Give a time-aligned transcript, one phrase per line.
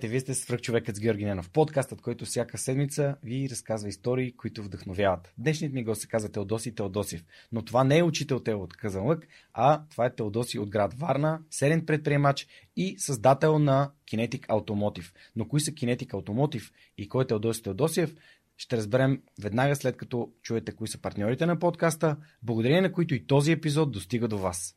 [0.00, 1.50] Здравейте, вие сте свръх човекът с Георги Ненов.
[1.50, 5.32] Подкастът, който всяка седмица ви разказва истории, които вдъхновяват.
[5.38, 7.24] Днешният ми гост се казва Теодоси Теодосиев.
[7.52, 11.40] Но това не е учител Тео от Казанлък, а това е Теодоси от град Варна,
[11.50, 15.12] серен предприемач и създател на Kinetic Automotive.
[15.36, 18.14] Но кои са Kinetic Automotive и кой е Теодоси Теодосиев,
[18.56, 23.26] ще разберем веднага след като чуете кои са партньорите на подкаста, благодарение на които и
[23.26, 24.76] този епизод достига до вас.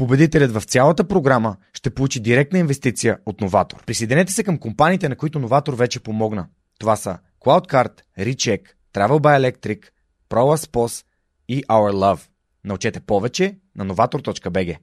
[0.00, 3.84] Победителят в цялата програма ще получи директна инвестиция от Новатор.
[3.84, 6.48] Присъединете се към компаниите, на които Новатор вече помогна.
[6.78, 8.60] Това са CloudCard, Recheck,
[8.94, 9.84] Travel by Electric,
[10.30, 11.04] ProLaspos
[11.48, 12.28] и Our Love.
[12.64, 14.76] Научете повече на novator.bg.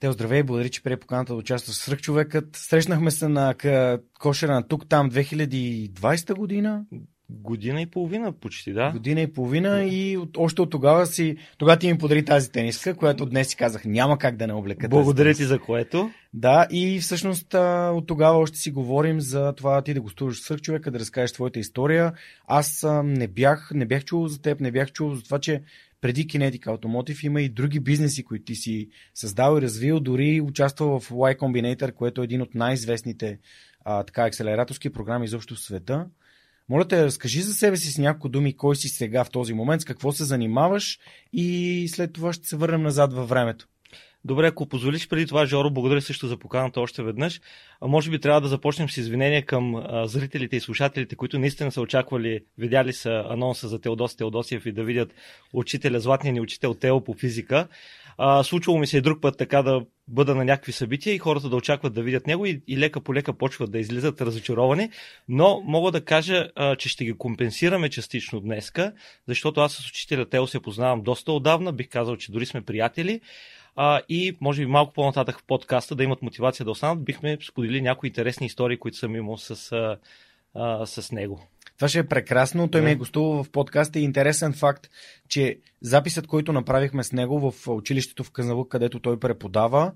[0.00, 2.56] Те здравей, благодаря, че прие поканата да участва с човекът.
[2.56, 3.54] Срещнахме се на
[4.20, 6.84] кошера на тук там 2020 година.
[7.30, 8.90] Година и половина почти, да.
[8.90, 9.82] Година и половина да.
[9.82, 11.36] и от, още от тогава си...
[11.58, 14.88] Тогава ти ми подари тази тениска, която днес си казах няма как да не облека
[14.88, 16.10] Благодаря ти за което.
[16.34, 17.54] Да, и всъщност
[17.94, 21.58] от тогава още си говорим за това ти да гостуваш с човека, да разкажеш твоята
[21.58, 22.12] история.
[22.46, 25.62] Аз не бях, не бях чул за теб, не бях чул за това, че
[26.00, 31.00] преди Kinetic Automotive има и други бизнеси, които ти си създал и развил, дори участвал
[31.00, 33.38] в Y Combinator, което е един от най-известните
[33.84, 36.06] а, така, акселераторски програми изобщо в света.
[36.68, 39.82] Моля те, разкажи за себе си с няколко думи, кой си сега в този момент,
[39.82, 40.98] с какво се занимаваш
[41.32, 43.68] и след това ще се върнем назад във времето.
[44.24, 47.40] Добре, ако позволиш преди това, Жоро, благодаря също за поканата още веднъж.
[47.82, 52.40] Може би трябва да започнем с извинения към зрителите и слушателите, които наистина са очаквали,
[52.58, 55.14] видяли са анонса за Теодос Теодосиев и да видят
[55.52, 57.68] учителя, златния ни учител Тео по физика.
[58.18, 61.48] А, случвало ми се и друг път така да бъда на някакви събития и хората
[61.48, 64.90] да очакват да видят него и, и лека по лека почват да излизат разочаровани,
[65.28, 68.92] но мога да кажа, а, че ще ги компенсираме частично днеска,
[69.28, 73.20] защото аз с учителя Тео се познавам доста отдавна, бих казал, че дори сме приятели.
[73.76, 77.82] А, и може би малко по-нататък в подкаста да имат мотивация да останат, бихме споделили
[77.82, 79.98] някои интересни истории, които съм имал с, а,
[80.54, 81.40] а, с него.
[81.78, 82.68] Това ще е прекрасно.
[82.68, 82.84] Той yeah.
[82.84, 84.90] ми е гостувал в подкаста и интересен факт,
[85.28, 89.92] че записът, който направихме с него в училището в Казанлък, където той преподава,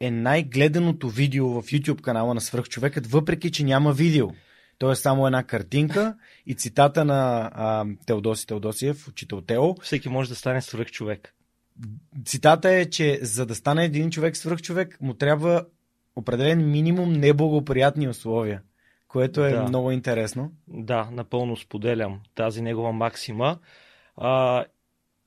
[0.00, 4.28] е най-гледаното видео в YouTube канала на Свръхчовекът, въпреки че няма видео.
[4.78, 9.74] То е само една картинка и цитата на а, Теодоси Теодосиев, учител Тео.
[9.82, 11.34] Всеки може да стане свръхчовек.
[12.24, 15.64] Цитата е, че за да стане един човек свръхчовек, му трябва
[16.16, 18.62] определен минимум неблагоприятни условия
[19.16, 19.62] което е да.
[19.62, 20.52] много интересно.
[20.68, 23.58] Да, напълно споделям тази негова максима.
[24.16, 24.64] А,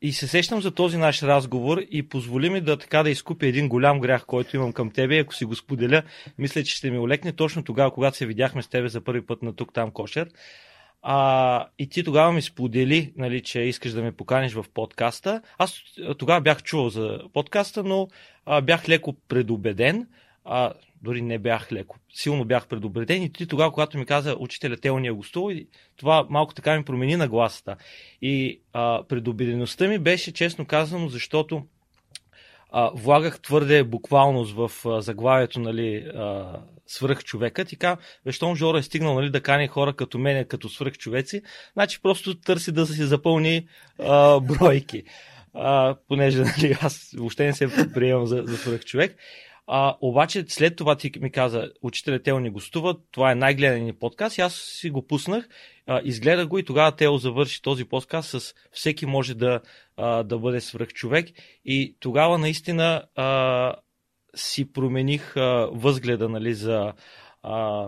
[0.02, 3.70] и се сещам за този наш разговор и позволи ми да така да изкупя един
[3.70, 5.20] голям грях, който имам към тебе.
[5.20, 6.04] Ако си го споделя,
[6.38, 9.44] мисля, че ще ми олекне точно тогава, когато се видяхме с тебе за първи път
[9.44, 10.30] на тук там кошер.
[11.02, 15.42] А, и ти тогава ми сподели, нали, че искаш да ме поканиш в подкаста.
[15.58, 15.82] Аз
[16.18, 18.08] тогава бях чувал за подкаста, но
[18.46, 20.08] а, бях леко предубеден.
[20.50, 21.98] А, дори не бях леко.
[22.14, 25.68] Силно бях предупреден и ти тогава, когато ми каза учителя Тео ни е гостувал, и
[25.98, 27.76] това малко така ми промени на гласата.
[28.22, 31.64] И а, предубедеността ми беше честно казано, защото
[32.72, 37.98] а, влагах твърде буквалност в а, заглавието, нали, а, свръх човекът и така,
[38.30, 41.42] щом Жора е стигнал нали, да кани хора като мене, като свръх човеци,
[41.74, 43.68] значи просто търси да си запълни
[44.00, 45.04] а, бройки.
[45.54, 49.16] А, понеже нали, аз въобще не се приемам за, за свръх човек.
[49.72, 54.38] А, обаче след това ти ми каза, учителя Тео ни гостува, това е най-гледания подкаст
[54.38, 55.50] и аз си го пуснах,
[55.88, 59.62] а, изгледах го и тогава Тео завърши този подкаст с всеки може да,
[59.98, 61.30] а, да бъде свръх човек
[61.66, 63.74] и тогава наистина а,
[64.36, 66.94] си промених а, възгледа нали, за
[67.44, 67.88] а,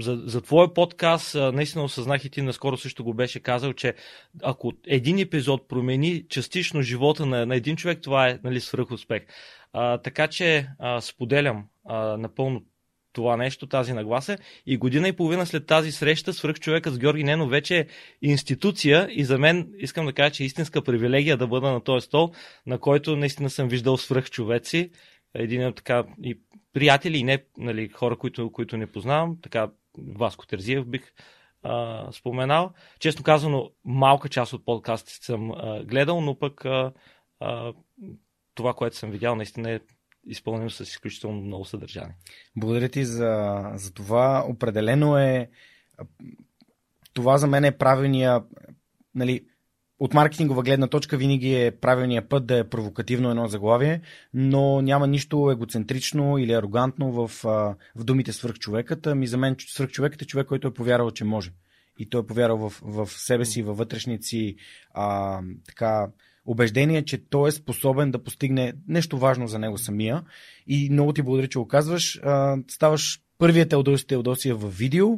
[0.00, 3.94] за, за твой подкаст, наистина осъзнах и ти наскоро също го беше казал, че
[4.42, 9.22] ако един епизод промени частично живота на, на един човек, това е нали, свръхуспех.
[9.72, 12.62] А, така че а, споделям а, напълно
[13.12, 14.38] това нещо, тази нагласа.
[14.66, 17.86] И година и половина след тази среща, свръх човека с Георги Нено вече е
[18.22, 22.06] институция и за мен искам да кажа, че е истинска привилегия да бъда на този
[22.06, 22.32] стол,
[22.66, 24.90] на който наистина съм виждал свръх човеци.
[25.34, 26.40] Един от така и
[26.72, 31.12] приятели и не нали, хора, които, които не познавам, така Васко Терзиев бих
[31.62, 32.72] а, споменал.
[32.98, 36.92] Честно казано, малка част от подкастите съм а, гледал, но пък а,
[37.40, 37.72] а,
[38.58, 39.80] това, което съм видял, наистина е
[40.26, 42.14] изпълнено с изключително много съдържание.
[42.56, 44.44] Благодаря ти за, за това.
[44.48, 45.50] Определено е.
[47.12, 48.42] Това за мен е правилния.
[49.14, 49.44] Нали,
[49.98, 54.00] от маркетингова гледна точка винаги е правилният път да е провокативно едно заглавие,
[54.34, 57.30] но няма нищо егоцентрично или арогантно в,
[57.94, 59.06] в думите свръхчовекът.
[59.06, 61.52] Ами за мен свръхчовекът е човек, който е повярвал, че може.
[61.98, 64.56] И той е повярвал в, в себе си, във вътрешници,
[64.94, 66.08] а, така,
[66.48, 70.22] убеждение, че той е способен да постигне нещо важно за него самия.
[70.66, 72.20] И много ти благодаря, че го казваш.
[72.68, 75.08] Ставаш Първият Теодосий Теодосиев в видео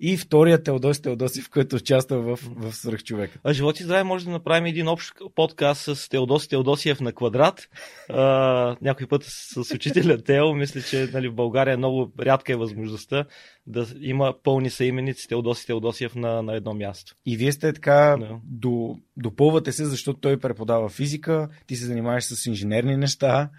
[0.00, 3.38] и вторият Теодосий Теодосиев, който участва в, в Свръхчовека.
[3.44, 7.68] А живот и здраве може да направим един общ подкаст с Теодоси Теодосиев на квадрат.
[8.08, 10.54] А, някой път с учителя Тео.
[10.54, 13.24] Мисля, че нали, в България много рядка е възможността
[13.66, 17.14] да има пълни съименици Теодоси Теодосиев на, на едно място.
[17.26, 18.38] И вие сте така, no.
[18.44, 23.50] до, допълвате се, защото той преподава физика, ти се занимаваш с инженерни неща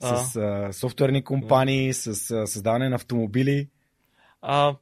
[0.00, 3.68] с а, софтуерни компании, с а, създаване на автомобили.
[4.42, 4.76] А,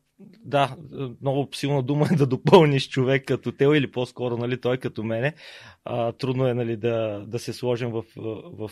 [0.45, 0.77] да,
[1.21, 5.35] много силна дума е да допълниш човек като тел или по-скоро нали, той като мене.
[5.85, 8.71] А, трудно е нали, да, да се сложим в, в.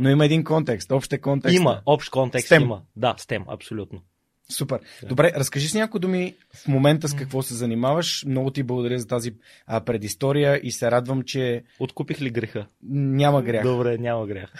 [0.00, 1.56] Но има един контекст, общ е контекст.
[1.56, 2.62] Има, общ контекст STEM.
[2.62, 2.82] има.
[2.96, 4.02] Да, STEM, абсолютно.
[4.50, 4.80] Супер.
[5.02, 5.08] Да.
[5.08, 8.24] Добре, разкажи си някои думи в момента с какво се занимаваш.
[8.26, 9.34] Много ти благодаря за тази
[9.66, 11.62] а, предистория и се радвам, че...
[11.78, 12.66] Откупих ли греха?
[12.82, 13.62] Няма грях.
[13.62, 14.52] Добре, няма грях.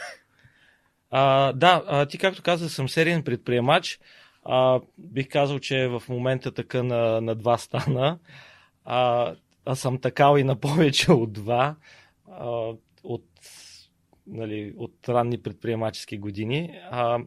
[1.10, 4.00] А, да, а, ти както каза, съм сериен предприемач.
[4.44, 8.18] А, бих казал, че в момента така на, на два стана.
[8.84, 9.34] А,
[9.64, 11.76] а съм такал и на повече от два.
[12.30, 12.72] А,
[13.04, 13.26] от,
[14.26, 16.80] нали, от ранни предприемачески години.
[16.90, 17.18] А,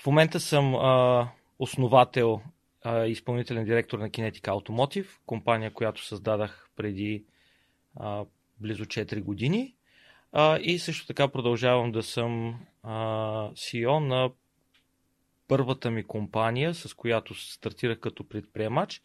[0.00, 1.28] в момента съм а,
[1.58, 2.40] основател
[2.82, 7.24] а, изпълнителен директор на Kinetic Automotive, компания, която създадах преди
[7.96, 8.24] а,
[8.60, 9.74] близо 4 години.
[10.32, 12.94] А, и също така продължавам да съм а,
[13.50, 14.30] CEO на
[15.48, 19.02] първата ми компания, с която стартирах като предприемач.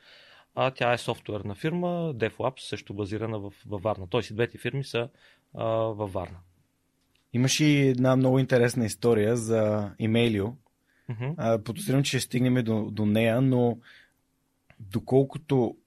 [0.55, 4.07] А тя е софтуерна фирма, DevLabs, също базирана в, във Варна.
[4.09, 5.09] Тоест и двете фирми са
[5.53, 6.37] а, във Варна.
[7.33, 10.47] Имаш и една много интересна история за имейлио.
[11.11, 11.63] Uh-huh.
[11.63, 13.77] Подозирам, че ще стигнем до, до нея, но
[14.79, 15.77] доколкото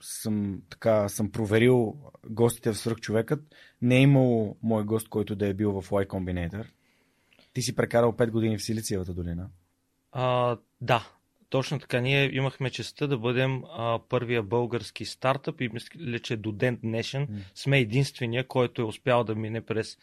[0.00, 1.96] съм, така, съм проверил
[2.30, 6.66] гостите в Свърхчовекът, не е имало мой гост, който да е бил в Y Combinator.
[7.52, 9.48] Ти си прекарал 5 години в Силициевата долина.
[10.12, 11.08] А, да,
[11.50, 12.00] точно така.
[12.00, 17.26] Ние имахме честа да бъдем а, първия български стартъп и мисля, че до ден днешен
[17.26, 17.40] mm.
[17.54, 19.98] сме единствения, който е успял да мине през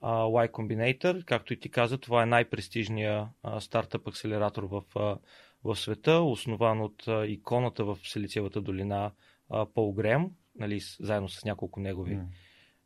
[0.00, 1.24] а, Y Combinator.
[1.24, 5.18] Както и ти каза, това е най-престижният стартъп акселератор в, а,
[5.64, 9.10] в света, основан от а, иконата в Силициевата долина
[9.74, 12.26] Пол Грем, нали, заедно с няколко негови, mm.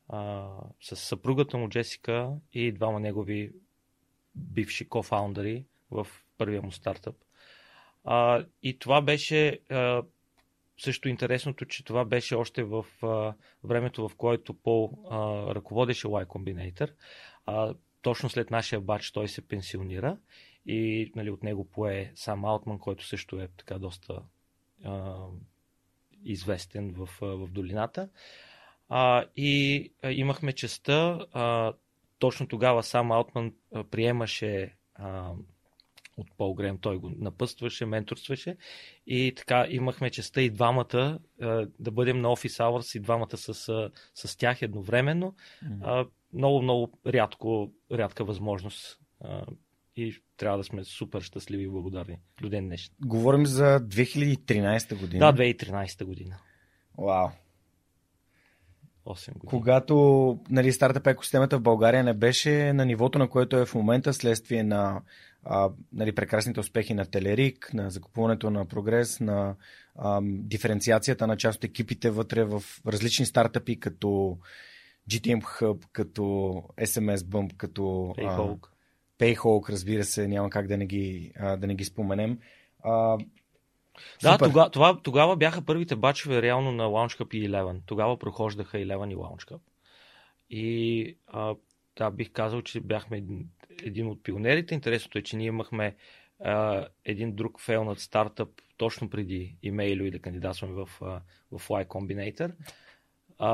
[0.09, 0.49] а,
[0.81, 3.53] с съпругата му Джесика и двама негови
[4.35, 6.07] бивши кофаундъри в
[6.39, 7.17] първия му стартъп.
[8.05, 10.03] А, и това беше а,
[10.79, 13.35] също интересното, че това беше още в а,
[13.65, 15.19] времето, в което Пол а,
[15.55, 16.93] ръководеше Y Combinator.
[17.47, 20.19] А, точно след нашия бач той се пенсионира
[20.67, 24.23] и нали, от него пое сам Алтман, който също е така доста
[24.85, 25.17] а,
[26.25, 28.09] известен в, в долината.
[28.89, 31.73] А, и а, имахме честа, а,
[32.19, 35.33] точно тогава сам Алтман а, приемаше а,
[36.17, 38.57] от Пол Грем, той го напъстваше, менторстваше
[39.07, 43.55] и така имахме честа и двамата а, да бъдем на офис Hours и двамата с,
[43.55, 45.35] с, с тях едновременно.
[45.83, 49.47] А, много, много рядко, рядка възможност а,
[50.03, 52.95] и трябва да сме супер щастливи и благодарни до ден днешен.
[53.05, 55.33] Говорим за 2013 година.
[55.33, 56.37] Да, 2013 година.
[56.99, 57.29] Вау.
[59.07, 59.51] 8 години.
[59.51, 64.15] Когато нали, стартъп екосистемата в България не беше на нивото, на което е в момента,
[64.15, 65.03] следствие на
[65.45, 69.55] а, нали, прекрасните успехи на Телерик, на закупуването на прогрес, на
[69.97, 74.39] а, диференциацията на част от екипите вътре в различни стартъпи, като
[75.11, 76.23] GTM Hub, като
[76.81, 77.81] SMS Bump, като
[78.19, 78.67] Payhawk,
[79.71, 82.39] разбира се, няма как да не ги, а, да не ги споменем.
[82.85, 83.19] А,
[84.23, 84.47] Да, Супер.
[84.47, 87.81] тога, това, тогава бяха първите бачове реално на Launch Cup и 11.
[87.87, 89.61] Тогава прохождаха 11 и Launch Cup.
[90.51, 91.55] И а,
[91.97, 93.49] да, бих казал, че бяхме един,
[93.83, 94.75] един от пионерите.
[94.75, 95.97] Интересното е, че ние имахме
[96.45, 100.89] а, един друг фейлнат стартъп точно преди имейло и да кандидатстваме в,
[101.53, 102.53] в Y Combinator.
[103.39, 103.49] А,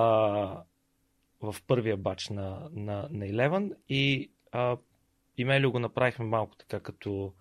[1.43, 4.77] в първия бач на, на, на 11 и а,
[5.39, 7.33] имейло го направихме малко така като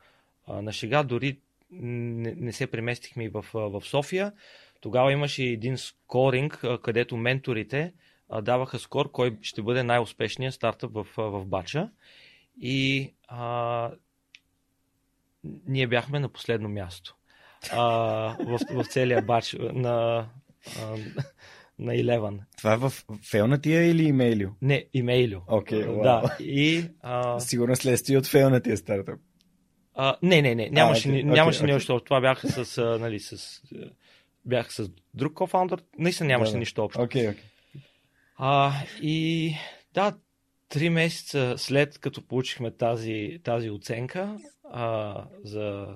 [0.48, 1.40] а, на шега, дори
[1.72, 4.32] не, не се преместихме и в, в София.
[4.82, 7.94] Тогава имаше един скоринг, а, където менторите
[8.30, 11.90] а, даваха скор, кой ще бъде най-успешният стартъп в, в бача.
[12.62, 13.92] И а,
[15.44, 17.16] ние бяхме на последно място
[17.72, 17.82] а,
[18.40, 20.28] в, в целия бач на,
[20.82, 20.98] а,
[21.80, 22.40] на 11.
[22.58, 22.94] Това е в
[23.32, 24.50] фейлнатия или имейлио?
[24.62, 25.42] Не, имейло.
[25.48, 26.02] Окей, вау.
[26.04, 26.86] Да, и...
[27.02, 29.20] А, Сигурно следствие от фейлнатия стартъп.
[29.94, 32.06] а, не, не, не, нямаше, окей, ни- нямаше окей, нищо общо.
[32.06, 33.34] Това бяха с, а, нали, с...
[33.76, 33.90] а,
[34.46, 35.84] Бях с друг кофаундър.
[35.98, 37.02] Наистина нямаше Да, нищо общо.
[37.02, 37.30] Окей.
[38.36, 39.54] А, и
[39.94, 40.18] да,
[40.70, 44.38] три месеца след като получихме тази, тази оценка
[44.72, 45.96] а, за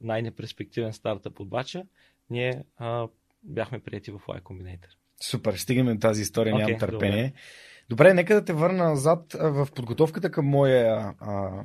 [0.00, 1.82] най-неперспективен стартъп от бача,
[2.30, 3.08] ние а,
[3.42, 4.88] бяхме прияти в Y Combinator.
[5.22, 7.32] Супер, стигаме до тази история, Окей, нямам търпение.
[7.88, 8.14] Добре.
[8.14, 11.62] нека да те върна назад в подготовката към моя, а,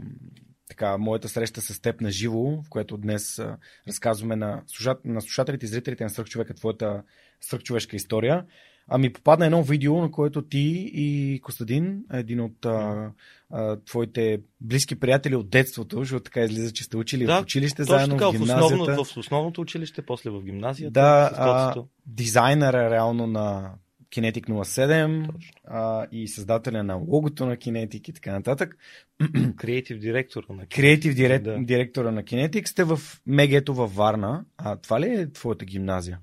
[0.70, 5.22] така, моята среща с теб на живо, в което днес а, разказваме на, слушат, на
[5.22, 7.04] слушателите и зрителите на Свръхчовека твоята
[7.42, 8.46] свръхчовешка история.
[8.90, 13.12] А ми попадна едно видео, на което ти и Костадин, един от а,
[13.50, 17.78] а, твоите близки приятели от детството, защото така излиза, че сте учили Да, в училище
[17.82, 18.76] Точно заедно така, в в, гимназията.
[18.76, 20.92] основно, в основното училище, после в гимназията.
[20.92, 23.72] Да, а, дизайнера реално на
[24.12, 25.52] Kinetic 07 Точно.
[25.68, 28.78] а, и създателя на логото на Kinetic и така нататък.
[29.58, 31.58] Креатив директор на Креатив директ, Да.
[31.60, 34.46] директора на Kinetic сте в Мегето във Варна.
[34.58, 36.20] А това ли е твоята гимназия?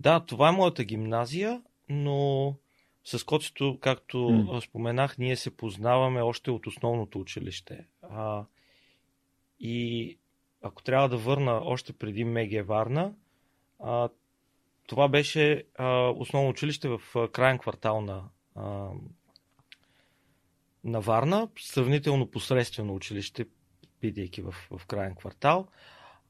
[0.00, 2.54] Да, това е моята гимназия, но
[3.04, 7.86] с коцето, както а, споменах, ние се познаваме още от основното училище.
[8.02, 8.44] А,
[9.60, 10.18] и
[10.62, 13.14] ако трябва да върна още преди Меге Варна,
[13.80, 14.08] а,
[14.86, 18.24] това беше а, основно училище в а, крайен квартал на,
[18.54, 18.88] а,
[20.84, 23.46] на Варна, сравнително посредствено училище,
[24.00, 25.66] бидейки в, в крайен квартал.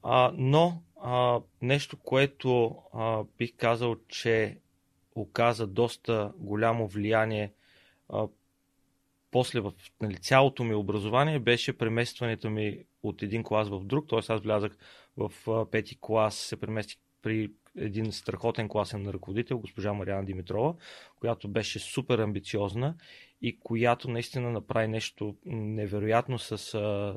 [0.03, 4.59] А, но а, нещо, което а, бих казал, че
[5.15, 7.53] оказа доста голямо влияние
[8.09, 8.29] а,
[9.31, 14.09] после в нали, цялото ми образование беше преместването ми от един клас в друг.
[14.09, 14.19] Т.е.
[14.29, 14.77] аз влязах
[15.17, 20.75] в а, пети клас, се преместих при един страхотен класен ръководител, госпожа Мариана Димитрова,
[21.17, 22.95] която беше супер амбициозна
[23.43, 27.17] и която наистина направи нещо невероятно с, а,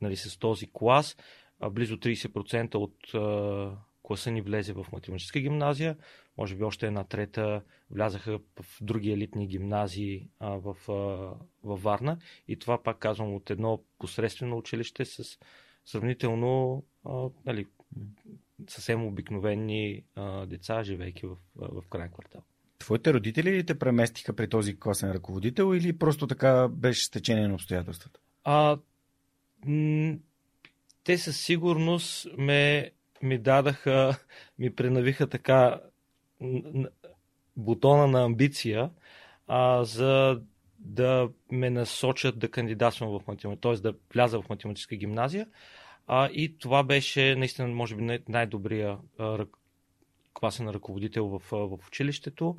[0.00, 1.16] нали, с този клас.
[1.60, 5.96] А, близо 30% от а, класа ни влезе в математическа гимназия,
[6.38, 10.92] може би още една трета влязаха в други елитни гимназии а, в, а,
[11.64, 12.18] във Варна.
[12.48, 15.22] И това, пак казвам, от едно посредствено училище с
[15.84, 17.66] сравнително а, нали,
[18.68, 22.42] съвсем обикновени а, деца, живейки в, в крайен квартал.
[22.78, 27.54] Твоите родители ли те преместиха при този класен ръководител или просто така беше стечение на
[27.54, 28.20] обстоятелствата?
[28.44, 28.78] А,
[29.66, 30.16] м-
[31.04, 32.90] те със сигурност ме,
[33.22, 34.18] ми дадаха,
[34.58, 35.80] ми пренавиха така
[37.56, 38.90] бутона на амбиция,
[39.46, 40.40] а, за
[40.78, 43.74] да ме насочат да кандидатствам в математика, т.е.
[43.74, 45.46] да вляза в математическа гимназия.
[46.06, 49.46] А, и това беше наистина, може би, най- най-добрия а,
[50.34, 52.56] класен ръководител в, в училището.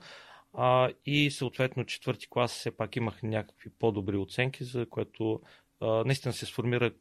[0.54, 5.42] А, и съответно четвърти клас все пак имах някакви по-добри оценки, за което
[5.82, 6.92] а, наистина се сформира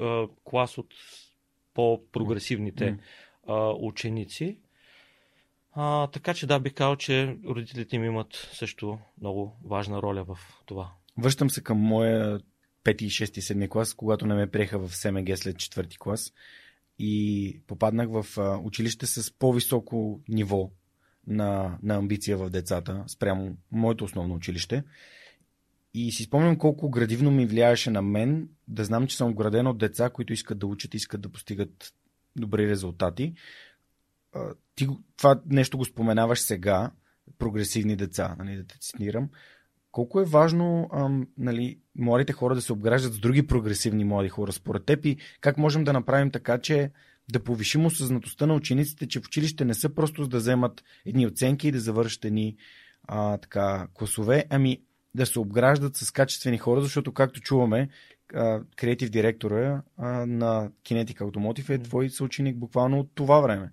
[0.00, 0.94] а, клас от
[1.74, 2.98] по-прогресивните
[3.46, 4.58] а, ученици.
[5.72, 10.38] А, така че да, бих казал, че родителите им имат също много важна роля в
[10.66, 10.92] това.
[11.18, 12.40] Връщам се към моя
[12.84, 16.32] 5, 6, 7 клас, когато не ме приеха в СМГ след четвърти клас
[16.98, 20.70] и попаднах в училище с по-високо ниво
[21.26, 24.84] на, на амбиция в децата, спрямо моето основно училище.
[25.94, 29.78] И си спомням колко градивно ми влияеше на мен да знам, че съм ограден от
[29.78, 31.92] деца, които искат да учат, искат да постигат
[32.36, 33.34] добри резултати.
[34.74, 36.90] Ти това нещо го споменаваш сега,
[37.38, 39.28] прогресивни деца, нали, да те цитирам.
[39.92, 44.52] Колко е важно ам, нали, младите хора да се обграждат с други прогресивни млади хора
[44.52, 46.90] според теб и как можем да направим така, че
[47.32, 51.68] да повишим осъзнатостта на учениците, че в училище не са просто да вземат едни оценки
[51.68, 52.56] и да завършат едни
[53.02, 54.82] а, така, класове, ами
[55.14, 57.88] да се обграждат с качествени хора, защото както чуваме,
[58.76, 59.82] креатив директора
[60.26, 63.70] на Kinetic Automotive е твой съученик буквално от това време.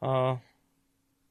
[0.00, 0.36] А,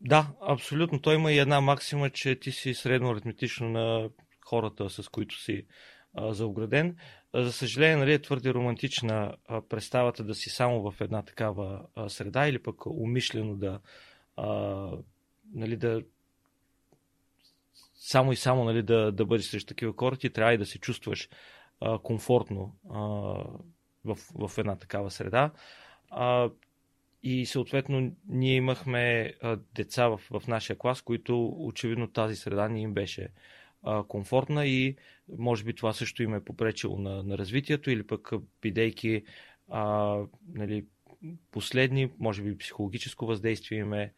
[0.02, 1.02] да, абсолютно.
[1.02, 4.10] Той има и една максима, че ти си средно аритметично на
[4.46, 5.66] хората, с които си
[6.14, 6.98] а, заограден.
[7.34, 12.10] За съжаление, нали, е твърде романтична а, представата да си само в една такава а,
[12.10, 13.80] среда или пък умишлено да,
[14.36, 14.90] а,
[15.54, 16.02] нали, да
[17.96, 20.80] само и само нали, да, да бъдеш срещу такива хора, ти трябва и да се
[20.80, 21.30] чувстваш
[21.82, 23.00] а, комфортно а,
[24.06, 25.52] в, в една такава среда.
[26.10, 26.50] А,
[27.28, 32.82] и съответно ние имахме а, деца в, в нашия клас, които очевидно тази среда не
[32.82, 33.30] им беше
[33.84, 34.96] а, комфортна и
[35.38, 38.32] може би това също им е попречило на, на развитието или пък
[38.62, 39.24] бидейки
[39.70, 40.18] а,
[40.54, 40.86] нали,
[41.52, 44.14] последни, може би психологическо въздействие им е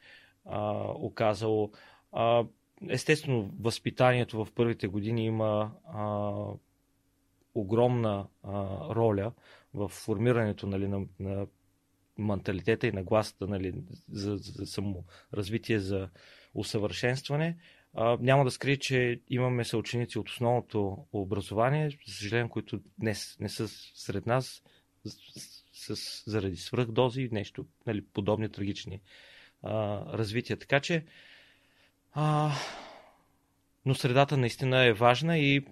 [0.46, 1.72] а, оказало.
[2.12, 2.46] А,
[2.90, 6.32] естествено, възпитанието в първите години има а,
[7.56, 8.52] огромна а,
[8.96, 9.32] роля
[9.74, 11.48] в формирането нали, на, на
[12.20, 13.74] менталитета и нагласата нали,
[14.12, 16.10] за, за саморазвитие, за
[16.54, 17.58] усъвършенстване.
[17.94, 23.50] А, няма да скрия, че имаме съученици от основното образование, за съжаление, които днес не
[23.50, 24.64] са сред нас
[25.06, 29.02] с, с, заради свръхдози и нещо, нали, подобни трагични
[29.64, 30.58] а, развития.
[30.58, 31.06] Така че,
[32.12, 32.52] а,
[33.86, 35.66] но средата наистина е важна и,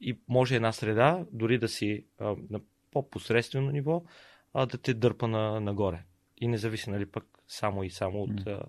[0.00, 2.60] и може една среда, дори да си а, на
[2.90, 4.04] по-посредствено ниво,
[4.56, 6.02] а, да те дърпа на, нагоре.
[6.38, 8.62] И не зависи, нали, пък само и само от а,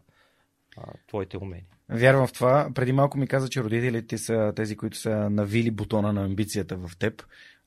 [0.77, 1.67] а, твоите умения.
[1.89, 2.69] Вярвам в това.
[2.75, 6.97] Преди малко ми каза, че родителите са тези, които са навили бутона на амбицията в
[6.99, 7.23] теб.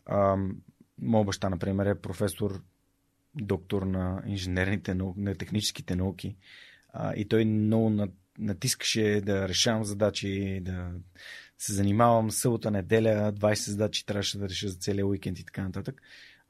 [0.07, 0.37] А,
[0.99, 2.63] моят баща, например, е професор,
[3.35, 6.37] доктор на инженерните науки, на техническите науки.
[6.93, 8.09] А, и той много
[8.39, 10.91] натискаше да решавам задачи, да
[11.59, 16.03] се занимавам събота, неделя, 20 задачи трябваше да реша за целия уикенд и така нататък.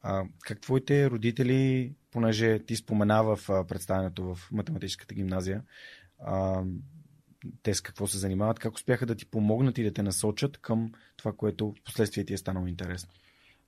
[0.03, 5.63] А, как твоите родители, понеже ти спомена в представянето в математическата гимназия,
[6.19, 6.63] а,
[7.63, 10.93] те с какво се занимават, как успяха да ти помогнат и да те насочат към
[11.17, 13.11] това, което в последствие ти е станало интересно?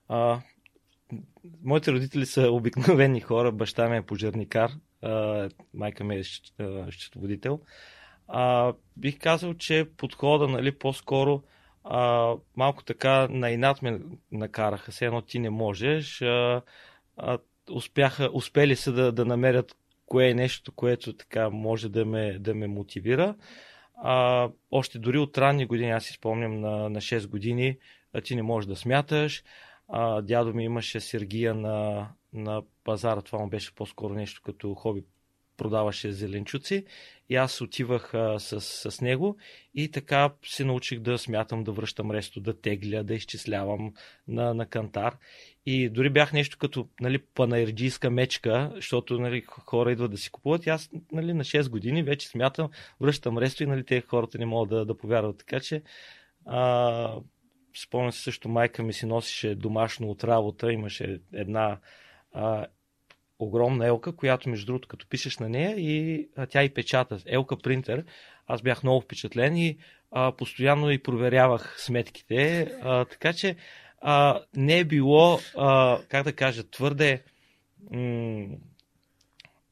[0.08, 0.40] А,
[1.62, 3.52] моите родители са обикновени хора.
[3.52, 6.24] Баща ми е пожарникар, а, майка ми е
[6.90, 7.60] счетоводител.
[8.28, 11.42] А, бих казал, че подхода, нали, по-скоро
[11.84, 14.00] а, малко така на инат ме
[14.32, 14.92] накараха.
[14.92, 16.22] Все едно ти не можеш.
[16.22, 16.62] А,
[17.16, 17.38] а,
[17.70, 22.54] успяха, успели са да, да намерят кое е нещо, което така може да ме, да
[22.54, 23.34] ме мотивира.
[23.94, 27.78] А, още дори от ранни години, аз си спомням на, на 6 години,
[28.12, 29.44] а ти не можеш да смяташ.
[29.88, 35.04] А, дядо ми имаше сергия на, на пазара, това му беше по-скоро нещо като хоби
[35.62, 36.84] продаваше зеленчуци
[37.28, 39.36] и аз отивах а, с, с него
[39.74, 43.92] и така се научих да смятам, да връщам ресто, да тегля, да изчислявам
[44.28, 45.16] на, на кантар.
[45.66, 50.66] И дори бях нещо като нали, панаерджийска мечка, защото нали, хора идват да си купуват.
[50.66, 52.70] И аз нали, на 6 години вече смятам,
[53.00, 55.38] връщам ресто и нали, те хората не могат да, да повярват.
[55.38, 55.82] Така че
[56.46, 57.14] а,
[57.82, 61.78] спомням се също, майка ми си носеше домашно от работа, имаше една
[62.32, 62.66] а,
[63.42, 67.18] огромна елка, която между другото като пишеш на нея и а, тя и печата.
[67.26, 68.04] Елка принтер.
[68.46, 69.78] Аз бях много впечатлен и
[70.10, 72.72] а, постоянно и проверявах сметките.
[72.82, 73.56] А, така че
[74.00, 77.22] а, не е било, а, как да кажа, твърде
[77.90, 78.46] м-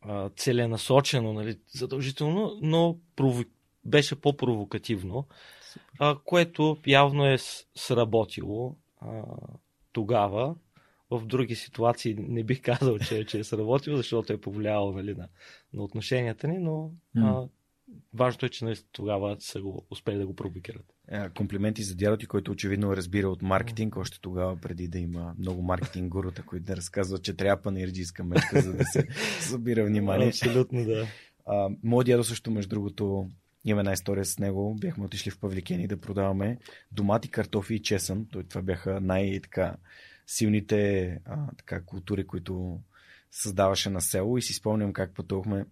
[0.03, 3.45] а, целенасочено, нали, задължително, но прово...
[3.85, 5.27] беше по-провокативно,
[5.99, 7.39] а, което явно е
[7.75, 9.23] сработило а,
[9.93, 10.55] тогава
[11.11, 15.29] в други ситуации не бих казал, че, че е сработил, защото е повлияло нали, на,
[15.75, 17.45] на отношенията ни, но mm.
[17.45, 17.49] а,
[18.15, 20.85] важното е, че нали, тогава са го успели да го провокират.
[21.09, 25.35] Е, комплименти за дядо ти, който очевидно разбира от маркетинг, още тогава, преди да има
[25.39, 29.07] много маркетинг гурута, които да разказват, че трябва панерджийска мечка, за да се
[29.41, 30.29] събира внимание.
[30.29, 31.07] Абсолютно, да.
[31.47, 33.29] А, моят дядо също, между другото,
[33.65, 34.75] има една история с него.
[34.81, 36.59] Бяхме отишли в Павликени да продаваме
[36.93, 38.27] домати, картофи и чесън.
[38.33, 39.77] Той, това бяха най-така
[40.27, 42.81] силните а, така, култури, които
[43.31, 45.67] създаваше на село и си спомням как пътувахме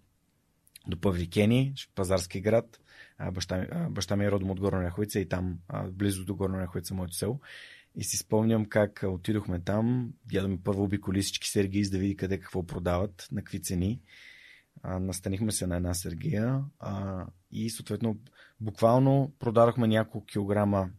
[0.88, 2.80] до Павликени, пазарски град.
[3.18, 6.34] А, баща, а, баща ми е родом от Горна Ряховица и там, а, близо до
[6.34, 7.40] Горна Ряховица, моето село.
[7.94, 10.12] И си спомням как отидохме там.
[10.24, 14.00] Дядо ми първо обиколи всички сергии, за да види къде какво продават, на какви цени.
[14.82, 18.18] А, настанихме се на една сергия а, и съответно
[18.60, 20.90] буквално продадохме няколко килограма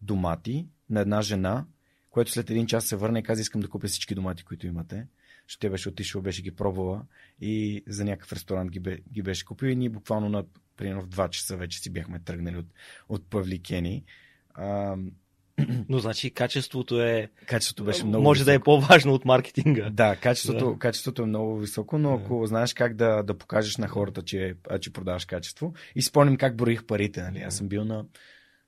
[0.00, 1.66] домати на една жена,
[2.14, 5.06] което след един час се върна и каза, искам да купя всички домати, които имате.
[5.46, 7.02] Ще тя беше отишла, беше ги пробвала
[7.40, 10.44] и за някакъв ресторант ги, бе, ги беше купил и ние буквално на
[10.76, 12.66] примерно в 2 часа вече си бяхме тръгнали от,
[13.08, 14.04] от Павликени.
[14.54, 14.96] А,
[15.88, 17.30] Но значи качеството е...
[17.46, 18.50] качеството беше много Може високо.
[18.50, 19.90] да е по-важно от маркетинга.
[19.90, 20.78] Да, качеството, Да.
[20.78, 24.92] качеството е много високо, но ако знаеш как да, да покажеш на хората, че, че
[24.92, 25.74] продаваш качество.
[25.94, 27.22] И спомням как броих парите.
[27.22, 27.38] Нали?
[27.38, 28.04] Аз съм бил на.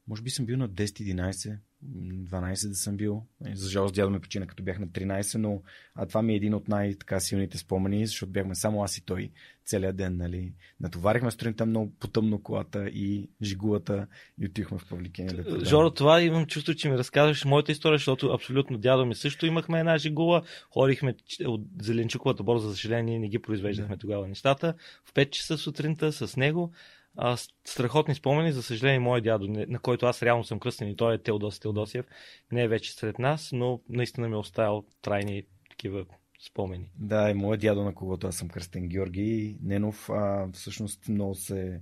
[0.08, 3.22] Може би съм бил на 10-11, м, 12 да съм бил.
[3.48, 5.62] И За жалост дядо ме почина като бях на 13, но
[5.94, 9.30] а това ми е един от най-така силните спомени, защото бяхме само аз и той
[9.64, 10.16] целият ден.
[10.16, 10.52] Нали?
[10.80, 14.06] Натоварихме сутринта много потъмно колата и жигулата
[14.40, 15.64] и отихме в Павликения да.
[15.64, 19.78] Жоро, това имам чувство, че ми разказваш моята история, защото абсолютно дядо ми също имахме
[19.78, 20.42] една жигула.
[20.70, 21.14] Ходихме
[21.46, 24.74] от Зеленчуковата борза, за съжаление не ги произвеждахме тогава нещата.
[25.04, 26.72] В 5 часа сутринта с него.
[27.16, 31.14] А, страхотни спомени, за съжаление, моят дядо, на който аз реално съм кръстен и той
[31.14, 32.06] е Теодос Теодосиев,
[32.52, 36.06] не е вече сред нас, но наистина ми е оставил трайни такива
[36.46, 36.90] спомени.
[36.98, 41.80] Да, и моят дядо, на когото аз съм кръстен Георги Ненов, а, всъщност много се...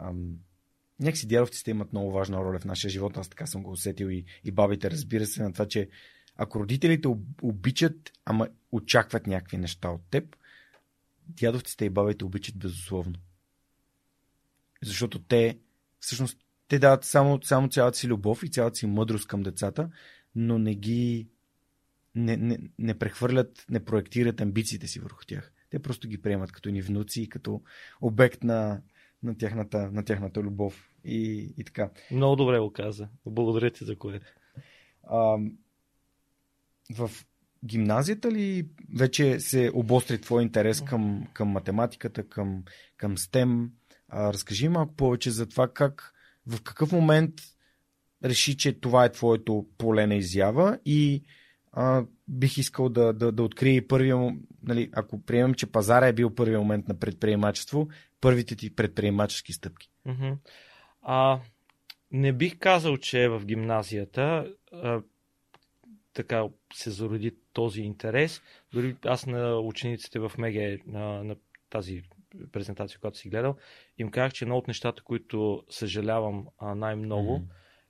[0.00, 0.34] Ам,
[1.00, 4.24] някакси дядовците имат много важна роля в нашия живот, аз така съм го усетил и,
[4.44, 5.88] и бабите, разбира се, на това, че
[6.36, 10.36] ако родителите об- обичат, ама очакват някакви неща от теб,
[11.28, 13.14] дядовците и бабите обичат безусловно.
[14.82, 15.58] Защото те,
[16.00, 16.38] всъщност,
[16.68, 19.90] те дават само, само цялата си любов и цялата си мъдрост към децата,
[20.34, 21.28] но не ги
[22.14, 25.52] не, не, не прехвърлят, не проектират амбициите си върху тях.
[25.70, 27.62] Те просто ги приемат като ни внуци, като
[28.00, 28.82] обект на,
[29.22, 31.90] на, тяхната, на тяхната любов и, и така.
[32.10, 33.08] Много добре го каза.
[33.26, 34.26] Благодаря ти за което.
[35.02, 35.38] А,
[36.96, 37.10] в
[37.64, 42.64] гимназията ли вече се обостри твой интерес към, към математиката, към,
[42.96, 43.68] към STEM?
[44.10, 46.12] А, разкажи малко повече за това как,
[46.46, 47.34] в какъв момент
[48.24, 51.22] реши, че това е твоето поле на изява и
[51.72, 56.12] а, бих искал да, да, да открия и първия, нали, ако приемем, че пазара е
[56.12, 57.88] бил първия момент на предприемачество,
[58.20, 59.90] първите ти предприемачески стъпки.
[61.02, 61.40] А,
[62.10, 65.02] не бих казал, че в гимназията а,
[66.12, 66.44] така
[66.74, 68.42] се зароди този интерес.
[68.72, 71.36] Дори аз на учениците в МЕГЕ на, на
[71.70, 72.02] тази
[72.52, 73.56] презентация, която си гледал,
[73.98, 77.44] им казах, че едно от нещата, които съжалявам най-много, Мгм.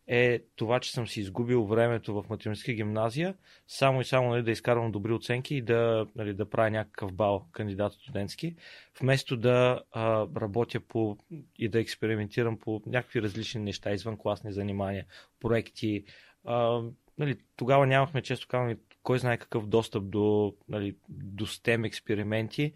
[0.07, 3.35] е това, че съм си изгубил времето в математическа гимназия,
[3.69, 7.47] само и само нали, да изкарвам добри оценки и да, нали, да правя някакъв бал
[7.53, 8.57] кандидат студентски,
[9.01, 11.19] вместо да а, работя по
[11.59, 15.07] и да експериментирам по някакви различни неща, извън класни занимания,
[15.41, 16.05] проекти.
[16.45, 16.83] А,
[17.19, 22.73] нали, тогава нямахме, често казвам, кой знае какъв достъп до, нали, до STEM експерименти,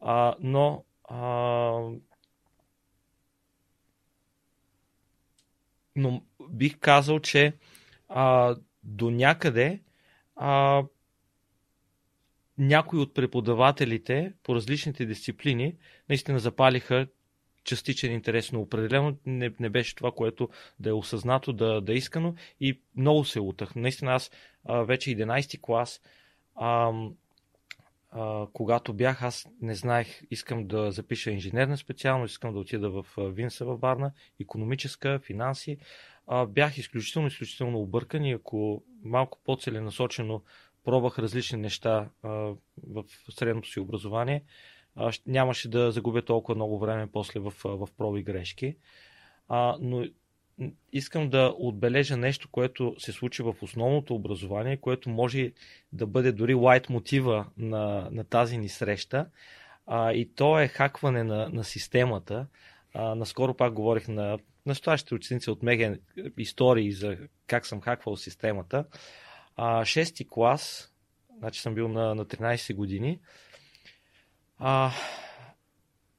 [0.00, 1.80] а, но а,
[5.96, 7.52] но бих казал, че
[8.08, 9.80] а, до някъде
[10.36, 10.82] а,
[12.58, 15.76] някои от преподавателите по различните дисциплини
[16.08, 17.06] наистина запалиха
[17.64, 20.48] частичен интерес, но определено не, не беше това, което
[20.80, 23.74] да е осъзнато, да, да е искано и много се утах.
[23.74, 24.30] Наистина аз
[24.64, 26.00] а, вече 11 клас
[26.56, 26.92] а,
[28.10, 33.06] а, когато бях, аз не знаех, искам да запиша инженерна специалност, искам да отида в
[33.18, 35.78] Винса във Варна, економическа, финанси.
[36.26, 40.42] А, бях изключително, изключително объркан и ако малко по-целенасочено
[40.84, 42.28] пробвах различни неща а,
[42.86, 44.44] в средното си образование,
[44.96, 48.76] а, нямаше да загубя толкова много време после в, в проби грешки.
[49.48, 50.04] А, но
[50.92, 55.52] искам да отбележа нещо, което се случи в основното образование, което може
[55.92, 59.26] да бъде дори лайт мотива на, на тази ни среща.
[59.86, 62.46] А, и то е хакване на, на системата.
[62.94, 66.00] А, наскоро пак говорих на настоящите ученици от Меген
[66.38, 67.16] истории за
[67.46, 68.84] как съм хаквал системата.
[69.56, 70.92] А, шести клас,
[71.38, 73.20] значи съм бил на, на 13 години,
[74.58, 74.92] а,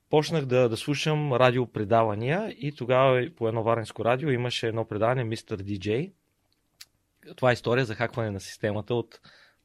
[0.09, 5.57] почнах да, да слушам радиопредавания и тогава по едно варненско радио имаше едно предаване Мистер
[5.57, 6.13] Диджей.
[7.35, 9.19] Това е история за хакване на системата от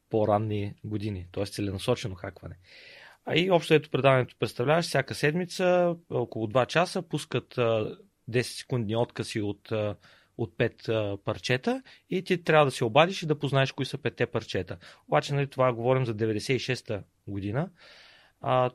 [0.09, 1.45] по-ранни години, т.е.
[1.45, 2.55] целенасочено хакване.
[3.25, 7.97] А и общо ето предаването представляваш всяка седмица, около 2 часа, пускат а,
[8.29, 9.71] 10 секундни откъси от,
[10.37, 13.97] от 5 а, парчета и ти трябва да се обадиш и да познаеш кои са
[13.97, 14.77] 5 парчета.
[15.07, 17.69] Обаче нали, това говорим за 96-та година.
[18.41, 18.71] А,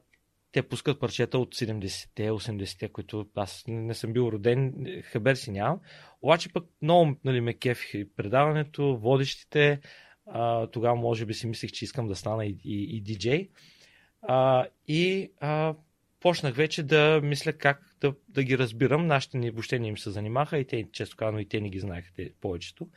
[0.53, 5.81] те пускат парчета от 70-те, 80-те, които аз не съм бил роден, хабер си нямам.
[6.23, 7.55] Обаче пък много нали, ме
[7.95, 9.81] и предаването, водещите.
[10.27, 13.51] А, тогава може би си мислех, че искам да стана и, и, и диджей.
[14.23, 15.75] А, и а,
[16.21, 19.07] почнах вече да мисля как да, да ги разбирам.
[19.07, 21.81] Нашите ни въобще не им се занимаха и те, често казано, и те не ги
[21.81, 22.89] знаеха те, повечето.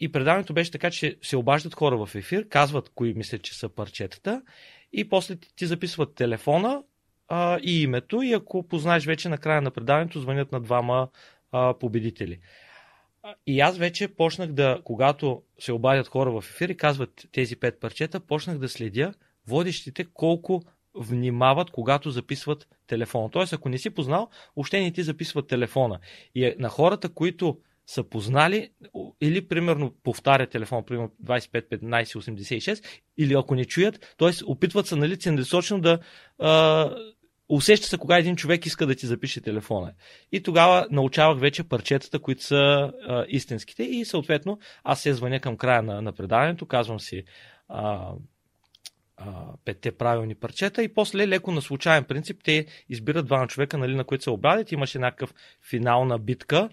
[0.00, 3.68] И предаването беше така, че се обаждат хора в ефир, казват кои мислят, че са
[3.68, 4.42] парчетата
[4.96, 6.82] и после ти, записват телефона
[7.28, 11.08] а, и името и ако познаеш вече на края на предаването, звънят на двама
[11.52, 12.38] а, победители.
[13.46, 17.80] и аз вече почнах да, когато се обадят хора в ефир и казват тези пет
[17.80, 19.14] парчета, почнах да следя
[19.46, 20.62] водещите колко
[20.94, 23.30] внимават, когато записват телефона.
[23.30, 25.98] Тоест, ако не си познал, още не ти записват телефона.
[26.34, 28.70] И е на хората, които са познали
[29.20, 32.84] или примерно повтарят телефон, примерно 25 15 86,
[33.18, 34.30] или ако не чуят, т.е.
[34.46, 35.98] опитват се нали, целенасочено да
[36.38, 36.90] а,
[37.48, 39.92] усеща се кога един човек иска да ти запише телефона.
[40.32, 42.56] И тогава научавах вече парчетата, които са
[43.08, 47.24] а, истинските и съответно аз се звъня към края на, на предаването, казвам си
[47.68, 48.12] а,
[49.64, 54.04] петте правилни парчета и после леко на случайен принцип те избират двама човека, нали, на
[54.04, 54.72] които се обадят.
[54.72, 55.34] Имаше някакъв
[55.70, 56.68] финална битка.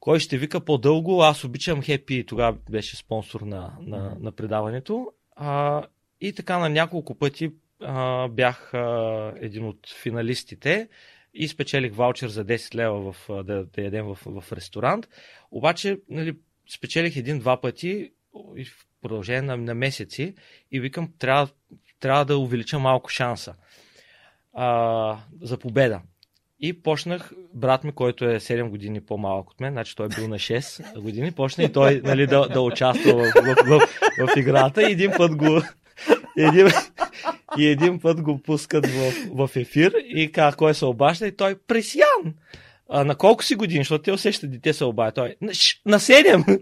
[0.00, 1.22] Кой ще вика по-дълго?
[1.22, 5.12] Аз обичам Хепи, тогава беше спонсор на, на, на предаването.
[5.36, 5.82] А,
[6.20, 10.88] и така на няколко пъти а, бях а, един от финалистите
[11.34, 15.08] и спечелих ваучер за 10 лева в, да, да ядем в, в ресторант.
[15.50, 16.36] Обаче нали,
[16.74, 18.12] спечелих един-два пъти
[18.56, 20.34] и в продължение на, на месеци
[20.72, 21.48] и викам, трябва,
[22.00, 23.54] трябва да увелича малко шанса
[24.54, 26.02] а, за победа.
[26.62, 30.28] И почнах, брат ми, който е 7 години по-малък от мен, значи той е бил
[30.28, 34.82] на 6 години, почна и той нали, да, да участва в, в, в, в, играта
[34.82, 35.62] и един път го,
[36.36, 36.68] един,
[37.58, 41.54] и един път го пускат в, в ефир и казах кой се обажда и той
[41.66, 42.34] Пресян!
[42.88, 45.12] А, на колко си години, защото те усещат дете се обая.
[45.12, 45.34] Той
[45.86, 46.60] на 7!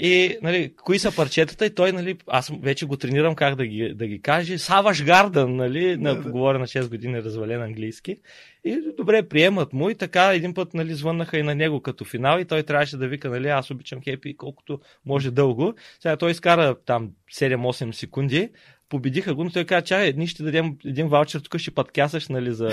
[0.00, 3.94] И, нали, кои са парчетата и той, нали, аз вече го тренирам как да ги,
[3.94, 4.58] да ги каже.
[4.58, 8.16] Саваш Гарден, нали, на, да, говоря на 6 години развален английски.
[8.64, 12.40] И добре, приемат му и така един път, нали, звъннаха и на него като финал
[12.40, 15.74] и той трябваше да вика, нали, аз обичам хепи колкото може дълго.
[16.00, 18.48] Сега той изкара там 7-8 секунди,
[18.88, 22.52] победиха го, но той каза, чай, ние ще дадем един ваучер, тук ще подкясаш, нали,
[22.52, 22.70] за,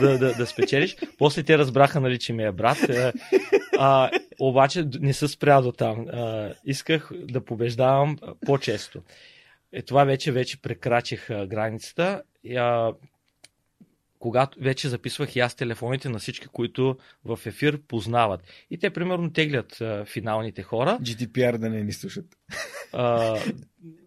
[0.00, 0.96] да, да, да спечелиш.
[1.18, 2.88] После те разбраха, нали, че ми е брат.
[2.88, 3.12] Е,
[3.78, 6.06] а, обаче не се спря до там.
[6.08, 9.02] А, исках да побеждавам по-често.
[9.72, 12.22] Е, това вече, вече прекрачих а, границата.
[12.56, 12.92] А,
[14.18, 18.40] когато вече записвах и аз телефоните на всички, които в ефир познават.
[18.70, 20.98] И те, примерно, теглят а, финалните хора.
[21.02, 22.26] GDPR да не ни слушат.
[22.92, 23.36] А,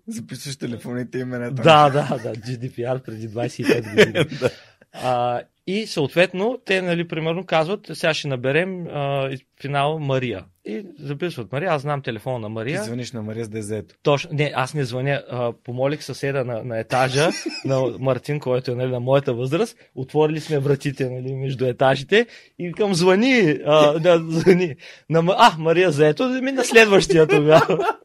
[0.09, 1.51] Записваш телефоните имена.
[1.51, 2.35] Да, да, да.
[2.35, 4.25] GDPR преди 25 години.
[4.39, 4.49] да.
[4.93, 9.29] а, и съответно, те, нали, примерно, казват, сега ще наберем а,
[9.61, 10.45] финал Мария.
[10.65, 12.81] И записват Мария, аз знам телефона на Мария.
[12.81, 13.95] Ти звъниш на Мария с дезето.
[14.03, 15.23] Точно, не, аз не звъня.
[15.29, 17.29] А, помолих съседа на, на етажа,
[17.65, 19.77] на Мартин, който е нали, на моята възраст.
[19.95, 22.27] Отворили сме вратите нали, между етажите
[22.59, 23.59] и към звъни.
[23.65, 24.75] А, да, звъни.
[25.09, 27.85] На, а, Мария заето, да ми на следващия тогава.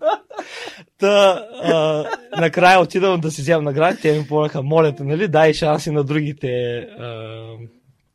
[0.98, 2.04] Та, а,
[2.40, 6.04] накрая отидам да си вземам награди, те ми помоляха, моля те, нали, дай шанси на
[6.04, 7.42] другите а,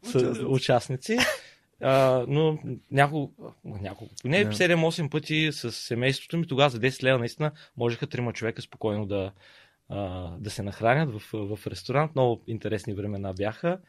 [0.04, 0.46] участници.
[0.46, 1.18] участници.
[1.82, 2.58] А, но
[2.92, 4.76] няколко, няколко не yeah.
[4.76, 9.32] 7-8 пъти с семейството ми, тогава за 10 лева наистина можеха трима човека спокойно да,
[9.89, 12.15] а, да се нахранят в, в ресторант.
[12.15, 13.80] Много интересни времена бяха.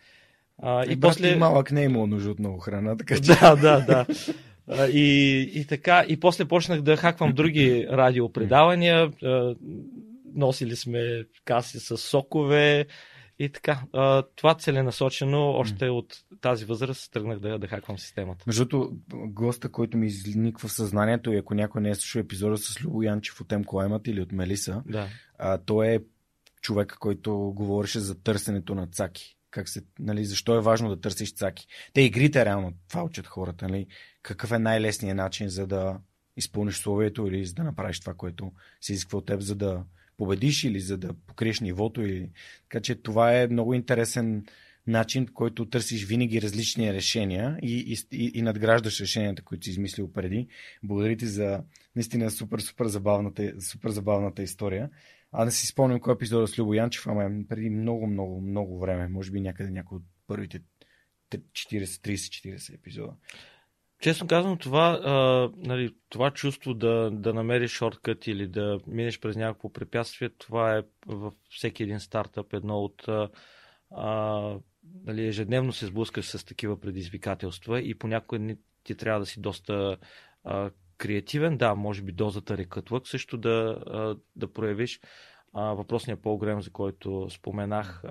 [0.63, 1.37] А, и, и после...
[1.37, 3.21] малък не е имало нужда от много храна, така че...
[3.21, 4.07] Да, да, да.
[4.93, 9.11] И, и така, и после почнах да хаквам други радиопредавания.
[10.35, 12.87] Носили сме каси с сокове
[13.39, 13.83] и така.
[14.37, 18.45] Това целенасочено още от тази възраст тръгнах да, да хаквам системата.
[18.47, 22.57] Между другото, госта, който ми изниква в съзнанието и ако някой не е слушал епизода
[22.57, 24.01] с Любо Янчев от М.
[24.07, 25.09] или от Мелиса, да.
[25.39, 25.99] а, той е
[26.63, 31.35] човека, който говореше за търсенето на цаки как се, нали, защо е важно да търсиш
[31.35, 31.67] цаки.
[31.93, 33.69] Те игрите реално това учат хората.
[33.69, 33.87] Нали?
[34.23, 36.01] Какъв е най-лесният начин за да
[36.37, 39.85] изпълниш словието или за да направиш това, което се изисква от теб, за да
[40.17, 42.03] победиш или за да покриеш нивото.
[42.03, 42.31] Или...
[42.63, 44.45] Така че това е много интересен
[44.87, 50.13] начин, по който търсиш винаги различни решения и, и, и надграждаш решенията, които си измислил
[50.13, 50.49] преди.
[50.83, 51.63] Благодаря ти за
[51.97, 54.91] наистина супер, супер забавната, супер забавната история.
[55.33, 59.09] А не си спомням кой епизод с Любо Янчев, ама преди много, много, много време.
[59.09, 60.61] Може би някъде някой от първите
[61.33, 63.13] 40-30-40 епизода.
[64.01, 69.37] Честно казвам, това, а, нали, това чувство да, да намериш шорткът или да минеш през
[69.37, 73.09] някакво препятствие, това е във всеки един стартъп едно от
[73.91, 74.59] а,
[75.05, 79.97] нали, ежедневно се сблъскаш с такива предизвикателства и понякога ти трябва да си доста
[80.45, 83.79] а, креативен, да, може би дозата рекътлък също да,
[84.37, 85.01] да проявиш.
[85.55, 88.03] Въпросният програм, за който споменах,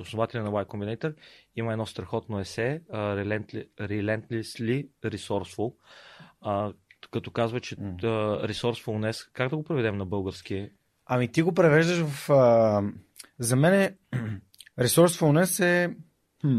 [0.00, 1.14] основателя на Y Combinator,
[1.56, 5.74] има едно страхотно есе, Relentlessly Resourceful,
[7.10, 8.00] като казва, че mm.
[8.50, 10.70] resourcefulness, как да го преведем на български?
[11.06, 12.30] Ами ти го превеждаш в...
[12.30, 12.82] А,
[13.38, 13.96] за мен е...
[14.78, 15.96] resourcefulness е...
[16.40, 16.58] Хм.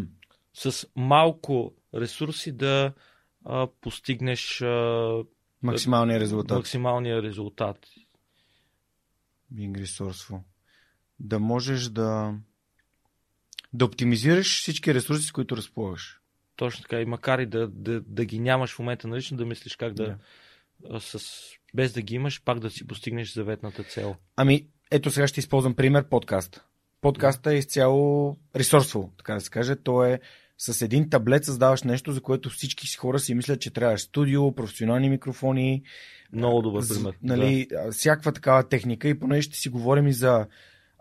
[0.53, 2.93] С малко ресурси да
[3.45, 5.23] а, постигнеш а,
[5.61, 6.57] Максималния резултат.
[6.57, 7.77] максималния резултат.
[9.53, 10.41] Being resourceful.
[11.19, 12.35] Да можеш да
[13.77, 16.19] да оптимизираш всички ресурси, с които разполагаш.
[16.55, 17.01] Точно така.
[17.01, 20.17] И макар и да, да, да ги нямаш в момента налично, да мислиш как да,
[20.81, 20.99] Да.
[20.99, 21.19] с,
[21.73, 24.15] без да ги имаш, пак да си постигнеш заветната цел.
[24.35, 26.63] Ами, ето сега ще използвам пример подкаст.
[27.01, 29.75] Подкаста е изцяло ресурсово, така да се каже.
[29.75, 30.19] То е
[30.57, 34.55] с един таблет създаваш нещо, за което всички си хора си мислят, че трябва студио,
[34.55, 35.83] професионални микрофони,
[36.33, 37.13] Много добър пример.
[37.23, 40.47] Нали, а, всякаква такава техника и понеже ще си говорим и за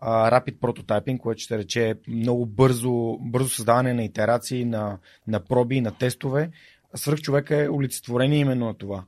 [0.07, 5.90] Rapid Prototyping, което ще рече много бързо, бързо създаване на итерации, на, на проби, на
[5.90, 6.51] тестове.
[6.95, 9.05] Свърх човека е олицетворение именно на това.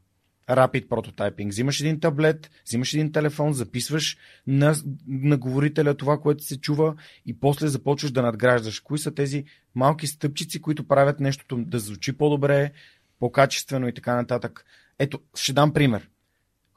[0.48, 1.48] Rapid Prototyping.
[1.48, 4.74] Взимаш един таблет, взимаш един телефон, записваш на,
[5.08, 6.94] на говорителя това, което се чува
[7.26, 8.80] и после започваш да надграждаш.
[8.80, 12.72] Кои са тези малки стъпчици, които правят нещото да звучи по-добре,
[13.18, 14.64] по-качествено и така нататък.
[14.98, 16.08] Ето, ще дам пример.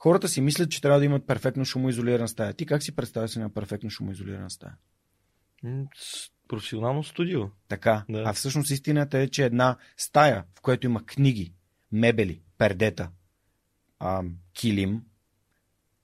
[0.01, 2.53] Хората си мислят, че трябва да имат перфектно шумоизолирана стая.
[2.53, 4.75] Ти как си представяш една перфектно шумоизолирана стая?
[6.47, 7.41] Професионално студио.
[7.67, 8.05] Така.
[8.09, 8.23] Да.
[8.25, 11.53] А всъщност истината е, че една стая, в която има книги,
[11.91, 13.09] мебели, пердета,
[13.99, 15.01] а, килим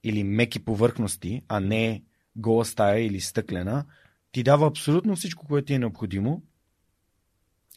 [0.03, 2.03] или меки повърхности, а не
[2.35, 3.85] гола стая или стъклена,
[4.31, 6.43] ти дава абсолютно всичко, което ти е необходимо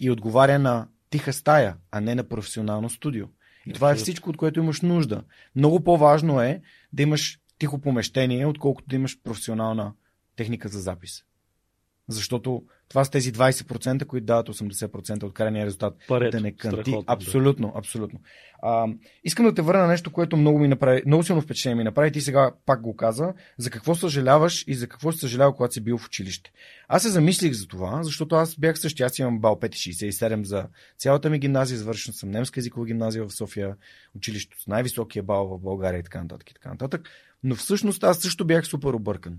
[0.00, 3.26] и отговаря на тиха стая, а не на професионално студио.
[3.66, 5.24] И това е всичко, от което имаш нужда.
[5.56, 9.92] Много по-важно е да имаш тихо помещение, отколкото да имаш професионална
[10.36, 11.24] техника за запис.
[12.10, 15.96] Защото това са тези 20%, които дават 80% от крайния резултат.
[16.08, 16.36] Парето.
[16.36, 16.90] да не кънти.
[16.90, 17.04] Страхотно.
[17.06, 18.20] Абсолютно, абсолютно.
[18.62, 18.86] А,
[19.24, 22.12] искам да те върна на нещо, което много ми направи, много силно впечатление ми направи.
[22.12, 23.34] Ти сега пак го каза.
[23.58, 26.52] За какво съжаляваш и за какво си съжалява, когато си бил в училище.
[26.88, 29.06] Аз се замислих за това, защото аз бях същия.
[29.06, 30.66] Аз имам бал 5,67 за
[30.98, 31.78] цялата ми гимназия.
[31.78, 33.76] Завършил съм немска езикова гимназия в София,
[34.16, 36.50] училището с най-високия бал в България и така нататък.
[36.50, 37.08] И така нататък.
[37.42, 39.38] Но всъщност аз също бях супер объркан.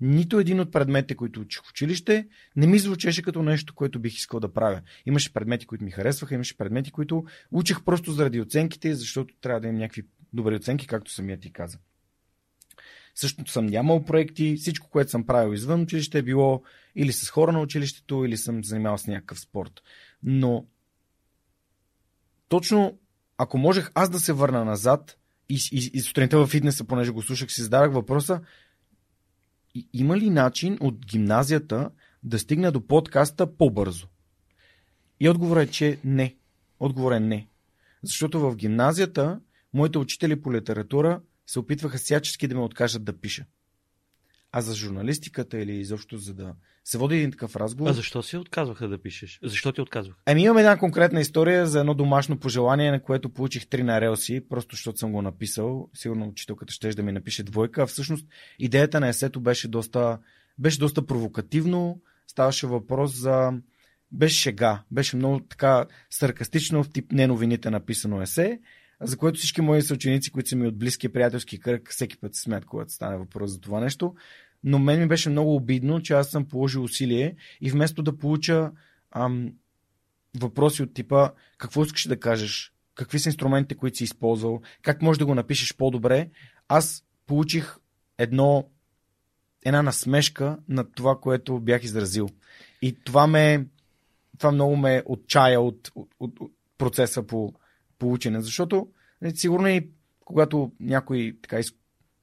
[0.00, 4.14] Нито един от предметите, които учих в училище, не ми звучеше като нещо, което бих
[4.14, 4.82] искал да правя.
[5.06, 9.68] Имаше предмети, които ми харесваха, имаше предмети, които учих просто заради оценките, защото трябва да
[9.68, 11.78] имам някакви добри оценки, както самият ти каза.
[13.14, 16.62] Също съм нямал проекти, всичко, което съм правил извън училище е било
[16.96, 19.82] или с хора на училището, или съм занимавал с някакъв спорт.
[20.22, 20.66] Но
[22.48, 22.98] точно
[23.38, 27.22] ако можех аз да се върна назад и, и, и сутринта във фитнеса, понеже го
[27.22, 28.40] слушах, си задавах въпроса,
[29.74, 31.90] и- има ли начин от гимназията
[32.22, 34.06] да стигна до подкаста по-бързо?
[35.20, 36.36] И отговорът е, че не.
[36.80, 37.48] Отговорът е не.
[38.02, 39.40] Защото в гимназията
[39.74, 43.44] моите учители по литература се опитваха всячески да ме откажат да пиша.
[44.52, 47.90] А за журналистиката или изобщо за да се води един такъв разговор.
[47.90, 49.38] А защо си отказваха да пишеш?
[49.42, 50.16] Защо ти отказвах?
[50.26, 54.42] Ами имам една конкретна история за едно домашно пожелание, на което получих три на релси,
[54.48, 55.90] просто защото съм го написал.
[55.94, 58.26] Сигурно учителката ще да ми напише двойка, а всъщност
[58.58, 60.18] идеята на есето беше доста,
[60.58, 62.00] беше доста провокативно.
[62.26, 63.52] Ставаше въпрос за...
[64.12, 68.60] Беше шега, беше много така саркастично в тип не новините написано есе,
[69.00, 72.42] за което всички мои съученици, които са ми от близкия приятелски кръг, всеки път се
[72.42, 74.14] смеят, когато стане въпрос за това нещо.
[74.64, 78.70] Но мен ми беше много обидно, че аз съм положил усилие и вместо да получа
[79.10, 79.52] ам,
[80.40, 85.18] въпроси от типа какво искаш да кажеш, какви са инструментите, които си използвал, как можеш
[85.18, 86.30] да го напишеш по-добре,
[86.68, 87.76] аз получих
[88.18, 88.68] едно,
[89.64, 92.28] една насмешка на това, което бях изразил.
[92.82, 93.66] И това ме,
[94.38, 97.52] това много ме отчая от, от, от, от процеса по,
[97.98, 98.88] по учене, защото
[99.22, 99.90] нали, сигурно и
[100.24, 101.60] когато някой така,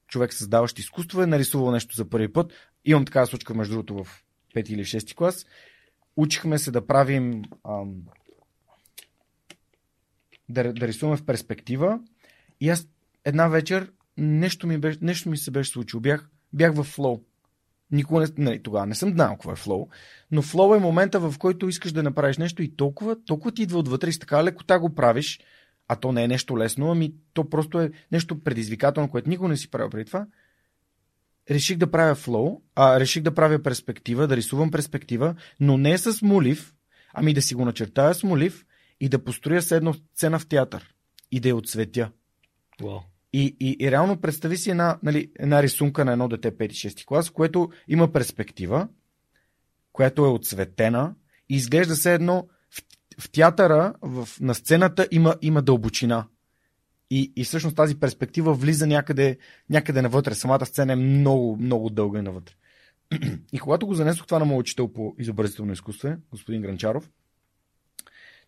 [0.08, 2.52] човек създаващ изкуство е нарисувал нещо за първи път,
[2.84, 4.24] имам такава случка между другото в
[4.56, 5.46] 5 или 6 клас,
[6.16, 7.94] учихме се да правим ам,
[10.48, 12.00] да, да рисуваме в перспектива.
[12.60, 12.88] И аз
[13.24, 16.00] една вечер нещо ми, беше, нещо ми се беше случило.
[16.00, 17.20] Бях, бях в флоу.
[17.90, 19.88] Никога не, нали, тогава не съм знал какво е флоу,
[20.30, 23.78] но флоу е момента, в който искаш да направиш нещо и толкова, толкова ти идва
[23.78, 25.40] отвътре и с така лекота го правиш,
[25.88, 29.56] а то не е нещо лесно, ами то просто е нещо предизвикателно, което никога не
[29.56, 30.26] си правил преди това.
[31.50, 36.22] Реших да правя флоу, а реших да правя перспектива, да рисувам перспектива, но не с
[36.22, 36.74] молив,
[37.14, 38.66] ами да си го начертая с молив
[39.00, 40.94] и да построя с едно сцена в театър
[41.30, 42.10] и да я отсветя.
[42.82, 43.00] Вау.
[43.32, 47.30] И, и, и реално представи си една, нали, една рисунка на едно дете 5-6 клас,
[47.30, 48.88] което има перспектива,
[49.92, 51.14] която е отсветена
[51.48, 52.48] и изглежда се едно
[53.20, 56.26] в, театъра, в, на сцената има, има дълбочина.
[57.10, 59.38] И, и всъщност тази перспектива влиза някъде,
[59.70, 60.34] някъде навътре.
[60.34, 62.54] Самата сцена е много, много дълга и навътре.
[63.52, 67.10] И когато го занесох това на моят учител по изобразително изкуство, господин Гранчаров,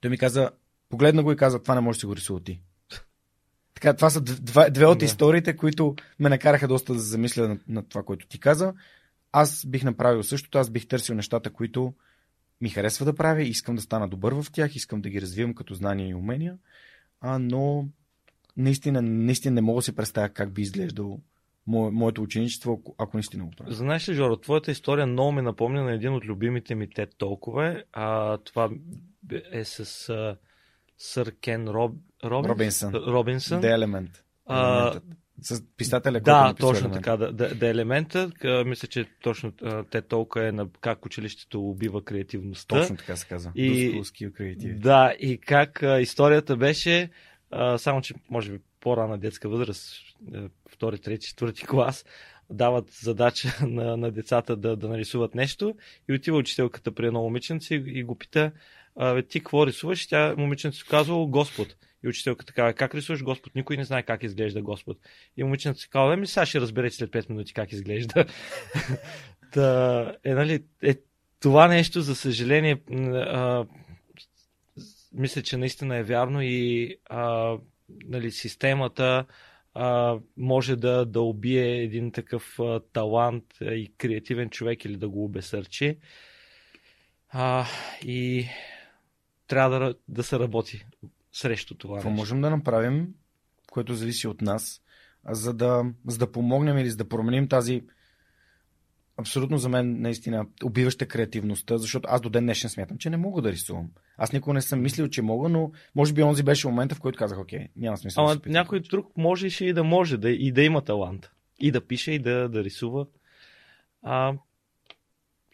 [0.01, 0.51] той ми каза,
[0.89, 2.61] Погледна го и каза, това не може да си го рисува ти.
[3.75, 5.05] Така, това са два, две от Да.
[5.05, 8.75] историите, които ме накараха доста да замисля на, на това, което ти каза.
[9.33, 11.95] Аз бих направил същото, аз бих търсил нещата, които
[12.61, 15.75] ми харесва да правя, искам да стана добър в тях, искам да ги развивам като
[15.75, 16.59] знания и умения,
[17.21, 17.89] а, но
[18.57, 21.21] наистина, наистина не мога да си представя как би изглеждало
[21.67, 23.73] мое, моето ученичество, ако, ако наистина го правя.
[23.73, 27.83] Знаеш ли, Жоро, твоята история много ми напомня на един от любимите ми те толкова.
[27.93, 28.71] А, това
[29.53, 30.37] е с а,
[30.99, 31.95] сър Кен Роб...
[32.25, 32.51] Робинс?
[32.51, 32.95] Робинсън.
[32.95, 33.65] Робинсън.
[33.65, 34.25] Елемент.
[34.47, 35.05] А, Елементът.
[35.43, 36.95] С писателя, който Да, точно елемент.
[36.95, 37.17] така.
[37.17, 38.31] Да, да, да елемента.
[38.31, 42.81] Къ- Мисля, че точно а, те толкова е на как училището убива креативността.
[42.81, 43.53] Точно така се казва.
[43.55, 43.91] И-.
[44.75, 47.11] Да, и как а, историята беше,
[47.51, 49.95] а, само че може би по-рана детска възраст,
[50.35, 52.05] е, втори, трети, четвърти клас,
[52.51, 55.75] дават задача на, на децата да, да нарисуват нещо
[56.09, 58.53] и отива учителката при едно момиченце и, и го пита,
[58.97, 60.07] а, ти какво рисуваш?
[60.07, 61.77] Тя момиченцето казва Господ.
[62.05, 63.55] И учителката казва, как рисуваш Господ?
[63.55, 64.99] Никой не знае как изглежда Господ.
[65.37, 68.25] И момиченцето си казва, ами сега ще разберете след 5 минути как изглежда.
[69.53, 70.95] Та, е, нали, е,
[71.41, 72.81] това нещо, за съжаление,
[73.15, 73.67] а,
[75.13, 77.57] мисля, че наистина е вярно и а,
[77.89, 79.25] нали, системата
[79.75, 85.09] а, може да, да убие един такъв а, талант а, и креативен човек или да
[85.09, 85.99] го обесърчи.
[87.31, 87.67] А,
[88.03, 88.47] и
[89.47, 90.85] трябва да, да се работи
[91.41, 91.97] срещу това.
[91.97, 93.15] Какво можем да направим,
[93.71, 94.81] което зависи от нас,
[95.31, 97.83] за да, за да помогнем или за да променим тази
[99.17, 103.43] абсолютно за мен наистина убиваща креативността, защото аз до ден днешен смятам, че не мога
[103.43, 103.91] да рисувам.
[104.17, 107.19] Аз никога не съм мислил, че мога, но може би онзи беше момента, в който
[107.19, 108.25] казах, окей, няма смисъл.
[108.25, 111.31] да Ама опитвам някой друг можеше и да може, да, и да има талант.
[111.61, 113.07] И да пише, и да, да рисува.
[114.03, 114.35] А,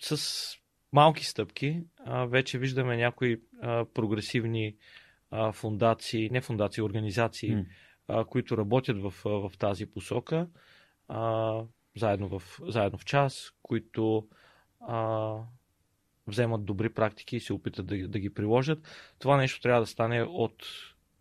[0.01, 0.49] с
[0.93, 4.75] малки стъпки а, вече виждаме някои а, прогресивни
[5.35, 7.65] а, фундации, не фундации, организации, М.
[8.09, 10.49] а, които работят в, в тази посока,
[11.09, 11.63] а,
[11.97, 14.29] заедно, в, заедно в час, които
[14.81, 15.35] а,
[16.27, 18.79] вземат добри практики и се опитат да, ги- да ги приложат.
[19.19, 20.67] Това нещо трябва да стане от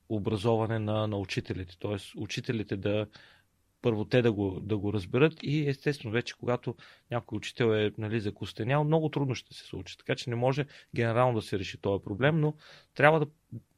[0.10, 1.78] образоване на, на учителите.
[1.80, 3.08] Тоест, учителите да
[3.82, 6.76] първо те да го, да го разберат и естествено вече, когато
[7.12, 9.98] някой учител е нали, закостенял, много трудно ще се случи.
[9.98, 12.54] Така че не може генерално да се реши този проблем, но
[12.94, 13.26] трябва да,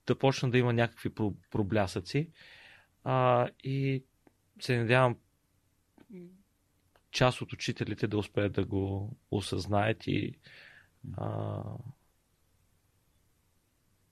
[0.08, 2.30] да почна да има някакви про- проблясъци
[3.03, 4.03] а, и
[4.62, 5.16] се надявам
[7.12, 10.36] част от учителите да успеят да го осъзнаят и,
[11.18, 11.62] а,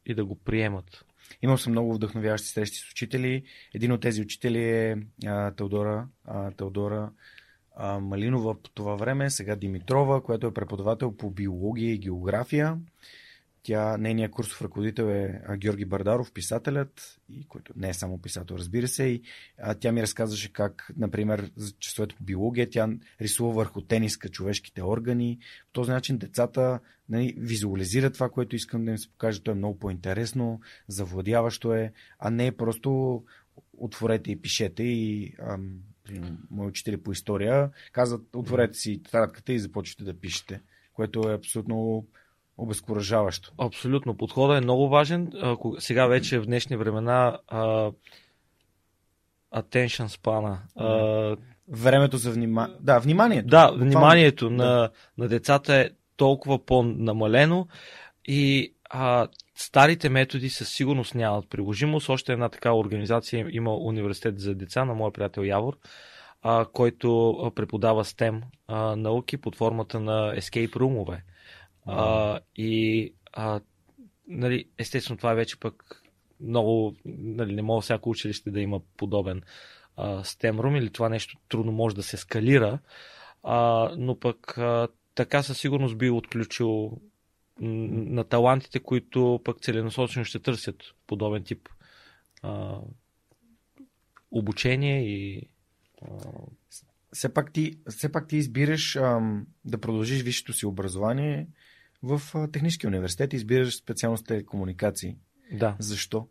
[0.06, 1.06] и да го приемат.
[1.42, 3.44] Имал съм много вдъхновяващи срещи с учители.
[3.74, 7.12] Един от тези учители е а, Теодора, а, Теодора
[7.76, 12.78] а, Малинова по това време, сега Димитрова, която е преподавател по биология и география.
[13.64, 18.88] Тя, нейният курсов ръководител е Георги Бардаров, писателят, и който не е само писател, разбира
[18.88, 19.04] се.
[19.04, 19.22] И,
[19.58, 22.90] а, тя ми разказваше как, например, за часовете по биология, тя
[23.22, 25.40] рисува върху тениска човешките органи.
[25.66, 29.44] По този начин децата нали, визуализират това, което искам да им се покаже.
[29.44, 33.24] То е много по-интересно, завладяващо е, а не просто
[33.78, 35.80] отворете и пишете и ам,
[36.52, 40.62] мои учители по история казват, отворете си тетрадката и започвате да пишете,
[40.94, 42.08] което е абсолютно
[42.58, 43.52] обезкуражаващо.
[43.58, 44.18] Абсолютно.
[44.18, 45.32] Подходът е много важен.
[45.80, 47.92] Сега вече в днешни времена а,
[49.56, 50.58] attention span.
[50.76, 51.38] А,
[51.68, 52.76] Времето за внимание.
[52.80, 53.48] Да, вниманието.
[53.48, 54.56] да, вниманието Да.
[54.56, 57.68] на, на децата е толкова по-намалено
[58.26, 62.10] и а, старите методи със сигурност нямат приложимост.
[62.10, 65.78] Още една такава организация има университет за деца на моя приятел Явор,
[66.42, 71.22] а, който преподава STEM а, науки под формата на escape room
[71.86, 73.62] а, и а,
[74.28, 76.04] нали, естествено това е вече пък
[76.40, 79.42] много, нали, не мога всяко училище да има подобен
[79.98, 82.80] room или това нещо трудно може да се скалира,
[83.44, 87.02] а, но пък а, така със сигурност би отключил
[87.60, 91.70] на талантите, които пък целенасочено ще търсят подобен тип
[92.42, 92.80] а,
[94.32, 95.42] обучение и
[96.02, 96.08] а,
[97.12, 101.48] Все пак ти, все пак ти избираш ам, да продължиш висшето си образование
[102.04, 105.16] в а, Техническия университет, избираш специалност телекомуникации.
[105.52, 105.76] да.
[105.80, 106.28] Защо?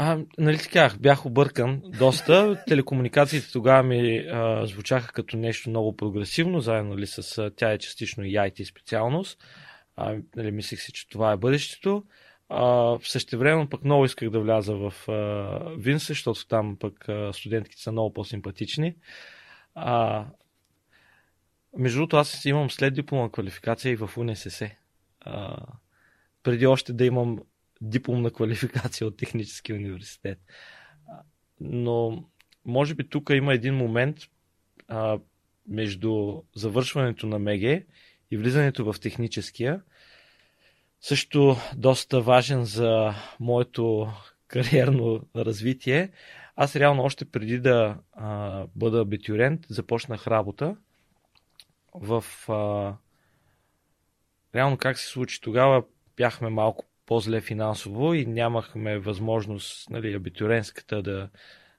[0.00, 2.64] А, нали така, бях объркан доста.
[2.66, 7.78] Телекомуникациите тогава ми а, звучаха като нещо много прогресивно, заедно нали, с а, тя е
[7.78, 9.44] частично и IT специалност.
[9.96, 12.04] А, нали, мислех си, че това е бъдещето.
[12.48, 17.32] А, в същевременно пък много исках да вляза в а, Винсе, защото там пък а,
[17.32, 18.94] студентките са много по-симпатични.
[19.74, 20.24] А,
[21.78, 24.70] между другото, аз имам след дипломна квалификация и в УНСС.
[25.20, 25.56] А,
[26.42, 27.38] преди още да имам
[27.80, 30.38] дипломна квалификация от технически университет.
[31.60, 32.24] Но
[32.64, 34.16] може би тук има един момент
[34.88, 35.18] а,
[35.68, 37.86] между завършването на МЕГЕ
[38.30, 39.82] и влизането в техническия.
[41.00, 44.12] Също доста важен за моето
[44.48, 46.10] кариерно развитие.
[46.56, 50.76] Аз реално още преди да а, бъда абитюрент започнах работа
[52.00, 52.24] в...
[52.48, 52.96] А,
[54.54, 55.40] реално как се случи?
[55.40, 55.84] Тогава,
[56.16, 61.28] бяхме малко по-зле финансово и нямахме възможност нали, абитюренската да,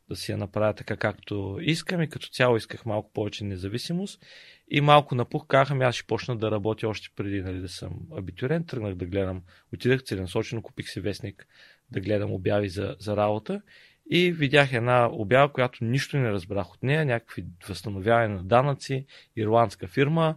[0.09, 4.25] да си я направя така както искам и като цяло исках малко повече независимост.
[4.71, 7.99] И малко напух, казах, ами аз ще почна да работя още преди нали, да съм
[8.17, 9.43] абитюрент, тръгнах да гледам,
[9.73, 11.47] отидах целенасочено, купих си вестник
[11.91, 13.61] да гледам обяви за, за работа
[14.09, 19.05] и видях една обява, която нищо не разбрах от нея, някакви възстановяване на данъци,
[19.35, 20.35] ирландска фирма.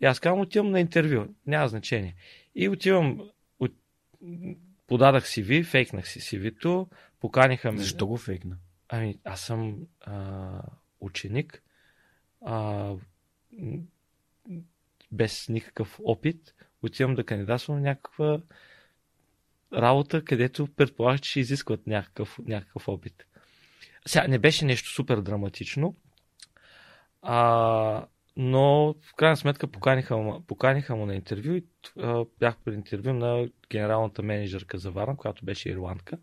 [0.00, 2.14] И аз казвам, отивам на интервю, няма значение.
[2.54, 3.20] И отивам,
[3.58, 3.72] от...
[4.86, 6.88] подадах CV, фейкнах си CV-то,
[7.20, 7.78] поканиха ме.
[7.78, 8.56] Защо го фейкна?
[8.88, 10.60] Ами, аз съм а,
[11.00, 11.62] ученик,
[12.46, 12.92] а,
[15.12, 18.40] без никакъв опит, отивам да кандидатствам някаква
[19.74, 23.26] работа, където предполагах, че изискват някакъв, някакъв опит.
[24.06, 25.96] Сега не беше нещо супер драматично,
[27.22, 28.06] а,
[28.36, 31.64] но в крайна сметка поканиха, поканиха му на интервю и
[32.00, 36.18] а, бях при интервю на генералната менеджерка за Варна, която беше ирландка.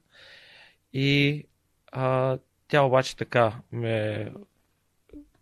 [0.94, 1.44] И
[1.92, 2.38] а,
[2.68, 4.28] тя обаче така ме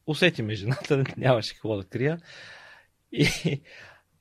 [0.08, 2.20] усети ме жената, нямаше какво да крия.
[3.12, 3.62] И,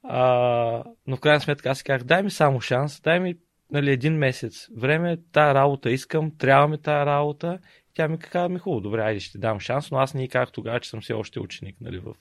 [0.03, 3.37] а, но в крайна сметка аз казах, дай ми само шанс, дай ми
[3.71, 7.59] нали, един месец време, тая работа искам, трябва ми тая работа.
[7.95, 10.81] Тя ми каза, ми хубаво, добре, айде ще дам шанс, но аз не казах тогава,
[10.81, 12.15] че съм все още ученик нали, в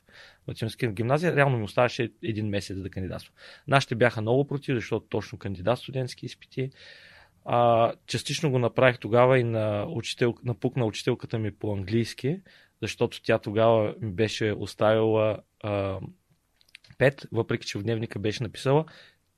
[0.47, 1.35] Математическа гимназия.
[1.35, 3.35] Реално ми оставаше един месец да кандидатствам.
[3.67, 6.69] Нашите бяха много против, защото точно кандидат студентски изпити.
[7.45, 12.41] А, частично го направих тогава и на, учител, напукна учителката ми по английски,
[12.81, 15.99] защото тя тогава ми беше оставила а,
[16.99, 18.85] 5, въпреки че в дневника беше написала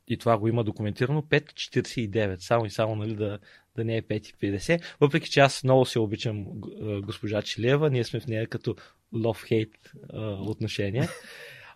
[0.10, 3.40] и това го има документирано, 5,49, само и само нали, да,
[3.76, 4.82] да не е 5,50.
[5.00, 6.46] Въпреки, че аз много се обичам
[7.04, 8.76] госпожа Чилева, ние сме в нея като
[9.14, 9.70] love-hate
[10.50, 11.10] отношения.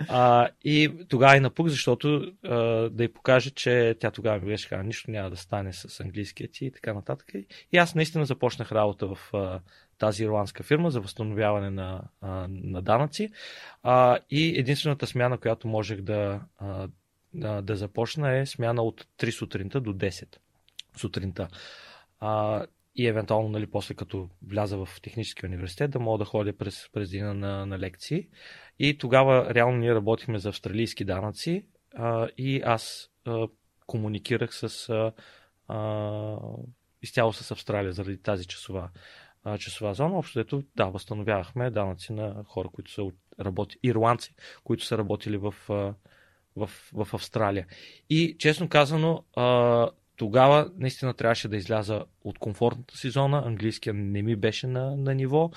[0.10, 2.56] А, и тогава и напук, защото а,
[2.90, 6.52] да й покажа, че тя тогава ми беше казала, нищо няма да стане с английския
[6.52, 7.28] ти и така нататък.
[7.72, 9.60] И аз наистина започнах работа в а,
[9.98, 13.30] тази ирландска фирма за възстановяване на, а, на данъци.
[13.84, 16.88] А, и единствената смяна, която можех да, а,
[17.34, 20.38] да, да започна е смяна от 3 сутринта до 10
[20.98, 21.48] сутринта.
[22.20, 22.66] А,
[22.96, 27.10] и евентуално, нали, после като вляза в техническия университет, да мога да ходя през, през
[27.10, 28.28] деня на, на лекции.
[28.80, 31.66] И тогава реално ние работихме за австралийски данъци
[31.96, 33.48] а, и аз а,
[33.88, 35.12] комуникирах с а,
[35.68, 36.38] а,
[37.02, 38.90] изцяло с Австралия заради тази часова,
[39.44, 40.18] а, часова зона.
[40.18, 43.04] Общо ето, да, възстановявахме данъци на хора, които са
[43.40, 45.56] работи, ирландци, които са работили в,
[46.56, 47.68] в, в Австралия.
[48.10, 53.44] И честно казано, а, тогава наистина трябваше да изляза от комфортната си зона.
[53.46, 55.52] Английския не ми беше на, на ниво.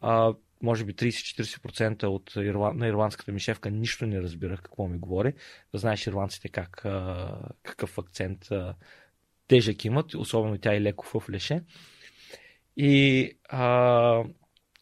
[0.00, 2.72] А, може би 30-40% от ирла...
[2.74, 5.34] на ирландската ми шефка нищо не разбирах какво ми говори.
[5.72, 8.74] Да знаеш ирландците как, а, какъв акцент а,
[9.48, 11.62] тежък имат, особено тя и леко в леше.
[12.76, 14.24] И, а,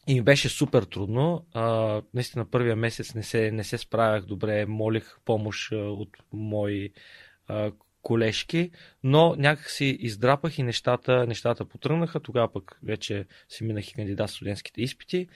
[0.07, 1.47] и ми беше супер трудно.
[1.55, 6.93] А, наистина първия месец не се, не се справях добре, молих помощ от мои
[7.47, 7.73] а,
[8.03, 8.71] колежки,
[9.03, 12.21] но някак си издрапах и нещата, нещата потръгнаха.
[12.21, 15.29] Тогава пък вече си минах и кандидат студентските изпити.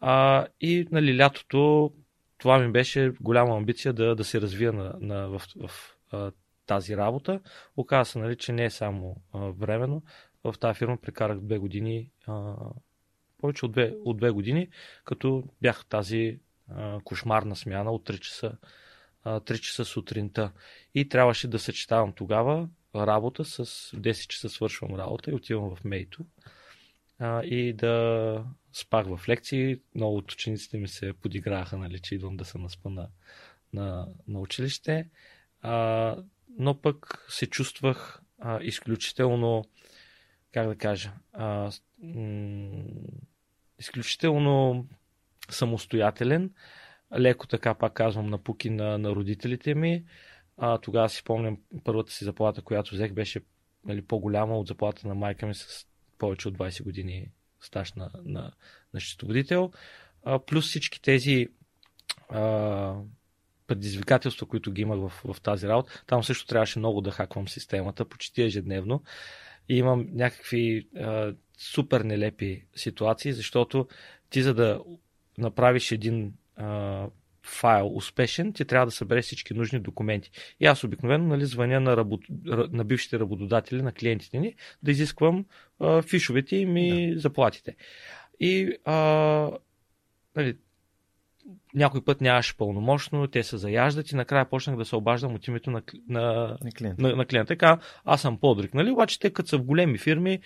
[0.00, 1.92] А, и нали, лятото
[2.38, 6.32] това ми беше голяма амбиция да, да се развия на, на, в, в, в
[6.66, 7.40] тази работа.
[7.76, 10.02] Оказа се, нали, че не е само а, временно.
[10.44, 12.54] В тази фирма прекарах две години, а,
[13.38, 14.68] повече от две, от две години,
[15.04, 18.52] като бях тази а, кошмарна смяна от 3 часа,
[19.24, 20.52] а, 3 часа сутринта.
[20.94, 23.64] И трябваше да съчетавам тогава работа с
[23.96, 26.24] 10 часа свършвам работа и отивам в Мейто
[27.18, 29.80] а, и да спах в лекции.
[29.94, 33.08] Много от учениците ми се подиграха, нали, че идвам да се наспа на,
[33.72, 35.08] на, на училище.
[35.62, 36.16] А,
[36.58, 39.64] но пък се чувствах а, изключително,
[40.52, 41.70] как да кажа, а,
[42.02, 42.82] м-
[43.78, 44.86] изключително
[45.50, 46.50] самостоятелен.
[47.18, 50.04] Леко така, пак казвам, напуки на, на родителите ми.
[50.56, 53.40] А, тогава си спомням първата си заплата, която взех, беше
[53.84, 55.86] нали, по-голяма от заплата на майка ми с
[56.18, 58.52] повече от 20 години стаж на, на,
[58.94, 59.72] на счетоводител.
[60.24, 61.48] А, плюс всички тези
[62.28, 62.94] а,
[63.66, 66.02] предизвикателства, които ги имах в, в тази работа.
[66.06, 69.02] Там също трябваше много да хаквам системата, почти ежедневно.
[69.68, 73.88] И имам някакви а, супер нелепи ситуации, защото
[74.30, 74.80] ти за да
[75.38, 77.06] направиш един а,
[77.42, 80.30] файл успешен, ти трябва да събереш всички нужни документи.
[80.60, 82.20] И аз обикновено нали, звъня на, работ...
[82.72, 85.44] на бившите работодатели, на клиентите ни, да изисквам
[85.80, 87.20] а, фишовете им и да.
[87.20, 87.76] заплатите.
[88.40, 89.50] И а,
[90.36, 90.56] нали,
[91.74, 95.70] някой път нямаше пълномощно, те се заяждат и накрая почнах да се обаждам от името
[95.70, 97.02] на, на, на, клиента.
[97.02, 97.48] на, на клиента.
[97.48, 98.90] Така, аз съм подрик, нали?
[98.90, 100.40] Обаче те като са в големи фирми,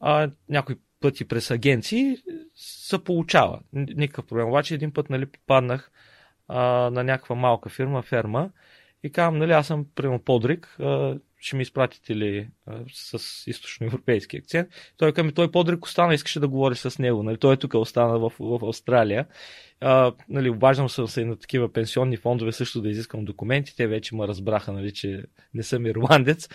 [0.00, 2.16] а, някой пъти през агенции
[2.54, 3.60] се получава.
[3.72, 4.48] Никакъв проблем.
[4.48, 5.90] Обаче един път нали, попаднах
[6.48, 8.50] а, на някаква малка фирма, ферма
[9.02, 10.78] и казвам, нали, аз съм прямо подрик,
[11.42, 14.68] ще ми изпратите ли а, с източноевропейски акцент.
[14.96, 17.22] Той към той подрик остана, искаше да говори с него.
[17.22, 17.38] Нали?
[17.38, 19.26] Той е тук остана в, в Австралия.
[19.80, 23.76] А, нали, обаждам съм се и на такива пенсионни фондове също да изискам документи.
[23.76, 25.24] Те вече ме разбраха, нали, че
[25.54, 26.48] не съм ирландец.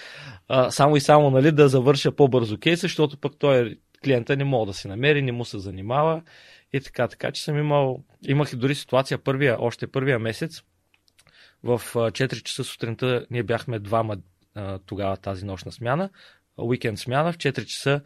[0.48, 4.66] А, само и само нали, да завърша по-бързо кейса, защото пък той клиента не мога
[4.66, 6.22] да се намери, не му се занимава
[6.74, 7.08] и така.
[7.08, 10.64] Така че съм имал, имах и дори ситуация първия, още първия месец.
[11.64, 14.18] В 4 часа сутринта ние бяхме двама
[14.86, 16.10] тогава тази нощна смяна,
[16.58, 18.02] уикенд смяна, в 4 часа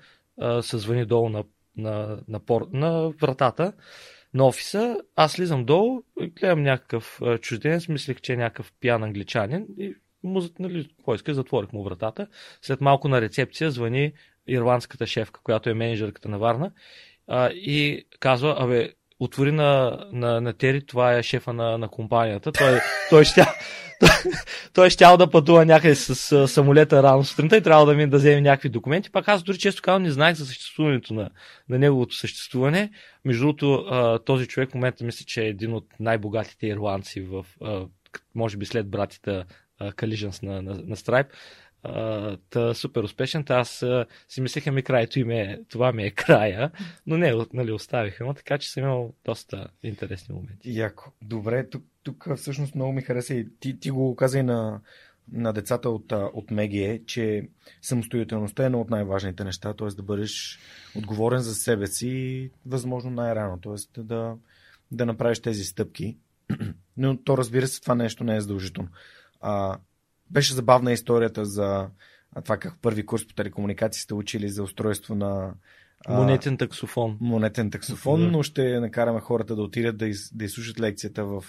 [0.61, 1.43] се звъни долу на,
[1.77, 3.73] на, на, пор, на вратата
[4.33, 4.97] на офиса.
[5.15, 10.89] Аз слизам долу, гледам някакъв чужденец, мислех, че е някакъв пиян англичанин и му, нали,
[10.97, 12.27] какво иска, затворих му вратата.
[12.61, 14.13] След малко на рецепция звъни
[14.47, 16.71] ирландската шефка, която е менеджерката на Варна
[17.53, 18.93] и казва, абе,
[19.23, 22.51] отвори на, на, на Тери, това е шефа на, на компанията.
[22.51, 23.45] Той, той, ще,
[23.99, 24.09] той,
[24.73, 28.41] той щял да пътува някъде с, самолета рано сутринта и трябва да ми да вземе
[28.41, 29.11] някакви документи.
[29.11, 31.29] Пак аз дори често казвам не знаех за съществуването на,
[31.69, 32.91] на неговото съществуване.
[33.25, 33.85] Между другото,
[34.25, 37.45] този човек в момента мисля, че е един от най-богатите ирландци в,
[38.35, 39.43] може би след братите
[39.95, 41.29] Калижанс на, на, на Stripe
[42.49, 43.43] та, супер успешен.
[43.43, 46.71] Та аз а, си мислех, ми краето им е, това ми е края,
[47.07, 50.77] но не, нали, оставиха му, така че съм имал доста интересни моменти.
[50.77, 51.11] Яко.
[51.21, 54.81] Добре, тук, тук всъщност много ми хареса и ти, ти го каза и на,
[55.31, 57.47] на децата от, от Мегие, че
[57.81, 59.87] самостоятелността е едно от най-важните неща, т.е.
[59.87, 60.59] да бъдеш
[60.95, 64.01] отговорен за себе си възможно най-рано, т.е.
[64.01, 64.35] да,
[64.91, 66.17] да направиш тези стъпки.
[66.97, 68.89] Но то разбира се, това нещо не е задължително.
[69.41, 69.77] А,
[70.31, 71.89] беше забавна историята за
[72.43, 75.53] това как първи курс по телекомуникации сте учили за устройство на
[76.09, 77.17] Монетен таксофон.
[77.21, 81.43] Монетен таксофон, но ще накараме хората да отидат да, из, да изслушат лекцията в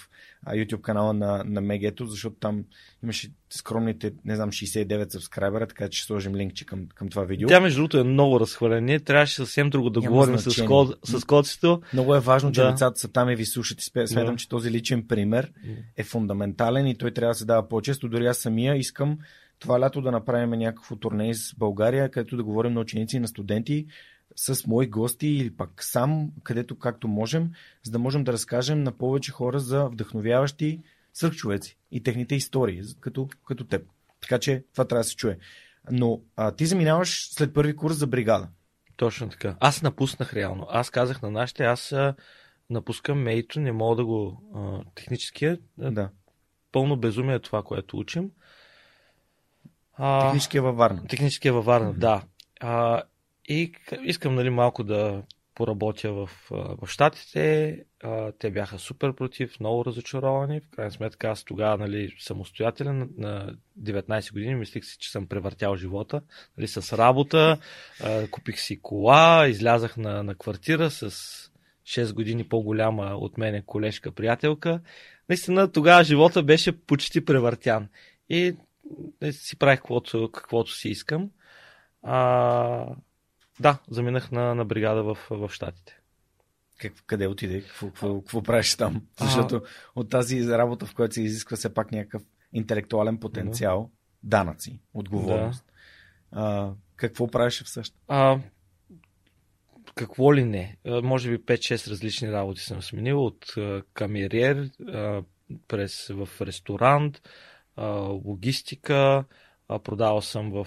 [0.49, 2.65] YouTube канала на, на Мегето, защото там
[3.03, 7.49] имаше скромните, не знам, 69 сабскрайбера, така че ще сложим линкче към, към това видео.
[7.49, 9.01] Тя, между другото, е много разхвалена.
[9.01, 11.79] трябваше съвсем друго да Няма говорим с, код, с.
[11.93, 12.71] Много е важно, че да.
[12.71, 14.37] децата са там и ви слушат и смятам, да.
[14.37, 15.53] че този личен пример
[15.97, 18.09] е фундаментален и той трябва да се дава по-често.
[18.09, 19.19] Дори аз самия искам
[19.59, 23.29] това лято да направим някакво турне с България, където да говорим на ученици и на
[23.29, 23.87] студенти
[24.37, 27.51] с мои гости или пак сам, където както можем,
[27.83, 30.81] за да можем да разкажем на повече хора за вдъхновяващи
[31.15, 33.83] свърхчовеци и техните истории, като, като теб.
[34.21, 35.39] Така че това трябва да се чуе.
[35.91, 38.49] Но а, ти заминаваш след първи курс за бригада.
[38.97, 39.57] Точно така.
[39.61, 40.67] Аз напуснах реално.
[40.71, 42.15] Аз казах на нашите, аз а,
[42.71, 45.59] напускам мейто, не мога да го а, техническия.
[45.79, 46.11] Да.
[46.73, 48.31] Пълно безумие е това, което учим.
[49.95, 51.07] А, техническия е във Варна.
[51.07, 51.99] Техническия е във Варна, mm-hmm.
[51.99, 52.23] да.
[52.61, 53.03] А,
[53.49, 53.73] и
[54.03, 55.23] искам нали, малко да
[55.55, 57.79] поработя в, в Штатите.
[58.39, 60.61] Те бяха супер против, много разочаровани.
[60.61, 65.77] В крайна сметка аз тогава нали, самостоятелен на 19 години мислих си, че съм превъртял
[65.77, 66.23] живота
[66.59, 67.59] нали, с работа.
[68.31, 71.11] Купих си кола, излязах на, на квартира с
[71.85, 74.81] 6 години по-голяма от мене колежка приятелка.
[75.29, 77.89] Наистина тогава живота беше почти превъртян.
[78.29, 78.57] И
[79.31, 81.31] си правих каквото, каквото си искам.
[82.03, 82.87] А,
[83.61, 85.99] да, заминах на, на бригада в, в Штатите.
[86.79, 87.61] Как, къде отиде?
[87.61, 89.03] Какво, какво, какво правиш там?
[89.21, 89.63] Защото
[89.95, 92.23] от тази работа, в която се изисква все пак някакъв
[92.53, 93.91] интелектуален потенциал,
[94.23, 94.29] да.
[94.29, 95.65] данъци, отговорност.
[96.33, 96.41] Да.
[96.41, 98.03] А, какво правиш всъщност?
[98.09, 98.39] А,
[99.95, 100.77] какво ли не?
[100.87, 103.25] А, може би 5-6 различни работи съм сменил.
[103.25, 105.23] От а, камериер, а,
[105.69, 107.23] през, в ресторант,
[107.77, 107.87] а,
[108.25, 109.25] логистика,
[109.79, 110.67] Продавал съм в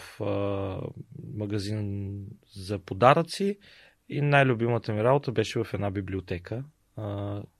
[1.33, 2.15] магазин
[2.55, 3.59] за подаръци
[4.09, 6.63] и най-любимата ми работа беше в една библиотека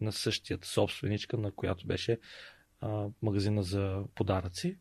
[0.01, 2.19] на същият собственичка, на която беше
[3.21, 4.77] магазина за подаръци.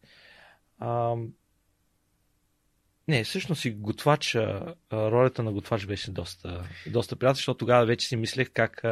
[3.09, 8.17] Не, всъщност и готвача, ролята на готвач беше доста, доста приятна, защото тогава вече си
[8.17, 8.85] мислех как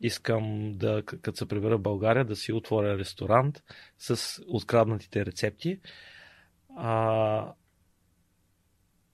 [0.00, 3.62] искам да, като се прибера в България, да си отворя ресторант
[3.98, 5.80] с откраднатите рецепти.
[6.76, 7.52] А,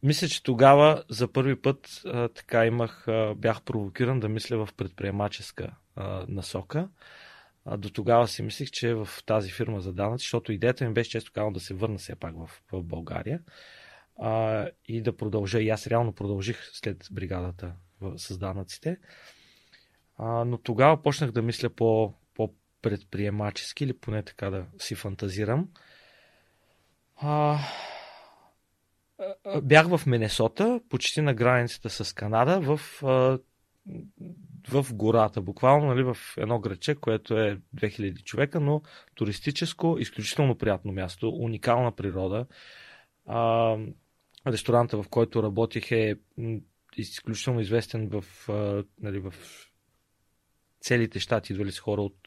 [0.02, 4.74] мисля, че тогава за първи път а, така имах, а, бях провокиран да мисля в
[4.74, 6.88] предприемаческа а, насока.
[7.64, 11.10] А, до тогава си мислих, че в тази фирма за данъци, защото идеята ми беше
[11.10, 13.40] често казано да се върна все пак в, в България
[14.20, 15.60] а, и да продължа.
[15.60, 18.98] И аз реално продължих след бригадата в, с данъците.
[20.16, 25.68] А, но тогава почнах да мисля по, по-предприемачески или поне така да си фантазирам.
[27.22, 27.58] А,
[29.62, 32.80] бях в Минесота, почти на границата с Канада, в,
[34.68, 38.82] в гората, буквално нали, в едно градче, което е 2000 човека, но
[39.14, 42.46] туристическо, изключително приятно място, уникална природа.
[43.26, 43.76] А,
[44.46, 46.16] ресторанта, в който работих е
[46.96, 48.24] изключително известен в,
[49.00, 49.34] нали, в
[50.80, 51.52] целите щати.
[51.52, 52.18] Идвали с хора от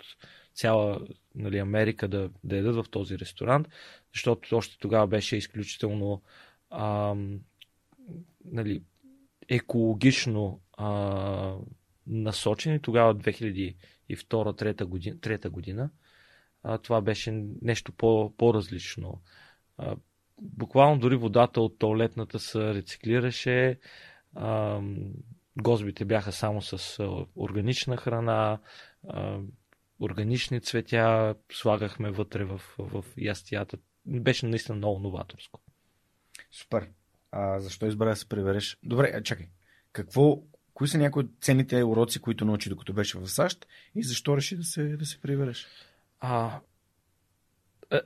[0.54, 0.99] цяла
[1.36, 3.68] нали, Америка да, да едат в този ресторант,
[4.14, 6.22] защото още тогава беше изключително
[6.70, 7.16] а,
[8.45, 8.84] нали,
[9.49, 11.56] екологично а,
[12.08, 12.82] насочени.
[12.82, 15.89] Тогава 2002-2003 година, година
[16.64, 19.22] а, това беше нещо по, по-различно.
[19.78, 19.95] А,
[20.41, 23.80] буквално дори водата от туалетната се рециклираше.
[24.36, 24.82] А,
[25.62, 27.04] гозбите бяха само с
[27.36, 28.60] органична храна,
[30.04, 33.78] органични цветя, слагахме вътре в, в ястията.
[34.06, 35.60] Беше наистина много новаторско.
[36.51, 36.89] Супер.
[37.32, 38.78] А защо избра да се прибереш?
[38.84, 39.47] Добре, а, чакай.
[39.91, 40.43] Какво,
[40.74, 44.58] кои са някои от ценните уроци, които научи докато беше в САЩ и защо реши
[44.58, 45.68] да се, да се прибереш?
[46.20, 46.60] А,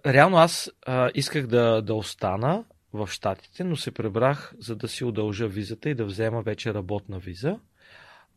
[0.05, 5.03] реално аз а, исках да, да остана в Штатите, но се пребрах, за да си
[5.03, 7.59] удължа визата и да взема вече работна виза.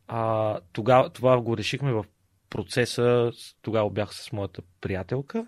[0.07, 2.05] А, тогава, това го решихме в
[2.51, 3.31] процеса,
[3.61, 5.47] тогава бях с моята приятелка.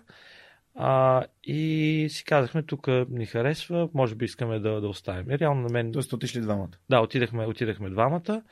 [0.74, 5.30] А, и си казахме, тук ни харесва, може би искаме да, да оставим.
[5.30, 5.92] И реално на мен.
[5.92, 6.70] Тоест отишли двамата.
[6.90, 8.42] Да, отидахме, отидахме двамата.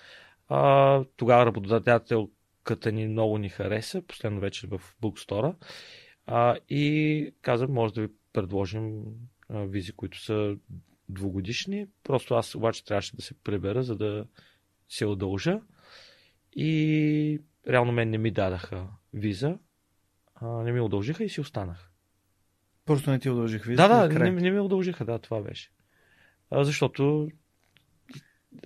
[0.49, 5.55] А, тогава работодателката ни много ни хареса, последно вече в букстора.
[6.27, 9.03] А, и каза, може да ви предложим
[9.49, 10.57] а, визи, които са
[11.09, 11.87] двугодишни.
[12.05, 14.27] Просто аз обаче трябваше да се пребера, за да
[14.89, 15.61] се удължа.
[16.57, 19.59] И реално мен не ми дадаха виза.
[20.35, 21.91] А, не ми удължиха и си останах.
[22.85, 23.89] Просто не ти удължих виза?
[23.89, 25.71] Да, да, не, не ми удължиха, да, това беше.
[26.51, 27.29] А, защото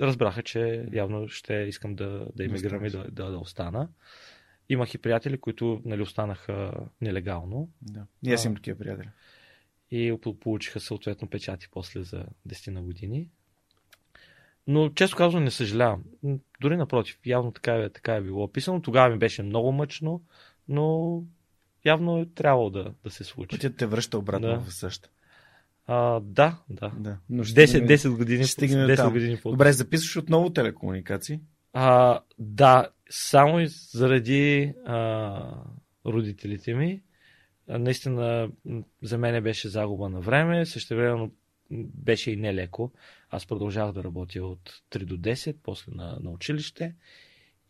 [0.01, 3.89] разбраха, че явно ще искам да, да иммигрирам и да, да, да остана.
[4.69, 7.71] Имах и приятели, които нали, останаха нелегално.
[7.83, 8.07] Да.
[8.27, 9.09] И аз имам такива приятели.
[9.91, 13.31] И получиха съответно печати после за 10 на години.
[14.67, 16.03] Но често казвам не съжалявам.
[16.61, 18.83] Дори напротив, явно така е, така е било описано.
[18.83, 20.23] Тогава ми беше много мъчно,
[20.69, 21.23] но
[21.85, 23.49] явно е трябвало да, да се случи.
[23.49, 24.61] Пътят те връща обратно да.
[24.61, 25.11] в същата.
[25.87, 26.93] А, да, да.
[26.99, 27.19] да.
[27.31, 31.41] Но 10, 10 години, ще 10 години по Добре, записваш отново телекомуникации?
[31.73, 35.43] А, да, само и заради а,
[36.07, 37.03] родителите ми.
[37.69, 38.49] А, наистина,
[39.03, 41.31] за мен беше загуба на време, също време
[41.71, 42.93] беше и нелеко.
[43.31, 46.95] Аз продължавах да работя от 3 до 10, после на, на училище.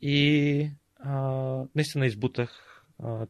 [0.00, 1.12] И а,
[1.74, 2.76] наистина избутах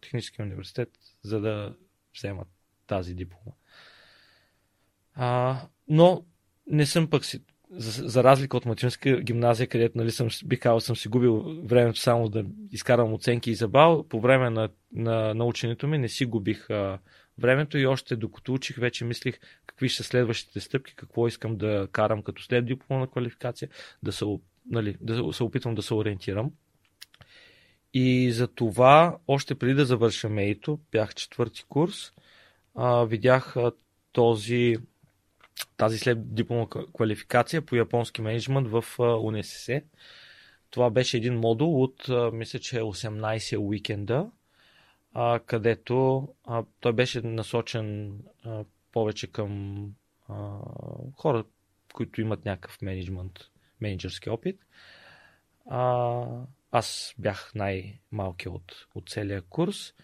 [0.01, 0.91] Техническия университет,
[1.23, 1.75] за да
[2.17, 2.49] вземат
[2.87, 3.53] тази диплома.
[5.15, 6.25] А, но
[6.67, 10.81] не съм пък си, за, за разлика от математическа гимназия, където нали, съм, бих казал,
[10.81, 15.45] съм си губил времето само да изкарвам оценки и забал, по време на, на, на
[15.45, 16.99] ученето ми не си губих а,
[17.39, 22.23] времето и още докато учих, вече мислих какви са следващите стъпки, какво искам да карам
[22.23, 23.69] като след дипломна квалификация,
[24.03, 24.25] да се,
[24.71, 26.51] нали, да се опитвам да се ориентирам.
[27.95, 32.13] И за това, още преди да завърша мейто, бях четвърти курс,
[32.75, 33.73] а, видях а,
[34.13, 34.77] този,
[35.77, 36.67] тази след дипломна
[36.97, 39.83] квалификация по японски менеджмент в а, УНСС.
[40.71, 44.31] Това беше един модул от, а, мисля, че 18 уикенда,
[45.19, 49.83] а, където а, той беше насочен а, повече към
[50.29, 50.59] а,
[51.15, 51.45] хора,
[51.93, 53.33] които имат някакъв менеджмент,
[53.81, 54.61] менеджерски опит.
[55.71, 56.25] А,
[56.71, 59.95] аз бях най-малкият от, от целия курс,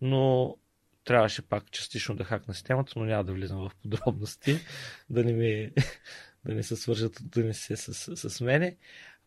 [0.00, 0.56] но
[1.04, 4.58] трябваше пак частично да хакна системата, но няма да влизам в подробности,
[5.10, 5.70] да не, ми,
[6.44, 8.76] да не се свържат, да не се с, с, с мене.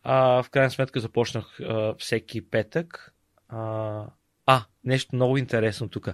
[0.03, 3.13] А, в крайна сметка започнах а, всеки петък.
[3.47, 4.05] А,
[4.83, 6.09] нещо много интересно тук.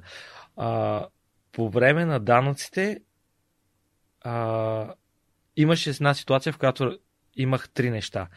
[1.52, 3.02] По време на данъците
[4.22, 4.94] а,
[5.56, 7.00] имаше една ситуация, в която
[7.36, 8.28] имах три неща.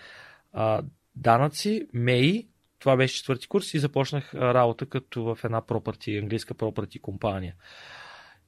[0.53, 0.83] А,
[1.17, 2.49] данъци, МЕИ
[2.79, 7.55] това беше четвърти курс и започнах работа като в една property, английска property компания.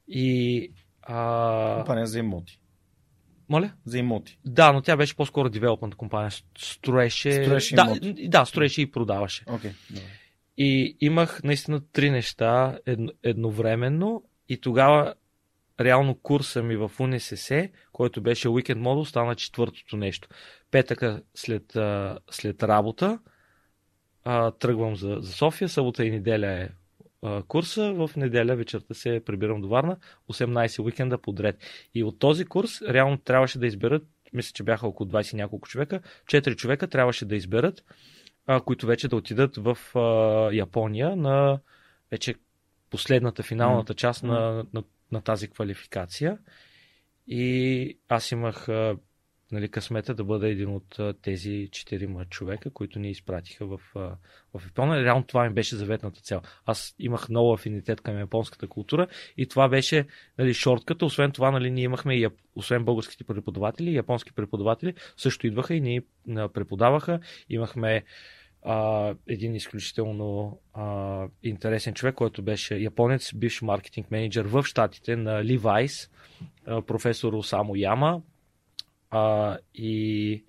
[0.09, 0.72] И
[1.03, 1.74] а...
[1.76, 2.59] Компания за имоти.
[3.49, 3.72] Моля?
[3.85, 4.39] За имоти.
[4.45, 6.31] Да, но тя беше по-скоро девелопмент компания.
[6.59, 7.45] Строеше.
[7.45, 8.28] Строеше да, имоти.
[8.28, 9.45] да, строеше и продаваше.
[9.47, 9.72] Окей.
[10.62, 14.24] И имах наистина три неща едно, едновременно.
[14.48, 15.14] И тогава
[15.80, 20.28] реално курса ми в УНСС, който беше уикенд модул, стана четвъртото нещо.
[20.70, 21.76] Петъка след,
[22.30, 23.18] след работа
[24.58, 26.68] тръгвам за, за София, събота и неделя е
[27.48, 29.96] курса, в неделя вечерта се прибирам до Варна,
[30.32, 31.56] 18 уикенда подред.
[31.94, 34.02] И от този курс реално трябваше да изберат,
[34.32, 37.84] мисля, че бяха около 20 няколко човека, 4 човека трябваше да изберат,
[38.51, 40.01] а, които вече да отидат в а,
[40.55, 41.61] Япония на
[42.11, 42.34] вече
[42.90, 44.82] последната, финалната част на, на,
[45.12, 46.38] на тази квалификация.
[47.26, 48.96] И аз имах а,
[49.53, 54.01] нали, късмета да бъда един от а, тези четирима човека, които ни изпратиха в, а,
[54.55, 55.05] в Япония.
[55.05, 56.42] Реално това ми беше заветната цел.
[56.66, 60.07] Аз имах много афинитет към японската култура и това беше
[60.38, 61.05] нали, шортката.
[61.05, 66.01] Освен това, нали, ние имахме, и, освен българските преподаватели, японски преподаватели също идваха и ни
[66.53, 67.20] преподаваха.
[67.48, 68.05] Имахме
[68.62, 75.44] а, един изключително а, интересен човек, който беше японец, бивш маркетинг менеджер в щатите на
[75.44, 76.11] Levi's,
[76.66, 78.22] а, професор Осамо Яма.
[79.11, 80.44] А, и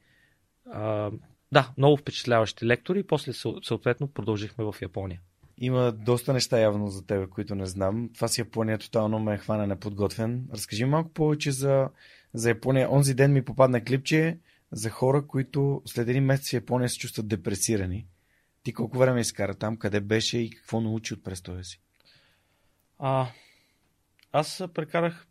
[0.71, 1.11] а,
[1.51, 5.19] да, много впечатляващи лектори и после съ- съответно продължихме в Япония.
[5.57, 8.09] Има доста неща явно за тебе, които не знам.
[8.15, 10.47] Това с Япония тотално ме хвана неподготвен.
[10.53, 11.89] Разкажи малко повече за,
[12.33, 12.91] за Япония.
[12.91, 14.37] Онзи ден ми попадна клипче
[14.71, 18.07] за хора, които след един месец в Япония се чувстват депресирани.
[18.63, 21.81] Ти колко време изкара там, къде беше и какво научи от престоя си?
[22.99, 23.27] А,
[24.31, 25.27] аз прекарах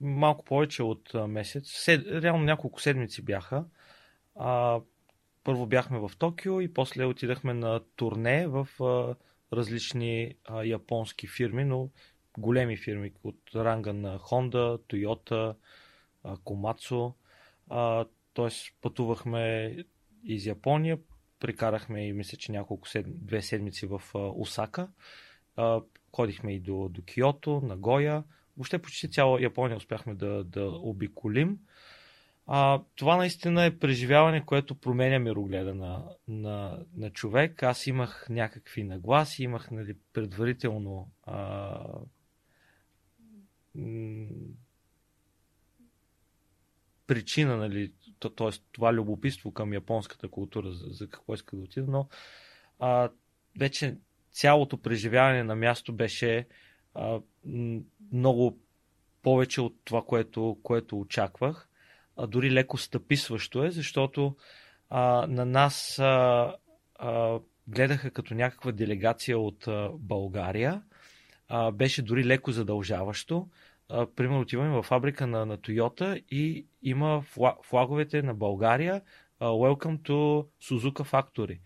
[0.00, 1.64] малко повече от месец.
[1.66, 3.64] Сед, реално няколко седмици бяха.
[4.36, 4.80] А,
[5.44, 9.14] първо бяхме в Токио и после отидахме на турне в а,
[9.56, 11.90] различни а, японски фирми, но
[12.38, 15.54] големи фирми от ранга на Honda, Toyota,
[16.24, 17.12] а, Komatsu.
[17.70, 19.76] А, тоест пътувахме
[20.24, 20.98] из Япония,
[21.40, 23.26] прекарахме и мисля, че няколко сед...
[23.26, 24.88] две седмици в Осака.
[26.16, 28.24] Ходихме и до, до Киото, Нагоя.
[28.56, 31.58] Въобще почти цяла Япония успяхме да, да обиколим.
[32.46, 37.62] А, това наистина е преживяване, което променя мирогледа на, на, на човек.
[37.62, 41.78] Аз имах някакви нагласи, имах нали, предварително а,
[43.74, 44.26] м-
[47.06, 47.92] причина, нали,
[48.30, 48.50] т.е.
[48.72, 52.08] това любопитство към японската култура, за, за какво иска да отида, но
[52.78, 53.10] а,
[53.58, 53.96] вече
[54.32, 56.46] цялото преживяване на място беше
[56.94, 57.20] а,
[58.12, 58.58] много
[59.22, 61.68] повече от това, което, което очаквах.
[62.16, 64.36] А, дори леко стъписващо е, защото
[64.90, 66.54] а, на нас а,
[66.94, 70.82] а, гледаха като някаква делегация от а, България.
[71.48, 73.48] А, беше дори леко задължаващо.
[74.16, 79.02] Примерно отиваме в фабрика на, на Toyota и има фла, флаговете на България
[79.40, 81.58] а, Welcome to Suzuka Factory.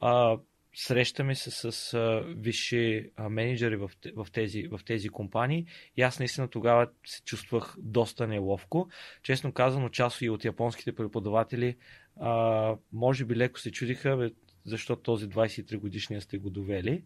[0.00, 0.38] А,
[0.74, 5.66] срещаме се с а, висши а, менеджери в, в, тези, в тези компании
[5.96, 8.88] и аз наистина тогава се чувствах доста неловко.
[9.22, 11.76] Честно казано, част и от японските преподаватели
[12.20, 14.30] а, може би леко се чудиха,
[14.64, 17.04] защо този 23 годишния сте го довели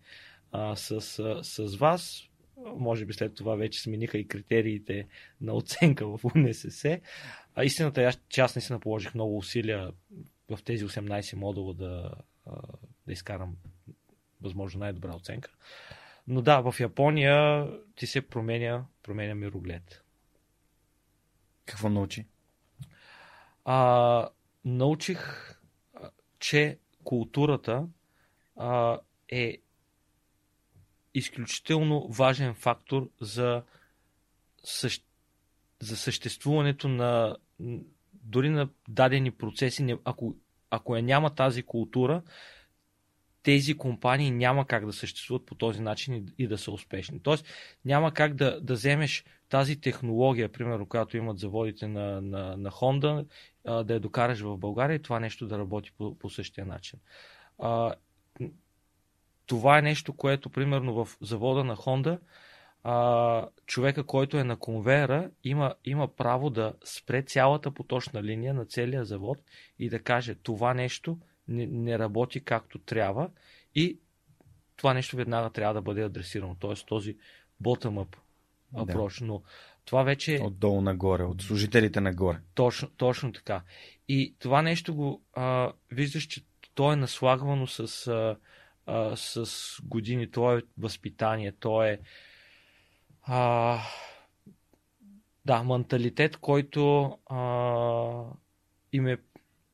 [0.53, 1.01] а, с,
[1.43, 2.28] с вас.
[2.65, 5.07] Може би след това вече смениха и критериите
[5.41, 7.01] на оценка в УНСС.
[7.55, 9.93] А истината е, че аз наистина положих много усилия
[10.49, 12.11] в тези 18 модула да,
[13.07, 13.57] да изкарам
[14.41, 15.51] възможно най-добра оценка.
[16.27, 20.05] Но да, в Япония ти се променя, променя мироглед.
[21.67, 22.27] Какво научи?
[23.65, 24.29] А,
[24.65, 25.55] научих,
[26.39, 27.87] че културата
[28.57, 28.99] а,
[29.29, 29.59] е
[31.19, 33.63] изключително важен фактор за,
[34.65, 35.05] същ...
[35.81, 37.37] за съществуването на
[38.13, 39.97] дори на дадени процеси.
[40.05, 40.37] Ако,
[40.71, 42.23] ако я няма тази култура,
[43.43, 47.23] тези компании няма как да съществуват по този начин и, и да са успешни.
[47.23, 47.47] Тоест,
[47.85, 53.27] няма как да, да вземеш тази технология, примерно, която имат заводите на, на, на Honda,
[53.85, 56.99] да я докараш в България и това нещо да работи по, по същия начин.
[59.49, 62.19] Това е нещо, което, примерно, в завода на Honda,
[62.83, 68.65] а, човека, който е на конвейера, има, има право да спре цялата поточна линия на
[68.65, 69.39] целия завод
[69.79, 71.19] и да каже това нещо
[71.49, 73.31] не, не работи както трябва
[73.75, 73.99] и
[74.77, 76.57] това нещо веднага трябва да бъде адресирано.
[76.61, 77.17] Тоест този
[77.63, 78.17] bottom-up
[78.73, 78.81] Да.
[78.83, 79.21] approach.
[79.21, 79.43] Но
[79.85, 82.39] това вече Отдолу нагоре, от служителите нагоре.
[82.55, 83.63] точно, точно така.
[84.09, 86.45] И това нещо го а, виждаш, че
[86.75, 88.37] то е наслагвано с а,
[88.89, 89.47] а, с
[89.83, 92.01] години, то е възпитание, то е
[93.23, 93.79] а,
[95.45, 98.23] да, менталитет, който а,
[98.93, 99.19] им е,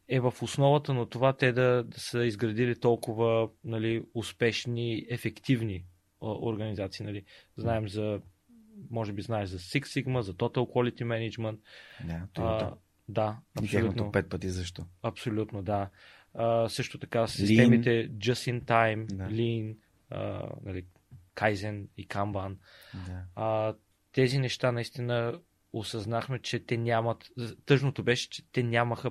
[0.09, 5.85] е в основата на това те да, да са изградили толкова нали, успешни, ефективни
[6.23, 7.07] а, организации.
[7.07, 7.25] Нали.
[7.57, 8.21] Знаем за,
[8.91, 11.59] може би знаеш за Six Sigma, за Total Quality Management.
[12.05, 12.75] Да, а,
[13.09, 14.13] да, абсолютно.
[14.13, 14.85] пет пъти защо.
[15.03, 15.91] Абсолютно, да.
[16.35, 18.11] А, също така системите Lean.
[18.11, 19.25] Just in Time, да.
[19.25, 19.77] Lean,
[20.11, 20.85] а, нали,
[21.37, 22.57] Kaizen и Kanban.
[23.07, 23.23] Да.
[23.37, 23.75] А,
[24.13, 25.41] тези неща наистина
[25.73, 27.31] осъзнахме, че те нямат.
[27.67, 29.11] Тъжното беше, че те нямаха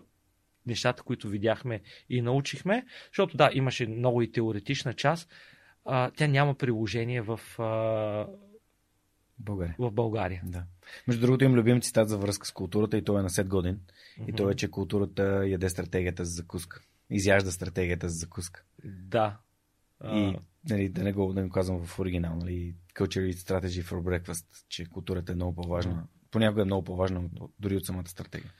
[0.65, 5.30] нещата, които видяхме и научихме, защото да, имаше много и теоретична част,
[5.86, 8.28] а, тя няма приложение в, а,
[9.39, 9.76] България.
[9.80, 10.41] в България.
[10.45, 10.63] Да.
[11.07, 13.80] Между другото им любим цитат за връзка с културата и той е на 7 годин.
[13.80, 14.30] Mm-hmm.
[14.30, 16.82] И то е, че културата яде стратегията за закуска.
[17.14, 18.64] Изяжда стратегията за закуска.
[18.86, 19.38] Да.
[20.14, 20.36] И
[20.70, 24.86] нали, да не го да не казвам в оригинал, нали, Culture Strategy for Breakfast, че
[24.86, 25.93] културата е много по-важна.
[25.93, 26.32] Mm-hmm.
[26.32, 28.51] Понякога е много по-важна дори от самата стратегия.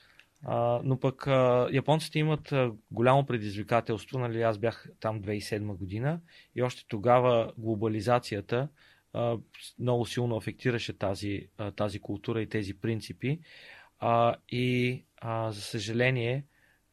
[0.46, 4.20] А, но пък а, японците имат а, голямо предизвикателство.
[4.20, 6.20] Нали, аз бях там 2007 година
[6.56, 8.68] и още тогава глобализацията
[9.14, 9.38] а,
[9.80, 13.40] много силно афектираше тази, а, тази култура и тези принципи.
[14.00, 16.46] А, и а, за съжаление,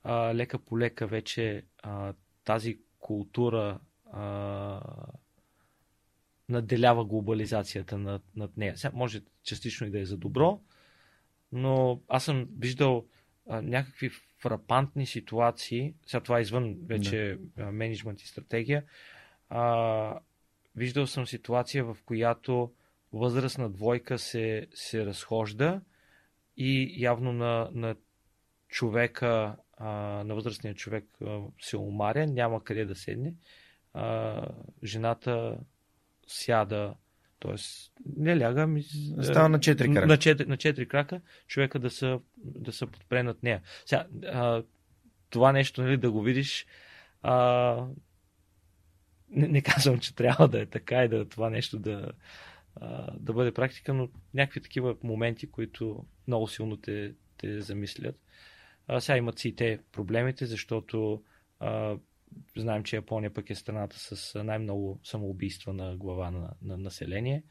[0.03, 2.13] а, лека по лека вече а,
[2.45, 3.81] тази култура
[4.13, 4.81] а,
[6.49, 8.77] наделява глобализацията над, над нея.
[8.77, 10.61] Сега може частично и да е за добро,
[11.53, 13.07] но аз съм виждал
[13.49, 17.73] а, някакви фрапантни ситуации, сега това е извън вече да.
[17.73, 18.85] менеджмент и стратегия,
[19.49, 20.19] а,
[20.77, 22.73] виждал съм ситуация, в която
[23.13, 25.81] възрастна двойка се, се разхожда
[26.57, 27.97] и явно на, на
[28.69, 29.89] човека, а,
[30.25, 33.35] на възрастния човек а, се омаря, няма къде да седне.
[33.95, 34.43] А,
[34.85, 35.59] жената
[36.27, 36.95] сяда,
[37.41, 37.55] т.е.
[38.17, 38.83] не ляга, ми...
[39.23, 40.07] Става на четири крака.
[40.07, 43.63] На четири, на четири крака, човека да са, да са подпре над нея.
[43.87, 44.63] Сега, а,
[45.31, 46.67] това нещо, нали, да го видиш,
[47.23, 47.87] а,
[49.31, 52.13] не, не казвам, че трябва да е така и да това нещо да,
[52.77, 58.17] а, да бъде практика, но някакви такива моменти, които много силно те, те замислят.
[58.87, 61.23] А, сега имат си и те проблемите, защото
[61.61, 61.97] а,
[62.57, 67.43] знаем, че Япония пък е страната с най-много самоубийства на глава на, на население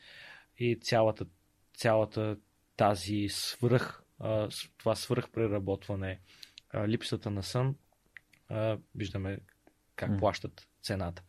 [0.57, 1.25] и цялата,
[1.73, 2.37] цялата
[2.77, 4.03] тази свръх,
[4.77, 6.19] това свръх преработване,
[6.87, 7.75] липсата на сън,
[8.95, 9.39] виждаме
[9.95, 11.23] как плащат цената.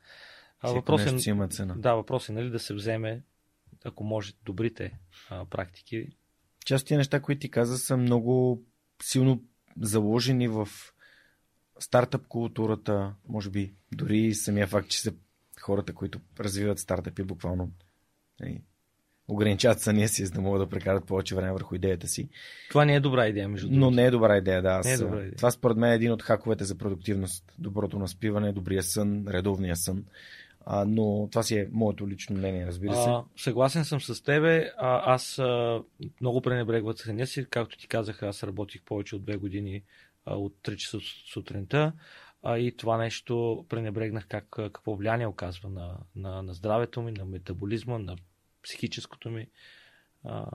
[0.62, 1.74] въпрос е, има цена.
[1.78, 3.22] Да, въпрос е нали, да се вземе,
[3.84, 4.98] ако може, добрите
[5.30, 6.06] а, практики.
[6.66, 8.62] Част от тези неща, които ти каза, са много
[9.02, 9.44] силно
[9.80, 10.68] заложени в
[11.78, 15.12] стартъп културата, може би дори самия факт, че са
[15.60, 17.70] хората, които развиват стартъпи, буквално
[18.40, 18.62] нали,
[19.28, 22.28] ограничават съня си, за да могат да прекарат повече време върху идеята си.
[22.68, 23.80] Това не е добра идея, между другото.
[23.80, 24.80] Но не е добра идея, да.
[24.84, 25.36] Не е добра идея.
[25.36, 27.52] Това според мен е един от хаковете за продуктивност.
[27.58, 30.04] Доброто наспиване, добрия сън, редовния сън.
[30.66, 33.08] А, но това си е моето лично мнение, разбира се.
[33.08, 34.72] А, съгласен съм с тебе.
[34.78, 35.82] А, аз а,
[36.20, 37.46] много пренебрегват съня си.
[37.50, 39.82] Както ти казах, аз работих повече от две години
[40.26, 40.98] от 3 часа
[41.32, 41.92] сутринта.
[42.42, 47.24] А, и това нещо пренебрегнах как, какво влияние оказва на, на, на здравето ми, на
[47.24, 48.16] метаболизма, на
[48.62, 49.46] психическото ми
[50.24, 50.46] а,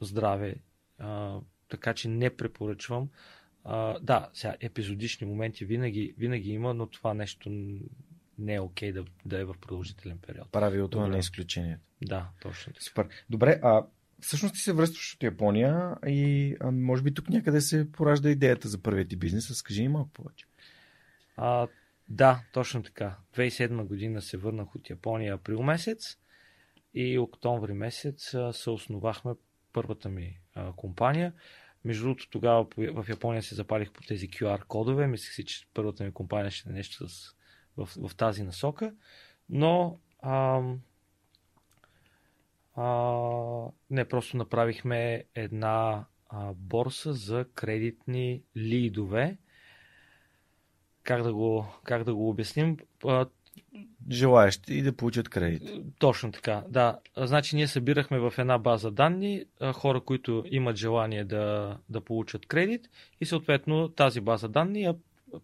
[0.00, 0.54] здраве.
[0.98, 3.08] А, така че не препоръчвам.
[3.64, 7.50] А, да, сега епизодични моменти винаги, винаги има, но това нещо
[8.38, 10.52] не е окей okay да, да е в продължителен период.
[10.52, 11.82] Правилото на изключението.
[12.02, 12.72] Да, точно.
[12.80, 13.08] Супер.
[13.30, 13.82] Добре, а
[14.20, 18.68] всъщност ти се връщаш от Япония и а, може би тук някъде се поражда идеята
[18.68, 19.50] за първият ти бизнес.
[19.50, 20.46] Разкажи малко повече.
[21.36, 21.68] А,
[22.08, 23.16] да, точно така.
[23.36, 26.18] 2007 година се върнах от Япония април месец
[26.94, 29.32] и октомври месец се основахме
[29.72, 31.32] първата ми а, компания.
[31.84, 35.06] Между другото, тогава в Япония се запалих по тези QR кодове.
[35.06, 37.34] Мислех си, че първата ми компания ще е нещо с,
[37.76, 38.94] в, в тази насока.
[39.50, 40.80] Но ам,
[42.74, 49.38] а, не, просто направихме една а, борса за кредитни лидове.
[51.02, 52.76] Как да го, как да го обясним?
[53.04, 53.26] А,
[54.10, 55.62] Желаящи и да получат кредит.
[55.98, 56.98] Точно така, да.
[57.16, 62.90] Значи ние събирахме в една база данни хора, които имат желание да, да получат кредит
[63.20, 64.94] и съответно тази база данни я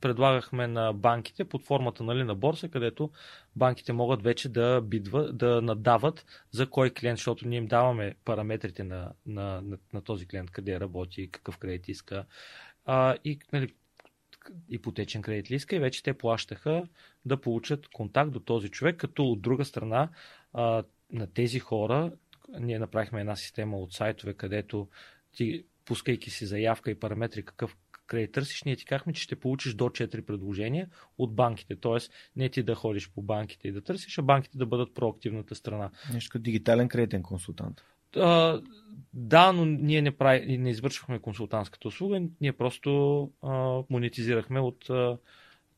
[0.00, 3.10] предлагахме на банките под формата нали, на борса, където
[3.56, 8.84] банките могат вече да бидва, да надават за кой клиент, защото ние им даваме параметрите
[8.84, 12.24] на, на, на, на този клиент, къде работи, какъв кредит иска.
[12.84, 13.74] А, и нали,
[14.68, 16.84] ипотечен кредит ли иска и вече те плащаха
[17.24, 20.08] да получат контакт до този човек, като от друга страна
[20.52, 22.12] а, на тези хора
[22.60, 24.88] ние направихме една система от сайтове, където
[25.32, 27.76] ти, пускайки си заявка и параметри какъв
[28.08, 30.88] кредит търсиш, ние ти казахме, че ще получиш до 4 предложения
[31.18, 31.76] от банките.
[31.76, 35.54] Тоест, не ти да ходиш по банките и да търсиш, а банките да бъдат проактивната
[35.54, 35.90] страна.
[36.12, 37.84] Нещо като дигитален кредитен консултант.
[38.16, 38.60] А,
[39.14, 45.18] да, но ние не, прави, не извършвахме консултантската услуга, ние просто а, монетизирахме от а,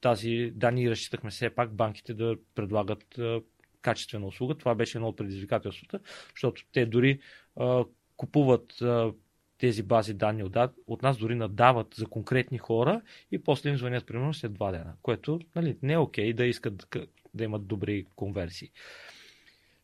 [0.01, 3.41] тази данни и разчитахме все пак банките да предлагат а,
[3.83, 4.55] качествена услуга.
[4.55, 6.01] Това беше едно от предизвикателствата,
[6.35, 7.21] защото те дори
[7.57, 7.85] а,
[8.17, 9.13] купуват а,
[9.61, 10.45] тези бази данни
[10.87, 13.01] от, нас, дори надават за конкретни хора
[13.33, 16.97] и после им звънят примерно след два дена, което нали, не е окей да искат
[17.35, 18.71] да, имат добри конверсии.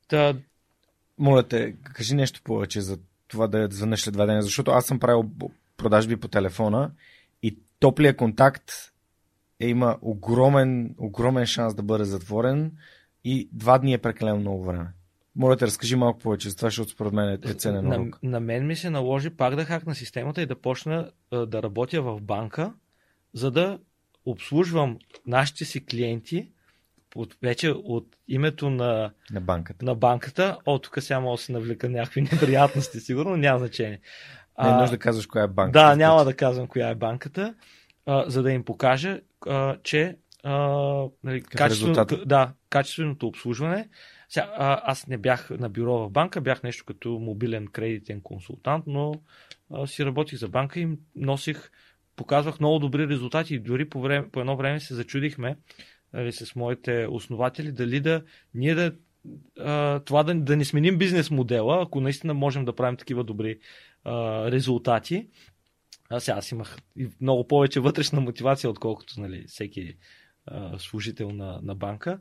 [0.08, 0.34] Та...
[1.18, 2.98] Моля те, кажи нещо повече за
[3.28, 5.30] това да звънеш след два дена, защото аз съм правил
[5.76, 6.90] продажби по телефона
[7.42, 8.72] и топлия контакт
[9.60, 12.72] е, има огромен, огромен шанс да бъде затворен
[13.24, 14.88] и два дни е прекалено много време.
[15.36, 18.66] Моля те, разкажи малко повече за това, защото според мен е ценен на, на мен
[18.66, 22.72] ми се наложи пак да хакна системата и да почна а, да работя в банка,
[23.34, 23.78] за да
[24.26, 26.48] обслужвам нашите си клиенти
[27.14, 29.84] от, вече от името на, на, банката.
[29.84, 30.58] на банката.
[30.66, 34.00] О, тук сега мога да се навлека някакви неприятности, сигурно няма значение.
[34.62, 35.78] Не е нужда да казваш коя е банката.
[35.78, 37.54] Да, няма да казвам коя е банката,
[38.06, 40.58] а, за да им покажа, а, че а,
[41.24, 43.88] нали, качествено, да, качественото обслужване.
[44.28, 48.84] Сега, а, аз не бях на бюро в банка, бях нещо като мобилен кредитен консултант,
[48.86, 49.14] но
[49.70, 51.70] а, си работих за банка и носих,
[52.16, 55.56] показвах много добри резултати и дори по, време, по едно време се зачудихме
[56.12, 58.22] нали, с моите основатели дали да
[58.54, 58.92] ние да
[60.04, 63.58] това да, да не сменим бизнес модела, ако наистина можем да правим такива добри
[64.04, 65.28] а, резултати.
[66.10, 66.76] А сега аз имах
[67.20, 69.96] много повече вътрешна мотивация, отколкото нали, всеки
[70.46, 72.20] а, служител на, на банка.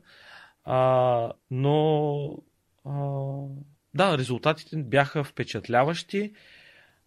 [0.66, 2.38] А, но
[2.84, 3.00] а,
[3.94, 6.32] да, резултатите бяха впечатляващи.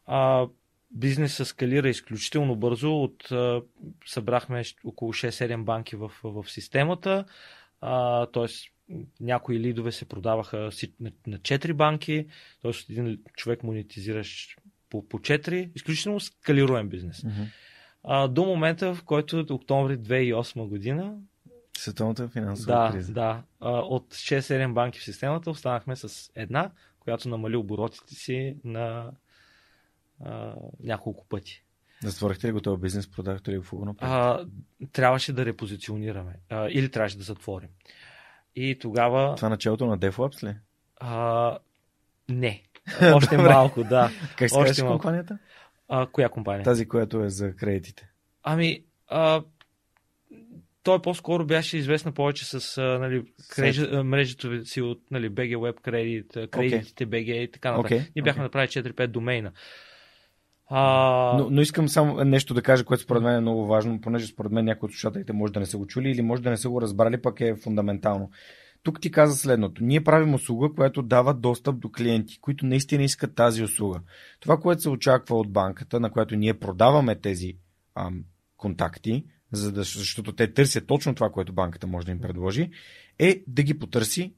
[0.05, 0.47] А,
[0.91, 3.03] бизнесът скалира изключително бързо.
[3.03, 3.62] От, а,
[4.05, 7.26] събрахме около 6-7 банки в, в системата.
[7.82, 8.66] А, тоест,
[9.20, 10.57] някои лидове се продаваха
[10.99, 12.28] на, на 4 банки,
[12.62, 12.72] т.е.
[12.91, 14.57] един човек монетизираш
[14.89, 15.72] по, по 4.
[15.76, 17.22] Изключително скалируем бизнес.
[17.22, 17.45] Mm-hmm.
[18.03, 21.16] А, до момента, в който октомври 2008 година
[21.80, 23.13] Световната финансова да, криза.
[23.13, 29.11] Да, от 6-7 банки в системата останахме с една, която намали оборотите си на
[30.25, 31.63] а, няколко пъти.
[32.03, 33.95] Затворихте ли го този бизнес, продахте ли го в Угоно?
[34.91, 37.69] Трябваше да репозиционираме а, или трябваше да затворим.
[38.55, 39.36] И тогава...
[39.36, 40.55] Това началото на DevLabs ли?
[40.99, 41.57] А,
[42.30, 42.63] не.
[43.13, 44.11] Още малко, да.
[44.38, 44.97] Как се Още малко.
[44.99, 45.38] компанията?
[45.88, 46.63] А, коя компания?
[46.63, 48.09] Тази, която е за кредитите.
[48.43, 49.41] Ами, а,
[50.84, 56.49] той по-скоро беше известна повече с нали, крежа, мрежето си от нали, BG Web Credit,
[56.49, 57.09] кредитите okay.
[57.09, 57.91] BG и така нататък.
[57.91, 58.11] Okay.
[58.15, 58.45] Ние бяхме okay.
[58.45, 59.51] направили 4-5 домейна.
[60.69, 61.38] А...
[61.38, 64.51] Но, но искам само нещо да кажа, което според мен е много важно, понеже според
[64.51, 66.69] мен някои от слушателите може да не са го чули или може да не са
[66.69, 68.30] го разбрали, пък е фундаментално.
[68.84, 69.84] Тук ти каза следното.
[69.84, 73.99] Ние правим услуга, която дава достъп до клиенти, които наистина искат тази услуга.
[74.39, 77.57] Това, което се очаква от банката, на която ние продаваме тези
[77.95, 78.23] ам,
[78.57, 82.72] контакти, за да, защото те търсят точно това, което банката може да им предложи,
[83.20, 84.34] е да ги потърси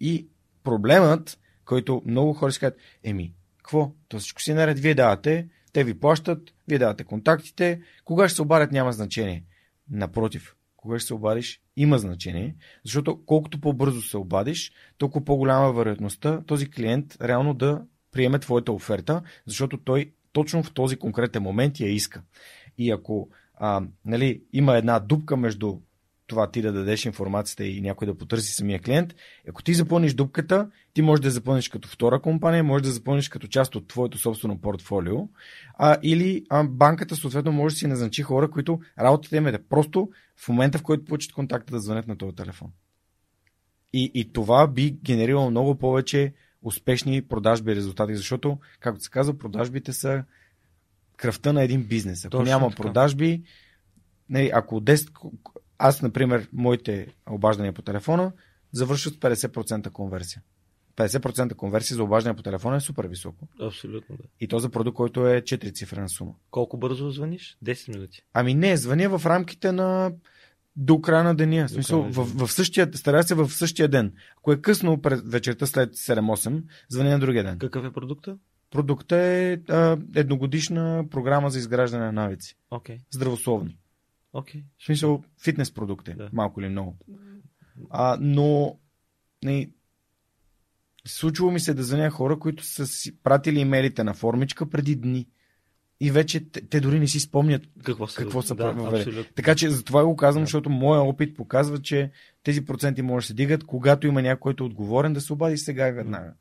[0.00, 0.28] и
[0.64, 3.92] проблемът, който много хора си казват, еми, какво?
[4.08, 8.42] То всичко си наред, вие давате, те ви плащат, вие давате контактите, кога ще се
[8.42, 9.44] обадят няма значение.
[9.90, 15.72] Напротив, кога ще се обадиш, има значение, защото колкото по-бързо се обадиш, толкова по-голяма е
[15.72, 21.80] вероятността този клиент реално да приеме твоята оферта, защото той точно в този конкретен момент
[21.80, 22.22] я иска.
[22.78, 23.28] И ако
[23.60, 25.78] а, нали, има една дупка между
[26.26, 29.14] това ти да дадеш информацията и някой да потърси самия клиент.
[29.48, 33.46] Ако ти запълниш дупката, ти можеш да запълниш като втора компания, можеш да запълниш като
[33.46, 35.28] част от твоето собствено портфолио,
[35.74, 39.62] а, или а, банката съответно може да си назначи хора, които работата им е да
[39.68, 42.70] просто в момента, в който получат контакта да звънят на този телефон.
[43.92, 46.32] И, и това би генерирало много повече
[46.62, 50.24] успешни продажби и резултати, защото, както се казва, продажбите са
[51.20, 52.24] кръвта на един бизнес.
[52.24, 52.82] Ако Точно няма така.
[52.82, 53.42] продажби,
[54.30, 55.10] нали, ако 10,
[55.78, 58.32] аз, например, моите обаждания по телефона
[58.72, 60.42] завършват 50% конверсия.
[60.96, 63.48] 50% конверсия за обаждане по телефона е супер високо.
[63.60, 64.22] Абсолютно, да.
[64.40, 66.32] И то за продукт, който е 4 цифрена сума.
[66.50, 67.58] Колко бързо звъниш?
[67.64, 68.22] 10 минути.
[68.34, 70.12] Ами не, звъня в рамките на
[70.76, 71.66] до края на деня.
[71.66, 74.12] В смисъл, в, в, същия, старая се в същия ден.
[74.36, 77.58] Ако е късно през вечерта след 7-8, звъня на другия ден.
[77.58, 78.36] Какъв е продукта?
[78.70, 82.56] Продукта е а, едногодишна програма за изграждане на навици.
[82.70, 82.98] Okay.
[83.10, 83.76] Здравословни.
[84.32, 84.64] Окей.
[84.78, 86.28] В смисъл, фитнес продукти, Да.
[86.32, 86.96] малко или много.
[87.90, 88.78] А, но
[89.44, 89.70] не,
[91.06, 95.28] случило ми се да звъня хора, които са си пратили имейлите на формичка преди дни.
[96.02, 97.62] И вече те, те дори не си спомнят.
[97.84, 99.24] Какво са, Какво са да.
[99.34, 100.46] Така че за това го казвам, Да.
[100.46, 102.10] защото моя опит показва, че
[102.42, 105.56] тези проценти може да се дигат, когато има някой, който е отговорен да се обади
[105.56, 106.34] сега веднага.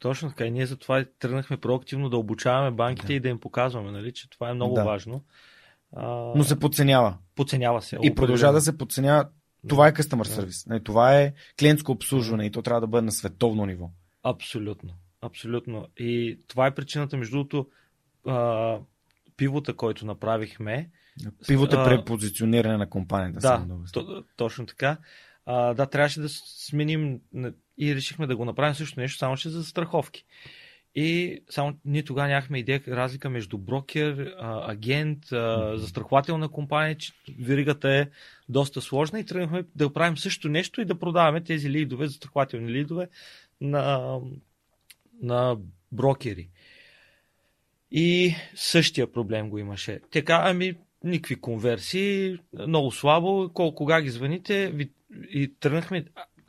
[0.00, 0.44] Точно така.
[0.46, 3.12] И ние затова тръгнахме проактивно да обучаваме банките Да.
[3.14, 4.84] и да им показваме, нали, че това е много Да.
[4.84, 5.24] важно.
[5.96, 6.06] А,
[6.36, 7.18] Но се подценява.
[7.36, 7.98] подценява се.
[8.02, 9.28] И продължава да се подценява.
[9.68, 9.92] Това е
[10.28, 10.34] Да.
[10.34, 10.70] service.
[10.70, 13.90] Не, Това е клиентско обслужване и то трябва да бъде на световно ниво.
[14.22, 14.90] Абсолютно.
[15.22, 15.86] Абсолютно.
[15.98, 17.66] И това е причината, между другото,
[18.26, 18.78] а,
[19.36, 20.90] пивота, който направихме.
[21.46, 23.40] Пивото е препозициониране на компанията.
[23.40, 24.98] Да, то, точно така.
[25.46, 27.20] А, да, трябваше да сменим
[27.80, 30.24] и решихме да го направим също нещо, само че за страховки.
[30.94, 37.12] И само ние тогава нямахме идея разлика между брокер, а, агент, а, застрахователна компания, че
[37.38, 38.08] веригата е
[38.48, 43.08] доста сложна и тръгнахме да правим също нещо и да продаваме тези лидове, застрахователни лидове
[43.60, 44.16] на,
[45.22, 45.56] на
[45.92, 46.48] брокери.
[47.90, 50.00] И същия проблем го имаше.
[50.10, 50.74] Така, ами,
[51.04, 53.50] никакви конверсии, много слабо.
[53.54, 54.90] Кол, кога ги звъните, ви,
[55.30, 56.04] и тръгнахме.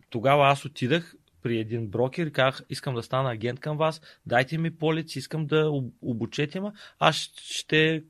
[0.10, 4.58] Тогава аз отидах при един брокер и казах, искам да стана агент към вас, дайте
[4.58, 8.04] ми полици, искам да об- обучете ме, аз ще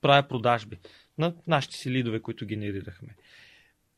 [0.00, 0.78] правя продажби
[1.18, 3.16] на нашите си лидове, които генерирахме.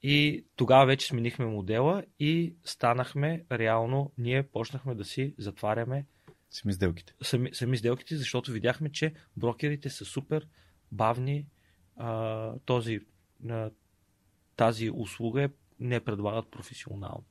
[0.03, 6.07] И тогава вече сменихме модела и станахме реално, ние почнахме да си затваряме
[6.51, 7.15] Сами сделките.
[7.23, 10.47] сами, сами сделките, защото видяхме, че брокерите са супер
[10.93, 11.47] бавни.
[11.97, 13.01] А, този,
[13.49, 13.71] а,
[14.57, 15.49] тази услуга е,
[15.81, 17.25] не предлагат професионално.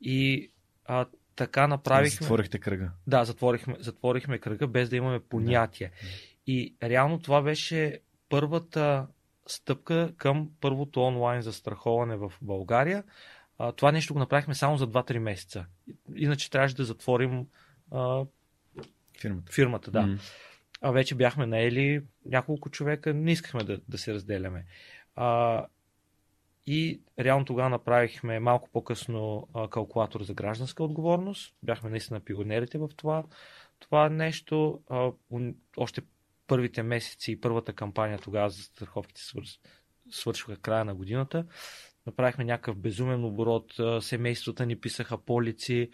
[0.00, 0.50] И
[0.88, 1.06] а,
[1.36, 2.24] така направихме.
[2.24, 2.90] Затворихте кръга.
[3.06, 5.90] Да, затворихме, затворихме кръга, без да имаме понятие.
[6.46, 9.06] И реално това беше първата
[9.46, 13.04] стъпка към първото онлайн застраховане в България.
[13.58, 15.66] А, това нещо го направихме само за 2-3 месеца.
[16.16, 17.46] Иначе трябваше да затворим
[17.90, 18.24] а,
[19.20, 19.52] Фирмата.
[19.52, 20.02] фирмата, да.
[20.02, 20.18] М.
[20.80, 24.64] А вече бяхме наели няколко човека, не искахме да, да се разделяме.
[25.16, 25.66] А,
[26.66, 31.54] и реално тогава направихме малко по-късно калкулатор за гражданска отговорност.
[31.62, 33.24] Бяхме наистина пионерите в това,
[33.78, 34.80] това нещо.
[35.76, 36.02] Още
[36.46, 39.60] първите месеци и първата кампания тогава за страховките свърш,
[40.10, 41.46] свършиха края на годината.
[42.06, 45.90] Направихме някакъв безумен оборот, семействата ни писаха полици.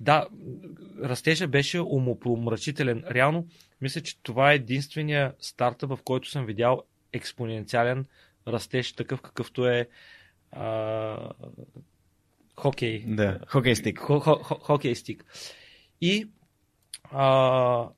[0.00, 0.28] Да,
[1.02, 3.04] растежа беше умопомрачителен.
[3.10, 3.46] Реално,
[3.80, 6.82] мисля, че това е единствения стартъп, в който съм видял
[7.12, 8.06] експоненциален
[8.48, 9.88] растеж, такъв какъвто е
[10.52, 11.32] а,
[12.56, 13.04] хокей.
[13.06, 13.98] Да, хокей стик.
[13.98, 15.24] Хо, хо, хо, хокей стик.
[16.00, 16.30] И
[17.10, 17.88] а,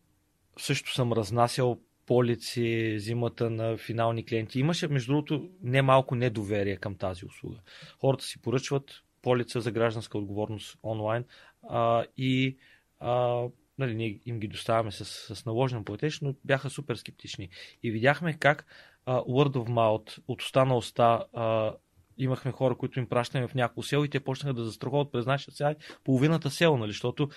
[0.59, 4.61] също съм разнасял полици зимата на финални клиенти.
[4.61, 7.59] Имаше, между другото, немалко недоверие към тази услуга.
[8.01, 11.25] Хората си поръчват полица за гражданска отговорност онлайн
[11.69, 12.57] а, и
[13.01, 13.45] а,
[13.79, 17.49] нали, ние им ги доставяме с, с наложен платеж, но бяха супер скептични.
[17.83, 18.67] И видяхме как
[19.07, 21.75] а, word of mouth, от уста на уста, а,
[22.19, 25.55] имахме хора, които им пращаме в няколко село и те почнаха да застраховат през нашия
[25.55, 27.29] сайт половината село, нали, защото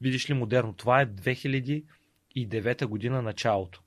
[0.00, 3.82] видиш ли модерно, това е 2009 година началото.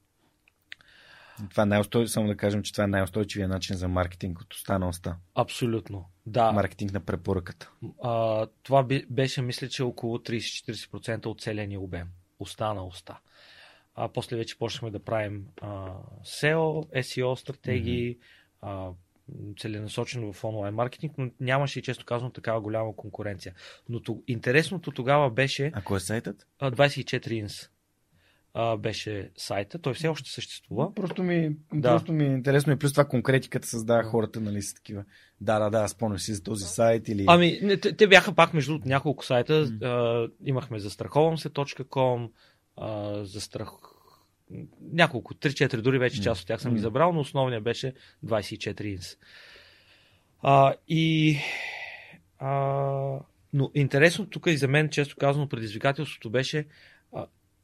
[1.50, 2.08] Това най-устой...
[2.08, 5.16] Само да кажем, че това е най-устойчивия начин за маркетинг от уста на уста.
[5.36, 6.06] Абсолютно.
[6.26, 6.52] Да.
[6.52, 7.72] Маркетинг на препоръката.
[8.04, 12.08] А, това беше, мисля, че около 30-40% от целения обем.
[12.40, 13.20] Уста на уста.
[13.96, 15.94] А после вече почнахме да правим а,
[16.26, 18.18] SEO, SEO стратегии,
[18.62, 18.90] а,
[19.60, 23.54] целенасочено в онлайн маркетинг, но нямаше и често казвам такава голяма конкуренция.
[23.90, 26.48] Но то, интересното тогава беше А кой е сайтът?
[26.60, 27.70] а, 24 инс
[28.60, 29.80] а, беше сайта.
[29.80, 30.94] Той все още съществува.
[30.94, 31.90] Просто ми, Да.
[31.90, 34.10] просто ми е интересно и плюс това конкретиката създава Да.
[34.10, 35.04] хората, нали, са такива.
[35.42, 37.26] Да, да, да, спомням си за този сайт или...
[37.28, 39.70] Ами, не, те, те бяха пак между няколко сайта.
[39.84, 42.30] А, имахме застраховам се.com,
[42.78, 43.70] а, застрах...
[44.82, 47.94] няколко, 3-4 дори вече част от тях съм ги забрал, но основният беше
[48.26, 49.18] 24 инс.
[50.42, 51.38] А, и
[52.40, 52.52] а,
[53.54, 56.66] но интересно тук и за мен, често казано, предизвикателството беше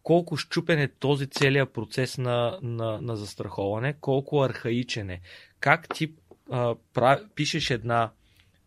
[0.04, 5.22] колко щупен е този целият процес на, на, на застраховане, колко архаичен е.
[5.60, 6.14] Как ти
[6.52, 7.20] а, прав...
[7.36, 8.12] пишеш една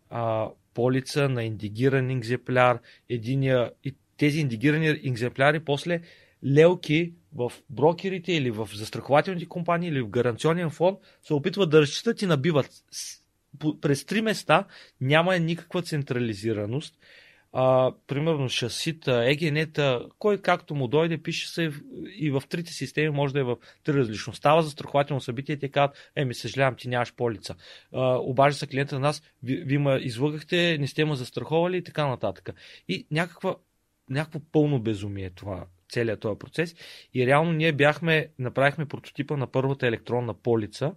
[0.09, 6.01] а, полица на индигиран екземпляр, единия, и тези индигирани екземпляри после
[6.45, 12.21] лелки в брокерите или в застрахователните компании или в гаранционен фонд се опитват да разчитат
[12.21, 12.69] и набиват.
[13.81, 14.65] През три места
[15.01, 16.95] няма никаква централизираност.
[17.53, 21.71] А, примерно шасита, егенета, кой както му дойде, пише се
[22.17, 24.33] и в трите системи, може да е в три различно.
[24.33, 27.55] Става за страхователно събитие и те казват, еми, съжалявам, ти нямаш полица.
[27.93, 31.83] А, обажда се клиента на нас, ви, ви ма излъгахте, не сте ме застраховали и
[31.83, 32.49] така нататък.
[32.87, 33.55] И някаква,
[34.09, 36.75] някакво пълно безумие това целият този процес.
[37.13, 40.93] И реално ние бяхме, направихме прототипа на първата електронна полица,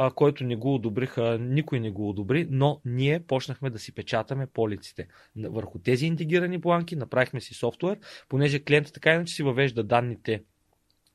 [0.00, 4.46] а, който не го одобриха, никой не го одобри, но ние почнахме да си печатаме
[4.46, 5.08] полиците.
[5.36, 7.98] Върху тези интегрирани бланки направихме си софтуер,
[8.28, 10.42] понеже клиентът така иначе си въвежда данните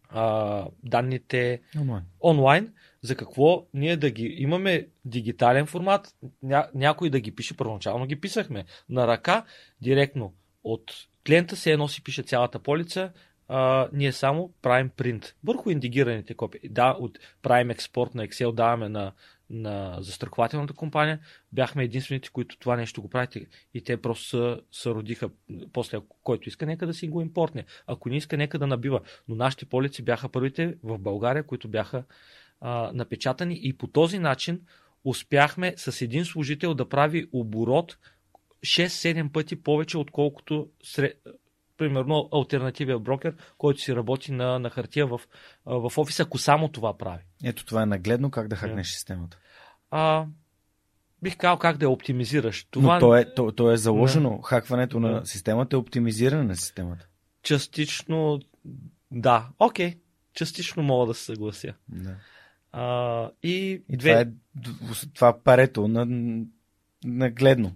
[0.09, 2.03] а, данните онлайн.
[2.23, 8.05] онлайн, за какво ние да ги имаме дигитален формат, ня, някой да ги пише, първоначално
[8.05, 9.45] ги писахме на ръка,
[9.81, 10.33] директно
[10.63, 10.93] от
[11.27, 13.11] клиента се едно си пише цялата полица,
[13.47, 16.69] а, ние само правим принт върху индигираните копии.
[16.69, 19.11] Да, от, правим експорт на Excel, даваме на,
[19.49, 21.19] на застрахователната компания.
[21.51, 25.29] Бяхме единствените, които това нещо го правите и те просто се, се родиха
[25.73, 27.65] после, който иска, нека да си го импортне.
[27.87, 29.01] Ако не иска, нека да набива.
[29.27, 32.03] Но нашите полици бяха първите в България, които бяха
[32.61, 34.61] а, напечатани и по този начин
[35.05, 37.97] успяхме с един служител да прави оборот
[38.63, 41.21] 6-7 пъти повече, отколкото сред,
[41.83, 45.21] примерно альтернативия брокер, който си работи на, на хартия в,
[45.65, 47.23] в офиса, ако само това прави.
[47.43, 48.93] Ето това е нагледно как да хакнеш yeah.
[48.93, 49.37] системата.
[49.91, 50.25] А,
[51.23, 52.67] бих казал как да я оптимизираш.
[52.71, 52.93] Това...
[52.93, 54.29] Но то е, то, то е заложено.
[54.29, 54.43] Yeah.
[54.43, 55.23] Хакването на yeah.
[55.23, 57.07] системата е оптимизиране на системата.
[57.41, 58.39] Частично,
[59.11, 59.49] да.
[59.59, 59.91] Окей.
[59.91, 59.97] Okay.
[60.33, 61.73] Частично мога да се съглася.
[61.93, 62.15] Yeah.
[62.71, 64.09] А, и, и две...
[64.11, 66.07] това е това парето на,
[67.05, 67.75] нагледно.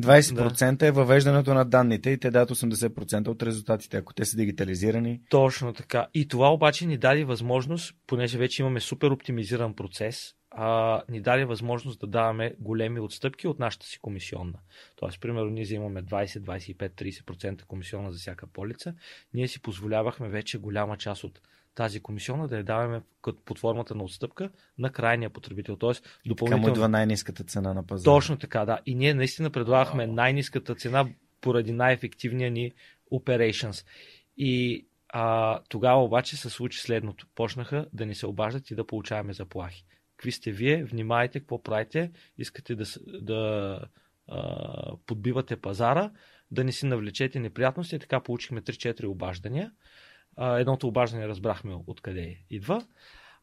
[0.00, 0.86] 20% да.
[0.86, 5.20] е въвеждането на данните и те дадат 80% от резултатите, ако те са дигитализирани.
[5.30, 6.06] Точно така.
[6.14, 11.44] И това обаче ни даде възможност, понеже вече имаме супер оптимизиран процес, а, ни даде
[11.44, 14.58] възможност да даваме големи отстъпки от нашата си комисионна.
[14.96, 18.94] Тоест, примерно, ние взимаме 20, 25, 30% комисионна за всяка полица.
[19.34, 21.40] Ние си позволявахме вече голяма част от
[21.74, 23.02] тази комисиона да я даваме
[23.44, 25.76] под формата на отстъпка на крайния потребител.
[25.76, 26.64] Тоест, допълнително...
[26.64, 28.14] Така идва най-низката цена на пазара.
[28.14, 28.78] Точно така, да.
[28.86, 31.08] И ние наистина предлагахме най-низката цена
[31.40, 32.72] поради най-ефективния ни
[33.12, 33.86] operations.
[34.36, 37.26] И а, тогава обаче се случи следното.
[37.34, 39.84] Почнаха да ни се обаждат и да получаваме заплахи.
[40.16, 40.84] Какви сте вие?
[40.84, 42.10] Внимайте какво правите.
[42.38, 43.80] Искате да, да
[44.28, 46.10] а, подбивате пазара,
[46.50, 47.98] да не си навлечете неприятности.
[47.98, 49.72] Така получихме 3-4 обаждания.
[50.36, 52.86] А, едното обаждане разбрахме откъде идва.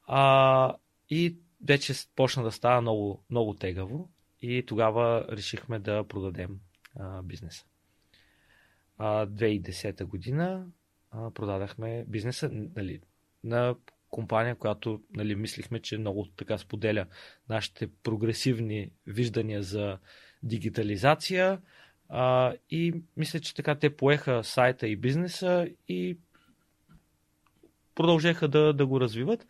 [0.07, 0.76] А,
[1.10, 1.38] и
[1.68, 4.10] вече почна да става много, много тегаво
[4.41, 6.60] и тогава решихме да продадем
[6.99, 7.66] а, бизнеса.
[8.98, 10.66] А, 2010 година
[11.11, 13.02] а, продадахме бизнеса нали,
[13.44, 13.76] на
[14.10, 17.06] компания, която нали, мислихме, че много така споделя
[17.49, 19.98] нашите прогресивни виждания за
[20.44, 21.61] дигитализация.
[22.10, 26.18] А, и мисля, че така те поеха сайта и бизнеса и
[27.99, 29.47] продължеха да, да го развиват.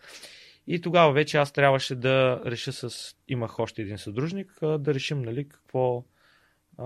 [0.68, 3.16] И тогава вече аз трябваше да реша с...
[3.28, 6.06] Имах още един съдружник, да решим нали, какво,
[6.78, 6.86] а,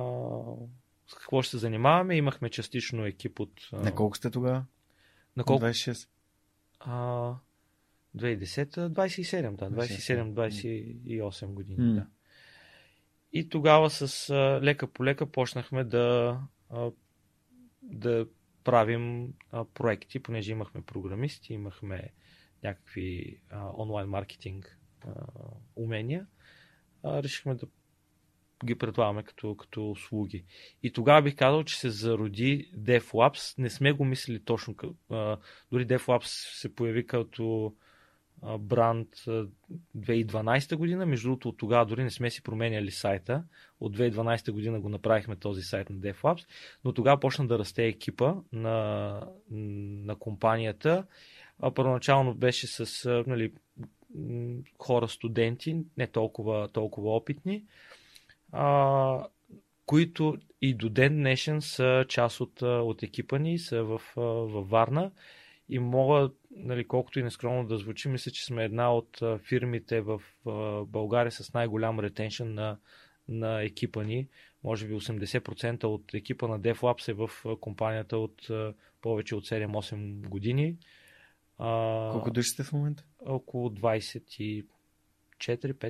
[1.07, 2.15] с какво ще се занимаваме.
[2.15, 3.51] Имахме частично екип от...
[3.73, 3.77] А...
[3.77, 4.65] На колко сте тогава?
[5.37, 5.65] На колко?
[5.65, 6.07] 26.
[6.79, 7.35] А,
[8.17, 9.71] 2010, 27, да.
[9.71, 11.93] 27-28 години, mm.
[11.93, 12.05] да.
[13.33, 16.91] И тогава с а, лека по лека почнахме да, а,
[17.81, 18.25] да
[18.63, 22.09] правим а, проекти, понеже имахме програмисти, имахме
[22.63, 25.11] някакви а, онлайн маркетинг а,
[25.75, 26.27] умения,
[27.03, 27.67] а, решихме да
[28.65, 30.45] ги предлагаме като, като услуги.
[30.83, 33.59] И тогава бих казал, че се зароди DevLabs.
[33.59, 34.75] Не сме го мислили точно.
[35.09, 35.37] А,
[35.71, 37.75] дори DevLabs се появи като
[38.59, 39.07] бранд
[39.97, 41.05] 2012 година.
[41.05, 43.43] Между другото, от тогава дори не сме си променяли сайта.
[43.79, 46.45] От 2012 година го направихме този сайт на DevLabs,
[46.85, 49.19] но тогава почна да расте екипа на,
[49.51, 51.05] на компанията.
[51.59, 53.53] А първоначално беше с нали,
[54.79, 57.65] хора студенти, не толкова, толкова опитни,
[58.51, 59.27] а,
[59.85, 65.11] които и до ден днешен са част от, от екипа ни, са в, във Варна
[65.69, 70.21] и мога, нали, колкото и нескромно да звучи, мисля, че сме една от фирмите в
[70.87, 72.77] България с най-голям ретеншън на,
[73.27, 74.27] на екипа ни.
[74.63, 77.29] Може би 80% от екипа на DevLabs е в
[77.59, 78.47] компанията от
[79.01, 80.77] повече от 7-8 години.
[81.57, 83.05] Колко души сте в момента?
[83.25, 84.63] Около 24-5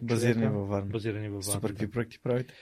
[0.03, 0.89] Базирани във Варна.
[0.89, 1.53] Базирани във Варна.
[1.53, 2.53] Супер, какви проекти правите?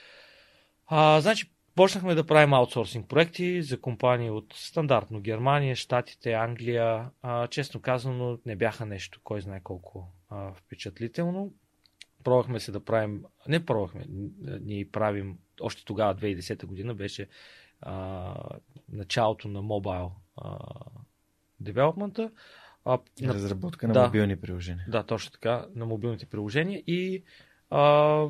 [0.86, 7.10] А, значи, Почнахме да правим аутсорсинг проекти за компании от стандартно Германия, Штатите, Англия.
[7.22, 11.52] А, честно казано, не бяха нещо, кой знае колко а, впечатлително.
[12.24, 14.04] Пробвахме се да правим, не пробвахме,
[14.60, 17.28] ние правим, още тогава, 2010 година, беше
[17.80, 18.34] а,
[18.88, 20.12] началото на мобайл
[21.60, 22.30] девелопмента.
[23.22, 24.86] Разработка на да, мобилни приложения.
[24.88, 26.82] Да, точно така, на мобилните приложения.
[26.86, 27.24] И
[27.70, 28.28] а,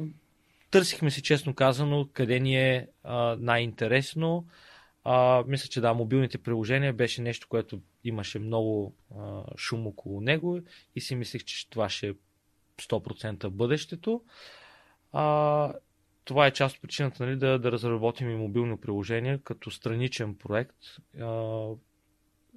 [0.73, 4.47] търсихме си, честно казано, къде ни е а, най-интересно.
[5.05, 10.61] А, мисля, че да, мобилните приложения беше нещо, което имаше много а, шум около него
[10.97, 12.15] и си мислех, че това ще е
[12.83, 14.23] 100% бъдещето.
[15.13, 15.75] А,
[16.25, 20.77] това е част от причината нали, да, да разработим и мобилно приложение като страничен проект,
[21.21, 21.69] а,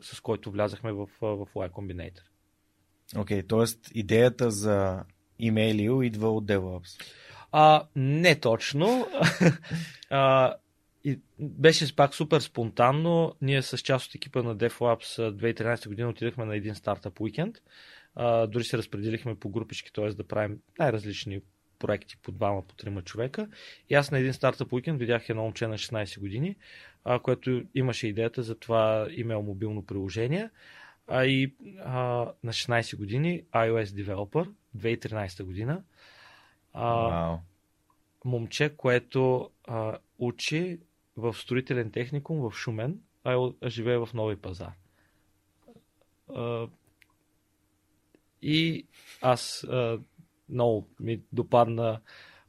[0.01, 2.23] с който влязахме в, в Y Combinator.
[3.17, 3.99] Окей, okay, т.е.
[3.99, 5.03] идеята за
[5.39, 7.01] имейлио идва от DevOps.
[7.51, 9.07] А, не точно.
[10.09, 10.53] а,
[11.03, 13.35] и беше пак супер спонтанно.
[13.41, 17.55] Ние с част от екипа на DevLabs 2013 година отидахме на един стартъп уикенд.
[18.15, 20.09] А, дори се разпределихме по групички, т.е.
[20.09, 21.41] да правим най-различни
[21.79, 23.47] проекти по двама, по трима човека.
[23.89, 26.55] И аз на един стартъп уикенд видях едно момче на 16 години,
[27.03, 30.49] а, което имаше идеята за това имейл мобилно приложение.
[31.07, 31.99] А и а,
[32.43, 35.83] на 16 години iOS Developer, 2013 година.
[36.75, 37.39] А, wow.
[38.25, 40.79] Момче, което а, учи
[41.17, 44.71] в строителен техникум в Шумен, а живее в Нови пазар.
[46.35, 46.67] А,
[48.41, 48.87] и
[49.21, 49.99] аз а,
[50.49, 52.01] много ми допадна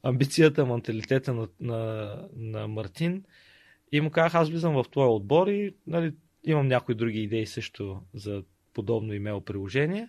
[0.03, 3.25] амбицията, менталитета на, на, на Мартин.
[3.93, 8.03] И му казах, аз влизам в твоя отбор и нали, имам някои други идеи също
[8.15, 8.43] за
[8.75, 10.09] подобно имейл приложение.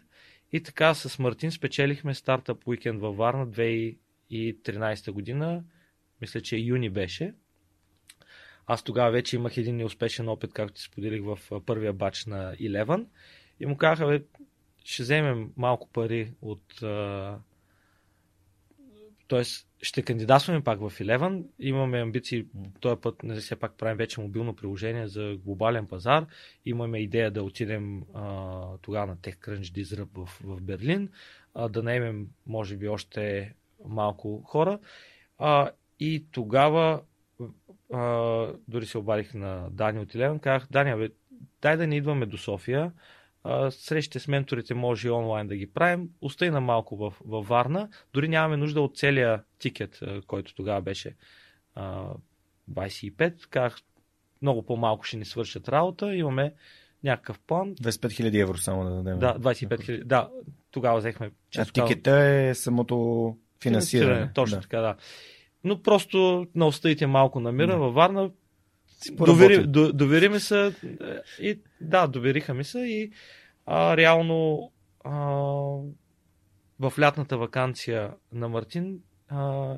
[0.51, 3.45] И така с Мартин спечелихме стартъп уикенд във Варна
[4.31, 5.63] 2013 година.
[6.21, 7.33] Мисля, че юни беше.
[8.65, 13.05] Аз тогава вече имах един неуспешен опит, както ти споделих в първия бач на Eleven.
[13.59, 14.23] И му казаха, бе,
[14.83, 16.83] ще вземем малко пари от
[19.27, 21.45] Тоест, ще кандидатстваме пак в Eleven.
[21.59, 22.45] Имаме амбиции,
[22.79, 26.25] този път, не все пак правим вече мобилно приложение за глобален пазар.
[26.65, 31.09] Имаме идея да отидем а, тогава на TechCrunch Disrupt в, в Берлин,
[31.53, 33.53] а, да наемем, може би, още
[33.85, 34.79] малко хора.
[35.37, 37.01] А, и тогава
[37.93, 38.01] а,
[38.67, 41.09] дори се обадих на Дани от Eleven, казах, Дани,
[41.61, 42.91] дай да не идваме до София,
[43.69, 46.09] срещите с менторите може и онлайн да ги правим.
[46.21, 47.89] Остай на малко в, във Варна.
[48.13, 51.15] Дори нямаме нужда от целия тикет, който тогава беше
[51.75, 52.09] а,
[52.71, 53.47] 25.
[53.49, 53.73] Как
[54.41, 56.15] много по-малко ще ни свършат работа.
[56.15, 56.53] Имаме
[57.03, 57.75] някакъв план.
[57.75, 59.19] 25 хиляди евро само да дадем.
[59.19, 60.03] Да, 25 хиляди.
[60.03, 60.29] Да,
[60.71, 61.31] тогава взехме.
[61.57, 64.05] А тикета е самото финансиране.
[64.05, 64.61] финансиране точно да.
[64.61, 64.95] така, да.
[65.63, 67.77] Но просто на оставите малко намира да.
[67.77, 68.31] във Варна.
[69.11, 70.75] Довери, до, довери ми се
[71.41, 73.11] и да, довериха ми се и
[73.65, 74.71] а, реално
[75.03, 75.11] а,
[76.79, 79.75] в лятната вакансия на Мартин а,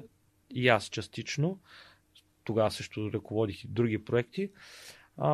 [0.49, 1.59] и аз частично,
[2.43, 4.51] тогава също ръководих и други проекти,
[5.17, 5.29] а,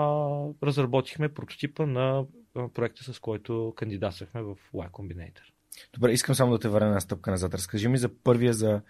[0.64, 2.26] разработихме прототипа на
[2.74, 5.55] проекта, с който кандидатствахме в Y Combinator.
[5.93, 7.53] Добре, искам само да те върна на стъпка назад.
[7.53, 8.81] Разкажи ми за първия за,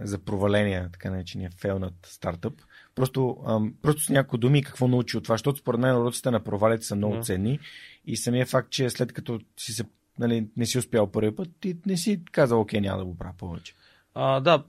[0.00, 2.54] за проваления, така наречения фейлнат стартъп.
[2.94, 6.44] Просто, ам, просто с някои думи какво научи от това, защото според мен уроците на
[6.44, 7.22] провалите са много yeah.
[7.22, 7.58] ценни
[8.06, 9.84] и самия факт, че след като си се,
[10.18, 13.34] нали, не си успял първи път, ти не си казал, окей, няма да го правя
[13.38, 13.74] повече.
[14.14, 14.64] А, да,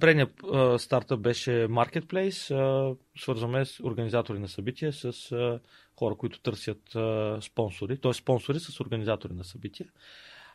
[0.00, 0.30] предният
[0.78, 2.54] стартъп беше Marketplace.
[2.54, 5.60] А, свързваме с организатори на събития с а,
[5.98, 8.12] хора, които търсят а, спонсори, т.е.
[8.12, 9.88] спонсори с организатори на събития.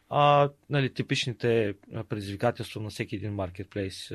[0.10, 1.74] А, нали, типичните
[2.10, 4.12] предизвикателства на всеки един маркетплейс,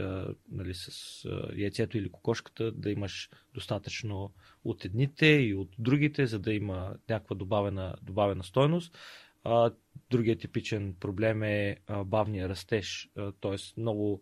[0.52, 0.88] нали, с
[1.24, 4.32] а, яйцето или кокошката, да имаш достатъчно
[4.64, 8.98] от едните и от другите, за да има някаква добавена, добавена стойност.
[9.44, 9.70] А,
[10.10, 13.10] другия типичен проблем е а, бавния растеж,
[13.40, 13.80] т.е.
[13.80, 14.20] много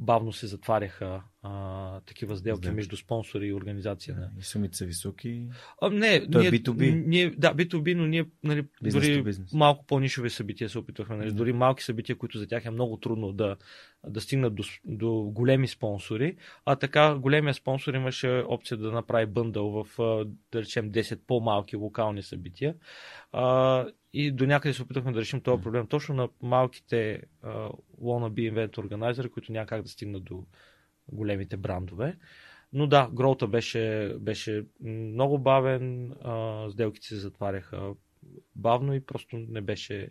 [0.00, 2.72] бавно се затваряха а, такива сделки да.
[2.72, 4.14] между спонсори и организация.
[4.14, 5.48] Да, и сумите са високи.
[5.82, 7.06] А, не, То е ние, B2B.
[7.06, 11.16] Ние, да, B2B, но ние нали, дори малко по-нишови събития се опитвахме.
[11.16, 11.34] Нали, да.
[11.34, 13.56] Дори малки събития, които за тях е много трудно да,
[14.06, 16.36] да стигнат до, до големи спонсори.
[16.64, 19.86] А така големия спонсор имаше опция да направи бъндъл в,
[20.52, 22.74] да речем, 10 по-малки локални събития.
[23.32, 27.72] А, и до някъде се опитахме да решим този проблем точно на малките uh,
[28.02, 30.44] wannabe event органайзери, които няма как да стигнат до
[31.08, 32.16] големите брандове.
[32.72, 37.94] Но да, гроута беше, беше много бавен, uh, сделките се затваряха
[38.56, 40.08] бавно и просто не беше,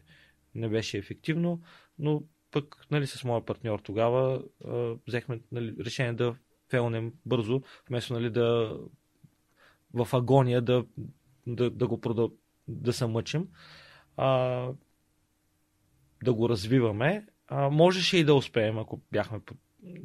[0.56, 1.62] не беше ефективно,
[2.00, 6.36] но пък нали, с моя партньор тогава uh, взехме нали, решение да
[6.70, 8.78] фелнем бързо, вместо нали, да
[9.94, 10.86] в агония да,
[11.48, 12.32] да, да го продъл...
[12.68, 13.48] да се мъчим
[14.22, 14.68] а,
[16.24, 17.26] да го развиваме.
[17.48, 19.40] А, можеше и да успеем, ако бяхме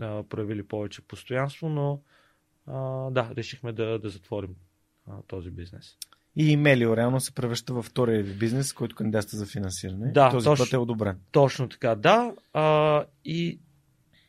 [0.01, 2.01] а, проявили повече постоянство, но
[2.66, 4.55] а, да, решихме да, да затворим
[5.09, 5.97] а, този бизнес.
[6.36, 10.12] И Имелио реално се превръща във втория ви бизнес, който кандидатства за финансиране.
[10.12, 10.64] Да, Този точно.
[10.64, 11.20] път е одобрен.
[11.32, 12.34] Точно така, да.
[12.52, 13.60] А, и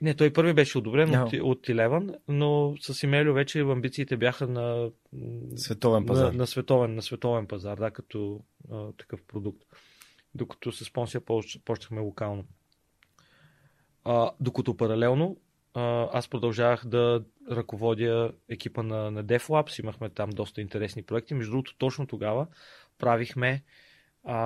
[0.02, 1.24] не, той първи беше одобрен Да.
[1.24, 4.90] от, от Eleven, но с Имелио вече амбициите бяха на,
[5.56, 6.32] Световен на, пазар.
[6.34, 8.42] на, световен, на световен пазар, да, като
[8.72, 9.64] а, такъв продукт.
[10.36, 12.46] Докато с Понсия поч- почнахме локално.
[14.04, 15.38] А, докато паралелно
[15.74, 21.34] а, аз продължавах да ръководя екипа на, на DevLabs, имахме там доста интересни проекти.
[21.34, 22.48] Между другото, точно тогава
[22.98, 23.64] правихме
[24.24, 24.38] а,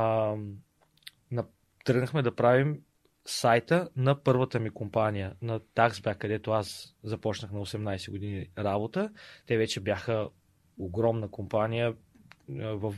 [1.31, 1.45] на,
[1.85, 2.81] тръгнахме да правим
[3.25, 9.11] сайта на първата ми компания, на Taxback, където аз започнах на 18 години работа.
[9.45, 10.29] Те вече бяха
[10.77, 11.95] огромна компания
[12.49, 12.95] в,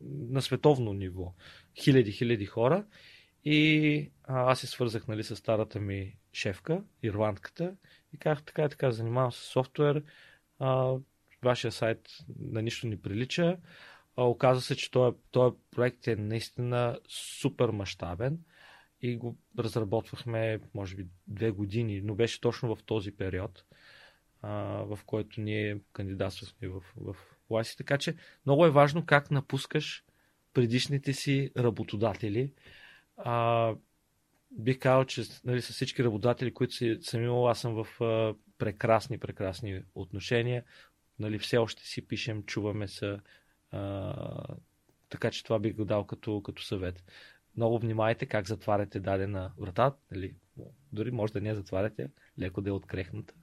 [0.00, 1.32] на световно ниво.
[1.76, 2.84] Хиляди, хиляди хора.
[3.44, 7.76] И аз се свързах нали, с старата ми шефка, ирландката,
[8.12, 10.02] и казах така и така, занимавам се с софтуер,
[10.58, 10.94] а,
[11.42, 12.08] вашия сайт
[12.38, 13.56] на нищо не прилича.
[14.16, 18.38] А, оказва се, че този, този проект е наистина супер мащабен
[19.04, 23.64] и го разработвахме, може би, две години, но беше точно в този период,
[24.42, 24.50] а,
[24.84, 27.16] в който ние кандидатствахме в, в
[27.50, 27.76] YC.
[27.76, 28.16] Така че
[28.46, 30.04] много е важно как напускаш
[30.52, 32.52] предишните си работодатели.
[33.16, 33.74] А,
[34.50, 38.34] бих казал, че нали, с всички работодатели, които си, съм имал, аз съм в а,
[38.58, 40.64] прекрасни, прекрасни отношения.
[41.18, 43.18] Нали, все още си пишем, чуваме се.
[43.70, 44.56] А,
[45.08, 47.04] така че това бих го дал като, като съвет.
[47.56, 49.94] Много внимайте как затваряте дадена врата.
[50.10, 50.34] Нали,
[50.92, 52.08] дори може да не я затваряте,
[52.38, 53.34] леко да е открехната.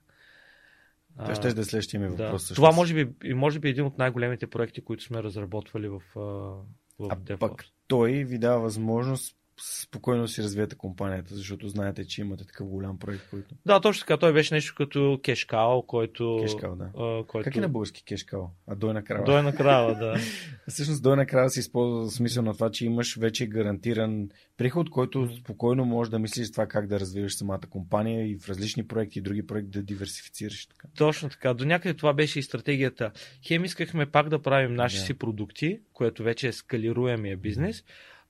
[1.18, 2.24] Това ще да е следващия ми да.
[2.24, 2.48] въпрос.
[2.48, 7.16] Това може би, може би един от най-големите проекти, които сме разработвали в, в А
[7.16, 7.40] DevOps.
[7.40, 13.00] пък той ви дава възможност спокойно си развиете компанията, защото знаете, че имате такъв голям
[13.00, 13.56] проект, който...
[13.66, 14.18] Да, точно така.
[14.18, 16.40] Той беше нещо като кешкал, който...
[16.42, 16.84] Кешкал, да.
[16.84, 17.44] а, който...
[17.44, 18.52] Как е на български кешкал?
[18.68, 19.24] А дойна крава?
[19.24, 20.16] Дойна крава, да.
[20.68, 25.30] Всъщност дойна крава се използва за смисъл на това, че имаш вече гарантиран приход, който
[25.40, 29.22] спокойно можеш да мислиш това как да развиваш самата компания и в различни проекти и
[29.22, 30.66] други проекти да диверсифицираш.
[30.66, 30.88] Така.
[30.98, 31.54] Точно така.
[31.54, 33.12] До някъде това беше и стратегията.
[33.48, 35.04] Хем искахме пак да правим наши Да.
[35.04, 37.84] си продукти, което вече е скалируемия бизнес,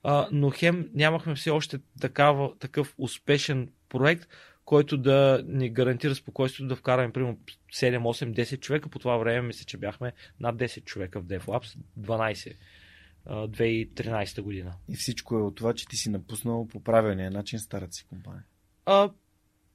[0.03, 4.27] а, но хем нямахме все още такава, такъв успешен проект,
[4.65, 7.37] който да ни гарантира спокойствието да вкараме примерно
[7.73, 8.89] 7, 8, 10 човека.
[8.89, 12.53] По това време мисля, че бяхме над 10 човека в DevLabs, 12.
[13.25, 14.73] а, 2013 година.
[14.89, 18.43] И всичко е от това, че ти си напуснал по правилния начин старата си компания.
[18.85, 19.09] А,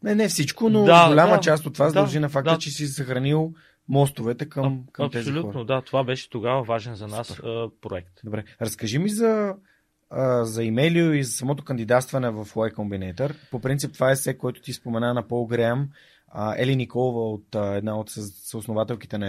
[0.02, 2.58] Не, не всичко, но Да, голяма да, част от това да, дължи на факта, да.
[2.58, 3.54] че си съхранил
[3.88, 5.64] мостовете към, към тези абсолютно, хора.
[5.64, 5.82] да.
[5.82, 7.68] Това беше тогава важен за нас Супер.
[7.80, 8.20] проект.
[8.24, 9.54] Добре, разкажи ми за,
[10.10, 13.34] а, за имейлио и за самото кандидатстване в Y Combinator.
[13.50, 15.88] По принцип това е се, който ти спомена на Пол Греъм.
[16.28, 19.28] А, Ели Николова от а, една от съ- съоснователките на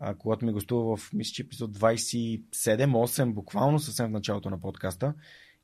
[0.00, 5.14] а, когато ми гостува в мисля, че епизод 27-8, буквално съвсем в началото на подкаста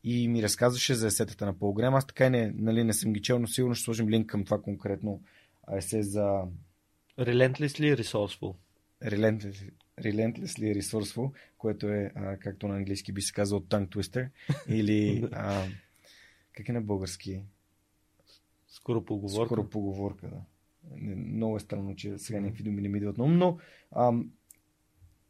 [0.05, 1.94] и ми разказваше за есетата на Пол Греъм.
[1.94, 4.44] Аз така и не, нали, не съм ги чел, но сигурно ще сложим линк към
[4.44, 5.20] това конкретно
[5.76, 6.43] есе за
[7.18, 8.55] Relentlessly resourceful.
[9.05, 9.70] Relentless-
[10.01, 14.28] Relentlessly Resourceful, което е, а, както на английски би се казал, Tongue Twister,
[14.68, 15.64] или а,
[16.52, 17.40] как е на български?
[18.68, 19.47] Скоро поговорка.
[19.47, 20.40] Скоро поговорка, да.
[21.16, 23.59] Много е странно, че сега някакви думи не ми идват ум, но
[23.97, 24.31] ам,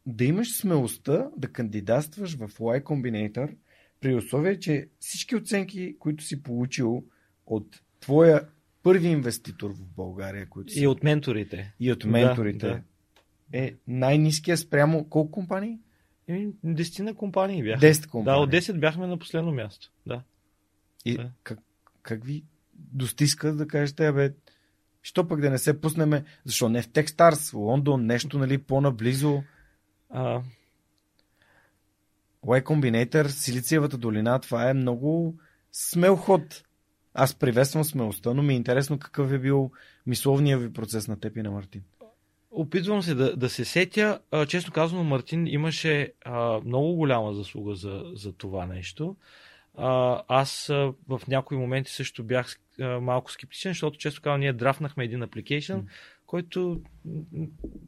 [0.07, 3.57] да имаш смелостта да кандидатстваш в Y Combinator
[4.01, 7.05] при условие, че всички оценки, които си получил
[7.47, 8.49] от твоя
[8.83, 11.75] първи инвеститор в България, които си, И от менторите.
[11.81, 12.83] и от менторите, Да, да.
[13.53, 15.79] Е най-низкия спрямо колко компании?
[16.29, 17.81] Еми, десетина компании бяха.
[17.81, 18.43] 10 Да, компании.
[18.43, 19.93] от 10 бяхме на последно място.
[20.07, 20.23] Да.
[21.05, 21.31] И Да.
[21.43, 21.59] как,
[22.03, 22.45] как ви
[22.75, 24.33] достиска да кажете, бе,
[25.03, 29.43] що пък да не се пуснеме, защо не в Techstars, Лондон, нещо нали, по-наблизо,
[30.11, 30.43] А,
[32.47, 35.39] Y Combinator, Силициевата долина, това е много
[35.73, 36.63] смел ход.
[37.15, 39.71] Аз приветствам смелостта, но ми е интересно какъв е бил
[40.07, 41.83] мисловният ви процес на теб и на Мартин.
[42.51, 44.21] Опитвам се да, да се сетя.
[44.31, 49.17] А, честно казано, Мартин имаше а, много голяма заслуга за, за това нещо.
[49.77, 54.53] А, аз а, в някои моменти също бях а, малко скептичен, защото често казвам, ние
[54.53, 55.79] драфнахме един апликейшн,
[56.27, 56.81] който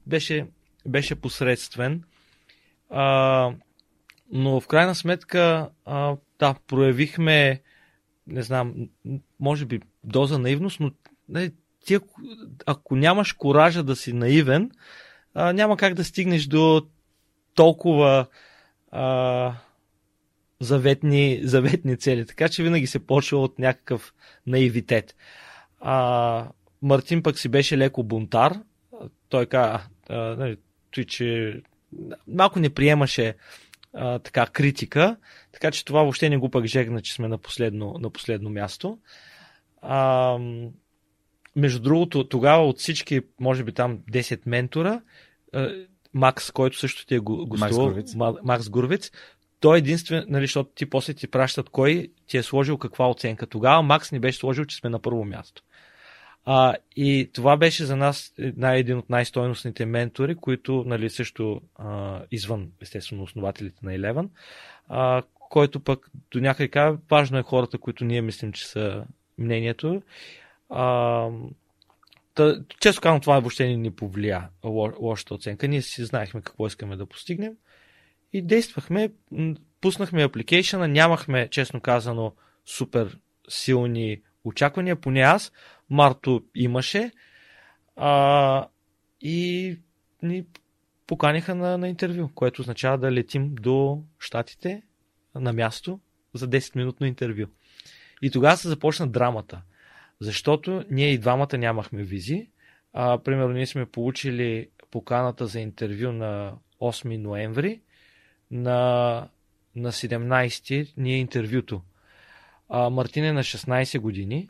[0.07, 0.47] беше,
[0.87, 2.05] беше посредствен.
[2.91, 3.53] А,
[4.33, 7.61] но в крайна сметка, а, да, проявихме,
[8.27, 8.75] не знам,
[9.41, 10.91] може би доза наивност, но
[11.29, 11.51] не,
[11.89, 12.21] ти, ако,
[12.67, 14.71] ако нямаш коража да си наивен,
[15.35, 16.87] а, няма как да стигнеш до
[17.55, 18.27] толкова
[18.91, 19.55] а,
[20.61, 22.27] заветни, заветни цели.
[22.27, 24.15] Така че винаги се почва от някакъв
[24.47, 25.17] наивитет.
[25.81, 26.49] А,
[26.83, 28.55] Мартин пък си беше леко бунтар.
[29.29, 30.57] Той каза, нали,
[30.91, 31.61] той, че
[32.27, 33.35] малко не приемаше
[33.95, 35.17] а, така критика,
[35.53, 38.99] така че това въобще не го пък жегна, че сме на последно, на последно място.
[39.83, 40.39] А,
[41.59, 45.01] между другото, тогава от всички, може би там 10 ментора,
[46.15, 49.11] Макс, който също ти е гостувал, Макс Гурвиц, Макс Гурвиц
[49.61, 53.47] той е единствен, нали, защото ти после ти пращат кой ти е сложил каква оценка.
[53.47, 55.63] Тогава Макс ни беше сложил, че сме на първо място.
[56.45, 62.21] А, и това беше за нас най- един от най-стойностните ментори, които нали, също а,
[62.31, 64.29] извън, естествено, основателите на Eleven,
[64.89, 69.05] а, който пък до някъде казва, важно е хората, които ние мислим, че са
[69.39, 70.03] мнението.
[70.69, 71.31] А,
[72.39, 74.49] Та, често казвам, това въобще не ни повлия
[75.01, 75.69] лошата оценка.
[75.69, 77.53] Ние си знаехме какво искаме да постигнем
[78.33, 79.13] и действахме.
[79.81, 82.35] Пуснахме апликейшена, нямахме, честно казано,
[82.67, 83.19] супер
[83.49, 85.53] силни очаквания, поне аз.
[85.91, 87.11] Марто имаше.
[87.97, 88.69] А,
[89.21, 89.79] и
[90.23, 90.45] ни
[91.07, 94.83] поканиха на, на интервю, което означава да летим до щатите
[95.35, 96.01] на място
[96.35, 97.47] за 10-минутно интервю.
[98.23, 99.63] И тогава се започна драмата.
[100.21, 102.49] Защото ние и двамата нямахме визи.
[102.93, 107.81] А, примерно ние сме получили поканата за интервю на 8 ноември.
[108.51, 109.29] На,
[109.77, 111.83] на 17 ни е интервюто.
[112.69, 114.49] А, Мартин е на 16 години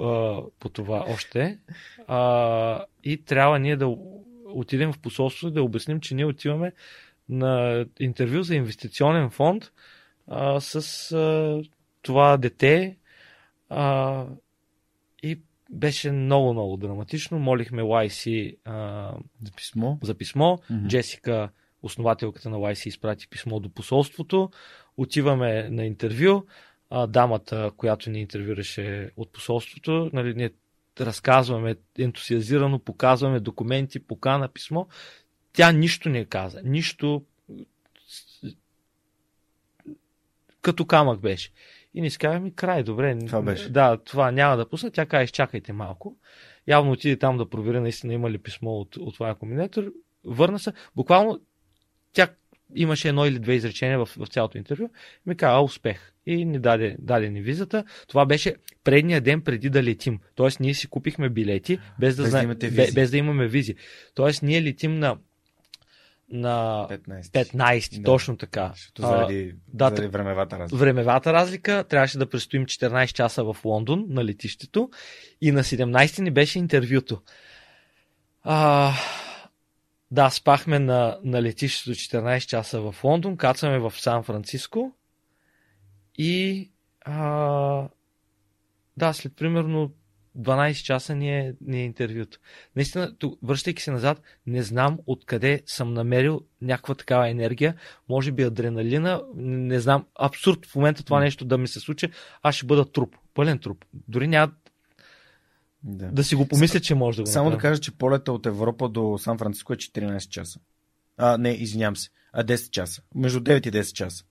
[0.00, 1.58] а, по това още.
[2.06, 3.96] А, и трябва ние да
[4.44, 6.72] отидем в посолство и да обясним, че ние отиваме
[7.28, 9.72] на интервю за инвестиционен фонд
[10.28, 11.62] а, с а,
[12.02, 12.96] това дете.
[13.68, 14.26] А,
[15.22, 15.40] и
[15.70, 17.38] беше много, много драматично.
[17.38, 19.12] Молихме YC а,
[19.44, 19.96] за писмо.
[20.02, 20.44] За писмо.
[20.44, 20.86] Mm-hmm.
[20.86, 21.48] Джесика,
[21.82, 24.50] основателката на YC, изпрати писмо до посолството.
[24.96, 26.46] Отиваме на интервю.
[26.90, 30.50] А, дамата, която ни интервюраше от посолството, нали, ние
[31.00, 34.86] разказваме ентусиазирано, показваме документи, покана, писмо.
[35.52, 36.60] Тя нищо не каза.
[36.64, 37.24] Нищо
[40.62, 41.50] като камък беше.
[41.94, 43.18] И ни казваме, край, добре.
[43.26, 43.68] Това беше.
[43.68, 44.90] Да, това няма да пусна.
[44.90, 46.16] Тя каза, изчакайте малко.
[46.66, 49.92] Явно отиде там да провери наистина има ли писмо от, от това комбинатор.
[50.24, 50.72] Върна се.
[50.96, 51.40] Буквално
[52.12, 52.28] тя
[52.74, 54.88] имаше едно или две изречения в, в цялото интервю.
[55.26, 56.12] Ми каза, успех.
[56.26, 57.84] И ни даде, даде ни визата.
[58.08, 58.54] Това беше
[58.84, 60.18] предния ден преди да летим.
[60.34, 62.54] Тоест ние си купихме билети без да, без, зна...
[62.54, 63.74] да, без, без да имаме визи.
[64.14, 65.16] Тоест ние летим на
[66.30, 68.02] на 15, 15 да.
[68.02, 68.72] точно така.
[68.74, 70.76] Защото заради, а, да, заради времевата разлика.
[70.76, 74.90] Времевата разлика трябваше да престоим 14 часа в Лондон на летището
[75.40, 77.22] и на 17 ни беше интервюто.
[78.42, 78.92] А,
[80.10, 84.92] да, спахме на, на летището 14 часа в Лондон, кацаме в Сан Франциско
[86.18, 86.70] и
[87.00, 87.88] а,
[88.96, 89.92] да, след примерно
[90.38, 92.38] 12 часа ни е, ни е интервюто.
[92.76, 97.74] Наистина, тук, връщайки се назад, не знам откъде съм намерил някаква такава енергия.
[98.08, 100.06] Може би адреналина, не знам.
[100.18, 102.08] Абсурд в момента това нещо да ми се случи.
[102.42, 103.16] Аз ще бъда труп.
[103.34, 103.84] Пълен труп.
[104.08, 104.52] Дори няма
[105.82, 107.58] да, да си го помисля, че може да го Само направя.
[107.58, 110.60] да кажа, че полета от Европа до Сан Франциско е 14 часа.
[111.16, 112.10] А, не, извинявам се.
[112.32, 113.02] А 10 часа.
[113.14, 114.24] Между 9 и 10 часа.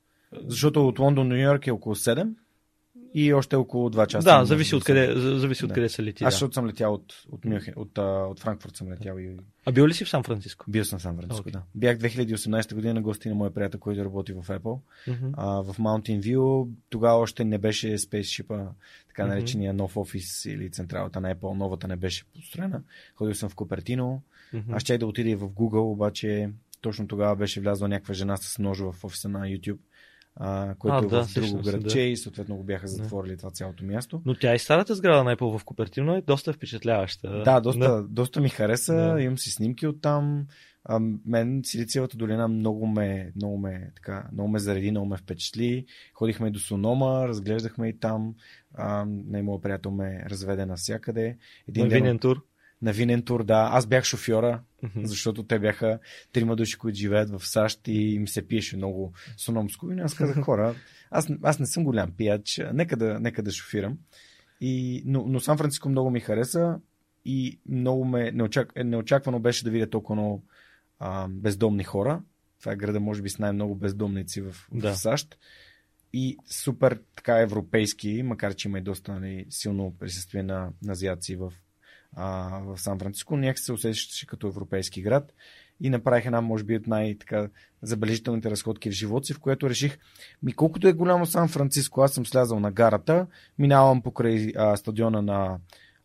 [0.48, 2.34] Защото от Лондон до Нью Йорк е около 7
[3.14, 4.26] и още около 2 часа.
[4.26, 5.74] Да, зависи от къде, зависи от да.
[5.74, 6.24] къде са лети.
[6.24, 9.18] Аз защото съм летял от, от, Мюнхен, от, от, от Франкфурт съм летял.
[9.18, 9.38] И...
[9.66, 10.66] А бил ли си в Сан Франциско?
[10.70, 11.52] Бил съм в Сан Франциско, okay.
[11.52, 11.62] да.
[11.76, 14.80] Бях 2018 година на гости на моя приятел, който работи в Apple.
[15.08, 15.34] Mm-hmm.
[15.34, 18.68] А, в Mountain View тогава още не беше Spaceship,
[19.08, 19.78] така наречения mm-hmm.
[19.78, 22.82] нов офис или централата на Apple, новата не беше построена.
[23.16, 24.22] Ходил съм в Купертино.
[24.54, 24.76] Mm-hmm.
[24.76, 26.50] Аз ще да отида и в Google, обаче
[26.82, 29.78] точно тогава беше влязла някаква жена с нож в офиса на YouTube
[30.36, 32.04] а, което а, е да, в друго градче да.
[32.04, 33.38] и съответно го бяха затворили да.
[33.38, 34.22] това цялото място.
[34.26, 37.44] Но тя и старата сграда на Apple в Купертино е доста впечатляваща.
[37.44, 38.04] Да, доста, да.
[38.10, 38.96] доста ми хареса.
[38.96, 39.22] Да.
[39.22, 40.46] Имам си снимки от там.
[40.84, 45.86] А, мен Силициевата долина много ме, много ме, така, много ме зареди, много ме впечатли.
[46.14, 48.36] Ходихме до Сонома, разглеждахме и там.
[48.74, 51.38] А, най-моят приятел ме разведе навсякъде.
[51.68, 52.46] Един винен тур?
[52.82, 53.70] На винен тур, да.
[53.72, 55.06] Аз бях шофьора, mm-hmm.
[55.06, 56.00] защото те бяха
[56.32, 59.92] трима души, които живеят в САЩ и им се пиеше много сономско.
[59.92, 60.76] И аз казах, хора,
[61.12, 63.98] аз, аз не съм голям пияч, нека да, нека да шофирам.
[64.62, 66.80] И, но, но Сан Франциско много ми хареса
[67.26, 70.44] и много ме неочак, неочаквано беше да видя толкова много
[71.00, 72.22] а, бездомни хора.
[72.60, 74.94] Това е града, може би, с най-много бездомници в, да.
[74.94, 75.38] в САЩ.
[76.14, 81.36] И супер така европейски, макар че има и доста нали, силно присъствие на, на азиаци
[81.36, 81.54] в,
[82.16, 85.34] а, в Сан Франциско, някак се усещаше като европейски град
[85.82, 89.98] и направих една, може би, от най-забележителните разходки в живота си, в което реших,
[90.44, 93.28] ми колкото е голямо Сан Франциско, аз съм слязал на гарата,
[93.60, 95.58] минавам покрай а, стадиона на,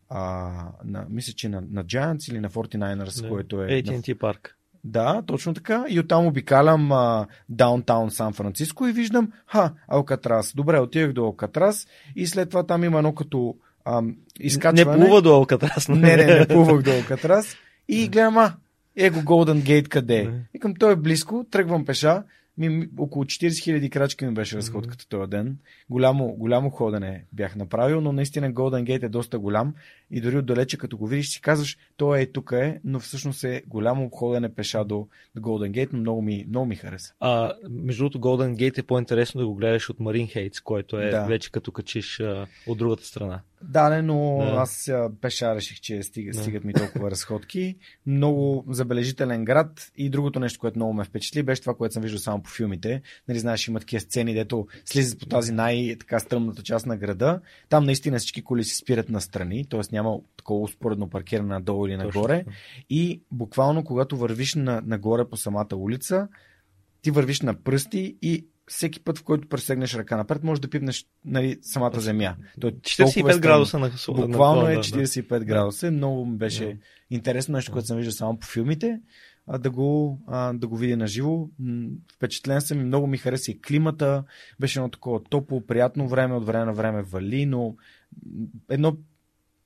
[0.08, 0.52] а,
[0.84, 3.28] на мисля, че на, на Giants или на 49ers, да.
[3.28, 3.66] което е...
[3.66, 4.56] AT&T парк.
[4.84, 5.84] Да, точно така.
[5.88, 10.52] И оттам обикалям а, даунтаун Сан Франциско и виждам, ха, Алкатрас.
[10.54, 11.86] Добре, отивах до Алкатрас
[12.16, 14.98] и след това там има едно като ам, изкачване.
[14.98, 15.88] Не плува до Алкатрас.
[15.88, 17.56] Не, не, не плувах до Алкатрас.
[17.88, 18.54] И гледам, а,
[18.96, 20.30] его Голден Гейт къде е?
[20.54, 22.22] Викам, той е близко, тръгвам пеша,
[22.58, 25.58] ми, около 40 000 крачки ми беше разходката този ден.
[25.90, 29.74] Голямо, голямо ходене бях направил, но наистина Golden Gate е доста голям
[30.10, 33.62] и дори отдалече като го видиш си казваш, той е тук е, но всъщност е
[33.66, 37.14] голямо ходене пеша до, до Golden Gate, но много ми, много ми хареса.
[37.20, 41.10] А, между другото, Golden Gate е по-интересно да го гледаш от Marine Heights, който е
[41.10, 41.24] да.
[41.24, 43.40] вече като качиш а, от другата страна.
[43.68, 44.44] Да, не, но да.
[44.44, 46.38] аз пеша реших, че стига, да.
[46.38, 47.76] стигат ми толкова разходки.
[48.06, 52.18] Много забележителен град и другото нещо, което много ме впечатли, беше това, което съм виждал
[52.18, 53.02] само по филмите.
[53.28, 57.40] Нали, знаеш, има такива сцени, дето слизат по тази най-така стръмната част на града.
[57.68, 59.80] Там наистина всички коли се спират на страни, т.е.
[59.92, 62.38] няма такова успоредно паркиране надолу или нагоре.
[62.38, 62.52] Точно.
[62.90, 66.28] И буквално, когато вървиш на, нагоре по самата улица,
[67.02, 71.06] ти вървиш на пръсти и всеки път, в който пресегнеш ръка напред, можеш да пипнеш
[71.24, 72.36] нали, самата земя.
[72.60, 75.44] То 45 градуса на Буквално е 45 да.
[75.44, 75.90] градуса.
[75.90, 76.76] Много ми беше да.
[77.10, 79.00] интересно нещо, което съм виждал само по филмите.
[79.46, 81.50] А, да, го, а, да го видя наживо.
[82.14, 84.24] Впечатлен съм и много ми хареса и климата.
[84.60, 87.76] Беше едно такова топло, приятно време, от време на време вали, но
[88.70, 88.96] едно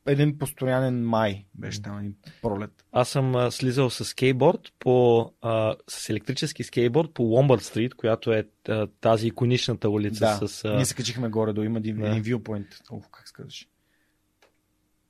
[0.08, 2.70] един постоянен май беше там, един пролет.
[2.92, 8.32] Аз съм а, слизал с скейтборд, по, а, с електрически скейтборд по Ломбард Стрит, която
[8.32, 10.64] е а, тази иконичната улица да, с...
[10.64, 10.76] А...
[10.76, 12.08] ние се качихме горе, до има един, да.
[12.08, 12.66] един viewpoint.
[12.90, 13.68] О, как сказаш?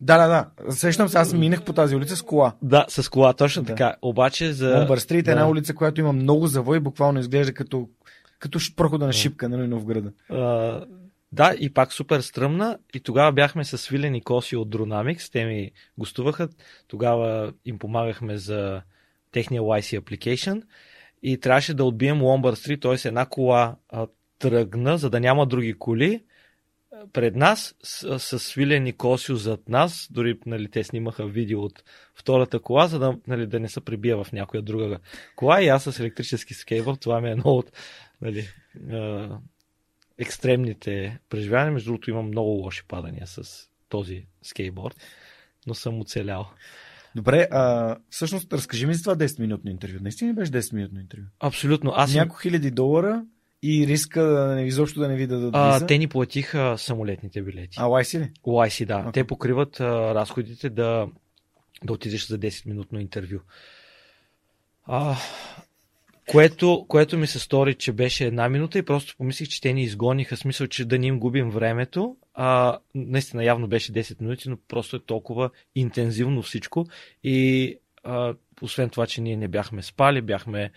[0.00, 0.72] Да, да, да.
[0.72, 2.52] Сещам се, аз минах по тази улица с кола.
[2.62, 3.66] Да, с кола, точно да.
[3.66, 3.96] така.
[4.02, 4.78] Обаче за...
[4.78, 5.30] Ломбард Стрит е да.
[5.30, 7.88] една улица, която има много завой, буквално изглежда като
[8.38, 10.12] като прохода на шипка, нали, в града.
[10.30, 10.84] А,
[11.32, 12.78] да, и пак супер стръмна.
[12.94, 15.32] И тогава бяхме с Свилен и Коси от Dronamics.
[15.32, 16.48] Те ми гостуваха.
[16.88, 18.82] Тогава им помагахме за
[19.32, 20.62] техния YC application.
[21.22, 23.08] И трябваше да отбием Ломбър Стрит, т.е.
[23.08, 24.06] една кола а,
[24.38, 26.24] тръгна, за да няма други коли.
[27.12, 31.84] Пред нас, с, с Свилен и Косио зад нас, дори нали, те снимаха видео от
[32.14, 34.98] втората кола, за да, нали, да не се прибия в някоя друга
[35.36, 35.62] кола.
[35.62, 37.72] И аз с електрически скейборд, това ми е едно от
[38.20, 38.48] нали,
[40.18, 41.72] екстремните преживявания.
[41.72, 44.96] Между другото имам много лоши падания с този скейтборд,
[45.66, 46.50] но съм оцелял.
[47.14, 49.98] Добре, а, всъщност разкажи ми за това 10-минутно интервю.
[50.02, 51.24] Наистина беше 10-минутно интервю?
[51.40, 51.92] Абсолютно.
[51.96, 53.24] Аз Няколко хиляди долара
[53.62, 57.76] и риска да не, изобщо да не ви дадат а, Те ни платиха самолетните билети.
[57.80, 58.32] А, YC ли?
[58.46, 58.94] YC, да.
[58.94, 59.12] Okay.
[59.12, 61.06] Те покриват а, разходите да,
[61.84, 63.38] да отидеш за 10-минутно интервю.
[64.84, 65.16] А,
[66.28, 69.82] което, което ми се стори, че беше една минута и просто помислих, че те ни
[69.82, 72.16] изгониха, смисъл, че да ни им губим времето.
[72.34, 76.86] А, наистина явно беше 10 минути, но просто е толкова интензивно всичко.
[77.24, 80.70] И а, освен това, че ние не бяхме спали, бяхме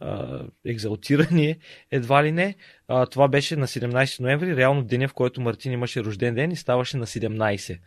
[0.00, 1.56] а, екзалтирани,
[1.90, 2.54] едва ли не.
[2.88, 6.56] А, това беше на 17 ноември, реално деня, в който Мартин имаше рожден ден и
[6.56, 7.78] ставаше на 17.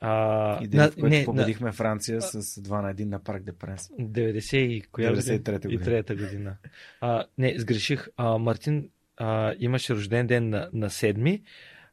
[0.00, 3.18] А, и ден, на, в който не, победихме на, Франция с 2 на 1 на
[3.18, 3.88] Парк де Пренс.
[3.88, 5.82] 90 и коя 93 година.
[5.82, 6.56] И трета година.
[7.00, 8.08] А, не, сгреших.
[8.16, 11.42] А, Мартин а, имаше рожден ден на, на 7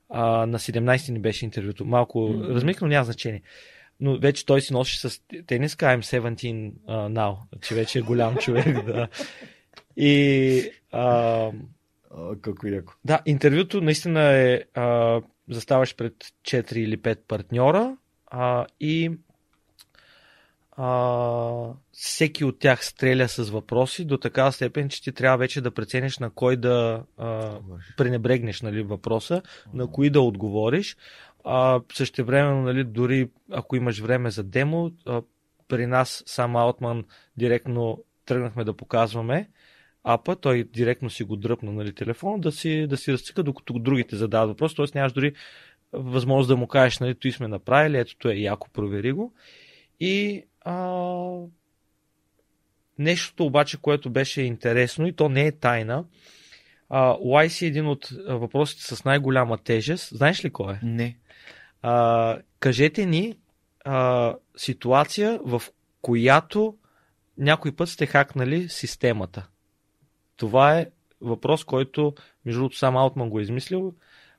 [0.10, 1.86] а, на 17 ни беше интервюто.
[1.86, 2.54] Малко mm-hmm.
[2.54, 3.42] размих, но няма значение.
[4.00, 8.36] Но вече той си носи с тениска I'm 17 uh, now, че вече е голям
[8.42, 8.86] човек.
[8.86, 9.08] да.
[9.98, 11.52] И а,
[12.42, 12.94] Какво яко.
[13.06, 19.12] Да, интервюто наистина е а, заставаш пред 4 или 5 партньора а, и
[20.72, 25.72] а, всеки от тях стреля с въпроси до такава степен, че ти трябва вече да
[25.72, 27.58] прецениш на кой да а,
[27.98, 29.42] пренебрегнеш нали, въпроса,
[29.74, 30.98] на кои да отговориш.
[31.44, 31.82] А,
[32.20, 35.22] време, нали, дори ако имаш време за демо, а,
[35.68, 37.06] при нас сам Аутман
[37.38, 39.50] директно тръгнахме да показваме
[40.04, 44.16] апа, той директно си го дръпна нали, телефон, да си, да си разцика, докато другите
[44.16, 44.86] задават въпрос, т.е.
[44.96, 45.34] нямаш дори
[45.94, 49.34] възможност да му кажеш, нали, той сме направили, ето то е яко, провери го.
[50.00, 51.02] И а,
[53.00, 56.06] нещото обаче, което беше интересно и то не е тайна,
[56.90, 60.18] а, YC е един от въпросите с най-голяма тежест.
[60.18, 60.80] Знаеш ли кой е?
[60.84, 61.18] Не.
[61.82, 63.36] А, кажете ни
[63.86, 65.62] а, ситуация, в
[66.02, 66.78] която
[67.38, 69.48] някой път сте хакнали системата.
[70.40, 70.88] Това е
[71.22, 72.14] въпрос, който,
[72.46, 73.94] между другото, сам Аутман го е измислил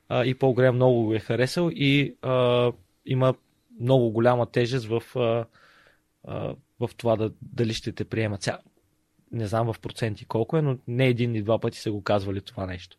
[0.09, 2.72] а, и Пол Грея много го е харесал и а,
[3.06, 3.35] има
[3.81, 5.44] много голяма тежест в, а,
[6.24, 8.43] а, в това да, дали ще те приемат.
[8.43, 8.59] Сега,
[9.32, 12.40] не знам в проценти колко е, но не един и два пъти са го казвали
[12.40, 12.97] това нещо.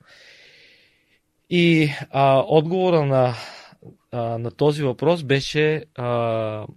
[1.50, 3.34] И а, отговора на,
[4.12, 6.68] а, на този въпрос беше а,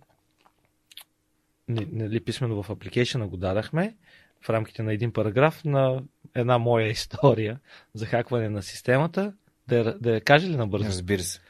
[1.69, 3.97] нали, писменно в апликейшена го дадахме
[4.45, 6.03] в рамките на един параграф на
[6.35, 7.61] една моя история
[7.95, 9.33] за хакване на системата.
[9.69, 10.89] Да, я- да я кажа ли набързо?
[10.89, 11.41] Разбира се.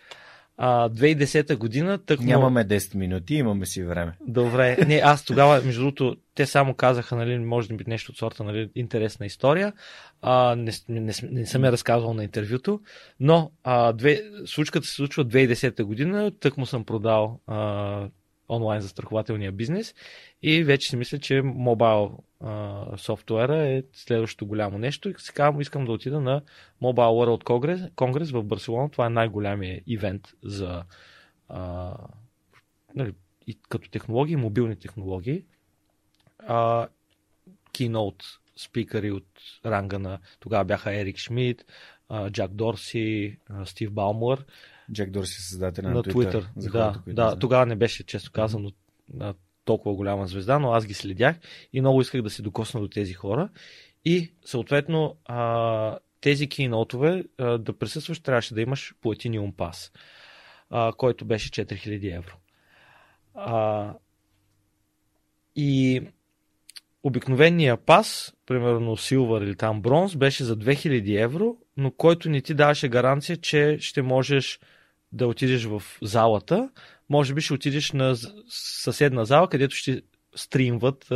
[0.57, 4.13] А, 2010 година тък Нямаме 10 минути, имаме си време.
[4.27, 4.77] Добре.
[4.87, 8.45] Не, аз тогава, между другото, те само казаха, нали, може да би нещо от сорта,
[8.45, 9.73] нали, интересна история.
[10.23, 12.81] А, не, не, не, не съм я разказвал на интервюто,
[13.21, 18.09] но а, две, случката се случва 2010 година, тък му съм продал а,
[18.49, 19.95] онлайн застрахователния бизнес
[20.43, 25.85] и вече си мисля, че мобайл а, софтуера е следващото голямо нещо и сега искам
[25.85, 26.43] да отида на
[26.83, 28.91] Mobile World Congress, Congress в Барселона.
[28.91, 30.85] Това е най-голямия ивент за
[31.49, 31.95] а,
[32.95, 33.15] нали,
[33.47, 35.45] и като технологии, мобилни технологии.
[36.39, 36.89] А,
[37.73, 38.25] keynote
[38.57, 39.27] спикъри от
[39.67, 41.65] ранга на тогава бяха Ерик Шмидт,
[42.31, 44.45] Джак Дорси, Стив Балмуър
[44.93, 46.47] Джек Дорси е създател на, на Twitter.
[46.57, 47.41] за да, хората, да, знаят.
[47.41, 48.71] тогава не беше, често казано,
[49.65, 51.37] толкова голяма звезда, но аз ги следях
[51.73, 53.49] и много исках да се докосна до тези хора.
[54.05, 59.93] И съответно а, тези кейнотове а, да присъстваш трябваше да имаш платиниум пас,
[60.71, 62.35] а, който беше 4000 евро.
[63.35, 63.95] А,
[65.57, 66.03] и
[67.03, 72.55] обикновения пас, примерно силвър или там бронз, беше за 2000 евро, но който не ти
[72.55, 74.61] даваше гаранция, че ще можеш
[75.13, 76.71] да отидеш в залата.
[77.11, 78.17] Може би ще отидеш на
[78.49, 80.03] съседна зала, където ще
[80.37, 81.13] стримват.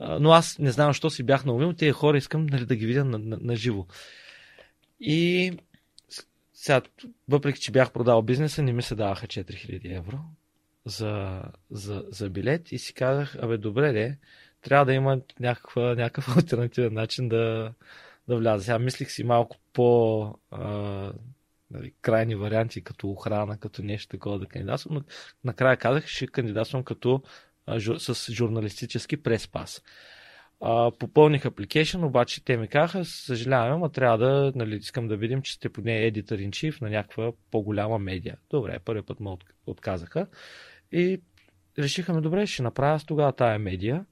[0.00, 1.72] Но аз не знам, защо си бях наумил.
[1.72, 3.86] Тези хора искам нали, да ги видя на, на, на живо.
[5.00, 5.52] И
[6.54, 6.82] сега,
[7.28, 10.18] въпреки, че бях продал бизнеса, не ми се даваха 4000 евро
[10.84, 14.18] за, за, за билет и си казах, абе добре де,
[14.62, 17.72] трябва да има някаква, някакъв альтернативен начин да,
[18.28, 18.64] да вляза.
[18.64, 21.12] Сега мислих си малко по а,
[21.70, 25.02] нали, крайни варианти, като охрана, като нещо такова да кандидатствам, но
[25.44, 27.22] накрая казах, ще кандидатствам като
[27.78, 29.82] жур, с журналистически преспас.
[30.60, 35.42] А, попълних application, обаче те ми казаха, съжалявам, ама трябва да, нали, искам да видим,
[35.42, 38.36] че сте поне in chief на някаква по-голяма медия.
[38.50, 40.26] Добре, първи път ме от- отказаха.
[40.92, 41.20] И
[41.78, 44.04] решихме, добре, ще направя аз тогава тая медия,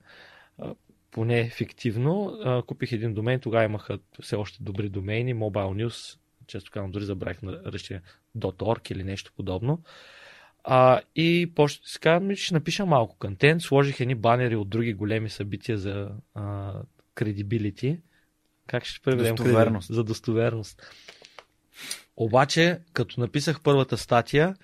[1.11, 2.39] поне фиктивно.
[2.45, 6.19] А, Купих един домен, тогава имаха все още добри домейни, Mobile News,
[6.49, 8.01] често казвам, дори забравих на ръче
[8.39, 9.83] .org или нещо подобно.
[10.65, 15.31] А, и почти си казвам, ще напиша малко контент, сложих едни банери от други големи
[15.31, 16.75] събития за а,
[17.17, 18.01] credibility.
[18.67, 19.95] Как ще преведем Достоверност.
[19.95, 20.83] За достоверност.
[22.17, 24.57] Обаче, като написах първата статия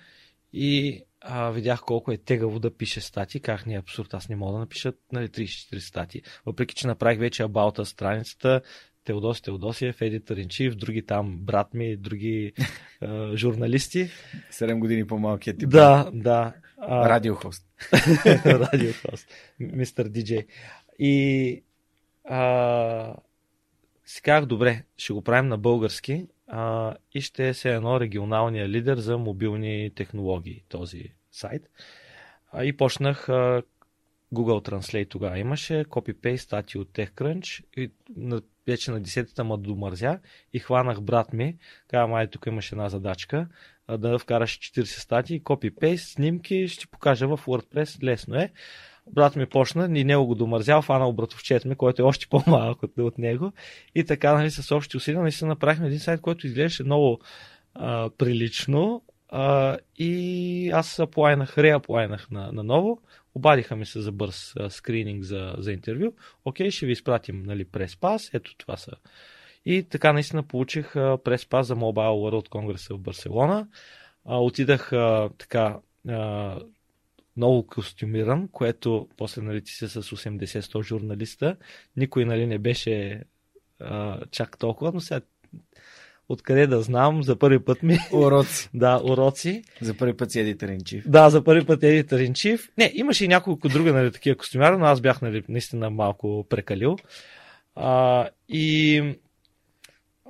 [0.53, 4.35] и а, видях колко е тегаво да пише статии, как не е абсурд, аз не
[4.35, 6.21] мога да напиша нали, 34 статии.
[6.45, 8.61] Въпреки, че направих вече абаута страницата,
[9.05, 12.53] Теодос Теодосиев, in chief, други там брат ми, други
[13.01, 14.09] а, журналисти.
[14.51, 15.69] 7 години по-малкият тип.
[15.69, 16.53] Да, да.
[16.77, 17.65] А, Радиохост.
[18.45, 19.27] радио хост.
[19.59, 20.45] Мистер Диджей.
[20.99, 21.63] И
[22.23, 23.15] а,
[24.05, 28.69] си казах, добре, ще го правим на български а, и ще е се едно регионалния
[28.69, 31.69] лидер за мобилни технологии, този сайт.
[32.51, 33.63] А, и почнах а,
[34.33, 40.19] Google Translate тогава имаше, copy-paste статии от TechCrunch и на, вече на 10-та ма домързя
[40.53, 43.47] и хванах брат ми, казвам, ай, тук имаш една задачка,
[43.97, 48.51] да вкараш 40 статии, copy-paste, снимки, ще покажа в WordPress, лесно е.
[49.11, 52.97] Брат ми почна и него го домързял, фанал братовчет ми, който е още по-малък от,
[52.97, 53.51] от него.
[53.95, 57.19] И така, нали, с общи усилия, наистина направихме един сайт, който изглеждаше много
[57.73, 59.01] а, прилично.
[59.29, 63.01] А, и аз аплайнах, реаплайнах на, на ново.
[63.35, 66.13] Обадиха ми се за бърз а, скрининг за, за интервю.
[66.45, 68.29] Окей, ще ви изпратим нали, през пас.
[68.33, 68.91] Ето това са.
[69.65, 73.67] И така наистина получих а, през пас за Mobile World Congress в Барселона.
[74.25, 75.79] А, отидах а, така
[76.09, 76.59] а,
[77.37, 81.55] много костюмиран, което после нали, ти се с 80-100 журналиста.
[81.97, 83.23] Никой нали, не беше
[83.79, 85.21] а, чак толкова, но сега
[86.29, 88.69] откъде да знам, за първи път ми, Уроци.
[88.73, 89.63] да, уроци.
[89.81, 91.07] За първи път си in chief.
[91.07, 92.69] Да, за първи път in chief.
[92.77, 96.95] Не, имаше и няколко друга нали, такива костюмяри, но аз бях нали, наистина малко прекалил.
[97.75, 99.03] А, и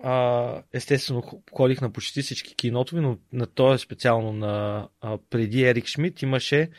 [0.04, 5.88] а, естествено ходих на почти всички кинотови, но на този специално на а, преди Ерик
[5.88, 6.70] Шмидт имаше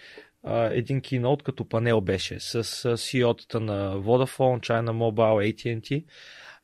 [0.42, 2.64] а, един кинот като панел беше с
[2.96, 6.04] CEO-тата на Vodafone, China Mobile, AT&T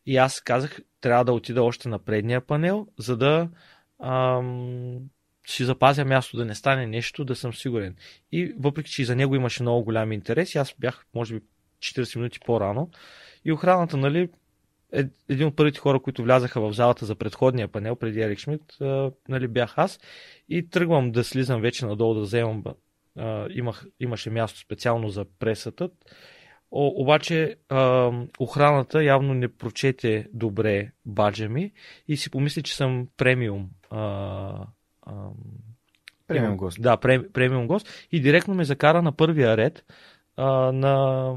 [0.07, 3.49] и аз казах, трябва да отида още на предния панел, за да
[4.03, 4.99] ам,
[5.47, 7.97] си запазя място, да не стане нещо, да съм сигурен.
[8.33, 11.41] И въпреки, че и за него имаше много голям интерес, аз бях, може би,
[11.79, 12.91] 40 минути по-рано.
[13.45, 14.29] И охраната, нали,
[14.93, 18.81] е, един от първите хора, които влязаха в залата за предходния панел, преди Ерик Шмидт,
[18.81, 20.01] а, нали, бях аз.
[20.49, 22.65] И тръгвам да слизам вече надолу да вземам
[23.19, 25.91] а, имах, имаше място специално за пресата.
[26.75, 31.73] О, обаче а, охраната явно не прочете добре баджа ми
[32.09, 33.71] и си помисли, че съм премиум.
[33.91, 34.67] А,
[35.03, 35.13] а,
[36.27, 36.83] Премиум гост.
[36.83, 38.07] Да, прем, премиум гост.
[38.13, 39.85] И директно ме закара на първия ред
[40.37, 41.35] а, на,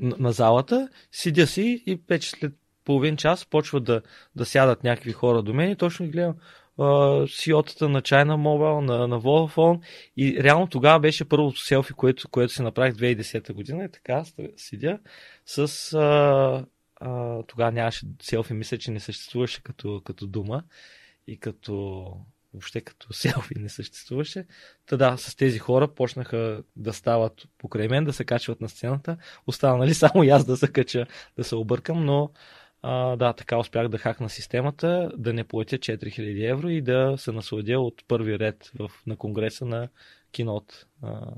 [0.00, 0.88] на, залата.
[1.12, 2.52] Седя си и вече след
[2.84, 4.02] половин час почва да,
[4.36, 6.34] да сядат някакви хора до мен и точно ги гледам
[7.28, 9.80] сиотата на China Mobile, на, на Vodafone
[10.16, 14.24] и реално тогава беше първото селфи, което, което си направих 2010 година и така
[14.56, 14.98] седя
[15.46, 16.66] с а,
[16.96, 20.62] а, тогава нямаше селфи, мисля, че не съществуваше като, като дума
[21.26, 22.06] и като
[22.52, 24.46] въобще като селфи не съществуваше.
[24.86, 29.16] Та да, с тези хора почнаха да стават покрай мен, да се качват на сцената.
[29.46, 32.30] Остана нали само и аз да се кача, да се объркам, но
[32.82, 37.32] а, да, така успях да хакна системата, да не платя 4000 евро и да се
[37.32, 39.88] насладя от първи ред в, на конгреса на
[40.32, 41.32] кинот а,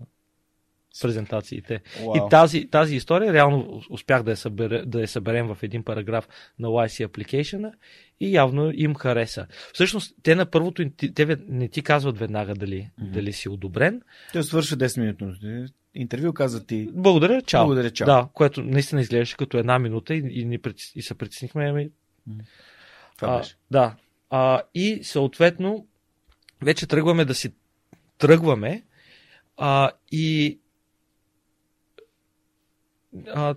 [1.03, 1.81] презентациите.
[1.99, 2.27] Wow.
[2.27, 6.29] И тази, тази история реално успях да я, събере, да я съберем в един параграф
[6.59, 7.73] на YC Application
[8.21, 9.47] и явно им хареса.
[9.73, 13.11] Всъщност, те на първото, те не ти казват веднага дали, mm-hmm.
[13.11, 14.03] дали си одобрен.
[14.33, 16.89] Те свършва 10 минути интервю каза ти.
[16.93, 17.65] Благодаря, чао.
[17.65, 18.07] Благодаря, чао.
[18.07, 20.59] Да, което наистина изглеждаше като една минута и, и, ни,
[20.95, 21.65] и се притеснихме.
[21.65, 21.91] Ами...
[23.17, 23.57] Това беше.
[23.71, 23.97] Да.
[24.31, 25.87] А, и съответно,
[26.63, 27.53] вече тръгваме да си
[28.19, 28.83] тръгваме
[29.57, 30.59] а, и
[33.29, 33.55] а,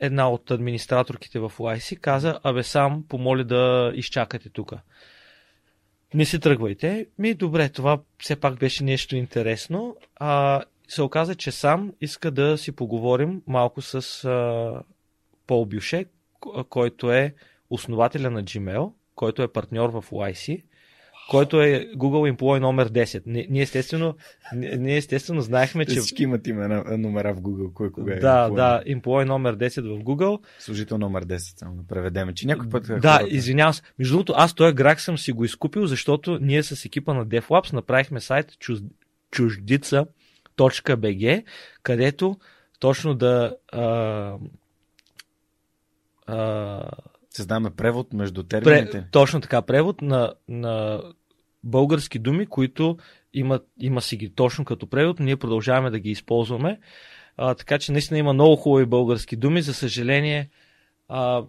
[0.00, 4.72] една от администраторките в YC каза, абе сам помоли да изчакате тук.
[6.14, 7.06] Не си тръгвайте.
[7.18, 9.96] Ми, добре, това все пак беше нещо интересно.
[10.16, 14.82] А, се оказа, че сам иска да си поговорим малко с а,
[15.46, 16.04] Пол Бюше,
[16.68, 17.34] който е
[17.70, 20.62] основателя на Gmail, който е партньор в YC,
[21.30, 23.46] който е Google Employee номер 10.
[23.50, 24.16] Ние естествено,
[24.54, 26.00] ние естествено знаехме, че...
[26.00, 28.18] Всички имат имена, номера в Google, кой кога е.
[28.18, 28.54] Да, employee.
[28.54, 30.40] да, Employee номер 10 в Google.
[30.58, 32.86] Служител номер 10, само да преведеме, че някой път...
[32.86, 33.26] Да, хората...
[33.28, 33.82] извинявам се.
[33.98, 37.72] Между другото, аз този грак съм си го изкупил, защото ние с екипа на DevLabs
[37.72, 38.78] направихме сайт чуж...
[39.30, 40.06] чуждица
[40.56, 41.44] .bg,
[41.82, 42.36] където
[42.78, 44.36] точно да а,
[46.26, 46.90] а,
[47.36, 48.90] Създаваме превод между термините.
[48.90, 51.02] Пре, точно така, превод на, на
[51.64, 52.96] български думи, които
[53.34, 56.78] имат, има си ги точно като превод, ние продължаваме да ги използваме.
[57.36, 59.62] А, така че наистина има много хубави български думи.
[59.62, 60.50] За съжаление,
[61.08, 61.42] а,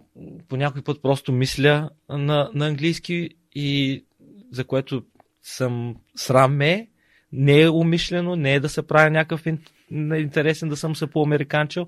[0.48, 4.04] по някой път просто мисля на, на английски и
[4.52, 5.02] за което
[5.42, 6.88] съм срам ме,
[7.32, 9.46] не е умишлено, не е да се прави някакъв
[9.90, 11.86] интересен да съм се по-американчил.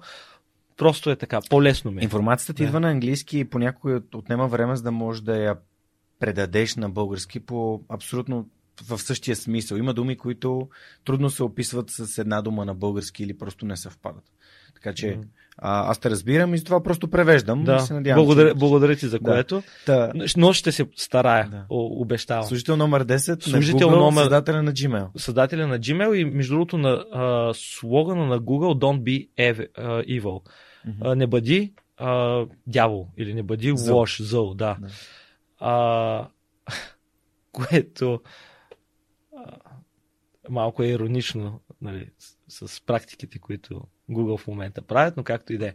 [0.79, 2.01] Просто е така, по-лесно ми.
[2.01, 2.05] Е.
[2.05, 2.67] Информацията ти да.
[2.67, 5.57] идва на английски и понякога отнема време, за да можеш да я
[6.21, 8.49] предадеш на български по абсолютно
[8.89, 9.77] в същия смисъл.
[9.77, 10.69] Има думи, които
[11.05, 14.25] трудно се описват с една дума на български или просто не съвпадат.
[14.75, 15.23] Така че mm.
[15.57, 17.65] а, аз те разбирам и това просто превеждам.
[17.65, 17.79] Да.
[17.79, 18.55] Се надявам, благодаря, че...
[18.55, 19.63] благодаря ти за което.
[19.87, 20.13] Да.
[20.37, 21.65] Но ще се старая, да.
[21.71, 22.45] обещавам.
[22.45, 24.23] Служител номер 10 Служител на Google, номер...
[24.23, 25.19] създателя на Gmail.
[25.19, 29.29] Създателя на Gmail и между другото на а, слогана на Google Don't be
[30.21, 30.41] evil.
[31.01, 33.97] А, не бъди а, дявол или не бъди зъл.
[33.97, 34.55] лош, зъл.
[34.55, 34.77] Да.
[34.81, 34.89] да.
[35.59, 36.29] А,
[37.53, 38.21] което
[39.37, 39.57] а,
[40.49, 42.11] малко е иронично нали,
[42.49, 45.75] с, с практиките, които Google в момента правят, но както и да е.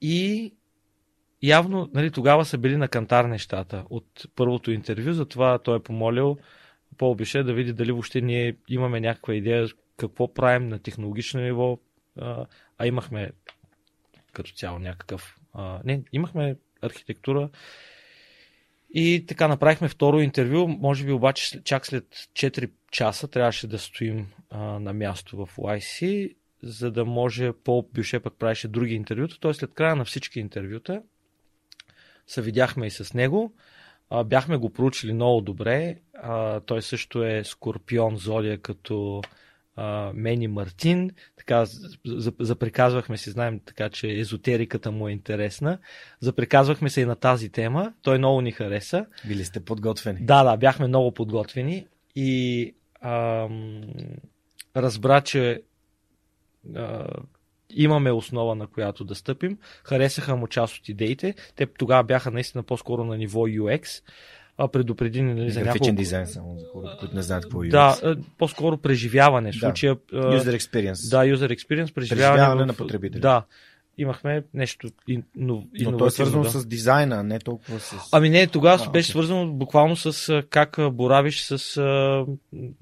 [0.00, 0.52] И
[1.42, 6.38] явно нали, тогава са били на кантар нещата от първото интервю, затова той е помолил
[6.98, 11.78] Пол Бише да види дали въобще ние имаме някаква идея какво правим на технологично ниво,
[12.82, 13.30] а, имахме
[14.32, 15.36] като цяло някакъв...
[15.54, 17.50] А, не, имахме архитектура
[18.94, 24.26] и така направихме второ интервю, може би обаче чак след 4 часа трябваше да стоим
[24.50, 29.36] а, на място в YC, за да може Пол Бюше пък правеше други интервюта.
[29.40, 31.02] Той след края на всички интервюта
[32.26, 33.54] се видяхме и с него.
[34.10, 35.96] А, бяхме го проучили много добре.
[36.14, 39.22] А, той също е скорпион зодия като
[39.76, 41.10] а, Мени Мартин.
[41.36, 41.64] Така,
[42.40, 45.78] заприказвахме си, знаем така, че езотериката му е интересна.
[46.20, 47.92] Заприказвахме се и на тази тема.
[48.02, 49.06] Той много ни хареса.
[49.28, 50.18] Били сте подготвени.
[50.20, 51.86] Да, да, бяхме много подготвени.
[52.16, 53.82] И ам,
[54.76, 55.62] разбра, че
[56.76, 57.06] а,
[57.70, 59.58] имаме основа на която да стъпим.
[59.84, 61.34] Харесаха му част от идеите.
[61.56, 64.02] Те тогава бяха наистина по-скоро на ниво UX.
[64.58, 65.92] А предупреди нали, за няколко...
[65.92, 67.70] дизайн само за хората, които не знаят какво е UX.
[67.70, 69.52] Да, по-скоро преживяване.
[69.52, 71.10] В случая, user experience.
[71.10, 72.66] Да, user experience, преживяване, преживяване в...
[72.66, 73.20] на потребителя.
[73.20, 73.44] Да.
[73.98, 77.96] имахме нещо ин, но, Но то е свързано с дизайна, не толкова с...
[78.12, 79.12] Ами не, тогава А, беше окей.
[79.12, 82.26] свързано буквално с как боравиш с, а,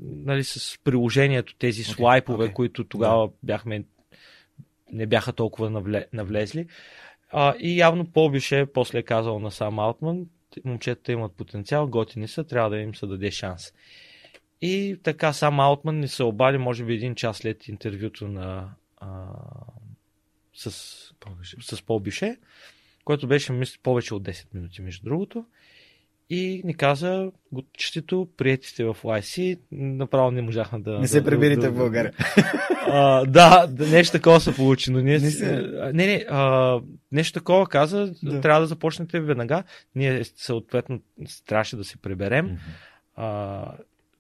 [0.01, 2.55] нали, с приложението, тези Окей, слайпове, окей.
[2.55, 3.85] които тогава бяхме
[4.93, 6.67] не бяха толкова навле, навлезли.
[7.33, 10.27] А, и явно Пол Бише после е казал на сам Алтман,
[10.65, 13.73] момчетата имат потенциал, готини са, трябва да им се даде шанс.
[14.61, 19.27] И така сам Алтман ни се обади, може би един час след интервюто на а,
[20.55, 20.71] с,
[21.61, 22.37] с Пол Бише,
[23.05, 25.45] което беше мисля, повече от 10 минути, между другото.
[26.31, 27.31] И ни каза,
[27.73, 30.99] честито, приети сте в YC, направо не можахме да...
[30.99, 32.13] Не се да- приберите да- в България.
[32.93, 35.19] А, да, нещо такова се получи, но ние...
[35.19, 36.81] Не Не, се- не, не а,
[37.13, 38.41] нещо такова каза, Да.
[38.41, 39.63] трябва да започнете веднага.
[39.95, 41.01] Ние съответно
[41.47, 42.59] трябваше да се приберем.
[43.17, 43.73] А,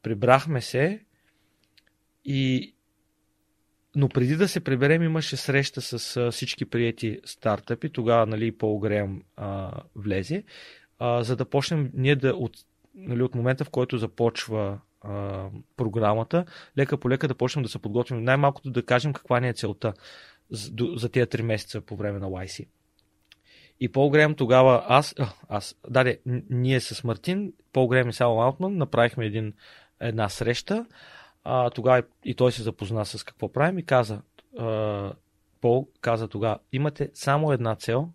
[0.02, 1.00] прибрахме се
[2.24, 2.74] и
[3.96, 7.90] но преди да се приберем имаше среща с а, всички приети стартъпи.
[7.90, 10.42] Тогава нали, Пол Греъм а, влезе,
[11.00, 12.52] а, за да почнем ние да от,
[12.94, 15.46] нали, от момента, в който започва а,
[15.76, 16.44] програмата,
[16.78, 18.24] лека по лека да почнем да се подготвим.
[18.24, 19.92] Най-малкото да кажем каква ни е целта
[20.50, 22.68] за, за тези 3 месеца по време на YC.
[23.80, 26.20] И Пол Грем тогава, аз, а, аз даде,
[26.50, 29.52] ние с Мартин, Пол Грем и Сал Алтман направихме един,
[30.00, 30.86] една среща.
[31.44, 34.22] А, тогава и той се запозна с какво правим и каза,
[34.58, 35.12] а,
[35.60, 38.08] Пол каза тогава, имате само една цел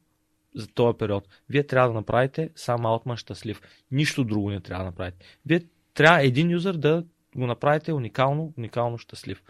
[0.56, 1.28] за този период.
[1.50, 3.62] Вие трябва да направите сам Алтман щастлив.
[3.92, 5.26] Нищо друго не трябва да направите.
[5.46, 5.62] Вие
[5.94, 7.04] трябва един юзър да
[7.36, 9.44] го направите уникално, уникално щастлив.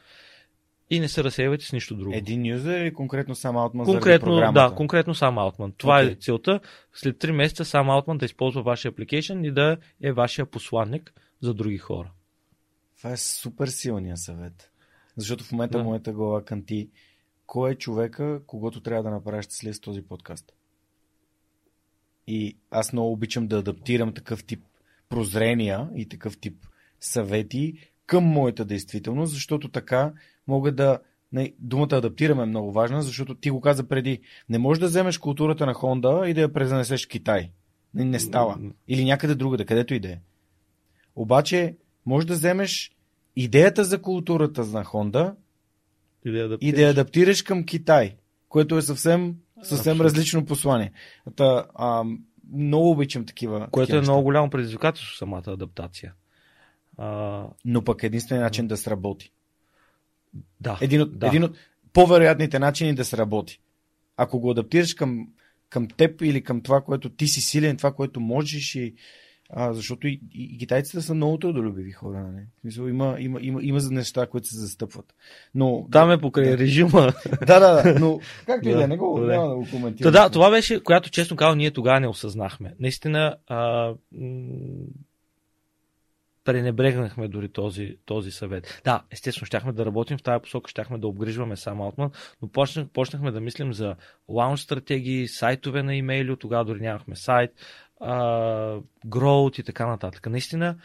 [0.89, 2.15] И не се разсейвайте с нищо друго.
[2.15, 5.71] Един юзер или конкретно сам заради Конкретно, да, конкретно сам Алтман.
[5.77, 6.11] Това Окей.
[6.11, 6.59] е целта.
[6.93, 11.53] След 3 месеца сам Алтман да използва вашия application и да е вашия посланник за
[11.53, 12.11] други хора.
[12.97, 14.71] Това е супер силния съвет.
[15.17, 15.83] Защото в момента Да.
[15.83, 16.89] моята глава канти
[17.45, 20.53] кой е човека, когато трябва да направиш щастлив с този подкаст.
[22.27, 24.63] И аз много обичам да адаптирам такъв тип
[25.09, 26.57] прозрения и такъв тип
[26.99, 27.73] съвети
[28.05, 30.13] към моята действителност, защото така
[30.47, 30.99] мога да...
[31.31, 34.19] Не, думата адаптираме е много важна, защото ти го каза преди.
[34.49, 37.51] Не можеш да вземеш културата на Хонда и да я презанесеш в Китай.
[37.93, 38.59] Не, не става.
[38.87, 40.19] Или някъде другаде, където и да е.
[41.15, 41.75] Обаче,
[42.05, 42.91] може да вземеш
[43.35, 45.35] идеята за културата на Хонда
[46.61, 48.15] и да я адаптираш към Китай,
[48.49, 50.03] което е съвсем, съвсем Абсолютно.
[50.03, 50.91] различно послание.
[51.35, 52.03] Та, а,
[52.53, 53.67] много обичам такива.
[53.71, 54.11] Което такива е неща.
[54.11, 56.13] много голямо предизвикателство самата адаптация.
[56.97, 59.31] А, Но пък единственият начин да сработи.
[60.61, 60.77] да.
[60.81, 61.27] Един от, да.
[61.27, 61.57] един от
[61.93, 63.61] по-вероятните начини да сработи.
[64.17, 65.27] Ако го адаптираш към,
[65.69, 68.95] към теб или към това, което ти си силен, това, което можеш и
[69.49, 72.23] а, защото и, и, и китайците са много трудолюбиви хора.
[72.23, 72.45] Нали?
[72.57, 75.15] В смисъл, има, има, има, има за неща, които се застъпват.
[75.55, 76.57] Но, Там е покрай Да.
[76.57, 77.13] режима.
[77.47, 80.13] да, да, да, но както и да, е, не го, няма да го коментирам.
[80.13, 82.73] Да, това беше, която честно казвам, ние тогава не осъзнахме.
[82.79, 83.93] Наистина, а,
[86.45, 88.81] пренебрегнахме дори този, този съвет.
[88.85, 92.11] Да, естествено, щяхме да работим в тази посока, щяхме да обгрижваме сам Алтман,
[92.41, 93.95] но почнах, почнахме да мислим за
[94.29, 97.51] лаунч стратегии, сайтове на имейли, тогава дори нямахме сайт,
[98.01, 100.29] growth и така нататък.
[100.29, 100.77] Наистина,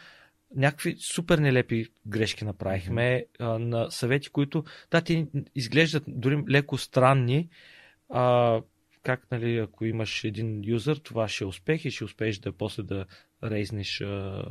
[0.55, 7.49] някакви супер нелепи грешки направихме а, на съвети, които, да, ти изглеждат дори леко странни,
[8.09, 8.61] а,
[9.03, 12.83] как, нали, ако имаш един юзър, това ще е успех и ще успееш да после
[12.83, 13.05] да
[13.43, 14.43] рейзнеш, а,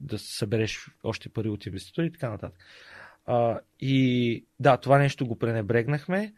[0.00, 2.58] да събереш още пари от инвеститори и така нататък.
[3.26, 6.32] А, и да, това нещо го пренебрегнахме.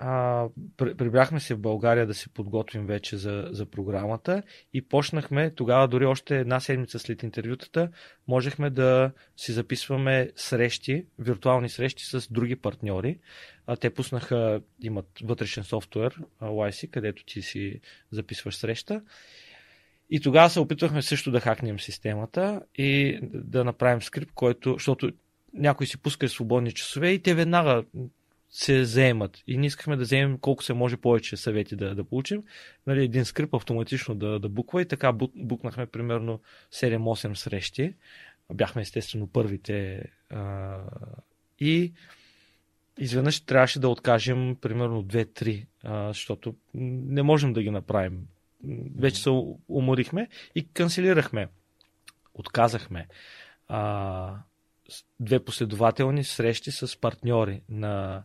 [0.00, 0.46] А,
[0.76, 4.42] при- прибрахме се в България да се подготвим вече за, за програмата
[4.72, 7.88] и почнахме тогава, дори още една седмица след интервютата,
[8.28, 13.18] можехме да си записваме срещи, виртуални срещи с други партньори.
[13.66, 17.80] А, те пуснаха, имат вътрешен софтуер, YC, където ти си
[18.10, 19.02] записваш среща.
[20.10, 25.10] И тогава се опитвахме също да хакнем системата и да направим скрипт, който, защото
[25.54, 27.84] някой си пуска свободни часове и те веднага
[28.50, 29.42] се заемат.
[29.46, 32.42] И ние искахме да вземем колко се може повече съвети да, да получим.
[32.86, 36.40] Нали, един скрип автоматично да, да буква и така бу- букнахме примерно
[36.72, 37.94] 7-8 срещи.
[38.54, 40.04] Бяхме естествено първите.
[40.30, 40.76] А,
[41.60, 41.92] и
[42.98, 48.26] изведнъж трябваше да откажем примерно 2-3, а, защото не можем да ги направим.
[48.96, 49.30] Вече се
[49.68, 51.48] уморихме и канцелирахме.
[52.34, 53.06] Отказахме.
[53.68, 54.34] А,
[55.20, 58.22] две последователни срещи с партньори на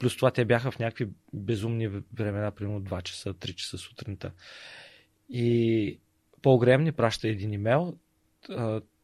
[0.00, 4.32] Плюс това те бяха в някакви безумни времена, примерно 2 часа, 3 часа сутринта.
[5.28, 5.98] И
[6.42, 7.98] Пол Грем ни праща един имейл.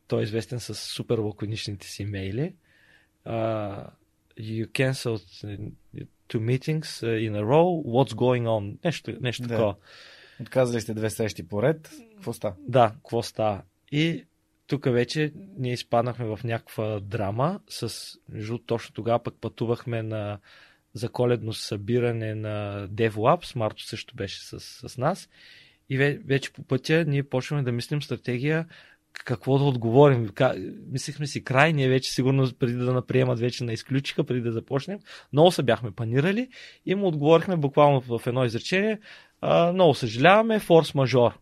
[0.09, 2.55] Той е известен с супер лаконичните си имейли.
[3.27, 5.47] You cancelled
[6.29, 9.49] two meetings in a row, what's going on, нещо, нещо Да.
[9.49, 9.77] такова.
[10.41, 11.91] Отказали сте две срещи поред.
[12.15, 12.55] Какво става?
[12.69, 13.63] Да, какво става?
[13.93, 14.25] И
[14.67, 17.61] тук вече ние изпаднахме в някаква драма.
[17.69, 20.39] С, между точно тогава пък пътувахме на
[20.97, 23.57] за коледно събиране на DevLabs.
[23.57, 25.29] Марто също беше с, с нас.
[25.91, 28.67] И ве- вече по пътя ние почваме да мислим стратегия
[29.25, 30.31] какво да отговорим.
[30.91, 34.99] Мислихме си край, ние вече сигурно преди да наприемат вече на изключиха, преди да започнем.
[35.33, 36.49] Много се бяхме панирали
[36.87, 38.99] и му отговорихме буквално в едно изречение.
[39.41, 41.33] А, много съжаляваме, форс-мажор.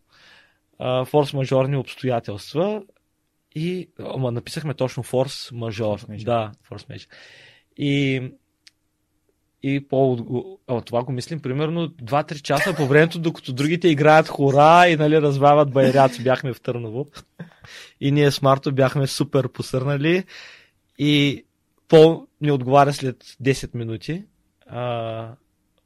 [0.80, 2.82] Форс-мажорни обстоятелства
[3.54, 6.00] и ама, написахме точно форс-мажор.
[6.00, 6.24] Форс-мажор.
[6.24, 7.08] Да, форс-мажор.
[7.76, 8.22] И
[9.66, 10.18] и по
[10.66, 15.22] а, това го мислим примерно 2-3 часа по времето, докато другите играят хора и нали,
[15.22, 16.22] развават байраци.
[16.22, 17.06] Бяхме в Търново.
[18.00, 20.24] И ние с Марто бяхме супер посърнали.
[20.98, 21.44] И
[21.88, 24.24] Пол ни отговаря след 10 минути.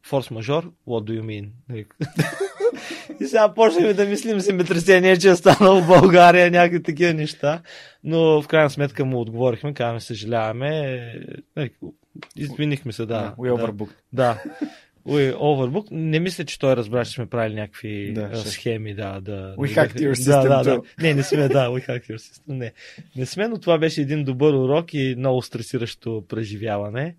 [0.06, 1.48] Форс-мажор, what do you mean?
[1.68, 1.86] Нали?
[3.20, 7.62] И сега почнем да мислим земетресение, че е станало в България, някакви такива неща.
[8.04, 11.12] Но в крайна сметка му отговорихме, казваме, съжаляваме.
[12.36, 13.34] Извинихме се, да.
[13.38, 13.62] We да.
[13.62, 13.94] overbooked.
[14.12, 14.42] Да.
[15.06, 15.88] We overbook.
[15.90, 19.54] Не мисля, че той разбра, че сме правили някакви Да, да, схеми, да, да.
[19.58, 20.76] We да, hacked your да, system да, да.
[20.76, 20.84] too.
[21.02, 22.40] Не, не сме, да, we hacked your system.
[22.48, 22.72] Не.
[23.16, 27.16] Не сме, но това беше един добър урок и много стресиращо преживяване,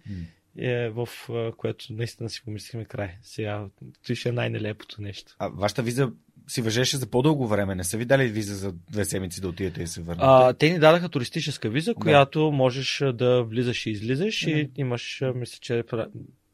[0.57, 1.09] е, в
[1.57, 3.11] което наистина си помислихме край.
[3.21, 3.65] Сега,
[4.07, 5.35] той ще е най-нелепото нещо.
[5.39, 6.11] А вашата виза
[6.49, 7.75] си въжеше за по-дълго време.
[7.75, 10.25] Не са ви дали виза за две седмици да отидете и се върнете?
[10.27, 15.21] А, те ни дадаха туристическа виза, която можеш а, да влизаш и излизаш и имаш,
[15.21, 15.83] а, мисля, че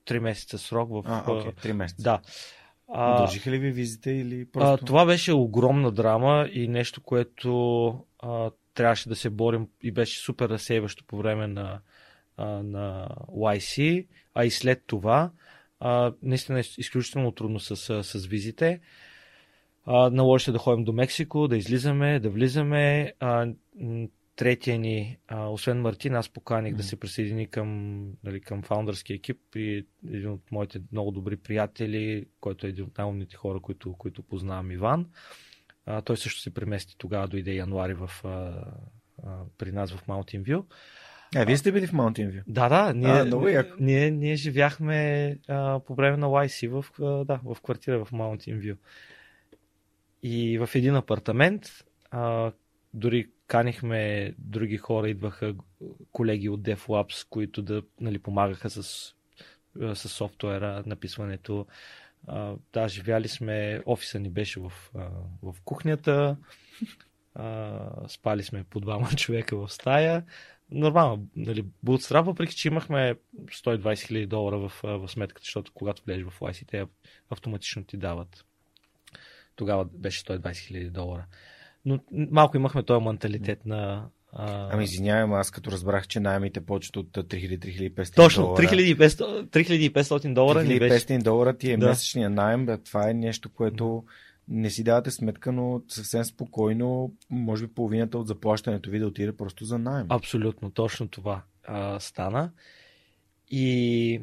[0.07, 1.03] 3 месеца срок в...
[1.05, 2.03] а, а, окей, три месеца.
[2.03, 2.22] Да.
[2.88, 4.85] А, Удължиха ли ви визите или А, просто...
[4.85, 7.89] това беше огромна драма и нещо, което
[8.19, 11.80] а, трябваше да се борим и беше супер разсейващо по време на,
[12.38, 15.31] а, на YC, а и след това.
[15.80, 18.80] А, наистина е изключително трудно с, с визите.
[19.86, 23.14] А, наложи се да ходим до Мексико, да излизаме, да влизаме.
[23.20, 23.48] А,
[24.36, 26.84] третия ни, а, освен Мартин, аз поканих да Мгм.
[26.84, 32.68] се присъедини към, нали, към фаундърския екип и един от моите много добри приятели, който
[32.68, 35.06] е един от най-умните хора, които, които познавам, Иван.
[35.86, 38.30] А, той също се премести тогава, дойде януари в, а,
[39.24, 40.64] а, при нас в Mountain View.
[41.36, 42.44] А, вие сте били в Mountain View?
[42.48, 43.76] Да, да, ние, А, много яко.
[43.80, 48.60] ние, ние живяхме а, по време на YC в, а, да, в квартира в Mountain
[48.60, 48.78] View.
[50.27, 52.52] И в един апартамент, а,
[52.93, 55.56] дори канихме други хора, идваха
[56.11, 59.14] колеги от DevLabs, които да нали, помагаха с,
[59.93, 61.65] с софтуера, написването.
[62.27, 64.73] А, да, живяли сме, офиса ни беше в,
[65.43, 66.38] в кухнята,
[67.35, 70.26] а, спали сме по двама човека в стая.
[70.72, 73.15] Нормално, нали, bootstrap, въпреки че имахме
[73.45, 76.85] 120 хиляди долара в, в сметката, защото когато влезеш в те
[77.30, 78.45] автоматично ти дават.
[79.56, 81.26] Тогава беше 120 хиляди долара.
[81.86, 84.06] Но малко имахме този менталитет на...
[84.32, 84.69] А...
[84.72, 88.64] Ами извинявай, ама аз като разбрах, че найемите почват от 3000-3500 Точно, долара.
[88.64, 91.06] 3500, 3500 долара ни беше.
[91.07, 91.88] 3500 долара ти е Да.
[91.88, 94.03] месечния найем, бе, това е нещо, което
[94.48, 99.38] не си давате сметка, но съвсем спокойно, може би половината от заплащането ви да отиде
[99.38, 100.07] просто за найем.
[100.10, 102.52] Абсолютно, точно това а, стана.
[103.52, 104.22] И.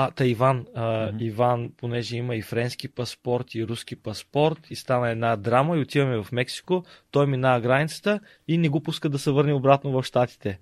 [0.00, 1.24] А, та Иван, а, Мгм.
[1.24, 6.22] Иван, понеже има и френски паспорт, и руски паспорт, и стана една драма, и отиваме
[6.22, 10.58] в Мексико, той минава границата и не го пуска да се върне обратно в Штатите.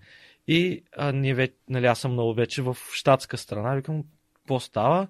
[0.48, 4.04] И а, ние вече, нали, аз съм много вече в щатска страна, викам,
[4.34, 5.08] какво става?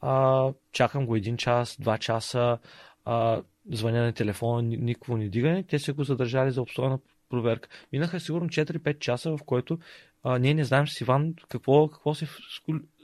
[0.00, 2.58] А, чакам го един час, два часа,
[3.04, 3.42] а,
[3.72, 6.98] звъня на телефона, ни- никого не дигане, те са го задържали за обстойна
[7.28, 7.68] проверка.
[7.92, 9.78] Минаха сигурно 4-5 часа, в който
[10.22, 12.28] а, ние не знаем с Иван какво, какво се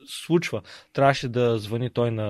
[0.06, 0.62] случва.
[0.92, 2.24] Трябваше да звъни той на,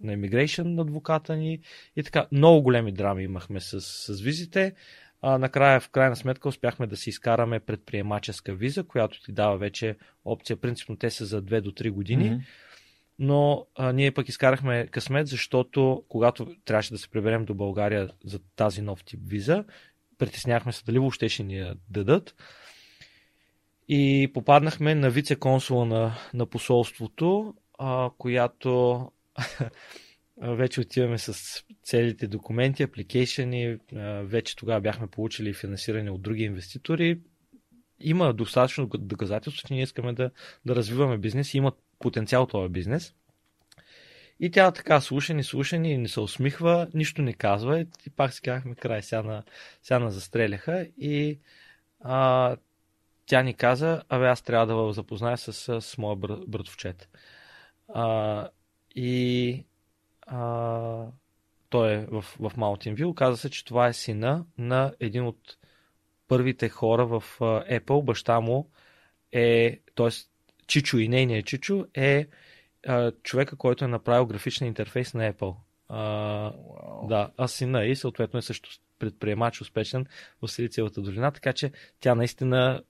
[0.00, 1.60] на Immigration, на адвоката ни
[1.96, 2.26] и така.
[2.32, 4.74] Много големи драми имахме с, с визите.
[5.22, 9.96] А, накрая, в крайна сметка, успяхме да си изкараме предприемаческа виза, която ти дава вече
[10.24, 10.56] опция.
[10.56, 12.30] Принципно те са за 2 до 3 години.
[12.30, 12.40] Мгм.
[13.18, 18.38] Но а, ние пък изкарахме късмет, защото когато трябваше да се приберем до България за
[18.56, 19.64] тази нов тип виза,
[20.18, 22.34] притеснявахме се дали въобще ще ни я дадат.
[23.88, 29.12] И попаднахме на вице-консула на, на посолството, а, която
[30.42, 33.78] вече отиваме с целите документи, апликейшени,
[34.22, 37.18] вече тогава бяхме получили финансиране от други инвеститори.
[38.00, 40.30] Има достатъчно доказателство, че ние искаме да,
[40.66, 43.14] да развиваме бизнес и има потенциал този бизнес.
[44.40, 48.32] И тя така слуша ни, слуша ни, не се усмихва, нищо не казва и пак
[48.32, 49.42] си казахме край, сега на,
[49.82, 51.38] сега на застреляха и
[52.00, 52.56] а,
[53.28, 57.08] тя ни каза, абе аз трябва да ви запозная с, с моя бър, братовчет.
[57.94, 58.48] А,
[58.94, 59.64] и
[60.26, 61.04] а,
[61.68, 63.14] той е в, в View.
[63.14, 65.56] Каза се, че това е сина на един от
[66.28, 68.04] първите хора в Apple.
[68.04, 68.70] Баща му
[69.32, 70.08] е, т.е.
[70.66, 72.26] Чичо и нейният Чичо е
[72.86, 75.56] а, човека, който е направил графичен интерфейс на Apple.
[75.88, 75.98] А,
[76.52, 77.08] wow.
[77.08, 80.06] Да, а сина и съответно е също предприемач успешен
[80.42, 82.82] в Силициевата долина, така че тя наистина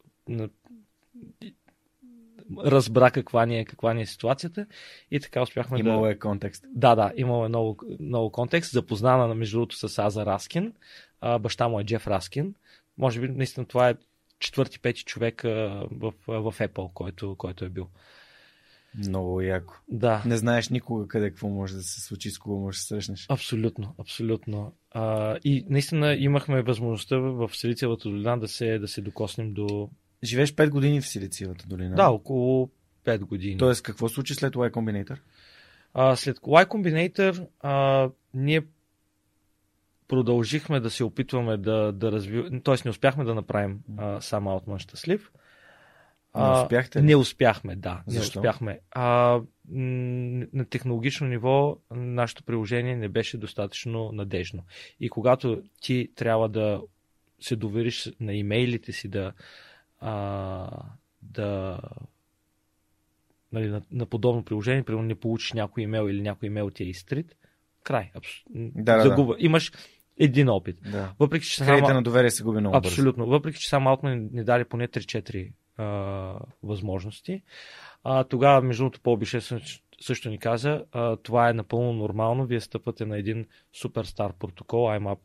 [2.65, 4.67] разбра каква ни е, каква ни е ситуацията
[5.11, 5.97] и така успяхме имало да...
[5.99, 6.65] Имало е контекст.
[6.75, 8.73] Да, да, имало е много, много контекст.
[8.73, 10.73] Запознана, между другото, с Аза Раскин.
[11.21, 12.55] А, баща му е Джеф Раскин.
[12.99, 13.95] Може би, наистина, това е
[14.39, 15.49] четвърти, пети човек а,
[15.91, 17.89] в, в Apple, който, който е бил.
[19.09, 19.75] Много яко.
[19.89, 20.23] Да.
[20.27, 23.27] Не знаеш никога къде какво може да се случи, с кого може да се срещнеш.
[23.29, 24.73] Абсолютно, абсолютно.
[24.91, 29.91] А, и наистина имахме възможността в Силициевата долина да се, да се докоснем до...
[30.25, 31.97] Живееш 5 години в Силициевата долина.
[31.97, 32.71] Да, около
[33.05, 33.59] 5 години.
[33.59, 35.19] Тоест, какво случи след Y Combinator?
[35.95, 38.63] А, след Y Combinator а, ние
[40.09, 42.75] продължихме да се опитваме да, да развиваме, т.е.
[42.85, 45.31] не успяхме да направим а, сам Outman щастлив.
[46.37, 47.05] Не успяхте ли?
[47.05, 48.03] Не успяхме, да.
[48.07, 48.41] Защо?
[48.41, 48.81] Не успяхме.
[48.91, 54.65] А, на технологично ниво нашето приложение не беше достатъчно надежно.
[55.01, 56.83] И когато ти трябва да
[57.41, 59.33] се довериш на имейлите си да,
[60.01, 60.69] а,
[61.23, 61.81] да
[63.53, 66.87] нали, на, на подобно приложение, примерно не получиш някой имейл или някой имейл ти е
[66.87, 67.37] изтрит,
[67.83, 68.11] край.
[68.15, 68.29] Абс...
[68.55, 69.35] Да, Загуба.
[69.35, 69.45] Да.
[69.45, 69.73] Имаш
[70.19, 70.77] един опит.
[70.93, 71.13] Да.
[71.19, 73.25] Въпреки, че Кредита на доверие се губи много Абсолютно.
[73.25, 73.31] бързо.
[73.31, 75.85] Въпреки, че само Altman ни даде поне 3-4 а,
[76.63, 77.43] възможности.
[78.05, 79.41] А, тогава, между другото, Бише
[80.01, 82.47] също ни каза, а, това е напълно нормално.
[82.47, 85.19] Вие стъпвате на един суперстар протокол, IMAP.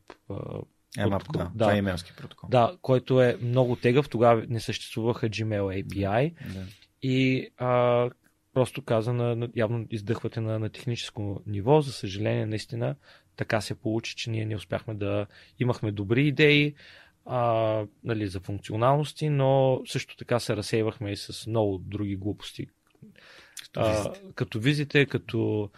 [0.97, 1.41] IMAP, протокол.
[1.41, 1.51] да.
[1.53, 1.65] да.
[1.65, 2.49] Това е имейлски протокол.
[2.49, 4.09] Да, който е много тегъв.
[4.09, 6.33] Тогава не съществуваха Gmail API.
[6.53, 6.65] Да.
[7.01, 8.09] И а,
[8.53, 11.81] просто каза, на, явно издъхвате на, на техническо ниво.
[11.81, 12.95] За съжаление, наистина
[13.35, 15.25] така се получи, че ние не успяхме да
[15.59, 16.75] имахме добри идеи
[17.25, 22.67] а, нали, за функционалности, но също така се разсейвахме и с много други глупости.
[23.63, 24.21] Като а, визите.
[24.35, 25.69] като визите, като...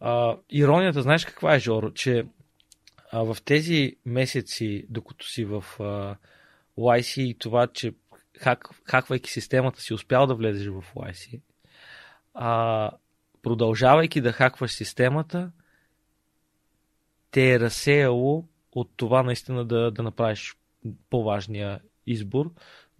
[0.00, 1.90] А, иронията, знаеш каква е, Жоро?
[1.90, 2.26] Че
[3.12, 6.16] а, в тези месеци, докато си в а,
[6.78, 7.92] YC и това, че
[8.38, 11.40] хак, хаквайки системата си успял да влезеш в YC,
[12.34, 12.90] а,
[13.42, 15.50] продължавайки да хакваш системата,
[17.30, 20.56] те е разсеяло от това наистина да, да направиш
[21.10, 22.50] по-важния избор,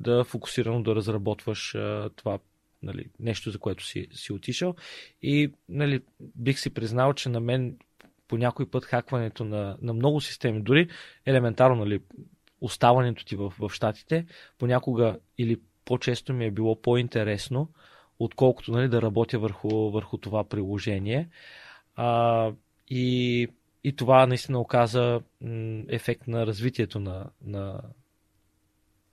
[0.01, 2.39] да фокусирано да разработваш а, това
[2.83, 4.75] нали, нещо, за което си, си отишъл.
[5.23, 7.77] И нали, бих си признал, че на мен
[8.29, 10.89] по някой път хакването на, на много системи, дори
[11.27, 12.01] елементарно нали,
[12.61, 14.27] оставането ти в, в щатите,
[14.59, 17.69] понякога или по-често ми е било по-интересно,
[18.19, 21.29] отколкото нали, да работя върху, върху това приложение.
[21.97, 22.51] А,
[22.89, 23.49] и,
[23.85, 25.21] и това наистина оказа
[25.89, 27.81] ефект на развитието на, на,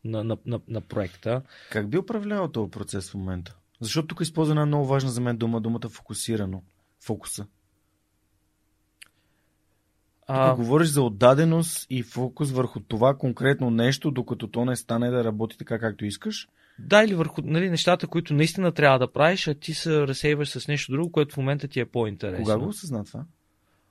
[0.04, 1.42] на, на, на, на проекта.
[1.72, 3.56] Как би управлявал този процес в момента?
[3.82, 6.64] Защото тук използва една много важна за мен дума, думата фокусирано.
[7.00, 7.48] Фокуса.
[10.28, 15.10] А, Тук говориш за отдаденост и фокус върху това конкретно нещо, докато то не стане
[15.10, 16.48] да работи така, както искаш.
[16.80, 20.68] да, или върху нали, нещата, които наистина трябва да правиш, а ти се разсейваш с
[20.68, 22.44] нещо друго, което в момента ти е по-интересно.
[22.44, 23.26] Кога го осъзна това?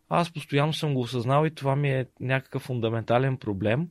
[0.08, 3.88] Аз постоянно съм го осъзнал и това ми е някакъв фундаментален проблем,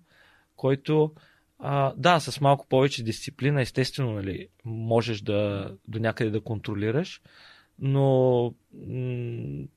[0.56, 1.12] който
[1.60, 7.22] а, да, с малко повече дисциплина, естествено, нали, можеш да до някъде да контролираш,
[7.80, 8.54] но,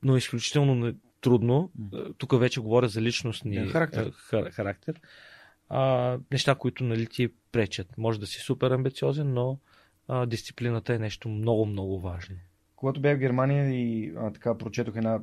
[0.03, 0.93] но изключително
[1.27, 1.71] трудно.
[2.19, 4.13] Тук вече говоря за личностни Да, характер.
[4.31, 5.01] хар- характер.
[5.69, 7.99] А, неща, които нали, ти пречат.
[7.99, 9.59] Може да си супер амбициозен, но
[10.09, 12.37] а, дисциплината е нещо много, много важно.
[12.77, 15.21] Когато бях в Германия и а, така прочетох една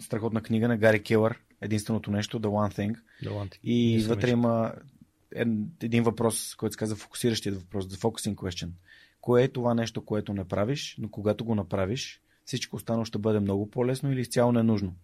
[0.00, 2.96] страхотна книга на Гари Келър, единственото нещо, The One Thing.
[3.22, 3.60] Даланти.
[3.62, 4.38] И Не съм вътре виждал.
[4.38, 4.72] има
[5.34, 5.48] ед-
[5.82, 8.68] един въпрос, който се казва фокусиращият въпрос, the focusing question.
[9.20, 13.40] Кое е това нещо, което не правиш, но когато го направиш, всичко останало ще бъде
[13.40, 14.94] много по-лесно или изцяло ненужно.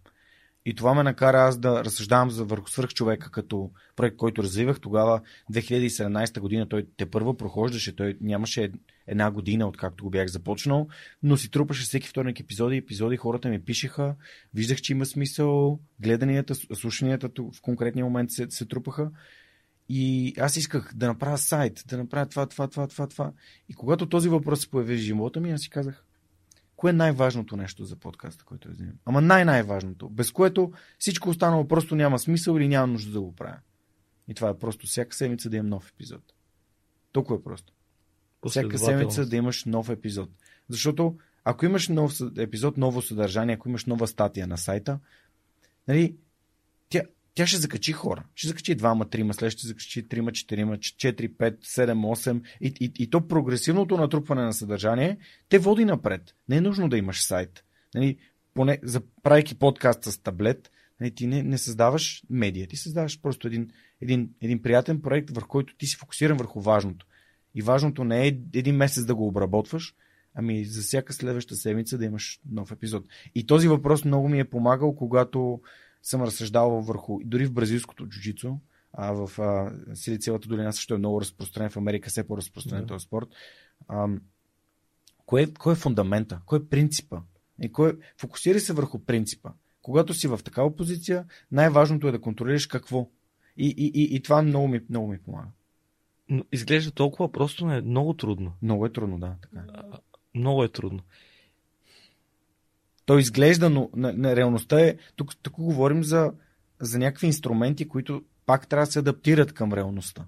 [0.65, 4.79] И това ме накара аз да разсъждавам за върху свърхчовека като проект, който развивах.
[4.79, 5.21] Тогава,
[5.53, 8.71] 2017 година, той те първо прохождаше, той нямаше
[9.07, 10.87] една година, откакто го бях започнал,
[11.23, 14.15] но си трупаше всеки вторник епизоди, епизоди, хората ми пишеха,
[14.53, 19.11] виждах, че има смисъл, гледанията, слушанията в конкретния момент се, се трупаха.
[19.89, 23.31] И аз исках да направя сайт, да направя това, това, това, това, това.
[23.69, 26.05] И когато този въпрос се появи в живота ми, аз си казах,
[26.81, 28.93] кое е най-важното нещо за подкаста, който е взимам?
[29.05, 33.57] Ама най-най-важното, без което всичко останало просто няма смисъл или няма нужда да го правя.
[34.27, 36.21] И това е просто всяка седмица да имам нов епизод.
[37.11, 37.73] Толкова е просто.
[38.49, 40.29] всяка седмица да имаш нов епизод.
[40.69, 44.99] Защото ако имаш нов епизод, ново съдържание, ако имаш нова статия на сайта,
[45.87, 46.15] нали,
[46.89, 47.01] тя,
[47.33, 48.23] тя ще закачи хора.
[48.35, 52.41] Ще закачи двама, трима, след ще закачи трима, четирима, 4, 5, 7, 8.
[52.61, 55.17] И, и, и то прогресивното натрупване на съдържание
[55.49, 56.21] те води напред.
[56.49, 57.63] Не е нужно да имаш сайт.
[57.95, 58.17] Нали,
[58.53, 63.47] поне, за, правейки подкаст с таблет, нали, ти не, не създаваш медия, ти създаваш просто
[63.47, 63.69] един,
[64.01, 67.05] един, един приятен проект, върху който ти си фокусиран върху важното.
[67.55, 69.95] И важното не е един месец да го обработваш,
[70.35, 73.05] ами за всяка следваща седмица да имаш нов епизод.
[73.35, 75.61] И този въпрос много ми е помагал, когато
[76.03, 78.57] съм разсъждавал върху, дори в бразилското джуджицу,
[78.93, 82.87] а в а, Силициевата долина също е много разпространен, в Америка все по-разпространен да.
[82.87, 83.27] този спорт.
[83.87, 84.07] А,
[85.25, 86.41] кой е фундамента?
[86.45, 87.21] Кой е принципа?
[87.61, 89.51] И кой, фокусирай се върху принципа.
[89.81, 93.09] Когато си в такава позиция, най-важното е да контролираш какво.
[93.57, 95.47] И, и, и, и това много ми, много ми помага.
[96.29, 98.53] Но изглежда толкова просто, но е много трудно.
[98.61, 99.35] Много е трудно, да.
[99.41, 99.59] Така.
[99.59, 99.97] Е.
[100.39, 100.99] Много е трудно.
[103.05, 104.95] То изглежда, но на, на реалността е.
[105.15, 106.31] Тук, тук говорим за,
[106.79, 110.25] за някакви инструменти, които пак трябва да се адаптират към реалността.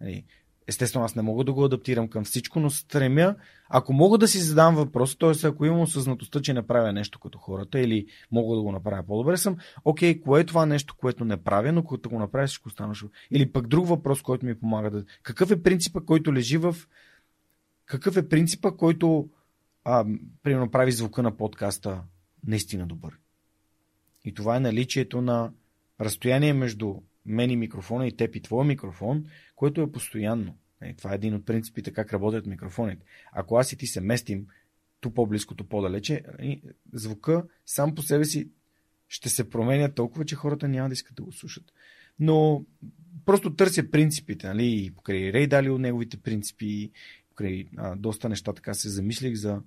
[0.00, 0.24] Нали,
[0.68, 3.34] естествено, аз не мога да го адаптирам към всичко, но стремя,
[3.68, 5.46] ако мога да си задам въпрос, т.е.
[5.46, 9.36] ако имам осъзнатостта, че не правя нещо като хората или мога да го направя по-добре,
[9.36, 12.94] съм, окей, кое е това нещо, което не правя, но когато го направя, всичко стана
[13.30, 15.04] Или пък друг въпрос, който ми помага да...
[15.22, 16.76] Какъв е принципа, който лежи в...
[17.86, 19.28] Какъв е принципа, който
[19.84, 20.06] а,
[20.42, 22.02] примерно прави звука на подкаста
[22.46, 23.18] наистина добър.
[24.24, 25.52] И това е наличието на
[26.00, 26.94] разстояние между
[27.26, 29.24] мен и микрофона и теб и твоя микрофон,
[29.56, 30.56] което е постоянно.
[30.82, 33.06] Е, това е един от принципите как работят микрофоните.
[33.32, 34.46] Ако аз и ти се местим
[35.00, 36.24] ту по-близко, ту по-далече,
[36.92, 38.48] звука сам по себе си
[39.08, 41.64] ще се променя толкова, че хората няма да искат да го слушат.
[42.20, 42.64] Но
[43.24, 46.90] просто търся принципите, нали, покрай Рей от неговите принципи,
[47.38, 49.60] покрай а, доста неща така се замислих за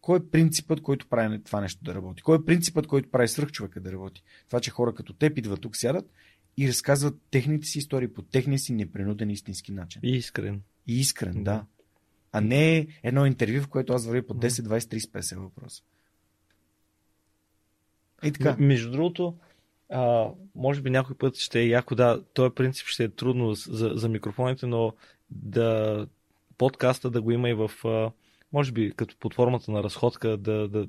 [0.00, 2.22] кой е принципът, който прави това нещо да работи.
[2.22, 4.22] Кой е принципът, който прави свръхчовека да работи.
[4.48, 6.10] Това, че хора като теб идват тук, сядат
[6.56, 10.00] и разказват техните си истории по техния си непринуден истински начин.
[10.04, 10.62] И искрен.
[10.86, 11.42] И искрен, да.
[11.42, 11.66] да.
[12.32, 15.82] А не едно интервю, в което аз вървя по 10, 20, 30, 50 въпроса.
[18.24, 18.56] И така.
[18.58, 19.36] Между другото,
[19.88, 23.92] а, може би някой път ще е яко, да, този принцип ще е трудно за,
[23.94, 24.92] за микрофоните, но
[25.30, 26.06] да
[26.58, 27.70] подкаста да го има и в,
[28.52, 30.88] може би като под формата на разходка, да, да,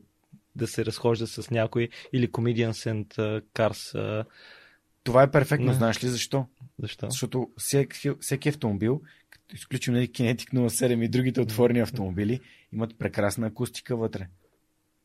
[0.55, 4.25] да се разхожда с някой или Comedians and Cars.
[5.03, 5.73] Това е перфектно, не.
[5.73, 6.45] знаеш ли защо?
[6.79, 7.09] Защо?
[7.09, 12.39] Защото всеки, всеки автомобил, като изключим нали, Kinetic 07 и другите отворени автомобили,
[12.73, 14.27] имат прекрасна акустика вътре.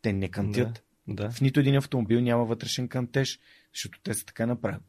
[0.02, 0.84] Те не кантят.
[1.08, 1.30] Да, да.
[1.30, 3.40] В нито един автомобил няма вътрешен кантеж,
[3.74, 4.82] защото те са така направени,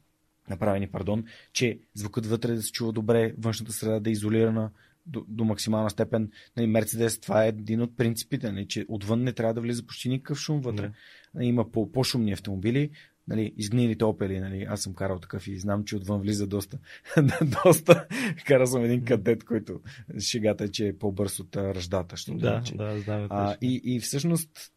[0.50, 4.70] направени, пардон, че звукът вътре да се чува добре, външната среда да е изолирана
[5.06, 6.30] до, до максимална степен.
[6.56, 10.08] Нали, Мерцедес, това е един от принципите, нали, че отвън не трябва да влиза почти
[10.08, 10.82] никакъв шум вътре.
[10.82, 10.92] Да.
[11.34, 12.90] Нали, има по, по-шумни автомобили,
[13.28, 16.78] нали, изгнилите опели, нали, аз съм карал такъв и знам, че отвън влиза доста.
[17.64, 18.06] доста.
[18.46, 19.80] Карал съм един кадет, който
[20.20, 22.16] шегата е, че е по-бърз от ръждата.
[22.16, 23.26] Ще да, да, да, знам.
[23.30, 24.72] А, и, и всъщност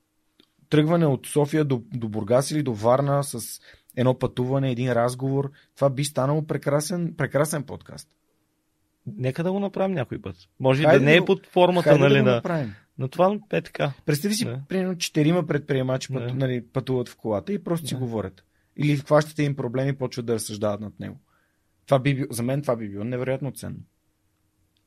[0.70, 3.60] тръгване от София до, до Бургас или до Варна с
[3.96, 8.10] едно пътуване, един разговор, това би станало прекрасен, прекрасен подкаст.
[9.08, 10.36] Нека да го направим някой път.
[10.60, 12.74] Може Хайде да не е под формата нали, да на, направим.
[12.98, 13.92] на това е така.
[14.06, 14.62] Представи си, да.
[14.68, 16.20] примерно, четирима предприемачи да.
[16.20, 17.88] път, нали, пътуват в колата и просто да.
[17.88, 18.44] си говорят.
[18.78, 21.20] Или хващате им проблеми и почват да разсъждават над него.
[21.86, 23.80] Това би бил, за мен това би било невероятно ценно.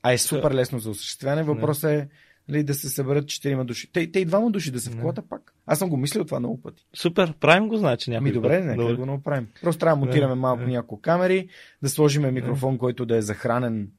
[0.03, 1.43] А е супер лесно за осъществяване.
[1.43, 2.09] Въпросът е
[2.49, 3.93] нали, да се съберат четирима души.
[3.93, 5.55] Те, те и двама души да са в колата пак.
[5.66, 6.86] Аз съм го мислил това много пъти.
[6.97, 9.49] Супер, правим го, значи някой Ми добре, нека да го направим.
[9.62, 11.49] Просто трябва да монтираме малко няколко камери,
[11.82, 13.90] да сложим микрофон, който да е захранен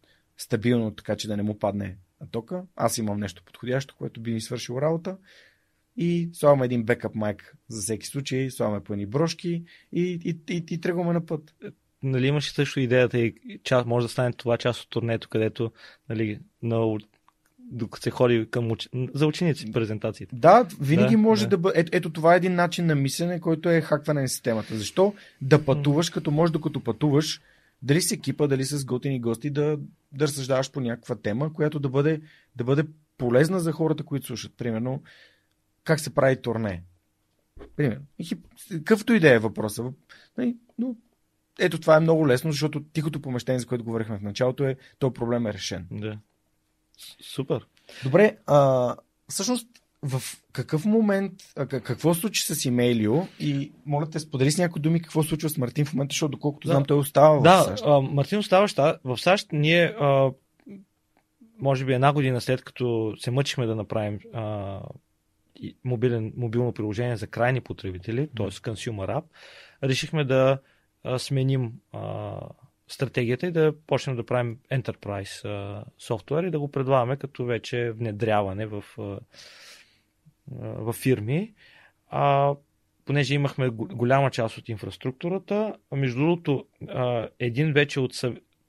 [0.41, 2.63] стабилно, така че да не му падне на тока.
[2.75, 5.17] Аз имам нещо подходящо, което би ни свършило работа.
[5.97, 10.65] И слагаме един бекап майк за всеки случай, слагаме по едни брошки и, и, и,
[10.69, 11.55] и тръгваме на път.
[12.03, 13.33] Нали имаш също идеята и
[13.63, 15.71] част, може да стане това част от турнето, където
[16.09, 16.97] нали, на
[17.59, 18.89] докато се ходи към уч...
[19.13, 20.35] за ученици презентациите.
[20.35, 21.79] Да, винаги да, може да, да бъде.
[21.79, 24.77] Ето, ето това е един начин на мислене, който е хакване на системата.
[24.77, 27.41] Защо да пътуваш, като може докато пътуваш,
[27.81, 29.80] дали с екипа, дали с готини гости, да,
[30.11, 32.22] да разсъждаваш по някаква тема, която да бъде,
[32.56, 32.84] да бъде
[33.18, 34.53] полезна за хората, които слушат.
[34.57, 35.03] Примерно,
[35.84, 36.84] как се прави турне.
[37.76, 38.06] Примерно.
[38.69, 39.91] Какъвто и да е въпроса.
[40.38, 40.95] Нали, но
[41.60, 45.14] ето това е много лесно, защото тихото помещение, за което говорихме в началото, е, то
[45.14, 45.88] проблем е решен.
[45.91, 46.19] Да.
[47.22, 47.68] Супер.
[48.03, 48.95] Добре, а,
[49.27, 49.68] всъщност
[50.03, 50.21] в
[50.51, 51.34] какъв момент,
[51.67, 55.85] какво случи с имейлио и моля те сподели с някои думи какво случва с Мартин
[55.85, 56.73] в момента, защото доколкото да.
[56.73, 57.84] знам той остава да, в САЩ.
[57.84, 58.67] Да, Мартин остава
[59.03, 59.47] в САЩ.
[59.51, 60.31] Ние а,
[61.59, 64.80] може би една година след като се мъчихме да направим а,
[65.84, 68.47] мобилен, мобилно приложение за крайни потребители, т.е.
[68.47, 69.23] Consumer App,
[69.84, 70.59] решихме да
[71.03, 72.34] а, сменим а,
[72.88, 78.65] стратегията и да почнем да правим Enterprise софтуер и да го предлагаме като вече внедряване
[78.65, 79.19] в, а,
[80.61, 81.53] в фирми.
[82.07, 82.55] А,
[83.05, 86.65] понеже имахме голяма част от инфраструктурата, между другото,
[87.39, 88.13] един вече от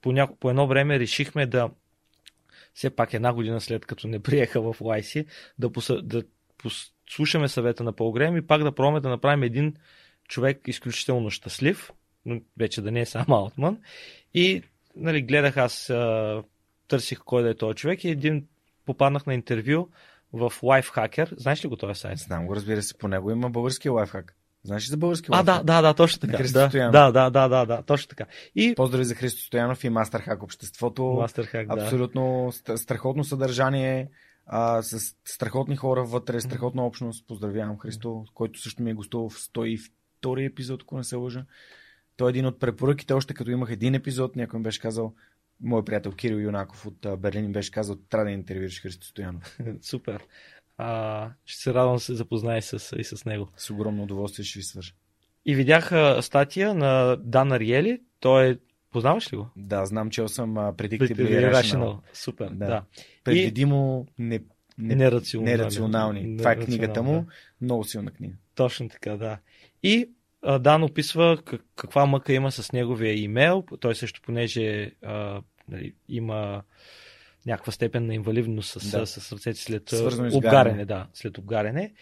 [0.01, 1.69] по, няко, по едно време решихме да
[2.73, 5.25] все пак една година след като не приеха в YC,
[5.59, 6.23] да, поса, да
[6.57, 9.75] послушаме съвета на Пългрем и пак да пробваме да направим един
[10.27, 11.91] човек изключително щастлив,
[12.57, 13.77] вече да не е сам Алтман.
[14.33, 14.61] И
[14.95, 16.43] нали, гледах аз, а,
[16.87, 18.47] търсих кой да е този човек и един
[18.85, 19.87] попаднах на интервю
[20.33, 21.39] в Lifehacker.
[21.39, 22.17] Знаеш ли го този сайт?
[22.17, 24.35] Знам го, разбира се, по него има български лайфхак.
[24.63, 25.55] Знаеш ли за български лайфхак?
[25.55, 26.43] А, да, да, да, точно така.
[26.43, 28.25] Да, да, да, да, да, да, точно така.
[28.55, 28.75] И...
[28.75, 31.03] Поздрави за Христо Стоянов и Мастерхак обществото.
[31.03, 31.81] Мастерхак, да.
[31.81, 34.09] Абсолютно страхотно съдържание,
[34.45, 37.27] а, с страхотни хора вътре, страхотна общност.
[37.27, 41.45] Поздравявам Христо, който също ми е гостувал в 102 епизод, ако не се лъжа.
[42.17, 45.13] Той е един от препоръките, още като имах един епизод, някой ми беше казал,
[45.63, 49.57] Моят приятел Кирил Юнаков от Берлин беше казал, трябва да интервюираш Христо Стоянов.
[49.81, 50.23] Супер.
[50.77, 53.49] А, ще се радвам да се запознай с, и с него.
[53.57, 54.93] С огромно удоволствие ще ви свържа.
[55.45, 58.01] И видях статия на Дан Ариели.
[58.19, 58.57] Той е
[58.91, 59.47] Познаваш ли го?
[59.55, 61.97] Да, знам, че съм Predictably Rational.
[62.13, 62.65] Супер, да.
[62.65, 62.83] да.
[63.23, 64.39] Предвидимо не,
[64.77, 65.57] не, нерационални.
[65.57, 66.37] нерационални.
[66.37, 67.13] Това е книгата му.
[67.13, 67.25] Да.
[67.61, 68.35] Много силна книга.
[68.55, 69.37] Точно така, да.
[69.83, 70.09] И
[70.59, 71.37] Дан описва
[71.75, 73.63] каква мъка има с неговия имейл.
[73.79, 76.63] Той също, понеже а, нали, има
[77.45, 79.05] някаква степен на инвалидност с, да.
[79.05, 79.93] с, с ръцете след
[80.33, 80.85] обгаряне.
[80.85, 81.93] Да, след обгаряне.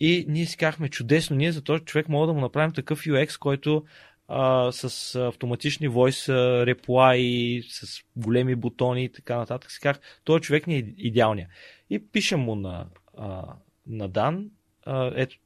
[0.00, 3.38] И ние си казахме чудесно, ние за този човек мога да му направим такъв UX,
[3.38, 3.84] който
[4.28, 6.32] а, с автоматични voice
[6.74, 9.70] reply, с големи бутони и така нататък.
[9.70, 11.50] Си казах, този човек ни е идеалният.
[11.90, 12.86] И пишем му на,
[13.16, 13.44] а,
[13.86, 14.50] на Дан,
[14.86, 15.36] а, ето,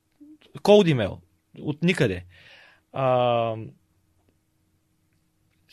[0.59, 1.19] cold email,
[1.61, 2.25] от никъде.
[2.93, 3.57] А,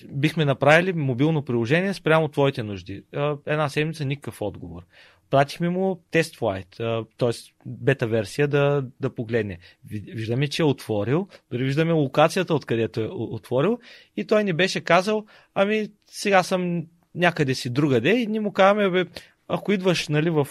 [0.05, 3.03] бихме направили мобилно приложение спрямо твоите нужди.
[3.45, 4.81] Една седмица никакъв отговор.
[5.29, 6.67] Пратихме му тест флайт,
[7.17, 7.31] т.е.
[7.65, 9.57] бета версия да, да погледне.
[9.89, 13.79] Виждаме, че е отворил, дори виждаме локацията, откъдето е отворил
[14.17, 15.25] и той ни беше казал,
[15.55, 19.05] ами сега съм някъде си другаде и ни му казваме, бе,
[19.47, 20.47] ако идваш нали, в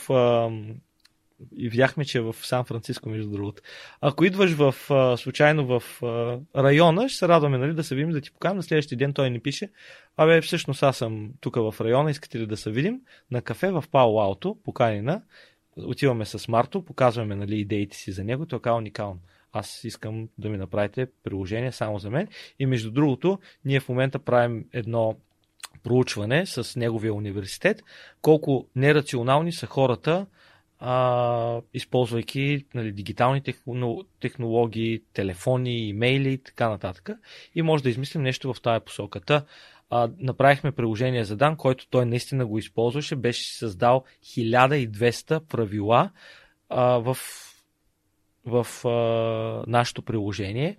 [1.57, 3.63] и видяхме, че е в Сан Франциско, между другото.
[4.01, 4.75] Ако идваш в,
[5.19, 5.83] случайно в
[6.57, 8.57] района, ще се радваме нали, да се видим, да ти покажем.
[8.57, 9.71] На следващия ден той ни пише,
[10.17, 13.01] абе, всъщност аз съм тук в района, искате ли да се видим?
[13.31, 15.23] На кафе в Пао Алто, поканина.
[15.77, 18.47] Отиваме с Марто, показваме нали, идеите си за него.
[18.47, 19.21] Той казва уникално.
[19.53, 22.29] Аз искам да ми направите приложение само за мен.
[22.59, 25.17] И между другото, ние в момента правим едно
[25.85, 27.83] проучване с неговия университет,
[28.23, 30.27] колко нерационални са хората,
[30.79, 33.43] а, използвайки нали, дигитални
[34.21, 37.11] технологии, телефони, имейли и така нататък.
[37.55, 39.45] И може да измислим нещо в тази посоката.
[39.91, 43.17] А, направихме приложение за Дан, който той наистина го използваше.
[43.17, 46.11] Беше създал 1200 правила
[46.69, 47.17] а, в,
[48.47, 48.91] в а,
[49.67, 50.77] нашето приложение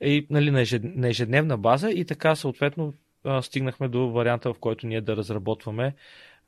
[0.00, 0.50] и, нали,
[0.82, 2.94] на ежедневна база и така съответно
[3.24, 5.94] а, стигнахме до варианта, в който ние да разработваме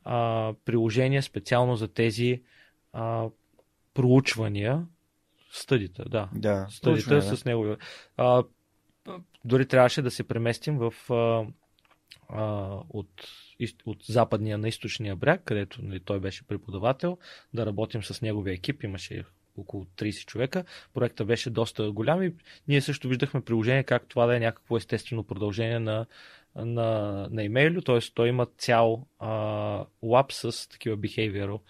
[0.04, 2.42] а, приложение специално за тези
[2.92, 3.28] а,
[3.94, 4.86] проучвания,
[5.52, 6.28] стъдите, да.
[6.34, 7.22] Да, стъдите да.
[7.22, 7.76] с него.
[8.16, 8.44] А,
[9.44, 11.46] дори трябваше да се преместим в а,
[12.28, 13.10] а, от,
[13.86, 17.18] от западния на източния бряг, където нали, той беше преподавател,
[17.54, 18.82] да работим с неговия екип.
[18.82, 19.24] Имаше
[19.56, 20.64] около 30 човека.
[20.94, 22.34] Проектът беше доста голям и
[22.68, 26.06] ние също виждахме приложение как това да е някакво естествено продължение на,
[26.56, 27.98] на, на имейлю, т.е.
[28.14, 29.30] той има цял а,
[30.02, 31.60] лап с такива behavioral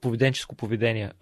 [0.00, 1.12] поведенческо поведение.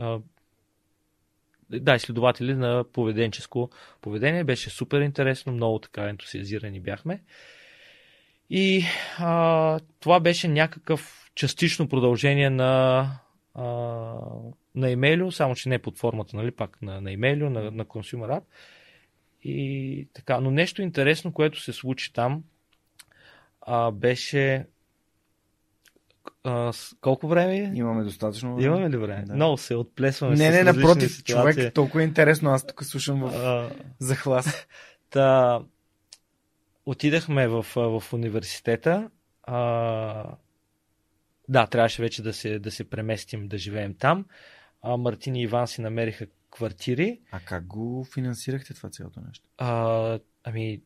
[1.71, 3.71] Да, изследователи на поведенческо
[4.01, 4.45] поведение.
[4.45, 7.23] Беше супер интересно, много така ентусиазирани бяхме.
[8.51, 8.85] И
[9.19, 13.11] а, това беше някакъв частично продължение на,
[13.55, 13.65] а,
[14.75, 18.41] на имейлю, само че не под формата, нали, пак на, на имейлю, на, на Consumer
[18.41, 18.43] App.
[19.43, 22.43] И така, но нещо интересно, което се случи там,
[23.61, 24.67] а, беше
[26.45, 27.73] а, с колко време е?
[27.75, 28.67] Имаме достатъчно време.
[28.67, 29.25] Имаме ли време?
[29.27, 29.35] Да.
[29.35, 30.37] Много се отплесваме.
[30.37, 31.55] Не, не, напротив, ситуации.
[31.55, 32.51] човек, толкова е интересно.
[32.51, 34.67] Аз тук слушам в а, захлас.
[35.11, 35.61] Та,
[36.87, 39.11] отидахме в, в университета.
[39.43, 40.25] А,
[41.49, 44.25] да, трябваше вече да се, да се преместим, да живеем там.
[44.83, 47.21] А, Мартин и Иван си намериха квартири.
[47.33, 49.49] А как го финансирахте това цялото нещо?
[49.59, 50.81] А, ами,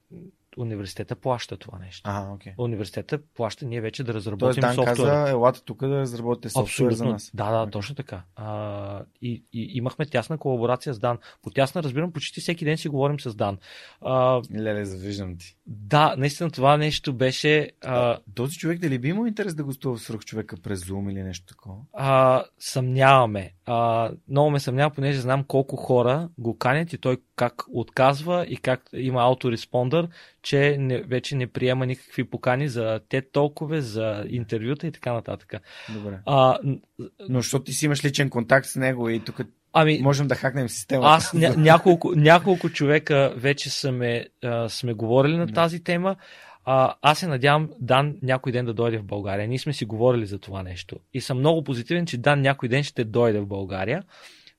[0.56, 2.10] университета плаща това нещо.
[2.10, 2.52] Ага, окей.
[2.58, 4.96] Университета плаща ние вече да Тоест разработим Дан софтуер.
[4.96, 7.30] каза, елате тук да разработите софтуер за нас.
[7.34, 7.70] Да, да, Окей.
[7.70, 8.22] точно така.
[8.36, 11.18] А, и, и имахме тясна колаборация с Дан.
[11.42, 13.58] По тясна разбирам, почти всеки ден си говорим с Дан.
[14.00, 15.56] А, Леле, завиждам ти.
[15.66, 17.70] да, наистина това нещо беше.
[17.84, 21.22] А, Този човек дали би имал интерес да гостува в свръх човека през Zoom или
[21.22, 21.76] нещо такова?
[21.92, 23.52] а, съмняваме.
[23.66, 28.56] А, много ме съмнява, понеже знам колко хора го канят и той как отказва и
[28.56, 30.08] как има аутореспондър,
[30.42, 35.54] че не, вече не приема никакви покани за те толкова, за интервюта и така нататък.
[35.94, 36.18] Добре.
[36.26, 36.58] А,
[37.28, 39.40] Но защото ти си имаш личен контакт с него и тук
[39.72, 41.08] ами, можем да хакнем системата.
[41.08, 45.52] Аз ня, няколко, няколко човека вече сме, а, сме говорили на Да.
[45.52, 46.16] тази тема.
[46.64, 49.48] А, аз се надявам Дан някой ден да дойде в България.
[49.48, 50.96] Ние сме си говорили за това нещо.
[51.14, 54.02] И съм много позитивен, че Дан някой ден ще дойде в България.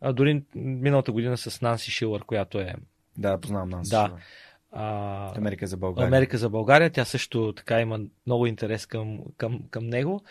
[0.02, 2.74] А, дори миналата година с Нанси Шилър, която е
[3.18, 3.90] Да, познавам нас.
[3.90, 4.12] Да.
[4.72, 6.08] а, Америка за България.
[6.08, 6.90] Америка за България.
[6.90, 10.22] Тя също така има много интерес към, към, към него.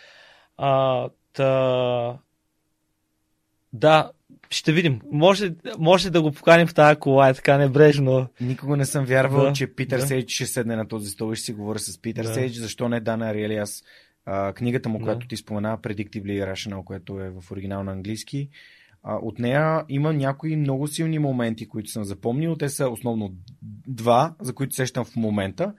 [0.56, 2.18] А, та...
[3.72, 4.10] Да,
[4.50, 5.00] ще видим.
[5.12, 8.28] Може, може да го поканим в тази кола, е така небрежно.
[8.40, 10.06] Никога не съм вярвал, Да, че Питър да.
[10.06, 12.34] Сейдж ще седне на този стол и ще си говоря с Питър Да.
[12.34, 12.56] Сейдж.
[12.56, 13.56] Защо не Дана Ариели?
[13.56, 13.82] Аз
[14.26, 15.04] а, книгата му, Да.
[15.04, 18.48] която ти спомена, Predictably Irrational, което е в оригинал на английски,
[19.02, 22.56] а, от нея има някои много силни моменти, които съм запомнил.
[22.56, 23.34] Те са основно
[23.86, 25.74] два, за които сещам в момента.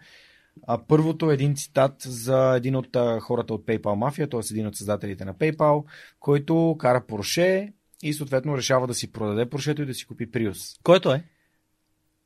[0.68, 4.39] А, първото е един цитат за един от а, хората от PayPal мафия, т.е.
[4.52, 5.84] един от създателите на PayPal,
[6.19, 7.73] който кара Порше
[8.03, 10.80] и съответно решава да си продаде Поршето и да си купи Prius.
[10.84, 11.23] Който е?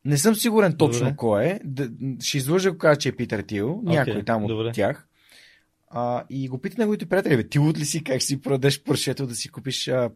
[0.05, 1.15] Не съм сигурен точно Добре.
[1.15, 1.59] кой е.
[1.63, 1.89] Д-
[2.19, 3.81] ще излъжа, ако кажа, че е Питър Тил.
[3.83, 4.71] Някой Окей, там от добре.
[4.71, 5.07] тях.
[5.89, 9.27] А, и го пита неговите приятели, бе, ти луд ли си, как си продадеш Поршето
[9.27, 10.09] да си купиш, а,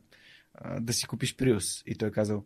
[0.57, 1.83] а, да си купиш Prius?
[1.85, 2.43] И той е казал,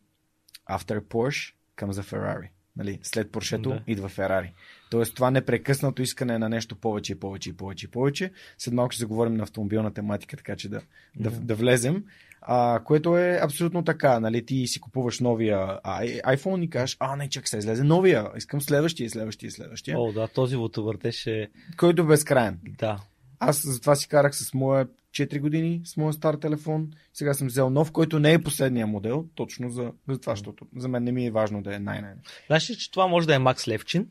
[0.69, 2.47] after Porsche comes a Ferrari.
[2.77, 2.99] Нали?
[3.03, 3.81] След Поршето Да.
[3.87, 4.53] идва Ферари.
[4.91, 8.31] Тоест това непрекъснато искане на нещо повече и повече и повече и повече.
[8.57, 10.81] След малко ще заговорим на автомобилна тематика, така че да,
[11.15, 11.39] да, Да.
[11.39, 12.03] да влезем.
[12.41, 14.19] А, което е абсолютно така.
[14.19, 14.45] Нали?
[14.45, 15.79] Ти си купуваш новия
[16.25, 18.29] iPhone и кажеш, а не, чак се излезе новия.
[18.37, 19.99] Искам следващия, следващия, следващия.
[19.99, 21.49] О, да, този лутовъртеж е...
[21.77, 22.59] Който е безкрайен.
[22.77, 22.99] Да.
[23.39, 26.91] Аз затова си карах с моя 4 години, с моя стар телефон.
[27.13, 30.87] Сега съм взел нов, който не е последния модел, точно за, за това, защото за
[30.87, 32.13] мен не ми е важно да е най-най.
[32.47, 34.07] Знаеш ли, че това може да е Макс Левчин?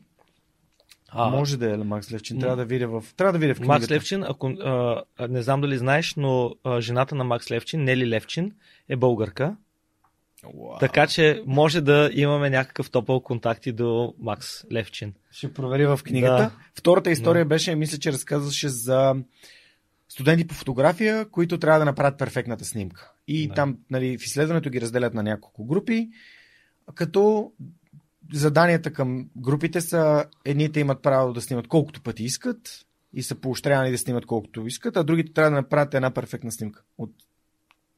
[1.11, 2.39] А, Може да е Макс Левчин.
[2.39, 3.79] Трябва да видя в, трябва да видя в книгата.
[3.79, 8.07] Макс Левчин, ако, а, не знам дали знаеш, но а, жената на Макс Левчин, Нели
[8.07, 8.51] Левчин,
[8.89, 9.55] е българка.
[10.53, 10.79] Уау.
[10.79, 15.13] Така че може да имаме някакъв топъл контакт и до Макс Левчин.
[15.31, 16.37] Ще проверя в книгата.
[16.37, 16.51] Да.
[16.75, 19.15] Втората история беше, мисля, че разказваше за
[20.09, 23.11] студенти по фотография, които трябва да направят перфектната снимка.
[23.27, 23.53] И Да.
[23.53, 26.09] там нали, в изследването ги разделят на няколко групи,
[26.95, 27.51] като
[28.33, 33.91] заданията към групите са едните имат право да снимат колкото пъти искат и са поощрявани
[33.91, 36.83] да снимат колкото искат, а другите трябва да направят една перфектна снимка.
[36.97, 37.11] От,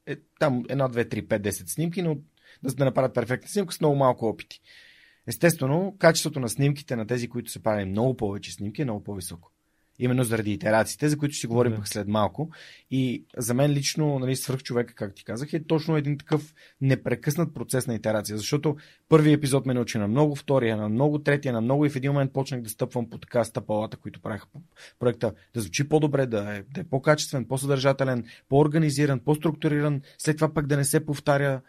[0.06, 2.16] е, там една, две, три, пет, десет снимки, но
[2.62, 4.60] да, да направят перфектна снимка с много малко опити.
[5.26, 9.52] Естествено, качеството на снимките на тези, които са правили много повече снимки, е много по-високо.
[9.98, 11.76] Именно заради итерациите, за които ще си говорим Да.
[11.76, 12.50] пък след малко.
[12.90, 17.54] И за мен лично, нали, свърх човека, както ти казах, е точно един такъв непрекъснат
[17.54, 18.38] процес на итерация.
[18.38, 18.76] Защото
[19.08, 22.12] първият епизод ме научи на много, втория на много, третия на много и в един
[22.12, 24.60] момент почнах да стъпвам по така стъпалата, които правеха по
[24.98, 30.66] проекта, да звучи по-добре, да е, да е по-качествен, по-съдържателен, по-организиран, по-структуриран, след това пък
[30.66, 31.60] да не се повтаря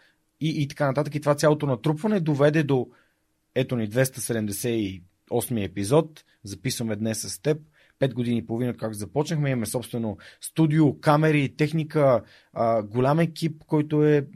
[0.44, 1.14] и, и така нататък.
[1.14, 2.88] И това цялото натрупване доведе до
[3.54, 7.58] ето ни 278 епизод, записваме днес с теб.
[8.00, 14.04] 5 години и половина, как започнахме, имаме собствено студио, камери, техника, а, голям екип, който
[14.04, 14.26] е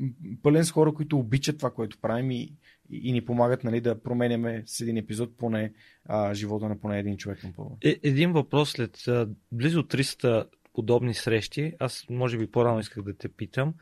[0.43, 2.53] пълен с хора, които обичат това, което правим и,
[2.91, 5.73] и, ни помагат нали, да променяме с един епизод поне
[6.05, 7.51] а, живота на поне един човек на
[7.85, 13.15] Е, един въпрос след а, близо 300 подобни срещи, аз може би по-рано исках да
[13.15, 13.75] те питам.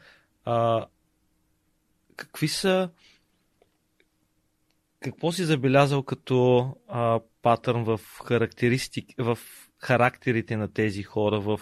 [0.44, 0.86] А,
[2.16, 2.90] какви са
[5.00, 9.38] какво си забелязал като а, патърн в характеристик, в
[9.78, 11.60] характерите на тези хора, в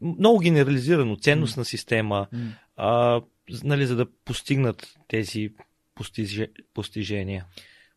[0.00, 2.26] много генерализирано, ценностна система,
[2.76, 3.20] а,
[3.64, 5.50] нали, за да постигнат тези
[5.94, 7.44] постиже, постижения.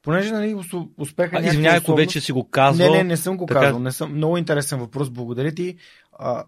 [0.01, 2.91] Понеже нали, ус- успеха извинявай, ако вече си го казвал.
[2.91, 3.79] Не, не, не съм го така- казал.
[3.79, 4.13] Не съм...
[4.13, 5.09] Много интересен въпрос.
[5.09, 5.77] Благодаря ти.
[6.11, 6.43] А,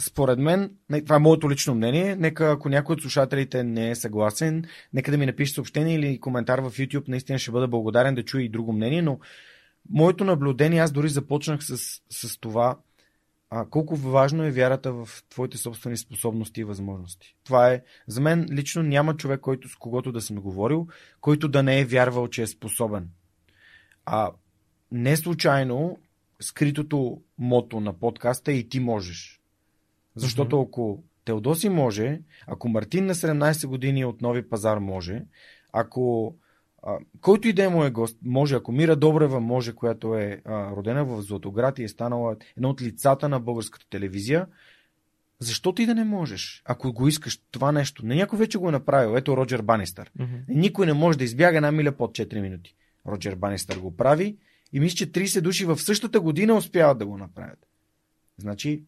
[0.00, 0.70] според мен,
[1.04, 2.16] това е моето лично мнение.
[2.16, 6.58] Нека, ако някой от слушателите не е съгласен, нека да ми напише съобщение или коментар
[6.58, 7.08] в YouTube.
[7.08, 9.18] Наистина ще бъда благодарен да чуя и друго мнение, но
[9.90, 11.76] моето наблюдение, аз дори започнах с,
[12.10, 12.78] с това,
[13.50, 17.36] а, колко важно е вярата в твоите собствени способности и възможности.
[17.44, 20.86] Това е, за мен лично няма човек, който с когото да съм говорил,
[21.20, 23.08] който да не е вярвал, че е способен.
[24.06, 24.30] А
[24.92, 25.98] не случайно
[26.40, 29.40] скритото мото на подкаста е и ти можеш.
[30.16, 35.22] Защото ако Теодоси може, ако Мартин на 17 години от Нови пазар може,
[35.72, 36.34] ако
[36.82, 40.70] а, който и да е мой гост, може, ако Мира Добрева може, която е а,
[40.70, 44.46] родена в Златоград и е станала едно от лицата на българската телевизия,
[45.38, 48.06] защо ти да не можеш, ако го искаш това нещо?
[48.06, 49.16] Не някой вече го е направил.
[49.16, 50.10] Ето Роджер Банистър.
[50.18, 50.34] Мгм.
[50.48, 52.74] Никой не може да избяга една миля под 4 минути.
[53.06, 54.36] Роджер Банистър го прави
[54.72, 57.66] и мисля, че 30 души в същата година успяват да го направят.
[58.38, 58.82] Значи,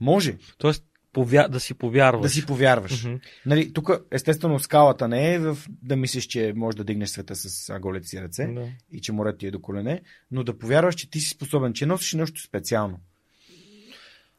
[0.00, 1.48] може Тоест, повя...
[1.48, 2.22] да си повярваш.
[2.22, 3.04] да си повярваш.
[3.04, 3.16] Мгм.
[3.46, 7.78] Нали, тук, естествено, скалата не е в да мислиш, че можеш да дигнеш света с
[7.80, 8.68] голите си ръце Да.
[8.92, 11.86] и че морето ти е до колене, но да повярваш, че ти си способен, че
[11.86, 13.00] носиш нещо специално.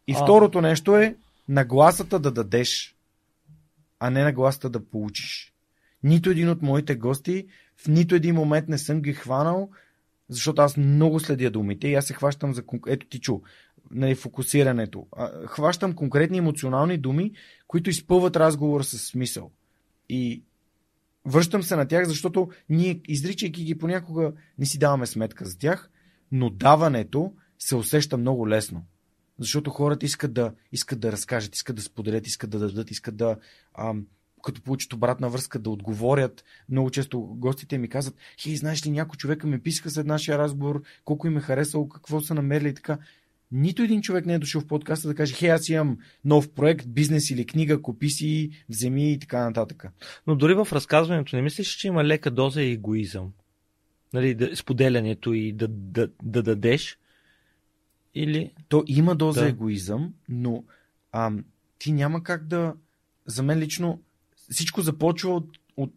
[0.07, 0.23] И А.
[0.23, 1.15] второто нещо е
[1.49, 2.95] нагласата да дадеш,
[3.99, 5.53] а не нагласата да получиш.
[6.03, 7.45] Нито един от моите гости
[7.77, 9.69] в нито един момент не съм ги хванал,
[10.29, 12.63] защото аз много следя думите и аз се хващам за...
[12.87, 13.39] Ето ти чу,
[13.91, 15.07] нали, фокусирането.
[15.45, 17.31] Хващам конкретни емоционални думи,
[17.67, 19.51] които изпълват разговора с смисъл.
[20.09, 20.43] И
[21.25, 25.89] връщам се на тях, защото ние, изричайки ги понякога, не си даваме сметка за тях,
[26.31, 28.85] но даването се усеща много лесно.
[29.39, 33.37] Защото хората искат да, искат да разкажат, искат да споделят, искат да дадат, искат да,
[33.77, 34.05] ам,
[34.43, 36.43] като получат обратна връзка, да отговорят.
[36.69, 40.83] Много често гостите ми казват, хей, знаеш ли, някой човека ме писаха след нашия разговор,
[41.05, 42.97] колко им е харесало, какво са намерили и така.
[43.51, 46.87] Нито един човек не е дошъл в подкаста да каже, хей, аз имам нов проект,
[46.87, 49.85] бизнес или книга, купи си, вземи и така нататък.
[50.27, 53.33] Но дори в разказването не мислиш, че има лека доза егоизъм?
[54.13, 56.97] Нали, да, споделянето и да, да, да дадеш?
[58.15, 58.51] Или...
[58.67, 59.47] То има доза Да.
[59.47, 60.63] егоизъм, но
[61.11, 61.45] ам,
[61.79, 62.73] ти няма как да.
[63.25, 64.01] За мен лично
[64.49, 65.93] всичко започва от, от,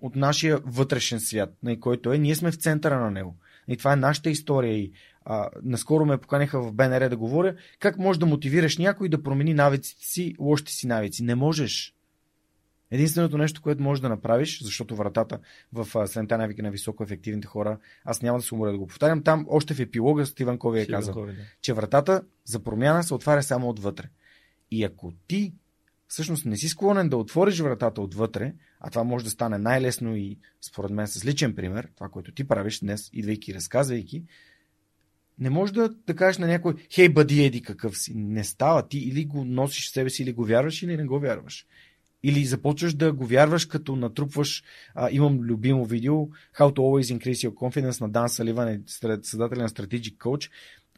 [0.00, 2.18] от нашия вътрешен свят, нали, който е.
[2.18, 3.36] Ние сме в центъра на него.
[3.68, 4.74] И това е нашата история.
[4.74, 4.92] И,
[5.24, 9.54] а, наскоро ме поканиха в БНР да говоря как можеш да мотивираш някой да промени
[9.54, 11.22] навиците си, лошите си навици.
[11.22, 11.94] Не можеш.
[12.90, 15.38] Единственото нещо, което можеш да направиш, защото вратата
[15.72, 19.22] в седемте навики на високо ефективните хора, аз няма да се уморя да го повтарям,
[19.22, 21.42] там още в епилога Стивен Кови е казал хора, да.
[21.60, 24.08] че вратата за промяна се отваря само отвътре.
[24.70, 25.54] И ако ти
[26.08, 28.54] всъщност не си склонен да отвориш вратата отвътре,
[28.86, 32.48] а това може да стане най-лесно и според мен с личен пример, това, което ти
[32.48, 34.22] правиш днес, идвайки и разказвайки,
[35.38, 38.12] не можеш да, да кажеш на някой, хей, бъди еди какъв си.
[38.14, 38.88] Не става.
[38.88, 41.66] Ти или го носиш в себе си, или го вярваш, или не го вярваш.
[42.22, 44.64] Или започваш да го вярваш, като натрупваш.
[44.94, 46.14] А, имам любимо видео
[46.58, 48.80] How to Always Increase Your Confidence на Дан Саливан, е
[49.22, 50.50] създателя на Strategic Coach,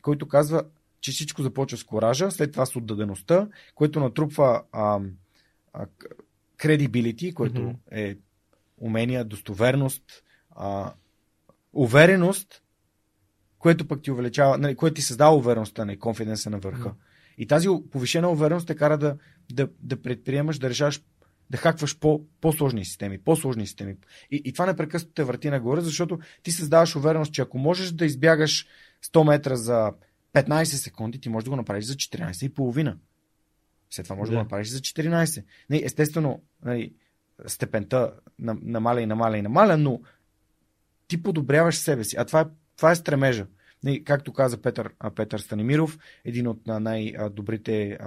[0.03, 0.65] който казва,
[1.01, 5.01] че всичко започва с коража, след това с отдадеността, което натрупва а,
[5.73, 5.87] а,
[6.59, 7.71] credibility, което Мгм.
[7.91, 8.17] е
[8.79, 10.03] умения, достоверност,
[10.51, 10.93] а,
[11.73, 12.63] увереност,
[13.59, 16.89] което пък ти увеличава, нали, което ти създава увереността, не конфиденса на върха.
[16.89, 16.99] Мгм.
[17.39, 19.17] И тази повишена увереност те кара да,
[19.53, 21.03] да, да предприемаш, да решаваш,
[21.51, 23.97] да хакваш по, по-сложни системи, по-сложни системи.
[24.31, 28.07] И, и това непрекъснато те върти нагоре, защото ти създаваш увереност, че ако можеш да
[28.07, 28.67] избягаш
[29.05, 29.93] 100 метра за
[30.35, 32.97] 15 секунди, ти можеш да го направиш за 14 и половина.
[33.91, 34.39] След това можеш да, Да.
[34.39, 35.45] го направиш за 14.
[35.71, 36.93] Не, естествено, нали,
[37.47, 40.01] степента на- намаля и намаля и намаля, но
[41.09, 42.17] ти подобряваш себе си.
[42.19, 42.45] А това е,
[42.77, 43.47] това е стремежа.
[43.85, 47.99] Не, както каза Петър, Петър Станимиров, един от най-добрите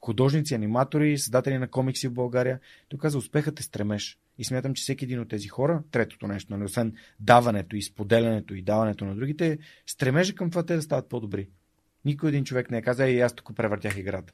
[0.00, 4.18] художници, аниматори, създатели на комикси в България, той каза, успехът е стремеж.
[4.38, 8.54] И смятам, че всеки един от тези хора, третото нещо, нали, освен даването и споделянето
[8.54, 11.48] и даването на другите, стремежа към това те да стават по-добри.
[12.04, 14.32] Никой един човек не е казал, и аз тук превъртях играта.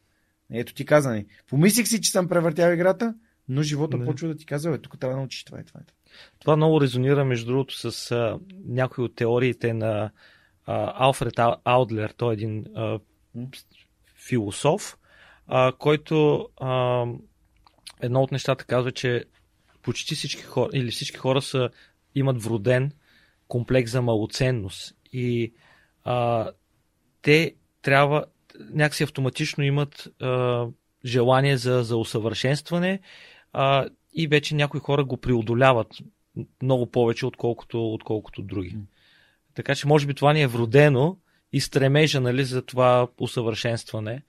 [0.52, 1.26] Ето ти каза, ни.
[1.48, 3.14] помислих си, че съм превъртял играта,
[3.48, 4.04] но живота Не.
[4.04, 5.80] почва да ти казва, бе, тук трябва да научиш това и това.
[5.80, 5.96] и това.
[6.38, 10.10] Това много резонира, между другото, с а, някои от теориите на
[10.66, 12.10] а, Алфред Ау- Аудлер.
[12.10, 12.98] Той е един а,
[14.28, 14.96] философ,
[15.46, 17.04] а, който а,
[18.00, 19.24] едно от нещата казва, че
[19.82, 21.70] почти всички хора, или всички хора са,
[22.14, 22.92] имат вроден
[23.48, 24.96] комплекс за малоценност.
[25.12, 25.52] И
[26.04, 26.50] а,
[27.22, 28.24] те трябва
[28.58, 30.66] някакси автоматично имат а,
[31.04, 33.00] желание за, за усъвършенстване
[33.52, 35.88] а, и вече някои хора го преодоляват
[36.62, 38.76] много повече, отколкото, отколкото други.
[39.54, 41.16] Така че може би това ни е вродено
[41.52, 44.22] и стремежа нали, за това усъвършенстване.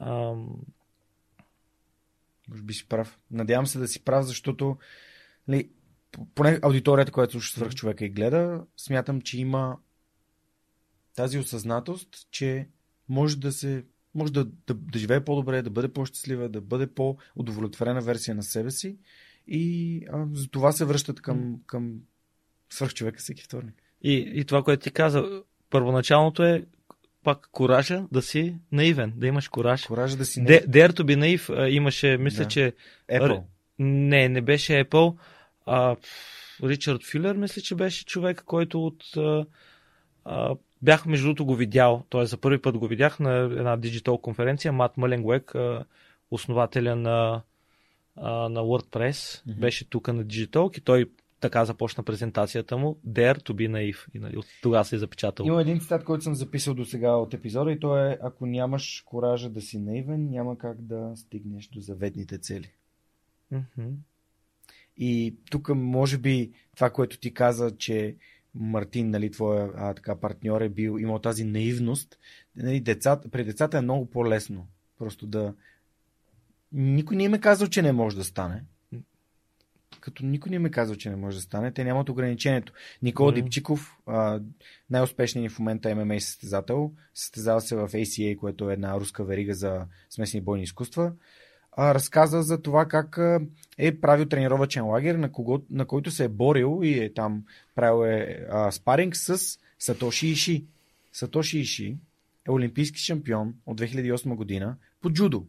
[0.00, 0.48] Ам,
[2.48, 3.18] Може би си прав.
[3.30, 4.76] Надявам се да си прав, защото
[5.50, 5.70] ли,
[6.34, 9.78] поне аудиторията, която слуша свърх човека и гледа, смятам, че има
[11.14, 12.68] тази осъзнатост, че
[13.12, 13.84] може да се
[14.14, 18.70] може да, да, да живее по-добре, да бъде по-щастлива, да бъде по-удовлетворена версия на себе
[18.70, 18.96] си
[19.46, 21.94] и а, за това се връщат към, към
[22.70, 23.74] свърхчовека всеки вторник.
[24.02, 26.64] И, и това, което ти каза, първоначалното е
[27.24, 29.82] пак коража да си наивен, да имаш кораж.
[29.86, 32.48] Коража да си Де- Dare to be naive имаше, мисля, Да.
[32.48, 32.72] че...
[33.12, 33.42] Apple.
[33.78, 35.16] Не, не беше Apple.
[35.66, 35.96] А,
[36.62, 39.04] Ричард Фюлер, мисля, че беше човек, който от...
[39.16, 39.46] А,
[40.24, 42.04] а, бях, между другото, го видял.
[42.10, 42.26] Т.е.
[42.26, 44.72] за първи път го видях на една диджитал конференция.
[44.72, 45.52] Мат Мъленгуек,
[46.30, 47.42] основателя на,
[48.48, 49.60] на WordPress, Мгм.
[49.60, 51.06] беше тук на Digital и той
[51.40, 52.98] така започна презентацията му.
[53.08, 54.06] Dare to be naive.
[54.14, 55.46] И нали, от тогава се е запечатал.
[55.46, 59.02] Има един цитат, който съм записал до сега от епизода и то е ако нямаш
[59.06, 62.70] коража да си наивен, няма как да стигнеш до заветните цели.
[63.50, 63.88] Мгм.
[64.96, 68.16] И тук може би това, което ти каза, че
[68.54, 72.18] Мартин, нали, твоя а, така, партньор е бил, имал тази наивност.
[72.56, 74.66] Нали, децата, при децата е много по-лесно.
[74.98, 75.54] Просто да...
[76.72, 78.64] Никой не им е казал, че не може да стане.
[80.00, 82.72] Като никой не им е казал, че не може да стане, те нямат ограничението.
[83.02, 83.40] Никола Мгм.
[83.40, 83.96] Дипчиков,
[84.90, 89.86] най-успешният в момента ММА състезател, състезава се в ACA, което е една руска верига за
[90.10, 91.12] смесени бойни изкуства
[91.72, 93.40] а, разказа за това как а,
[93.78, 97.44] е правил тренировачен лагер, на, кого, на който се е борил и е там
[97.74, 100.64] правил е, а, спаринг с Сатоши Иши.
[101.12, 101.96] Сатоши Иши
[102.48, 105.46] е олимпийски шампион от 2008 година по джудо.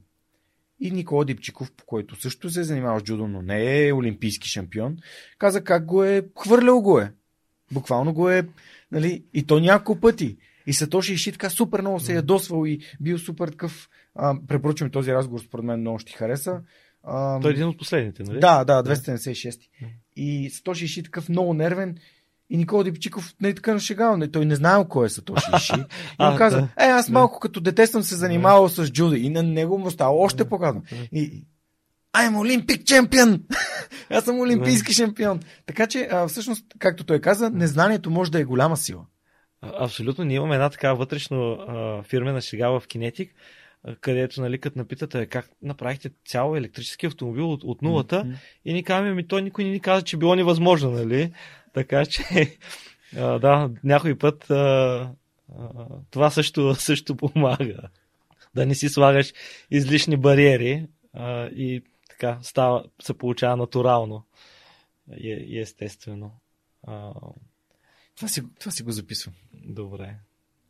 [0.80, 4.50] И Никола Дипчиков, по който също се е занимавал с джудо, но не е олимпийски
[4.50, 4.98] шампион,
[5.38, 7.14] каза как го е хвърлял го е.
[7.72, 8.48] Буквално го е,
[8.92, 10.38] нали, и то няколко пъти.
[10.68, 13.90] И Сатоши Иши така супер много се е ядосвал и бил супер такъв.
[14.16, 16.62] А, препоръчвам този разговор, според мен много ще ти хареса.
[17.04, 18.40] А, Той е един от последните, нали?
[18.40, 19.60] да, да, 276.
[20.16, 21.98] И Сатоши Иши такъв много нервен.
[22.50, 24.18] И Никола Дипчиков не е така нашегал.
[24.18, 25.74] Не, той не знаел кой е Сатоши Иши.
[26.22, 29.16] И му каза, е, аз малко като дете съм се занимавал с джудо.
[29.16, 30.84] И на него му става още по-гадно.
[31.12, 31.46] И
[32.18, 33.42] I'm Olympic champion!
[34.10, 35.40] аз съм олимпийски шампион.
[35.66, 39.06] Така че, а, всъщност, както той каза, незнанието може да е голяма сила.
[39.62, 40.24] Абсолютно.
[40.24, 42.90] Ние имаме една така вътрешно а, фирмена шега в а,
[44.02, 48.34] където, нали, като напитате е, как направихте цял електрически автомобил от, от нулата Мгм.
[48.66, 51.34] и ни казваме, ми той никой не ни каза, че било невъзможно, нали?
[51.74, 52.24] Така че,
[53.18, 54.56] а, да, някой път а,
[55.60, 57.80] а, това също, също помага.
[58.56, 59.34] Да не си слагаш
[59.72, 64.24] излишни бариери а, и така става, се получава натурално
[65.18, 66.32] и, и естествено.
[66.88, 67.12] А,
[68.16, 69.36] Това си, това си го записвам.
[69.54, 70.16] добре.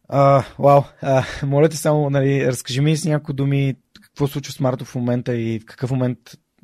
[0.09, 4.59] А, вау, а, моля те само, нали, разкажи ми с някои думи какво случва с
[4.59, 6.19] Марто в момента и в какъв момент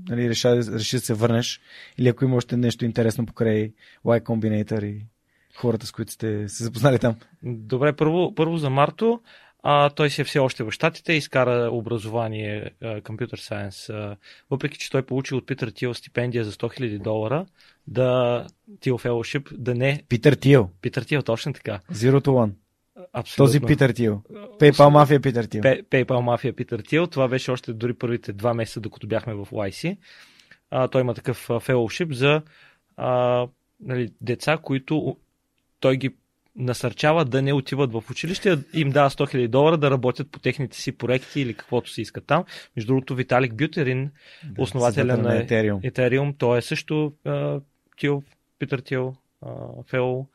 [0.09, 1.61] нали, реша, реши да се върнеш
[1.97, 3.73] или ако има още нещо интересно покрай
[4.05, 5.05] Y Combinator и
[5.55, 7.15] хората, с които сте се запознали там.
[7.43, 9.21] Добре, първо, първо за Марто.
[9.63, 14.17] А, той си е все още в Штатите, изкара образование Science, а,
[14.49, 17.45] въпреки че той получи от Питър Тил стипендия за 100 000 долара,
[17.87, 18.45] да
[18.79, 21.79] Тил Fellowship, да не Питър Тил, Питър Тил, точно така.
[21.91, 22.51] Zero to One.
[23.13, 23.45] Абсолютно.
[23.45, 24.21] Този Питър Тил.
[24.59, 25.61] PayPal мафия Питър Тил.
[25.61, 27.07] PayPal мафия Питър Тил.
[27.07, 29.97] Това беше още дори първите два месеца, докато бяхме в YC.
[30.71, 32.41] А, той има такъв а, фелоушип за
[32.97, 33.47] а,
[33.79, 35.17] нали, деца, които
[35.79, 36.15] той ги
[36.55, 40.77] насърчава да не отиват в училище, им дава 100 000 долара да работят по техните
[40.77, 42.43] си проекти или каквото си искат там.
[42.75, 44.11] Между другото, Виталик Бютерин,
[44.43, 45.91] Да, основателя създател на Ethereum.
[45.91, 47.59] Ethereum, той е също а,
[47.97, 48.23] Тил,
[48.59, 49.53] Питър Тил, а,
[49.87, 50.27] Фело.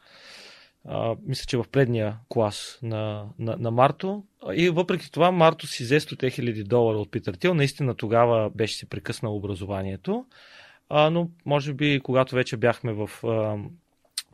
[0.88, 4.24] А, мисля, че в предния клас на, на, на Марто.
[4.54, 7.54] И въпреки това Марто си взе 100 хиляди долара от Питър Тил.
[7.54, 10.26] Наистина тогава беше си прекъснал образованието.
[10.88, 13.26] А, но може би, когато вече бяхме в а,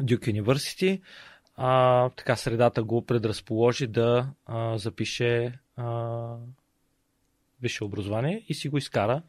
[0.02, 1.00] Duke University,
[1.56, 6.34] а, така средата го предразположи да а, запише а,
[7.62, 9.22] висше образование и си го изкара.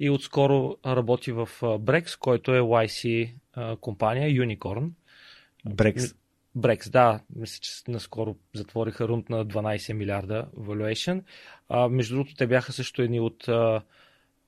[0.00, 3.32] И отскоро работи в Brex, който е YC
[3.80, 4.90] компания, Unicorn.
[6.58, 6.90] Брекс.
[6.90, 11.22] Да, мисля, че наскоро затвориха рунд на 12 милиарда valuation.
[11.68, 13.82] А, между другото, те бяха също едни от а,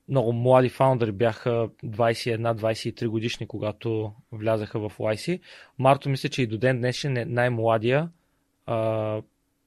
[0.09, 5.41] много млади фаундъри, бяха 21-23 годишни, когато влязаха в YC.
[5.79, 8.09] Марто мисля, че и до ден днешен е най-младия
[8.65, 9.21] а,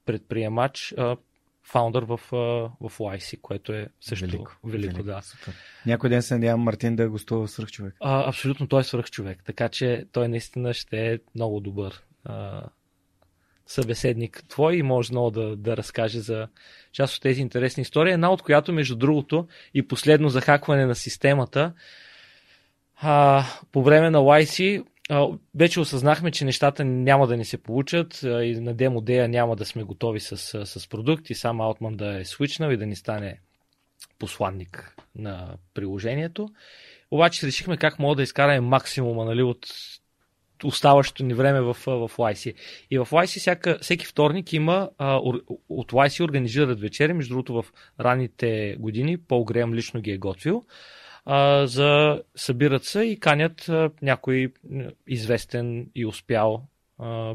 [0.07, 1.17] предприемач, а,
[1.63, 2.37] фаундър в, а,
[2.89, 5.21] в YC, което е също велико, велико, да.
[5.23, 5.55] Супер.
[5.87, 7.95] Някой ден се надявам Мартин да гостува свърх човек.
[8.01, 12.03] А, абсолютно, той е свърх човек, така че той наистина ще е много добър
[13.67, 16.49] събеседник твой и може много да, да разкаже за
[16.93, 18.13] част от тези интересни истории.
[18.13, 21.73] Една от която, между другото, и последно захакване на системата,
[22.97, 28.23] а, по време на YC а, вече осъзнахме, че нещата няма да ни се получат
[28.25, 30.37] а, и на демо дея няма да сме готови с,
[30.67, 33.41] с, продукт и сам Outman да е свичнал и да ни стане
[34.19, 36.49] посланник на приложението.
[37.11, 39.67] Обаче решихме как мога да изкараме максимума нали, от,
[40.65, 42.55] оставащото ни време в, в YC.
[42.91, 45.17] И в YC всяка, всеки вторник има а,
[45.69, 47.65] от YC организират вечери, между другото в
[48.01, 50.65] ранните години Пол Греъм лично ги е готвил.
[51.25, 54.53] А, за събират се и канят а, някой
[55.09, 56.63] известен и успял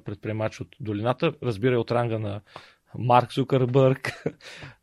[0.06, 2.42] предприемач от долината, разбира от ранга на
[2.98, 4.24] Марк Зукърбърг,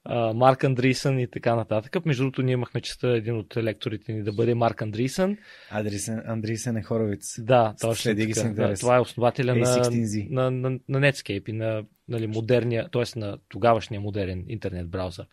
[0.34, 2.06] Марк Андрисън и така нататък.
[2.06, 5.36] Между другото, ние имахме честа един от лекторите ни да бъде Марк Андрисън.
[5.70, 7.40] Андрисън, Андрисън е хоровиц.
[7.42, 8.48] Да, точно Следи така.
[8.48, 9.90] Да, това е основателя на,
[10.30, 13.18] на, на, на Netscape и на нали, модерния, т.е.
[13.18, 15.26] на тогавашния модерен интернет браузър.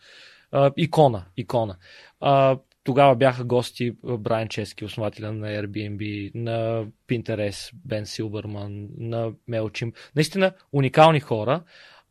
[0.52, 1.76] А, икона, икона.
[2.20, 9.94] А, тогава бяха гости Брайан Чески, основателя на Airbnb, на Pinterest, Бен Силбърман, на MailChimp.
[10.16, 11.62] Наистина уникални хора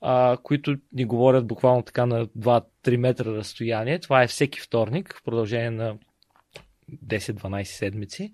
[0.06, 4.00] а, които ни говорят буквално така на 2-3 метра разстояние.
[4.00, 5.98] Това е всеки вторник в продължение на
[7.06, 8.34] 10-12 седмици.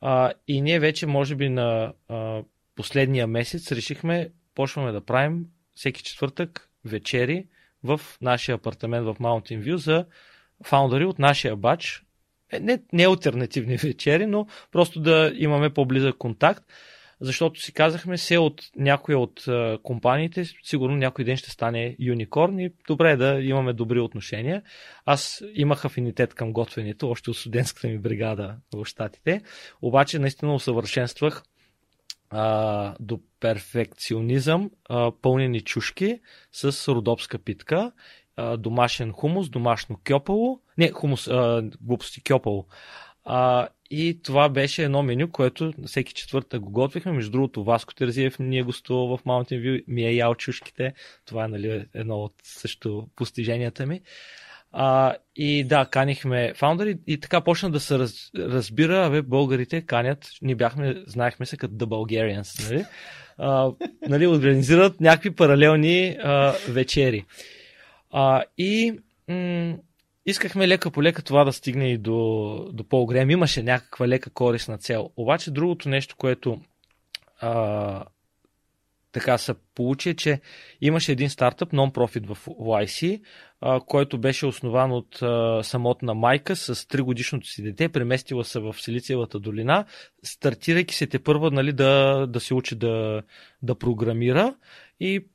[0.00, 2.42] А, и ние вече, може би, на а,
[2.76, 7.46] последния месец решихме, почваме да правим всеки четвъртък вечери
[7.84, 10.06] в нашия апартамент в Mountain View за
[10.64, 12.04] фаундъри от нашия бач.
[12.52, 16.64] Е, не, не альтернативни вечери, но просто да имаме по-близък контакт
[17.20, 19.44] защото си казахме, се от някоя от
[19.82, 24.62] компаниите, сигурно някой ден ще стане юникорн и добре е да имаме добри отношения.
[25.04, 29.42] Аз имах афинитет към готвенето, още от студентската ми бригада в Штатите,
[29.82, 31.42] обаче наистина усъвършенствах
[32.30, 36.20] а, до перфекционизъм а, пълнени чушки
[36.52, 37.92] с родопска питка,
[38.36, 42.66] а, домашен хумус, домашно кьопало, не хумус, а, глупости кьопало,
[43.24, 47.12] а, и това беше едно меню, което всеки четвъртък го готвихме.
[47.12, 50.92] Между другото, Васко Терзиев ни е гостувал в Mountain View, ми е ял чушките.
[51.26, 54.00] Това е нали, едно от също постиженията ми.
[54.72, 60.26] А, и да, канихме фаундъри и така почна да се раз, разбира, абе, българите канят,
[60.42, 62.84] ние бяхме, знаехме се като The Bulgarians, нали?
[63.38, 63.70] А,
[64.08, 67.24] нали, организират някакви паралелни а, вечери.
[68.10, 69.76] А, и м-
[70.30, 73.30] искахме лека по лека това да стигне и до, до по-голем.
[73.30, 75.10] Имаше някаква лека корисна цел.
[75.16, 76.60] Обаче другото нещо, което
[77.40, 78.04] а,
[79.12, 80.40] така се получи, е, че
[80.80, 83.22] имаше един стартъп, нон-профит в YC,
[83.60, 88.60] а, който беше основан от а, самотна майка с 3 годишното си дете, преместила се
[88.60, 89.84] в Силициевата долина,
[90.22, 93.22] стартирайки се те първа нали, да, да се учи да,
[93.62, 94.54] да програмира
[95.00, 95.26] и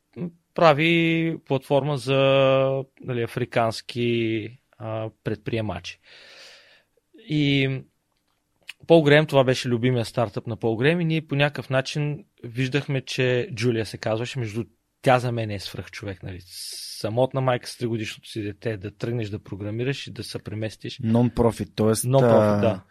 [0.54, 6.00] прави платформа за нали, африкански а, предприемачи.
[7.18, 7.70] И
[8.88, 13.02] Пол Грем, това беше любимия стартъп на Пол Грем и ние по някакъв начин виждахме,
[13.02, 14.64] че Джулия се казваше, между
[15.02, 16.40] тя за мен е свръх човек, нали?
[16.46, 21.00] Самотна майка с 3 годишното си дете, да тръгнеш да програмираш и да се преместиш.
[21.00, 22.10] Non-profit, т.е.
[22.10, 22.84] Non-profit, да.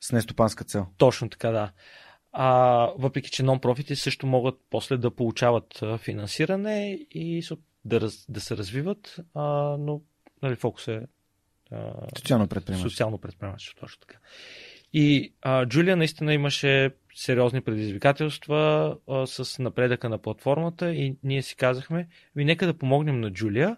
[0.00, 0.86] С нестопанска цел.
[0.96, 1.72] Точно така, да.
[2.32, 2.48] А,
[2.98, 7.42] въпреки, че нон-профити също могат после да получават финансиране и
[7.84, 9.42] да, раз, да се развиват, а,
[9.78, 10.02] но
[10.42, 11.06] нали, фокус е
[12.16, 12.90] Социално предприемачество.
[12.90, 14.18] Социално предприемачество, точно така.
[14.92, 21.56] И а, Джулия наистина имаше сериозни предизвикателства а, с напредъка на платформата и ние си
[21.56, 23.76] казахме, ви нека да помогнем на Джулия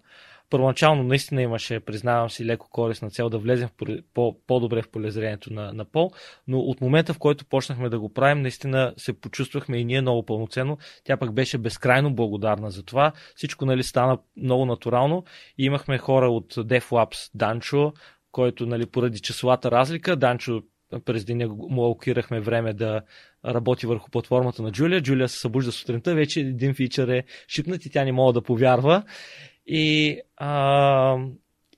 [0.51, 5.53] първоначално наистина имаше, признавам си, леко корисна цел да влезем в, по, по-добре в полезрението
[5.53, 6.11] на, на Пол,
[6.49, 10.27] но от момента, в който почнахме да го правим, наистина се почувствахме и ние много
[10.27, 10.79] пълноценно.
[11.05, 13.13] Тя пък беше безкрайно благодарна за това.
[13.35, 15.25] Всичко нали, стана много натурално
[15.59, 17.93] и имахме хора от DevLabs, Данчо,
[18.33, 20.63] който нали, поради часовата разлика, Данчо
[21.05, 23.03] през деня му алокирахме време да
[23.45, 25.03] работи върху платформата на Джулия.
[25.03, 29.03] Джулия се събужда сутринта, вече един фичър е шипнат и тя не мога да повярва.
[29.73, 31.19] И, а,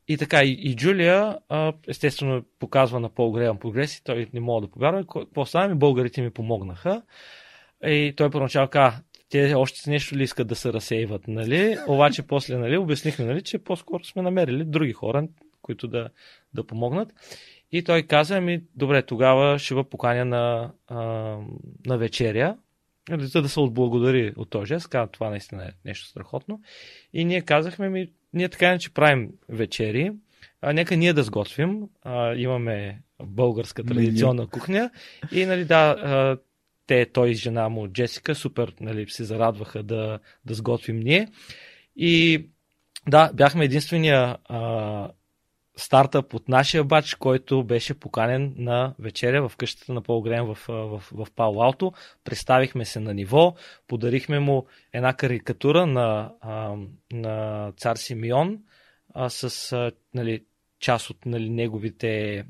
[0.08, 4.66] и така, и, и Джулия, а, естествено, показва на Пол Греъм прогреси, той не мога
[4.66, 5.04] да повярва.
[5.06, 7.02] Какво стана ми, българите ми помогнаха.
[7.86, 11.76] И той първоначално каза, те още с нещо ли искат да се разсейват, нали?
[11.88, 15.28] Обаче после, нали, обяснихме, нали, че по-скоро сме намерили други хора,
[15.62, 16.08] които да,
[16.54, 17.12] да помогнат.
[17.72, 20.98] И той каза, ми, добре, тогава ще бъ поканя на, а,
[21.86, 22.56] на вечеря
[23.10, 26.60] за да се отблагодари от този жест, каза, това наистина е нещо страхотно.
[27.12, 30.12] И ние казахме ми, ние така иначе правим вечери,
[30.62, 31.82] а, нека ние да сготвим.
[32.02, 34.90] А, имаме българска традиционна кухня.
[35.32, 36.38] И нали, да, а,
[36.86, 41.28] те, той и жена му, Джесика, супер нали, се зарадваха да, да сготвим ние.
[41.96, 42.44] И
[43.08, 45.10] да, бяхме единствения а,
[45.76, 50.58] стартъп от нашия бач, който беше поканен на вечеря в къщата на Пол Грен в,
[50.68, 51.92] в, в Пало Алто.
[52.24, 53.54] Представихме се на ниво,
[53.88, 56.76] подарихме му една карикатура на, а,
[57.12, 58.58] на цар Симеон
[59.14, 60.44] а, с а, нали,
[60.80, 62.44] част от нали, неговите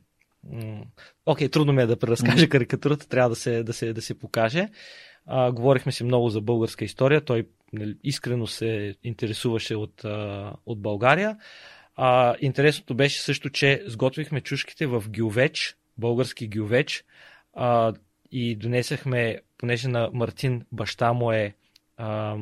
[1.26, 4.18] Окей, okay, трудно ми е да преразкажа карикатурата, трябва да се, да се, да се
[4.18, 4.68] покаже.
[5.26, 7.20] А, говорихме си много за българска история.
[7.20, 11.36] Той нали, искрено се интересуваше от, а, от България.
[11.96, 17.04] А, интересното беше също, че сготвихме чушките в гювеч, български гювеч,
[17.54, 17.92] а,
[18.32, 21.54] и донесахме, понеже на Мартин баща му е
[21.96, 22.36] а,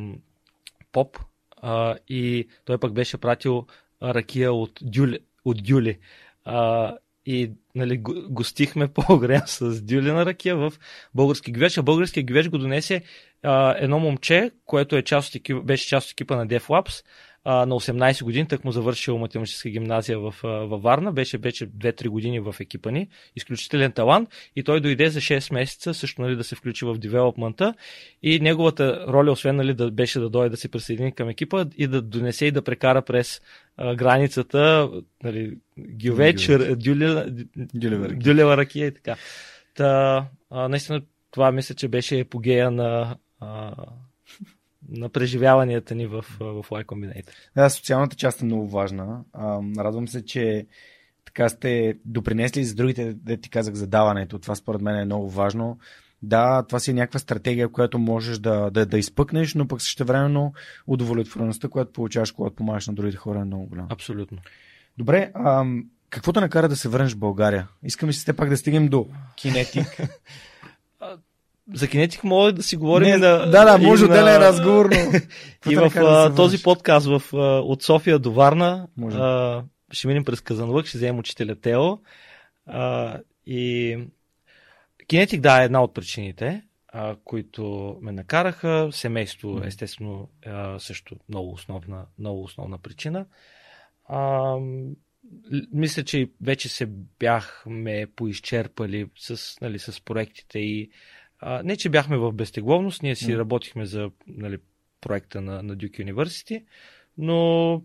[0.93, 1.19] поп,
[1.57, 3.67] а, и той пък беше пратил
[4.03, 5.19] ракия от Дюли.
[5.45, 5.99] От Дюли.
[6.45, 6.97] А,
[7.27, 7.97] и нали,
[8.29, 10.73] гостихме по-грем с дюлена ракия в
[11.15, 13.03] български гвеч, а българския гвеч го донесе
[13.43, 17.05] а, едно момче, което е част от екипа, беше част от екипа на DevLabs,
[17.45, 22.09] а, на 18 години, так му завършил математическа гимназия в, във Варна, беше вече 2-3
[22.09, 24.29] години в екипа ни, изключителен талант.
[24.57, 27.75] И той дойде за 6 месеца също нали, да се включи в девелопмента.
[28.23, 31.87] И неговата роля, освен нали, да беше да дойде да се присъедини към екипа и
[31.87, 33.41] да донесе и да прекара през
[33.77, 34.91] а, границата
[35.23, 36.47] нали, Гювеч,
[38.15, 39.17] Дюлева ракия и така.
[39.75, 43.75] Та, а, наистина това мисля, че беше епогея на а,
[44.89, 47.31] на преживяванията ни в, в Y Combinator.
[47.57, 49.25] Да, социалната част е много важна.
[49.33, 50.67] А, радвам се, че
[51.25, 54.39] така сте допринесли за другите, да ти казах, за даването.
[54.39, 55.79] Това според мен е много важно.
[56.23, 60.53] Да, това си е някаква стратегия, която можеш да, да, да изпъкнеш, но пък същевременно
[60.87, 63.89] удовлетвореността, която получаваш, когато помагаш на другите хора е много голяма.
[63.91, 64.39] Абсолютно.
[64.99, 65.65] Добре, а,
[66.11, 67.69] какво те накара да се върнеш в България?
[67.83, 70.01] Искаме си все пак да стигнем до кинетик.
[71.75, 73.39] За кинетик може да си говорим не, на...
[73.39, 74.41] Да, да, може отделен на...
[74.41, 75.21] разговор, но...
[75.73, 77.23] и в да този подкаст в,
[77.65, 81.99] от София до Варна а, ще минем през Казанлък, ще вземем учителя Тео.
[82.67, 83.99] А, и
[85.07, 88.89] кинетик, да, е една от причините, а, които ме накараха.
[88.93, 93.27] Семейство, естествено, а, също много основна, много основна причина.
[94.09, 94.57] А,
[95.73, 96.87] мисля, че вече се
[97.19, 100.91] бяхме поизчерпали с, нали, с проектите и
[101.41, 103.39] а, не, че бяхме в безтегловност, ние си mm.
[103.39, 104.59] работихме за нали,
[105.01, 106.65] проекта на, на Duke University,
[107.19, 107.83] но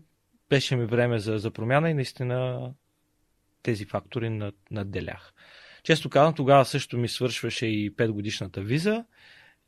[0.48, 2.70] беше ми време за, за промяна и наистина
[3.62, 5.32] тези фактори над, надделях.
[5.82, 9.04] Често казвам, тогава също ми свършваше и 5 годишната виза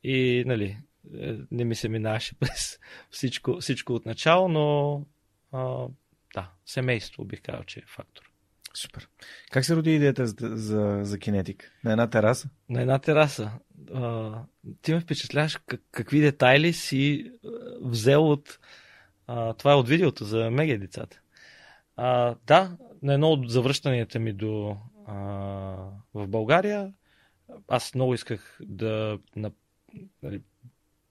[0.02, 0.78] и нали,
[1.20, 2.78] е, не ми се минаваше през
[3.10, 4.96] всичко, всичко от начало, но
[5.52, 5.86] а,
[6.34, 8.30] да, семейство бих казал, че е фактор.
[8.74, 9.08] Супер.
[9.50, 11.72] Как се роди идеята за, за, за кинетик?
[11.84, 12.48] На една тераса?
[12.68, 13.50] На една тераса.
[14.82, 17.32] Ти ме впечатляваш как, какви детайли си
[17.80, 18.58] взел от...
[19.26, 21.20] А, това е от видеото за мега децата.
[21.96, 24.76] А, да, на едно от завръщанията ми до,
[25.06, 25.14] а,
[26.14, 26.92] в България,
[27.68, 29.50] аз много исках да, на,
[30.22, 30.42] нали,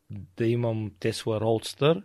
[0.10, 2.04] да имам Tesla Roadster.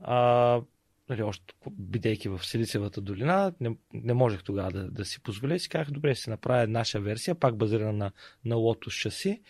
[0.00, 0.60] А,
[1.08, 5.58] нали, още бидейки в Силицевата долина, не, не можех тогава да, да си позволя и
[5.58, 8.12] си казах, добре, си направя наша версия, пак базирана на,
[8.44, 9.42] на Lotus шаси.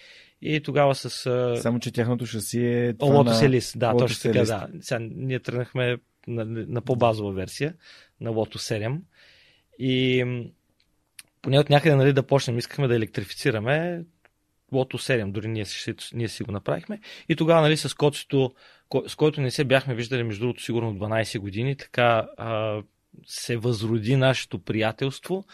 [0.48, 1.10] И тогава с...
[1.62, 2.94] Само, че тяхното шаси е...
[2.94, 3.48] Lotus на...
[3.48, 4.68] Elise, да, Lotus точно така, да.
[4.80, 7.74] Сега, ние тръгнахме на, на по-базова версия,
[8.20, 8.98] на Lotus 7.
[9.78, 10.24] И
[11.42, 14.04] поне от някъде нали, да почнем, искахме да електрифицираме
[14.72, 15.64] Lotus 7, дори ние,
[16.14, 17.00] ние си го направихме.
[17.28, 18.54] И тогава нали, с коцето
[19.06, 21.76] с който не се бяхме виждали, между другото, сигурно 12 години.
[21.76, 22.82] Така а,
[23.26, 25.44] се възроди нашето приятелство.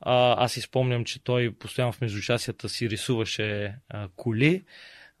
[0.00, 4.64] А, аз си спомням, че той постоянно в междучасията си рисуваше а, коли.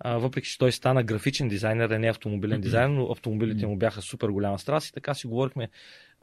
[0.00, 4.02] А, въпреки, че той стана графичен дизайнер, а не автомобилен дизайнер, но автомобилите му бяха
[4.02, 5.68] супер голяма страст и така си говорихме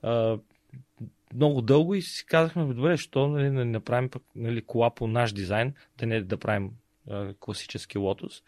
[0.01, 0.37] а,
[1.33, 5.33] много дълго и си казахме, добре, що нали, не направим пък, нали, кола по наш
[5.33, 6.71] дизайн, да не да правим
[7.09, 8.43] а, класически лотос.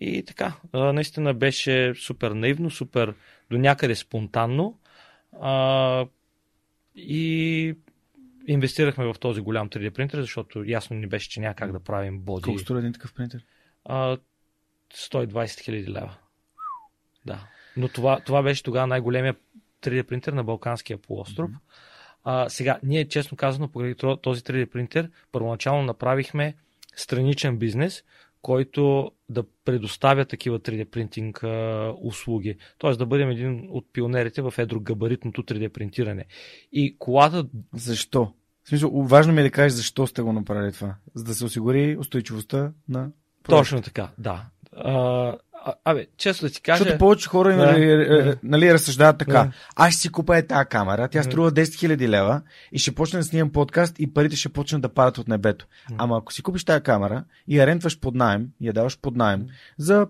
[0.00, 3.14] И така, наистина беше супер наивно, супер
[3.50, 4.78] до някъде спонтанно.
[5.40, 6.06] А,
[6.96, 7.74] и
[8.46, 12.18] инвестирахме в този голям 3D принтер, защото ясно ни беше, че няма как да правим
[12.18, 12.42] боди.
[12.42, 13.44] Колко струва един такъв принтер?
[13.84, 14.16] А,
[14.94, 16.16] 120 хиляди лева.
[17.26, 17.48] Да.
[17.76, 19.36] Но това, това беше тогава най-големия
[19.82, 21.50] 3D принтер на Балканския полуостров.
[21.50, 21.58] Mm-hmm.
[22.24, 26.54] А, сега, ние честно казано, поради този 3D принтер, първоначално направихме
[26.96, 28.04] страничен бизнес,
[28.42, 31.44] който да предоставя такива 3D принтинг
[32.02, 32.56] услуги.
[32.78, 36.26] Тоест да бъдем един от пионерите в едрогабаритното 3D принтиране.
[36.72, 37.44] И колата...
[37.74, 38.32] Защо?
[38.64, 40.94] В смисъл, важно ми е да кажеш защо сте го направили това.
[41.14, 43.10] За да се осигури устойчивостта на
[43.42, 43.60] проекта.
[43.60, 44.46] Точно така, да.
[44.76, 46.78] А, а, абе, често да ти кажа...
[46.78, 48.36] Защото повече хора да, нали, да.
[48.42, 49.32] нали, разсъждават така.
[49.32, 49.52] Да.
[49.76, 52.42] Аз ще си купя е тази камера, тя струва 10 000 лева
[52.72, 55.66] и ще почне да снимам подкаст и парите ще почнат да падат от небето.
[55.98, 59.16] Ама ако си купиш тази камера и я рентваш под найем, и я даваш под
[59.16, 59.46] найем
[59.78, 60.06] за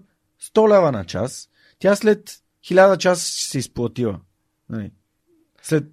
[0.55, 1.49] 100 лева на час,
[1.79, 2.31] тя след
[2.65, 4.21] 1000 часа ще се изплатила.
[4.69, 4.91] Нали?
[5.63, 5.85] След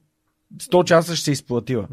[0.58, 1.88] 100 часа ще се изплатила.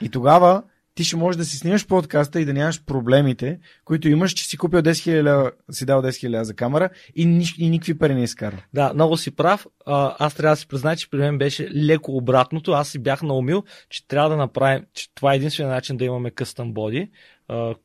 [0.00, 0.62] И тогава
[0.96, 4.56] ти ще можеш да си снимаш подкаста и да нямаш проблемите, които имаш, че си
[4.56, 8.22] купил 10 000, си дал 10 000 за камера и, ни, и никакви пари не
[8.22, 8.64] изкара.
[8.74, 9.66] Да, много си прав.
[9.86, 12.72] Аз трябва да си призная, че при мен беше леко обратното.
[12.72, 16.30] Аз си бях наумил, че трябва да направим, че това е единствения начин да имаме
[16.30, 17.10] къстъм боди,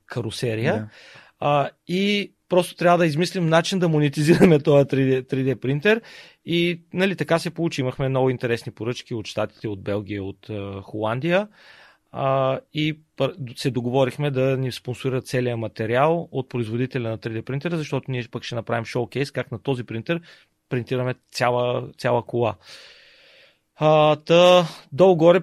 [0.06, 0.74] карусерия.
[0.74, 0.88] Да.
[1.40, 6.02] А, и просто трябва да измислим начин да монетизираме този 3D, 3D принтер.
[6.46, 7.82] И нали, така се получи.
[7.82, 10.50] Имахме много интересни поръчки от Штатите, от Белгия, от
[10.84, 11.48] Холандия.
[11.48, 11.81] Uh,
[12.74, 13.00] и
[13.56, 18.44] се договорихме да ни спонсорират целият материал от производителя на 3D принтера, защото ние пък
[18.44, 20.22] ще направим шоукейс как на този принтер
[20.70, 22.56] принтираме цяла, цяла кола.
[23.82, 25.42] Uh, та, долу-горе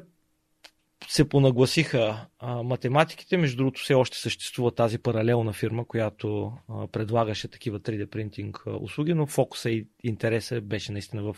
[1.09, 3.37] се понагласиха а, математиките.
[3.37, 8.71] Между другото, все още съществува тази паралелна фирма, която а, предлагаше такива 3D принтинг а,
[8.71, 11.37] услуги, но фокуса и интереса беше наистина в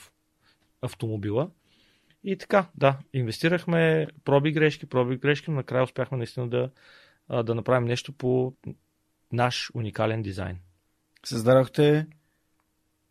[0.83, 1.51] автомобила.
[2.25, 6.71] И така, да, инвестирахме, проби грешки, проби грешки, но накрая успяхме наистина да,
[7.43, 8.55] да направим нещо по
[9.33, 10.59] наш уникален дизайн.
[11.25, 12.07] Създадохте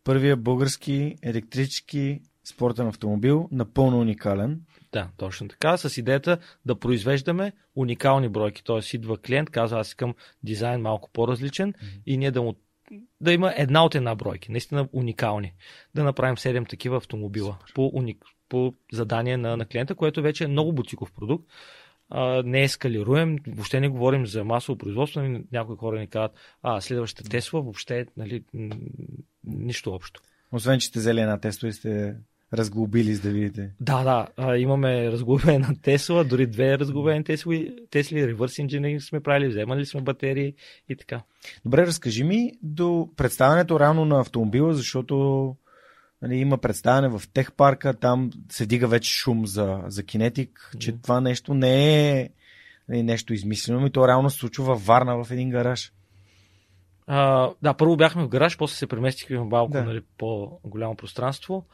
[0.04, 4.60] първия български електрически спортен автомобил, напълно уникален.
[4.92, 5.76] Да, точно така.
[5.76, 8.64] С идеята да произвеждаме уникални бройки.
[8.64, 8.96] Т.е.
[8.96, 12.02] идва клиент, казва аз искам дизайн малко по-различен mm-hmm.
[12.06, 12.54] и ние да му
[13.20, 15.54] да има една от една бройки, наистина уникални.
[15.94, 20.48] Да направим 7 такива автомобила по, уник, по задание на, на клиента, което вече е
[20.48, 21.48] много бутиков продукт.
[22.10, 25.20] А, не ескалируем, въобще не говорим за масово производство.
[25.20, 28.44] Нали, някои хора ни казват, а, следващата Тесла въобще нали,
[29.44, 30.20] нищо общо.
[30.52, 32.16] Освен, че сте взели една Тесла и сте
[32.52, 33.70] разглобили, за да видите.
[33.80, 34.26] Да, да.
[34.36, 40.00] А, имаме разглобена Тесла, дори две разглобени Тесли, Тесли, реверс инженеринг сме правили, вземали сме
[40.00, 40.54] батерии
[40.88, 41.22] и така.
[41.64, 45.56] Добре, разкажи ми до представянето рано на автомобила, защото
[46.22, 51.02] нали, има представяне в техпарка, там се дига вече шум за, за кинетик, че mm.
[51.02, 52.28] това нещо не е
[52.88, 55.92] нали, нещо измислено, и то реално се случва във Варна в един гараж.
[57.06, 59.84] А, да, първо бяхме в гараж, после се преместихме в малко да.
[59.84, 61.66] нали, по-голямо пространство.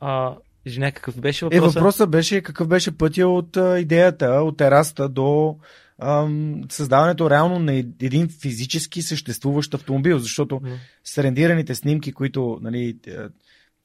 [0.00, 1.76] А, извиня, какъв беше въпросът?
[1.76, 5.56] Е, въпросът беше какъв беше пътя от а, идеята, от тераста до
[5.98, 10.74] ам, създаването реално на един физически съществуващ автомобил, защото mm.
[11.04, 12.96] с рендираните снимки, които нали,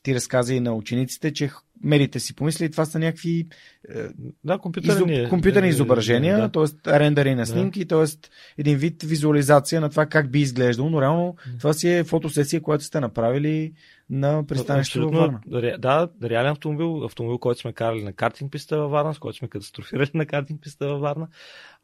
[0.03, 1.49] ти разказа и на учениците, че
[1.83, 3.47] медите си помисли, това са някакви
[3.95, 4.03] е,
[4.43, 6.51] да, компютърни, изоб, компютърни е, изображения, да.
[6.51, 6.99] т.е.
[6.99, 8.05] рендери на снимки, да.
[8.05, 8.29] т.е.
[8.57, 12.83] един вид визуализация на това как би изглеждало, но реално това си е фотосесия, която
[12.83, 13.73] сте направили
[14.09, 15.39] на пристанището във Варна.
[15.79, 19.47] Да, реален автомобил, автомобил, който сме карали на картинг писта във Варна, с който сме
[19.47, 21.27] катастрофирали на картинг писта във Варна,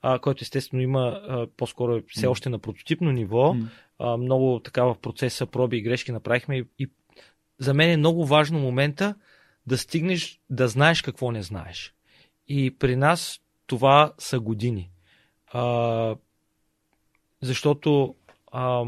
[0.02, 3.54] а, който естествено има а, по-скоро е все още на прототипно ниво.
[3.54, 3.66] Mm.
[4.00, 6.90] А, много така в процеса проби и грешки направихме и, и
[7.60, 9.16] за мен е много важно момента
[9.68, 11.94] да стигнеш да знаеш какво не знаеш.
[12.48, 14.92] И при нас това са години.
[15.48, 16.16] А,
[17.42, 18.16] защото
[18.52, 18.84] а,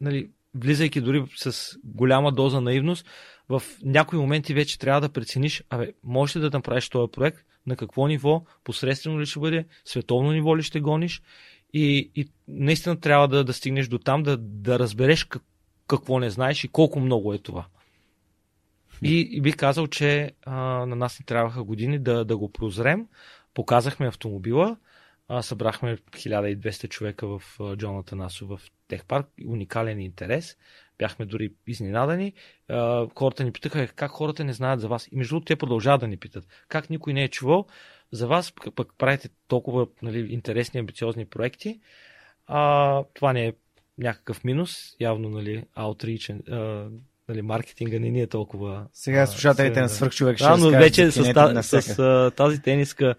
[0.00, 3.06] нали, влизайки дори с голяма доза наивност,
[3.48, 7.76] в някои моменти вече трябва да прецениш, абе, можеш ли да направиш този проект, на
[7.76, 11.22] какво ниво, посредствено ли ще бъде, световно ниво ли ще гониш
[11.72, 15.42] и, и наистина трябва да, да стигнеш до там, да, да разбереш как,
[15.90, 17.66] какво не знаеш и колко много е това.
[19.02, 20.54] И, и бих казал, че а,
[20.86, 23.06] на нас не трябваха години да, да го прозрем.
[23.54, 24.76] Показахме автомобила,
[25.28, 27.42] а, събрахме 1200 човека в
[27.76, 30.56] Джоната Насо в Техпарк, уникален интерес.
[30.98, 32.32] Бяхме дори изненадани.
[32.68, 35.08] А, хората ни питаха как хората не знаят за вас.
[35.12, 36.46] И между другото те продължават да ни питат.
[36.68, 37.66] Как никой не е чувал
[38.12, 41.80] за вас, пък правите толкова нали, интересни, амбициозни проекти.
[42.46, 43.52] А, това не е
[44.00, 44.96] някакъв минус.
[45.00, 46.40] Явно, нали, outreach,
[47.28, 48.86] нали, маркетинга не ни е толкова...
[48.92, 53.14] Сега слушателите на свърхчовек ще да, но вече с, та, с, тази тениска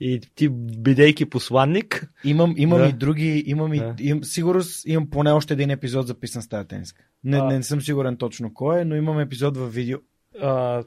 [0.00, 2.06] и ти бидейки посланник.
[2.24, 2.86] Имам, имам да.
[2.86, 3.94] и други, имам да.
[4.00, 7.04] и, имам, сигурно имам поне още един епизод записан с тази тениска.
[7.24, 9.98] Не, а, не, съм сигурен точно кой е, но имам епизод в видео.
[10.40, 10.82] А,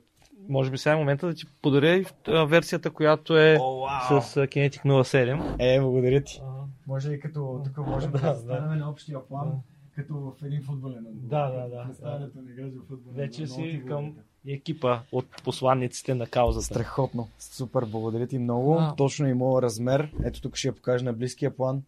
[0.49, 4.19] може би сега е момента да ти подаря версията, която е oh, wow.
[4.19, 5.55] с Kinetic 07.
[5.59, 6.41] Е, благодаря ти.
[6.43, 6.56] А,
[6.87, 9.49] може и като тук можем да, да, да на общия план.
[9.49, 9.55] Да
[9.97, 11.27] като в един футболен отбор.
[11.29, 11.83] Да, да, да.
[11.85, 14.15] Представянето на играч в футболен Вече си към
[14.47, 16.65] екипа от посланниците на каузата.
[16.65, 17.29] Страхотно.
[17.39, 18.77] Супер, благодаря ти много.
[18.79, 18.95] А.
[18.95, 20.11] Точно и моят размер.
[20.23, 21.83] Ето тук ще я покажа на близкия план.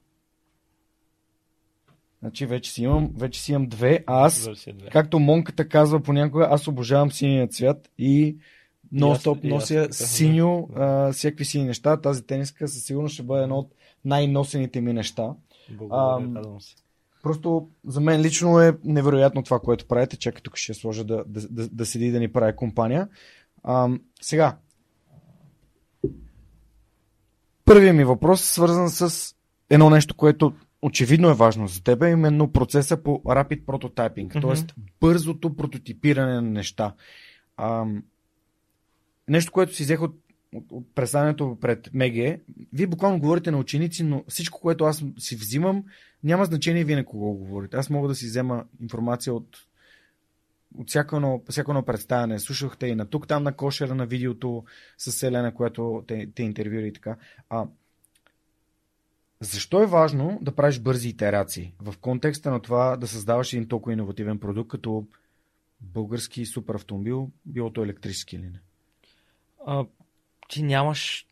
[2.20, 4.50] Значи вече си имам, вече си имам две, а аз,
[4.92, 8.38] както Монката казва понякога, аз обожавам синия цвят и
[8.94, 11.98] нон-стоп нося синьо, а, всякакви сини неща.
[11.98, 15.34] Тази тениска със сигурност ще бъде едно от най-носените ми неща.
[15.70, 16.76] Благодаря, а, се.
[17.24, 20.18] Просто за мен лично е невероятно това, което правите.
[20.18, 23.08] Чакай, тук ще сложа да, да, да, да седи и да ни прави компания.
[23.64, 23.90] А,
[24.22, 24.58] сега,
[27.70, 29.36] Първият ми въпрос е свързан с
[29.70, 34.48] едно нещо, което очевидно е важно за теб, е именно процеса по Rapid Prototyping, Мгм.
[34.48, 34.82] т.е.
[35.02, 36.94] бързото прототипиране на неща.
[37.58, 37.86] А,
[39.28, 40.16] нещо, което си взех от,
[40.56, 42.40] от, представянето пред МГ,
[42.74, 45.84] вие буквално говорите на ученици, но всичко, което аз си взимам,
[46.24, 47.78] няма значение вие на кого говорите.
[47.78, 49.58] Аз мога да си взема информация от,
[50.78, 52.40] от всяко едно, всяко едно представяне.
[52.40, 54.64] Слушахте и на тук, там на кошера на видеото
[54.98, 57.18] с Селена, което те, те интервюира и така.
[57.50, 57.66] А,
[59.40, 61.74] защо е важно да правиш бързи итерации?
[61.80, 65.08] В контекста на това да създаваш един толкова иновативен продукт, като
[65.82, 68.60] български супер автомобил, било то електрически или не?
[69.66, 69.86] а,
[70.50, 71.28] ти нямаш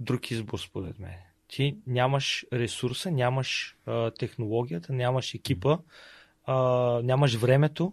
[0.00, 1.14] друг избор, според мен.
[1.48, 5.78] Ти нямаш ресурса, нямаш а, технологията, нямаш екипа,
[6.44, 6.56] а,
[7.04, 7.92] нямаш времето.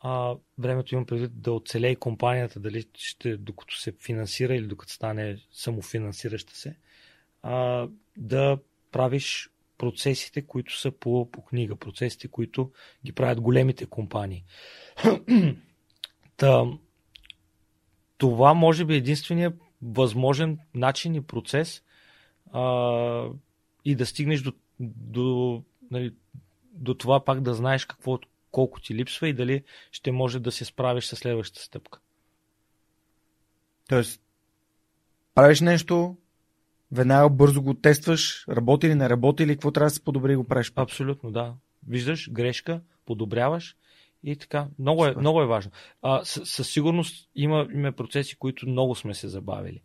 [0.00, 5.38] А, времето имам предвид да оцелее компанията, дали ще, докато се финансира или докато стане
[5.52, 6.76] самофинансираща се,
[7.42, 8.58] а, да
[8.92, 12.70] правиш процесите, които са по, по книга, процесите, които
[13.04, 14.44] ги правят големите компании.
[16.36, 16.66] Та,
[18.18, 19.52] това може би е единствения
[19.84, 21.82] възможен начин и процес
[22.52, 23.28] а,
[23.84, 26.14] и да стигнеш до, до, нали,
[26.72, 28.18] до това пак да знаеш какво,
[28.50, 32.00] колко ти липсва и дали ще може да се справиш с следващата стъпка.
[33.88, 34.22] Тоест,
[35.34, 36.16] правиш нещо,
[36.92, 40.36] веднага бързо го тестваш, работи ли, не работи ли, какво трябва да се подобри и
[40.36, 40.72] го правиш.
[40.76, 41.54] Абсолютно, да.
[41.88, 43.76] Виждаш грешка, подобряваш
[44.24, 44.66] и така.
[44.78, 45.72] Много е, много е важно.
[46.02, 49.82] А, със, със сигурност има, има процеси, които много сме се забавили.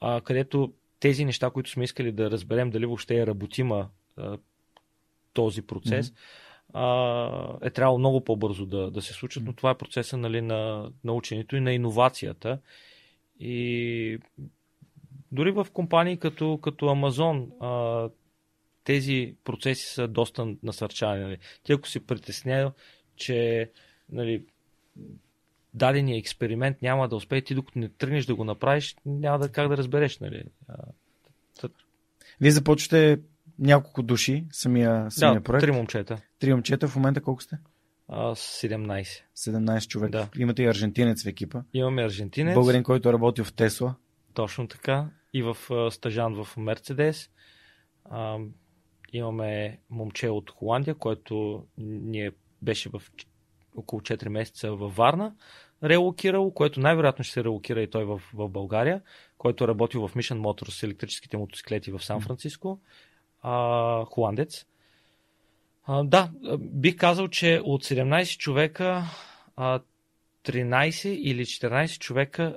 [0.00, 4.38] А, където тези неща, които сме искали да разберем дали въобще е работима а,
[5.32, 6.12] този процес,
[6.72, 10.90] а, е трябвало много по-бързо да, да се случат, но това е процеса нали, на,
[11.04, 12.58] на ученето и на иновацията.
[13.40, 14.18] И
[15.32, 18.10] дори в компании като, като Amazon а,
[18.84, 21.22] тези процеси са доста насърчавани.
[21.22, 21.38] Нали.
[21.62, 22.72] Ти ако си притеснял,
[23.18, 23.70] че
[24.12, 24.44] нали,
[25.74, 29.68] дадения експеримент няма да успее, ти докато не тръгнеш да го направиш, няма да как
[29.68, 30.18] да разбереш.
[30.18, 30.44] Нали.
[32.40, 33.20] Вие започвате
[33.58, 35.60] няколко души, самия, самия да, проект.
[35.60, 36.20] три момчета.
[36.38, 37.58] Три момчета, в момента колко сте?
[38.08, 39.22] А, 17.
[39.36, 40.10] 17 човека.
[40.10, 40.28] Да.
[40.38, 41.62] Имате и аржентинец в екипа.
[41.72, 42.54] Имаме аржентинец.
[42.54, 43.94] Българин, който е работил в Тесла.
[44.34, 45.10] Точно така.
[45.32, 45.56] И в
[45.90, 47.30] стажан в Мерцедес.
[49.12, 53.02] Имаме момче от Холандия, който ние беше в
[53.76, 55.34] около 4 месеца във Варна,
[55.82, 59.02] релокирал, което най-вероятно ще се релокира и той в, в България,
[59.38, 62.80] който е работил в Mission Motors с електрическите мотоциклети в Сан Франциско.
[63.42, 64.66] А, холандец.
[65.86, 69.04] А, да, бих казал, че от 17 човека
[69.56, 69.80] а,
[70.44, 72.56] 13 или 14 човека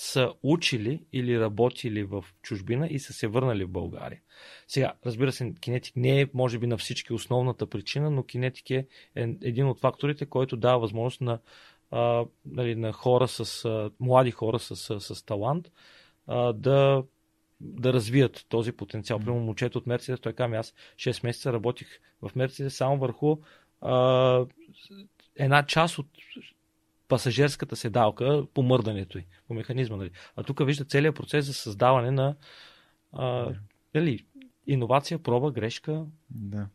[0.00, 4.20] са учили или работили в чужбина и са се върнали в България.
[4.68, 8.86] Сега, разбира се, кинетик не е, може би, на всички основната причина, но кинетик е
[9.16, 11.38] един от факторите, който дава възможност на,
[11.90, 15.70] а, нали, на хора с, а, млади хора с, с, с талант
[16.26, 17.04] а, да,
[17.60, 19.18] да развият този потенциал.
[19.18, 21.88] Примерно, момчето от Мерцедес, той казва, аз 6 месеца работих
[22.22, 23.36] в Мерцедес само върху
[23.80, 24.46] а,
[25.36, 26.06] една част от
[27.10, 29.96] пасажирската седалка по мърдането й, по механизма.
[29.96, 30.10] Нали.
[30.36, 32.36] А тук вижда целият процес за създаване на
[33.12, 33.52] а,
[33.94, 34.26] нали,
[34.66, 36.04] иновация, проба, грешка.
[36.30, 36.68] Да.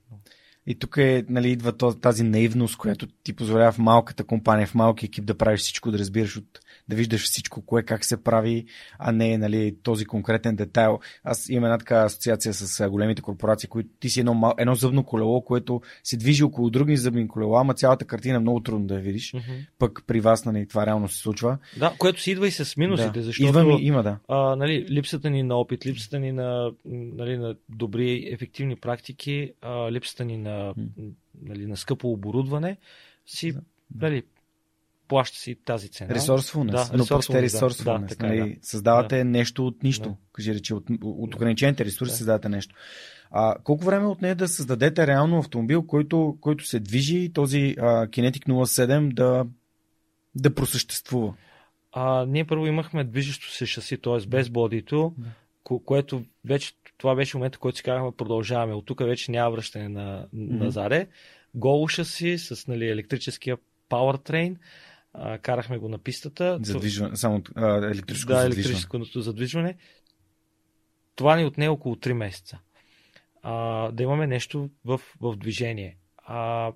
[0.68, 5.06] И тук е, нали, идва тази наивност, която ти позволява в малката компания, в малки
[5.06, 8.66] екип да правиш всичко, да разбираш от, да виждаш всичко, кое как се прави,
[9.00, 11.00] а не нали, този конкретен детайл.
[11.24, 15.42] Аз имам една така асоциация с големите корпорации, които ти си едно, едно зъбно колело,
[15.42, 19.02] което се движи около други зъбни колела, ама цялата картина е много трудно да я
[19.02, 19.32] видиш.
[19.32, 19.68] Mm-hmm.
[19.80, 21.58] Пък при вас, нали, това реално се случва.
[21.80, 23.24] Да, което си идва и с минусите, да.
[23.24, 24.18] защото Идва ми, има, да.
[24.28, 29.92] а, нали, липсата ни на опит, липсата ни на, нали, на добри, ефективни практики, а,
[29.92, 30.86] липсата ни на, М.
[31.42, 32.78] нали, на скъпо оборудване,
[33.26, 33.62] си, Да.
[33.96, 34.24] нали,
[35.08, 36.16] плаща си тази цена.
[36.16, 36.90] Ресурсфулнес.
[36.90, 38.28] Да, но пък сте resourcefulness, да.
[38.28, 38.60] Да, е, нали?
[38.62, 40.10] Създавате нещо от нищо.
[40.10, 40.16] Да.
[40.34, 42.18] Кажи речи, от, от ограничените ресурси Да.
[42.18, 42.76] създавате нещо.
[43.32, 48.46] А, колко време отне да създадете реално автомобил, който, който се движи този а, Kinetic
[48.46, 49.46] 07 да,
[50.36, 51.34] да просъществува?
[51.92, 54.28] А, ние първо имахме движещо се шаси, т.е.
[54.28, 55.28] без бодито, Да.
[55.64, 58.74] ко- което вече, това беше момента, който си казахме, продължаваме.
[58.74, 60.58] От тук вече няма връщане на, Мгм.
[60.58, 61.08] назаде.
[61.54, 63.58] Голо шаси с нали, електрическия
[63.90, 64.56] powertrain.
[65.14, 66.60] А, карахме го на пистата.
[66.62, 68.64] Задвижване, само а, електрическо да, задвижване.
[68.66, 69.76] електрическото задвижване.
[71.16, 72.60] Това ни отне около 3 месеца.
[73.42, 75.98] А, да имаме нещо в, в движение.
[76.18, 76.72] А,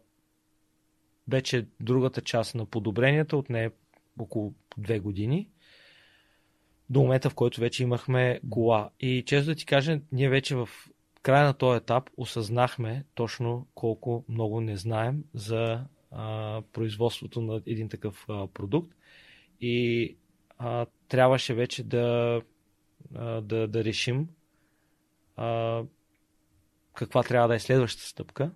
[1.28, 3.70] вече другата част на подобренията отне
[4.20, 5.50] около 2 години.
[6.90, 8.90] До момента, в който вече имахме кола.
[9.00, 10.69] И често да ти кажа, ние вече в
[11.22, 17.90] края на този етап осъзнахме точно колко много не знаем за а, производството на един
[17.90, 18.95] такъв а, продукт.
[19.61, 20.16] И
[20.58, 22.42] а, трябваше вече да,
[23.16, 24.30] а, да, да решим
[25.35, 25.82] а,
[26.93, 28.51] каква трябва да е следващата стъпка.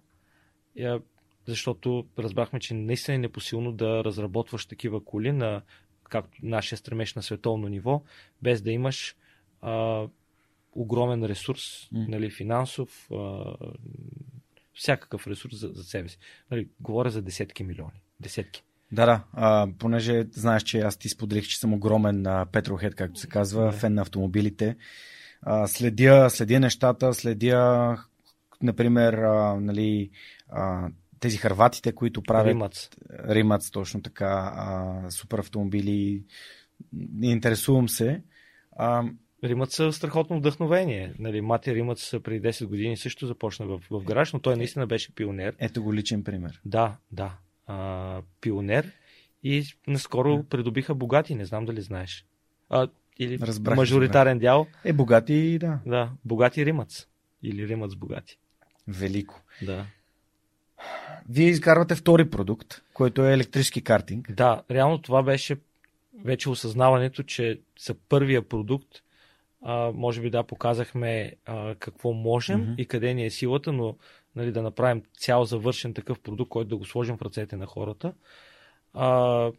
[1.45, 5.61] Защото разбрахме, че наистина е непосилно да разработваш такива коли на
[6.09, 8.03] както нашия стремеж на световно ниво,
[8.41, 9.15] без да имаш
[9.61, 10.07] а,
[10.72, 12.07] огромен ресурс, mm.
[12.07, 13.56] нали, финансов, а,
[14.73, 16.17] всякакъв ресурс за, за себе си.
[16.51, 18.01] Нали, говоря за десетки милиони.
[18.19, 18.64] Десетки.
[18.91, 19.23] Да, да.
[19.33, 23.72] А, понеже знаеш, че аз ти споделих, че съм огромен а, петрохед, както се казва,
[23.72, 23.75] yeah.
[23.75, 24.75] фен на автомобилите.
[25.41, 27.98] А, следя, следя нещата, следя,
[28.61, 30.09] например, а, нали,
[30.49, 30.90] а,
[31.23, 32.47] тези харватите, които правят.
[32.47, 32.89] Римац.
[33.29, 34.53] Римац, точно така.
[34.55, 36.23] А, супер автомобили.
[37.21, 38.21] Интересувам се.
[38.71, 39.03] А,
[39.43, 41.13] Римът са страхотно вдъхновение.
[41.19, 44.87] Нали, Мати Римът са преди 10 години също започна в, в гараж, но той наистина
[44.87, 45.55] беше пионер.
[45.59, 46.61] Ето го личен пример.
[46.65, 47.37] Да, да.
[47.67, 48.91] А, пионер.
[49.43, 50.43] И наскоро да.
[50.43, 52.25] придобиха богати, не знам дали знаеш.
[52.69, 52.87] А,
[53.19, 54.41] или разбрах, мажоритарен разбрах.
[54.41, 54.67] дял.
[54.85, 55.79] Е, богати, да.
[55.85, 57.05] Да, богати Римъц.
[57.43, 58.37] Или Римъц богати.
[58.87, 59.41] Велико.
[59.61, 59.85] Да.
[61.29, 64.31] Вие изкарвате втори продукт, който е електрически картинг.
[64.31, 65.57] Да, реално това беше
[66.23, 68.87] вече осъзнаването, че са първия продукт,
[69.61, 72.75] а, може би да, показахме а, какво можем mm-hmm.
[72.77, 73.95] и къде ни е силата, но
[74.35, 78.13] нали, да направим цял завършен такъв продукт, който да го сложим в ръцете на хората.
[78.93, 79.51] А,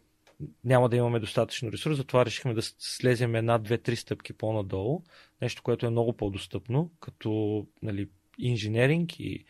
[0.63, 5.03] няма да имаме достатъчно ресурс, затова решихме да слезем една, две, три стъпки по-надолу.
[5.41, 9.45] Нещо, което е много по-достъпно, като нали, инженеринг и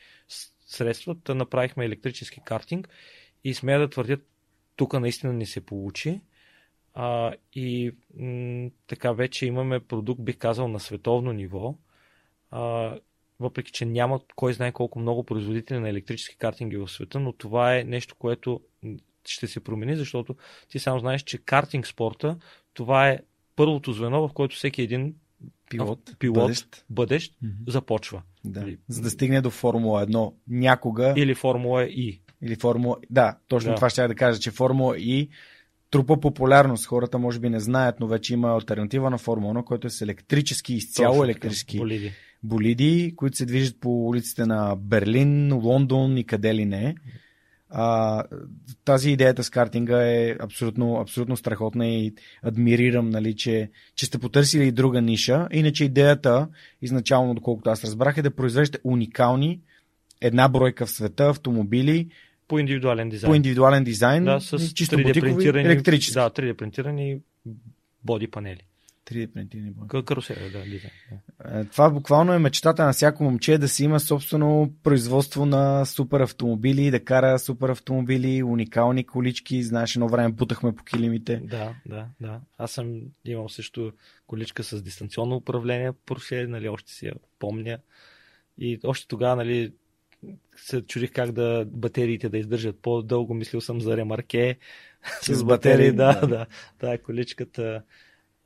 [0.66, 2.90] средствата, направихме електрически картинг
[3.44, 4.28] и смея да твърдят,
[4.76, 6.22] тук наистина не се получи.
[6.94, 11.76] А, и м- така вече имаме продукт, бих казал, на световно ниво.
[12.52, 12.96] А,
[13.40, 17.78] въпреки, че няма кой знае колко много производители на електрически картинги в света, но това
[17.78, 18.62] е нещо, което
[19.26, 20.36] ще се промени, защото
[20.70, 22.38] ти само знаеш, че картинг спорта,
[22.74, 23.20] това е
[23.56, 25.16] първото звено, в което всеки един
[25.70, 27.70] пилот, пилот бъдещ, бъдещ mm-hmm.
[27.72, 28.22] започва.
[28.46, 28.62] Да.
[28.62, 31.14] Или, За да стигне до Формула 1 някога.
[31.18, 32.22] Или Формула И.
[32.42, 32.98] Или Формула.
[33.10, 33.76] Да, точно да.
[33.76, 35.30] това ще да кажа, че Формула И
[35.92, 36.86] трупа популярност.
[36.86, 40.02] Хората може би не знаят, но вече има альтернатива на Формула 1, който е с
[40.02, 42.12] електрически, изцяло точно електрически болиди.
[42.44, 46.96] болиди, които се движат по улиците на Берлин, Лондон и къде ли не.
[47.78, 48.24] А,
[48.86, 52.14] тази идеята с картинга е абсолютно, абсолютно страхотна и
[52.44, 55.48] адмирирам, нали, че, че сте потърсили и друга ниша.
[55.52, 56.48] Иначе идеята,
[56.82, 59.60] изначално, доколкото аз разбрах, е да произвеждате уникални
[60.22, 62.10] една бройка в света автомобили,
[62.48, 63.32] по индивидуален дизайн.
[63.32, 66.14] По индивидуален дизайн, да, с чисто 3D принтирани, електрически.
[66.14, 67.20] Да, 3D принтирани
[68.04, 68.62] боди панели.
[69.06, 69.74] 3D принтирани
[70.06, 70.92] Карусели, да, дизайн.
[71.40, 71.66] Да.
[71.66, 76.92] Това буквално е мечтата на всяко момче да си има собствено производство на супер автомобили,
[76.92, 79.64] да кара супер автомобили, уникални колички.
[79.64, 81.36] Знаеш, едно време бутахме по килимите.
[81.36, 82.42] Да, да, да.
[82.58, 83.92] Аз съм имал също
[84.28, 87.78] количка с дистанционно управление, Porsche, нали, още си я помня.
[88.58, 89.74] И още тогава, нали,
[90.56, 93.34] се чудих как да батериите да издържат по-дълго.
[93.34, 94.58] Мислил съм за ремарке
[95.22, 95.92] с, с батерии.
[95.92, 96.46] Да, да, да.
[96.80, 97.84] Да, количката.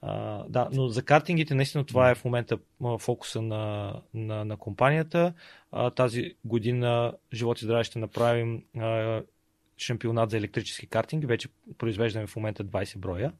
[0.01, 2.57] А, да, но за картингите наистина това е в момента
[2.99, 5.33] фокуса на, на, на компанията.
[5.71, 9.21] А, тази година, живот и здраве, ще направим а,
[9.77, 11.25] шампионат за електрически картинг.
[11.25, 11.47] Вече
[11.77, 13.33] произвеждаме в момента 20 броя.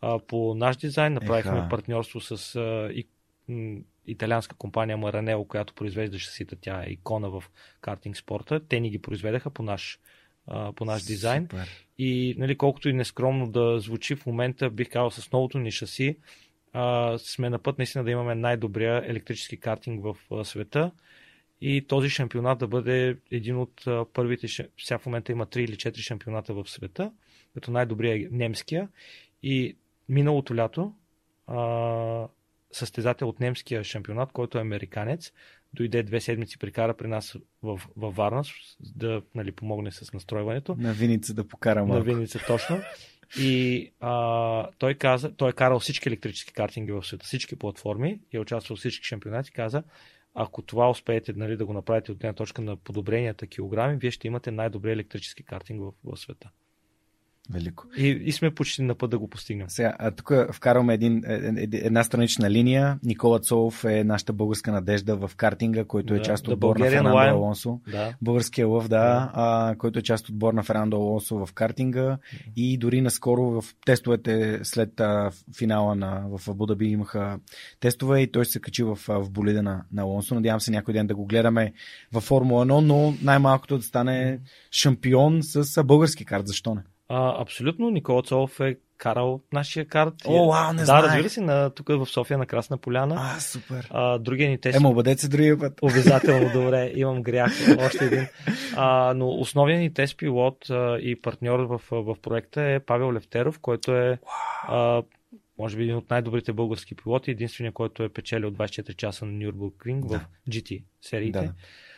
[0.00, 1.68] А, по наш дизайн направихме Еха.
[1.68, 3.08] партньорство с а, и,
[3.48, 6.56] м, италианска компания Маранело, която произвежда шасита.
[6.60, 7.44] Тя е икона в
[7.80, 8.60] картинг спорта.
[8.68, 10.00] Те ни ги произведаха по наш
[10.76, 11.42] по наш дизайн.
[11.42, 11.87] Супер.
[11.98, 16.16] И нали, колкото и нескромно да звучи в момента, бих казал с новото ни шаси,
[16.72, 20.90] а, сме на път наистина да имаме най-добрия електрически картинг в а, света.
[21.60, 24.48] И този шампионат да бъде един от а, първите.
[24.78, 27.12] Сега в момента има 3 или 4 шампионата в света,
[27.54, 28.88] като най-добрия е немския.
[29.42, 29.76] И
[30.08, 30.94] миналото лято
[31.46, 32.28] а,
[32.72, 35.32] състезател от немския шампионат, който е американец,
[35.72, 38.42] дойде две седмици, прикара при нас в, във Варна,
[38.80, 40.76] да нали, помогне с настройването.
[40.78, 41.94] На Виница да покара малко.
[41.94, 42.80] На Виница, точно.
[43.40, 48.36] И а, той каза, той е карал всички електрически картинги в света, всички платформи и
[48.36, 49.52] е участвал в всички шампионати.
[49.52, 49.82] Каза,
[50.34, 54.26] ако това успеете нали, да го направите от една точка на подобренията килограми, вие ще
[54.26, 56.50] имате най-добрия електрически картинг в, в света.
[57.52, 57.84] Велико.
[57.96, 59.70] И, и сме почти на път да го постигнем.
[59.70, 62.98] Сега, а тук вкарваме един, е, е, една странична линия.
[63.02, 66.76] Никола Цолов е нашата българска надежда в картинга, който е Да, част да, от отбор
[66.76, 67.18] на Фернандо.
[67.18, 67.80] Алонсо.
[67.90, 68.14] Да.
[68.22, 72.18] Българския лъв, да, а, който е част от отбор на Фернандо Алонсо в картинга
[72.56, 77.38] и дори наскоро в тестовете след а, финала на, в Абу Даби имаха
[77.80, 80.34] тестове и той се качи в, в болида на, на Алонсо.
[80.34, 81.72] Надявам се някой ден да го гледаме
[82.12, 86.46] във Формула 1, но най-малкото да стане шампион с български карт.
[86.46, 86.82] Защо не?
[87.08, 90.14] А, абсолютно, Никола Цолов е карал нашия карт.
[90.26, 91.04] О, вау, не да, знаех.
[91.04, 93.16] разбира се, на, тук в София на Красна поляна.
[93.18, 93.88] А, супер.
[93.90, 95.78] А, другия ни тест Ема, бъдете се другия път.
[95.82, 98.26] Обязателно, добре, имам грях, още един.
[98.76, 103.58] А, но основният ни тест пилот а, и партньор в, в проекта е Павел Левтеров,
[103.58, 104.18] който е
[104.68, 105.02] а,
[105.58, 110.06] може би един от най-добрите български пилоти, единственият, който е печелил 24 часа на Нюрбургринг
[110.06, 110.18] Да.
[110.18, 111.40] в GT сериите.
[111.40, 111.52] Да.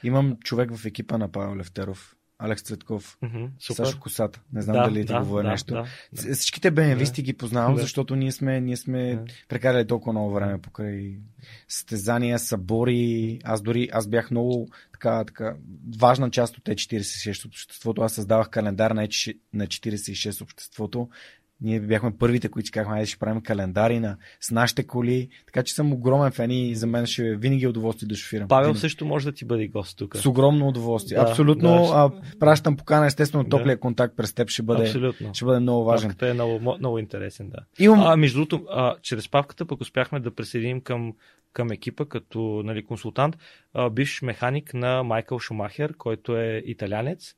[0.05, 3.19] Имам човек в екипа на Павел Левтеров, Алекс Цветков,
[3.59, 3.85] супер.
[3.85, 4.41] Сашо Косата.
[4.53, 5.75] Не знам да, дали ти да, говоря да, нещо.
[5.75, 7.81] Да, С- Всичките беневисти ги познавам, Да.
[7.81, 9.25] защото ние сме, ние сме Да.
[9.49, 11.17] прекарали толкова много време покрай
[11.69, 13.41] състезания, събори.
[13.45, 15.55] Аз дори аз бях много така, така
[15.99, 18.03] важна част от Е46 обществото.
[18.03, 19.09] Аз създавах календар на, Е,
[19.55, 21.09] на 46 обществото.
[21.63, 25.29] Ние бяхме първите, които си казахме, айде ще правим календари на, с нашите коли.
[25.47, 28.49] Така че съм огромен фен и за мен ще е винаги удоволствие да шофирам.
[28.49, 28.81] Павел Винаги.
[28.81, 30.17] също може да ти бъде гост тук.
[30.17, 31.19] С огромно удоволствие.
[31.19, 31.69] Да, Абсолютно.
[31.69, 31.91] да.
[31.95, 33.51] а, пращам покана, естествено, Да.
[33.51, 35.35] топлия контакт през теб ще бъде, Абсолютно.
[35.35, 36.09] ще бъде много важен.
[36.09, 37.85] Павката е много, много интересен, да.
[37.85, 38.01] Имам...
[38.01, 41.13] А, между другото, а, чрез Павката пък успяхме да присъединим към,
[41.53, 43.37] към екипа като нали, консултант,
[43.91, 47.35] бивш механик на Майкъл Шумахер, който е италянец.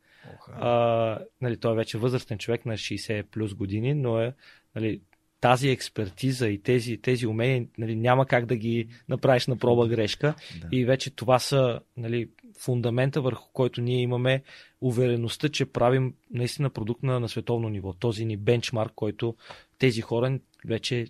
[0.52, 4.34] А, нали, той е вече възрастен човек на 60 плюс години, но е
[4.74, 5.00] нали,
[5.40, 10.34] тази експертиза и тези, тези умения нали, няма как да ги направиш на проба грешка.
[10.60, 10.68] Да.
[10.72, 12.28] И вече това са нали,
[12.58, 14.42] фундамента, върху който ние имаме
[14.80, 17.92] увереността, че правим наистина продукт на, на световно ниво.
[17.92, 19.36] Този ни бенчмарк, който
[19.78, 21.06] тези хора вече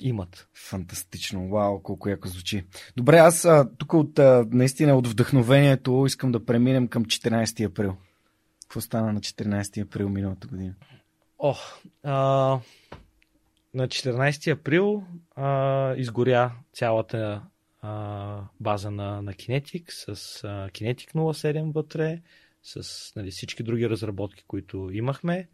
[0.00, 0.48] имат.
[0.54, 2.64] Фантастично, вау, колко яко звучи.
[2.96, 7.96] Добре, аз а, тук от, а, наистина от вдъхновението искам да преминем към 14 април.
[8.74, 10.74] Какво стана на 14 април миналата година?
[11.38, 11.54] О,
[12.02, 12.14] а,
[13.74, 15.04] на 14 април
[15.36, 17.42] а, изгоря цялата
[17.82, 20.08] а, база на, на Kinetic с
[20.44, 22.22] а, Kinetic 07 вътре,
[22.62, 25.48] с нали, всички други разработки, които имахме.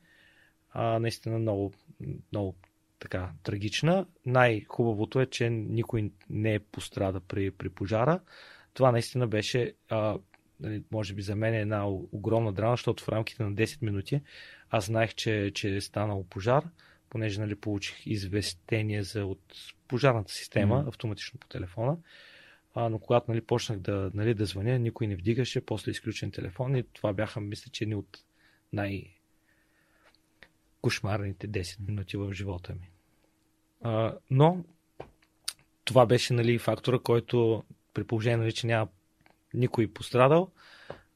[0.71, 1.73] А, наистина много,
[2.33, 2.55] много
[2.99, 4.07] така трагична.
[4.27, 8.21] Най-хубавото е, че никой не пострада при, при пожара.
[8.75, 10.19] Това наистина беше, а,
[10.61, 14.21] нали, може би за мен е една огромна драма, защото в рамките на 10 минути
[14.71, 16.65] аз знаех, че, че е станал пожар,
[17.11, 19.55] понеже нали, получих известение за, от
[19.89, 20.89] пожарната система Мгм.
[20.89, 21.97] автоматично по телефона.
[22.75, 26.77] А, но когато нали, почнах да, нали, да звъня, никой не вдигаше, после изключен телефон
[26.77, 28.19] и това бяха, мисля, че едни от
[28.73, 29.17] най-
[30.81, 32.91] кошмарните 10 минути в живота ми.
[33.83, 34.65] А, но
[35.85, 37.65] това беше нали, фактора, който
[37.95, 38.89] при положение, нали, че няма
[39.55, 40.51] никой пострадал,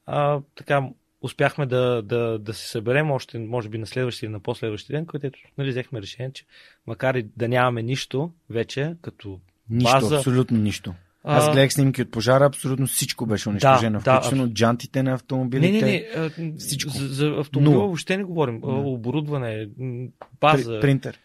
[0.05, 0.81] а, така
[1.21, 5.05] успяхме да, да, да се съберем още, може би на следващия или на последващия ден,
[5.05, 6.45] където нали, взехме решение, че
[6.87, 9.39] макар и да нямаме нищо вече, като
[9.69, 10.93] Нищо, база, абсолютно нищо.
[11.27, 15.85] Аз гледах снимки от пожара, абсолютно всичко беше унищожено, да, включително джантите на Не, автомобилите.
[15.85, 16.07] не, не.
[16.15, 16.91] а, всичко.
[16.91, 17.85] За, за автомобила Нула.
[17.87, 18.59] въобще не говорим.
[18.59, 18.67] Да.
[18.67, 20.79] Оборудване, м, При- база.
[20.79, 21.19] принтер.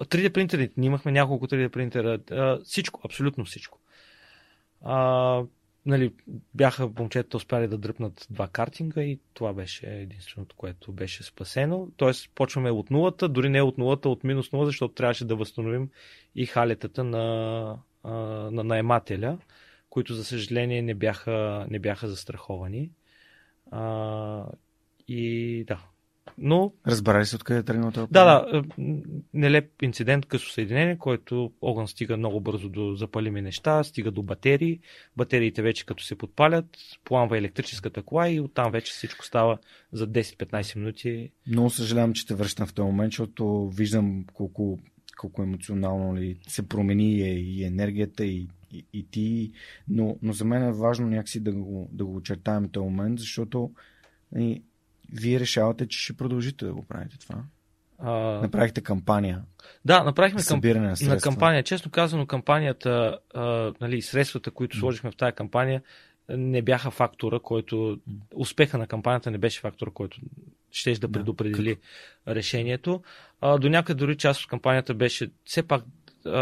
[0.00, 0.70] 3D принтери.
[0.76, 2.18] Ние имахме няколко 3D принтера.
[2.64, 3.78] Всичко, абсолютно всичко.
[4.84, 5.42] А,
[5.86, 6.12] нали,
[6.54, 11.88] бяха момчета успяли да дръпнат два картинга и това беше единственото, което беше спасено.
[11.96, 15.90] Тоест, почваме от нулата, дори не от нулата, от минус нула, защото трябваше да възстановим
[16.34, 17.78] и халетата на,
[18.50, 19.38] на наемателя,
[19.90, 22.90] които за съжаление не бяха, не бяха застраховани.
[23.70, 24.46] А,
[25.08, 25.78] и да.
[26.38, 28.82] Но Разбра ли се откъде е тръгнал този да, да, е,
[29.34, 34.80] нелеп инцидент, късо съединение, който огън стига много бързо до запалими неща, стига до батерии.
[35.16, 36.66] Батериите вече като се подпалят,
[37.04, 39.58] пламва електрическата кола и оттам вече всичко става
[39.92, 41.30] за 10-15 минути.
[41.46, 44.78] Много съжалявам, че те връщам в този момент, защото виждам колко,
[45.16, 49.52] колко емоционално ли се промени и, и енергията и, и, и ти.
[49.88, 53.70] Но, но за мен е важно някакси да го, да го очертаем този момент, защото
[54.38, 54.62] и,
[55.12, 57.42] вие решавате, че ще продължите да го правите това.
[57.98, 58.10] А,
[58.42, 59.42] Направихте кампания.
[59.84, 60.46] да, направихме камп...
[60.46, 61.62] Събиране на на кампания.
[61.62, 65.82] Честно казано, кампанията, а, нали, средствата, които сложихме в тази кампания,
[66.28, 68.00] не бяха фактора, който.
[68.34, 70.20] Успеха на кампанията не беше фактора, който
[70.70, 71.12] ще да Да.
[71.12, 71.76] предопредели
[72.28, 73.02] решението.
[73.40, 75.84] А, до някъде дори част от кампанията беше все пак
[76.26, 76.40] а,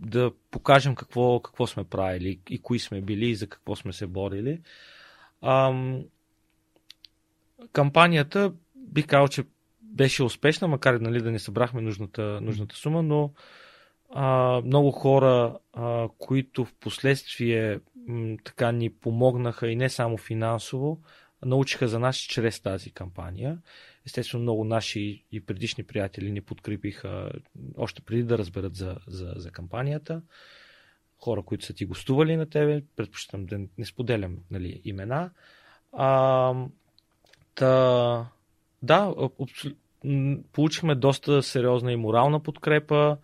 [0.00, 4.06] да покажем какво, какво сме правили и кои сме били и за какво сме се
[4.06, 4.60] борили.
[5.42, 6.02] Ам,
[7.72, 9.44] кампанията бих казал, че
[9.82, 13.32] беше успешна, макар и нали, да не събрахме нужната, нужната сума, но
[14.10, 21.00] а, много хора, а, които в последствие м, така ни помогнаха и не само финансово,
[21.44, 23.58] научиха за нас чрез тази кампания.
[24.06, 27.32] Естествено, много наши и предишни приятели ни подкрепиха
[27.76, 30.22] още преди да разберат за, за, за кампанията.
[31.18, 35.30] Хора, които са ти гостували на тебе, предпочитам да не споделям нали, имена.
[35.92, 36.54] А,
[37.54, 38.26] та,
[38.82, 39.14] да,
[40.52, 43.18] получихме доста сериозна и морална подкрепа.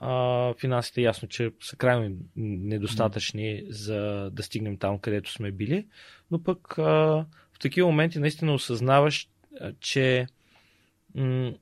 [0.00, 5.86] А, финансите ясно, че са крайно недостатъчни за да стигнем там, където сме били,
[6.30, 6.82] но пък а,
[7.52, 9.28] в такива моменти наистина осъзнаваш,
[9.80, 10.26] че
[11.14, 11.52] м-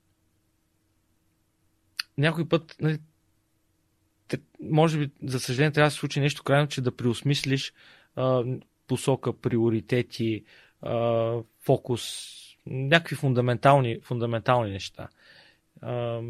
[2.19, 2.99] някой път, нали,
[4.61, 7.73] може би, за съжаление, трябва да се случи нещо крайно, че да преосмислиш
[8.17, 8.45] а,
[8.87, 10.45] посока, приоритети,
[10.83, 12.03] а, фокус,
[12.67, 15.09] някакви фундаментални, фундаментални неща.
[15.81, 16.21] А,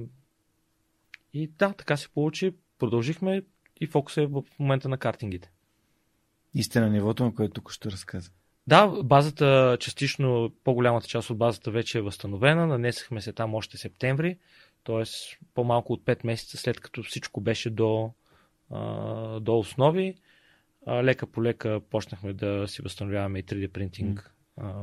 [1.34, 2.54] и да, така се получи.
[2.78, 3.42] Продължихме
[3.80, 5.50] и фокус е в момента на картингите.
[6.54, 8.30] И сте на нивото, на което тук ще разказа.
[8.66, 12.66] Да, базата, частично по-голямата част от базата вече е възстановена.
[12.66, 14.38] Нанесахме се там още септември,
[14.84, 15.02] т.е.
[15.54, 18.12] по-малко от 5 месеца след като всичко беше до,
[18.70, 20.14] а, до основи.
[20.86, 24.35] А, лека по лека почнахме да си възстановяваме и 3D принтинг.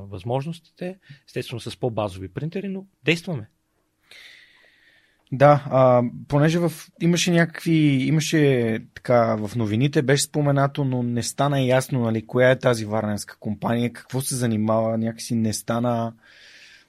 [0.10, 0.98] Възможностите.
[1.28, 3.50] Естествено с по-базови принтери, но действаме.
[5.36, 6.72] Да, а, понеже в,
[7.02, 7.74] имаше някакви,
[8.08, 13.38] имаше така в новините, беше споменато, но не стана ясно, нали, коя е тази варненска
[13.40, 16.14] компания, какво се занимава, някакси не стана.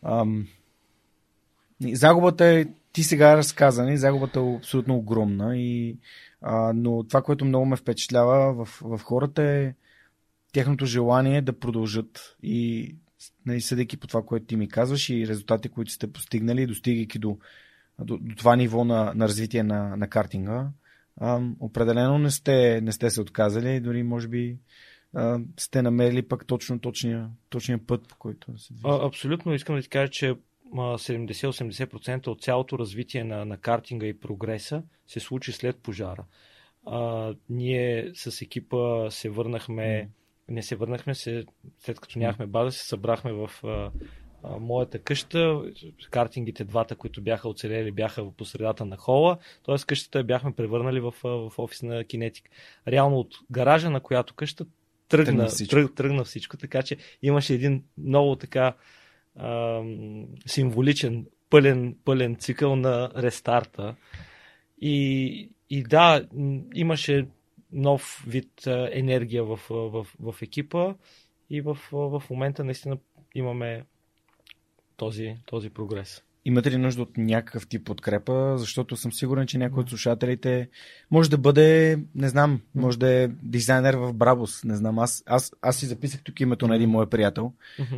[0.02, 0.46] Ам,
[1.92, 5.96] загубата е, ти сега разказа, нали, загубата е абсолютно огромна, и,
[6.42, 9.74] а, но това, което много ме впечатлява в, в хората е
[10.54, 12.94] тяхното желание да продължат и
[13.46, 17.38] нали, съдейки по това, което ти ми казваш и резултати, които сте постигнали, достигайки до
[17.98, 20.68] до, до това ниво на, на развитие на, на картинга.
[21.16, 24.58] А, определено не сте, не сте се отказали, дори може би
[25.14, 28.98] а, сте намерили пък точно точния, точния път, по който се движи.
[29.02, 30.34] Абсолютно искам да ти кажа, че
[30.72, 36.24] 70-80% от цялото развитие на, на картинга и прогреса се случи след пожара.
[36.86, 40.08] А, ние с екипа се върнахме, mm.
[40.48, 41.44] Не се върнахме, се,
[41.78, 43.50] след като нямахме база, се събрахме в
[44.60, 45.62] моята къща,
[46.10, 49.76] картингите двата, които бяха оцелели, бяха по средата на хола, т.е.
[49.86, 52.50] къщата бяхме превърнали в, в офис на Кинетик.
[52.88, 54.66] Реално от гаража, на която къща
[55.08, 55.70] тръгна, тръгна, всичко.
[55.70, 58.74] Тръг, тръгна всичко, така че имаше един много така
[59.36, 63.94] ам, символичен, пълен, пълен цикъл на рестарта.
[64.80, 66.26] И, и да,
[66.74, 67.26] имаше
[67.74, 70.94] нов вид енергия в, в, в екипа
[71.50, 72.98] и в, в момента наистина
[73.34, 73.84] имаме
[74.96, 76.24] този, този прогрес.
[76.46, 78.58] Имате ли нужда от някакъв тип подкрепа?
[78.58, 80.68] Защото съм сигурен, че някой от слушателите
[81.10, 84.64] може да бъде, не знам, може да е дизайнер в Брабус.
[84.64, 87.52] Не знам, аз, аз, аз си записах тук името на един мой приятел,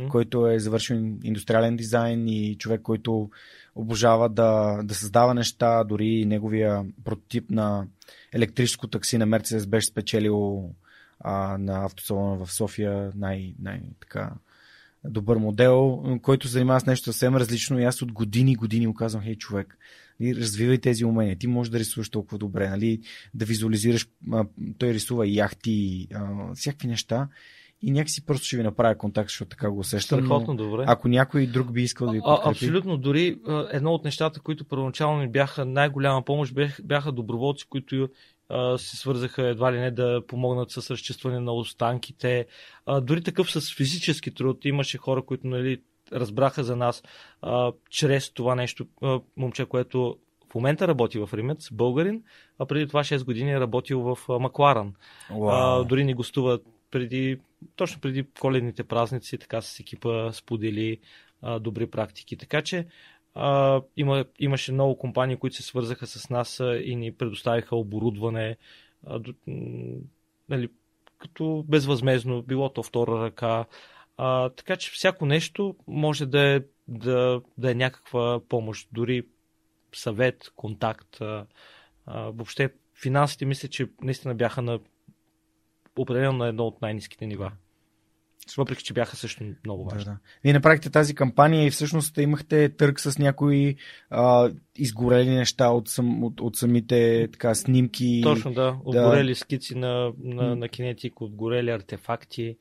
[0.09, 3.29] който е завършил индустриален дизайн и човек, който
[3.75, 5.83] обожава да, да създава неща.
[5.83, 7.87] Дори неговия прототип на
[8.33, 10.69] електрическо такси на Мерцедес беше спечелил
[11.19, 14.31] а, на автосалона в София най, най така
[15.05, 18.87] добър модел, който се занимава с нещо съвсем различно и аз от години и години
[18.87, 19.77] му казвам, хей човек,
[20.19, 21.37] нали, развивай тези умения.
[21.37, 23.01] Ти можеш да рисуваш толкова добре, нали?
[23.33, 24.07] да визуализираш,
[24.77, 26.07] той рисува яхти,
[26.55, 27.27] всякакви неща
[27.81, 30.19] и някакси просто ще ви направя контакт, защото така го усещам.
[30.19, 30.83] Страхотно добре.
[30.87, 32.47] Ако някой друг би искал да ви подкрепи.
[32.47, 32.97] А, абсолютно.
[32.97, 33.39] Дори
[33.71, 36.53] едно от нещата, които първоначално ми бяха най-голяма помощ,
[36.83, 38.09] бяха доброволци, които
[38.77, 42.45] се свързаха едва ли не да помогнат с разчистване на останките.
[42.85, 44.65] А, дори такъв с физически труд.
[44.65, 45.81] Имаше хора, които нали,
[46.13, 47.03] разбраха за нас
[47.41, 48.87] а, чрез това нещо.
[49.01, 50.17] А, момче, което
[50.51, 52.23] в момента работи в Римец, българин,
[52.59, 54.93] а преди това 6 години е работил в Макларан.
[55.31, 55.81] Wow.
[55.81, 56.59] А, дори ни гостува
[56.91, 57.39] преди,
[57.75, 60.99] точно преди коледните празници, така с екипа сподели
[61.41, 62.37] а, добри практики.
[62.37, 62.87] Така че
[63.39, 68.57] а, има, имаше много компании, които се свързаха с нас и ни предоставиха оборудване,
[69.07, 69.21] а,
[70.49, 70.69] нали,
[71.17, 73.65] като безвъзмезно, било то втора ръка.
[74.17, 79.23] А, така че всяко нещо може да е, да, да е някаква помощ, дори
[79.93, 81.21] съвет, контакт.
[81.21, 81.45] А,
[82.05, 84.79] а, въобще финансите мисля, че наистина бяха на
[85.97, 87.51] определено на едно от най-низките нива.
[88.57, 90.03] Въпреки, че бяха също много важни.
[90.05, 90.17] Да, да.
[90.43, 93.75] Вие направихте тази кампания и всъщност имахте търг с някои
[94.09, 98.21] а, изгорели неща от, сам, от, от самите така, снимки.
[98.23, 98.77] Точно, да.
[98.85, 99.35] Отгорели да.
[99.35, 102.57] скици на, на, на кинетик, отгорели артефакти.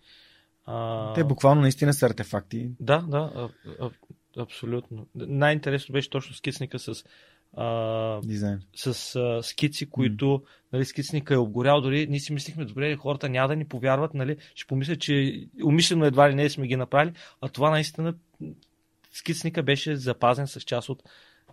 [0.66, 1.12] А...
[1.12, 2.70] Те буквално наистина са артефакти.
[2.80, 3.32] Да, да.
[3.34, 3.48] А,
[3.80, 3.90] а,
[4.38, 5.06] Абсолютно.
[5.14, 7.04] Най-интересно беше точно скицника с
[7.56, 8.62] а, Дизайн.
[8.76, 10.42] с а, скици, които
[10.72, 11.80] нали, скицника е обгорял.
[11.80, 16.04] Дори ние си мислихме, добре, хората няма да ни повярват, нали, ще помислят, че умишлено
[16.04, 18.14] едва ли не сме ги направили, а това наистина
[19.12, 21.02] скицника беше запазен с част от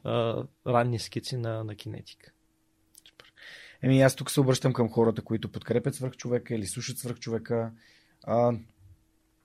[0.03, 2.31] а, ранни скици на, на кинетика.
[3.81, 7.71] Еми, аз тук се обръщам към хората, които подкрепят свърхчовека или слушат свърхчовека.
[8.23, 8.53] А,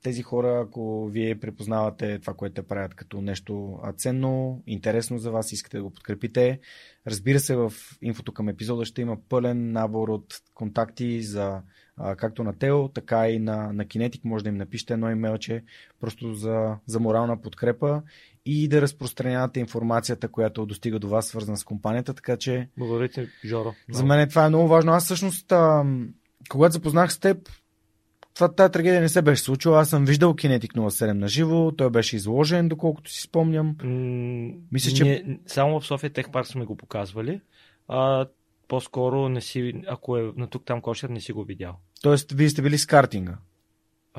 [0.02, 5.52] тези хора, ако вие препознавате това, което те правят като нещо ценно, интересно за вас,
[5.52, 6.60] искате да го подкрепите,
[7.06, 11.62] разбира се, в инфото към епизода ще има пълен набор от контакти за
[12.16, 14.24] както на Тео, така и на, на Кинетик.
[14.24, 15.64] Може да им напишете едно имейлче
[16.00, 18.02] просто за, за морална подкрепа
[18.46, 22.14] и да разпространявате информацията, която достига до вас, свързана с компанията.
[22.14, 22.68] Така че.
[22.78, 23.74] Благодаря ти, Жоро.
[23.90, 24.92] За мен това е много важно.
[24.92, 25.84] Аз всъщност, а,
[26.48, 27.48] когато запознах с теб,
[28.38, 29.80] това, тази трагедия не се беше случила.
[29.80, 33.76] Аз съм виждал Кинетик 07 на живо, той беше изложен, доколкото си спомням.
[33.84, 37.40] М- Мисля, че- ние, само в София Тех Парк сме го показвали.
[37.88, 38.26] А,
[38.68, 41.76] по-скоро не си, ако е на тук там кошер, не си го видял.
[42.02, 43.38] Тоест, вие сте били с картинга.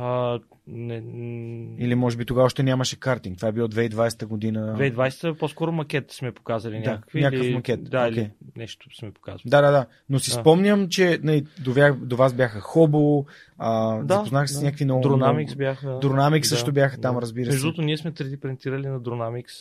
[0.01, 3.37] А, не, м, Или може би тогава още нямаше картинг.
[3.37, 4.75] Това е било 2020 година.
[4.77, 7.21] 2020 по-скоро макет сме показали Да, някакви.
[7.21, 8.23] някакъв или, макет, Да, окей.
[8.23, 9.49] или нещо сме показвали.
[9.49, 9.85] Да, да, да.
[10.09, 10.41] Но си Да.
[10.41, 13.25] спомням, че нали, до, вя- до вас бяха Хобо,
[13.57, 14.65] а, Да, запознах се с да.
[14.65, 15.07] някакви много...
[15.07, 15.57] Много...
[15.57, 15.87] бяха.
[15.87, 17.51] Dronamics също бяха там, разбира се.
[17.51, 18.99] Между другото, ние сме 3D принтирали на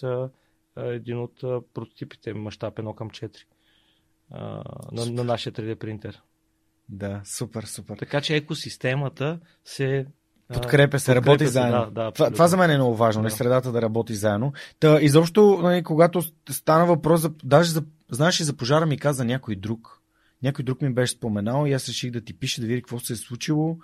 [0.03, 0.29] а,
[0.77, 3.37] един от а, прототипите, мащаб 1 към 4
[4.31, 6.23] а, на, на нашия 3D принтер.
[6.89, 7.97] Да, супер, супер.
[7.97, 10.07] Така че екосистемата се
[10.55, 11.79] Подкрепя се, работи се, заедно.
[11.79, 12.33] Да, да, това, абсолютно.
[12.33, 13.29] това за мен е много важно, да.
[13.29, 13.35] Да.
[13.35, 14.53] средата да работи заедно.
[14.81, 19.25] Та, изобщо, нали, когато стана въпрос, за, даже за, знаеш ли, за пожара ми каза
[19.25, 20.03] някой друг.
[20.43, 23.13] Някой друг ми беше споменал и аз реших да ти пиша, да видя какво се
[23.13, 23.77] е случило.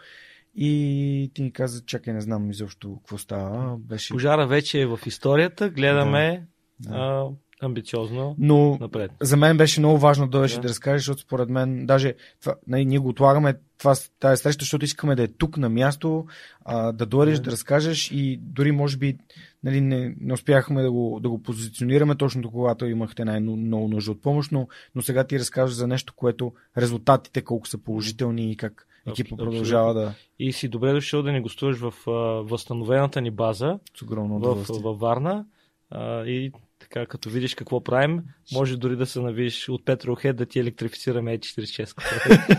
[0.57, 3.77] И ти ми каза, чакай, не знам изобщо какво става.
[3.79, 4.13] Беше...
[4.13, 6.47] Пожара вече е в историята, гледаме
[6.81, 6.95] Да.
[6.95, 7.27] а,
[7.65, 9.11] амбициозно Но напред.
[9.21, 10.61] за мен беше много важно да дойдеш Да.
[10.61, 10.69] да.
[10.69, 15.15] разкажеш, защото според мен, даже това, нали, ние го отлагаме това, тази среща, защото искаме
[15.17, 16.27] да е тук на място,
[16.65, 17.43] а, да дойдеш Да.
[17.43, 17.51] да.
[17.51, 19.17] разкажеш и дори може би
[19.65, 24.23] нали, не, не успяхме да го, да го позиционираме точно когато имахте най-много нужда от
[24.23, 28.87] помощ, но, но сега ти разкажеш за нещо, което резултатите колко са положителни и как
[29.07, 32.11] екипа продължава да И си добре дошъл да ни гостуваш в а,
[32.43, 34.81] възстановената ни база в, удоволствие.
[34.83, 35.45] във Варна.
[35.91, 38.23] А, и така, като видиш какво правим,
[38.53, 42.03] може дори да се навиш от Petrolhead да ти електрифицираме E46.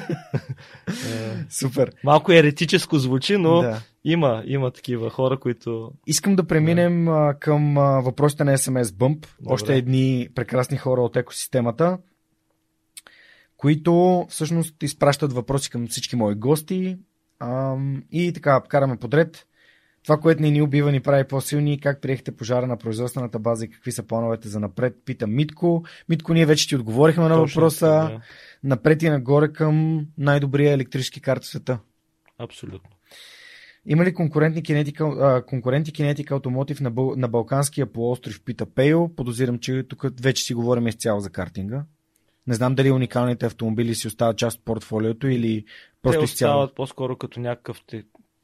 [0.88, 1.92] Е, Супер.
[2.04, 3.82] Малко еретическо звучи, но Да.
[4.04, 5.92] има, има такива хора, които...
[6.08, 9.28] Искам да преминем а, към въпросите на SMS Bump.
[9.40, 9.54] Добре.
[9.54, 11.98] Още едни прекрасни хора от екосистемата,
[13.58, 16.98] които всъщност изпращат въпроси към всички мои гости.
[17.40, 19.48] Ам, и така, караме подред.
[20.06, 21.80] Това, което ни ни убива, ни прави по-силни.
[21.80, 24.96] Как приехте пожара на производствената база и какви са плановете за напред?
[25.06, 25.84] Пита Митко.
[26.10, 27.86] Митко, ние вече ти отговорихме на въпроса.
[27.88, 28.22] да.
[28.64, 31.80] Напред и нагоре към най-добрия електрически карт в света.
[32.40, 32.90] Абсолютно.
[33.86, 39.16] Има ли конкурентни кинетика, а, конкуренти кинетика автомотив на, Бъл, на Балканския полуостров, пита Пейо.
[39.16, 41.86] Подозирам, че тук вече си говорим изцяло за картинга.
[42.48, 45.66] Не знам дали уникалните автомобили си остават част от портфолиото или
[46.02, 46.54] просто Те изцяло.
[46.54, 47.82] остават по-скоро като някакъв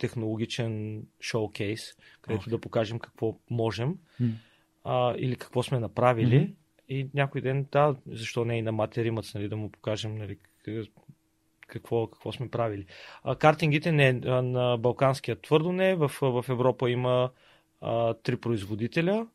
[0.02, 1.82] технологичен шоукейс,
[2.22, 2.52] където Окей.
[2.52, 4.30] да покажем какво можем М.
[4.84, 6.40] а, или какво сме направили.
[6.40, 6.54] Мгм.
[6.90, 10.38] И някой ден, да, защо не и на Матер Римац, нали, да му покажем нали,
[11.68, 12.86] какво, какво сме правили.
[13.24, 15.96] А, картингите не, на Балканския твърдо не.
[15.96, 17.32] В, в Европа има
[17.82, 19.28] а, три производителя,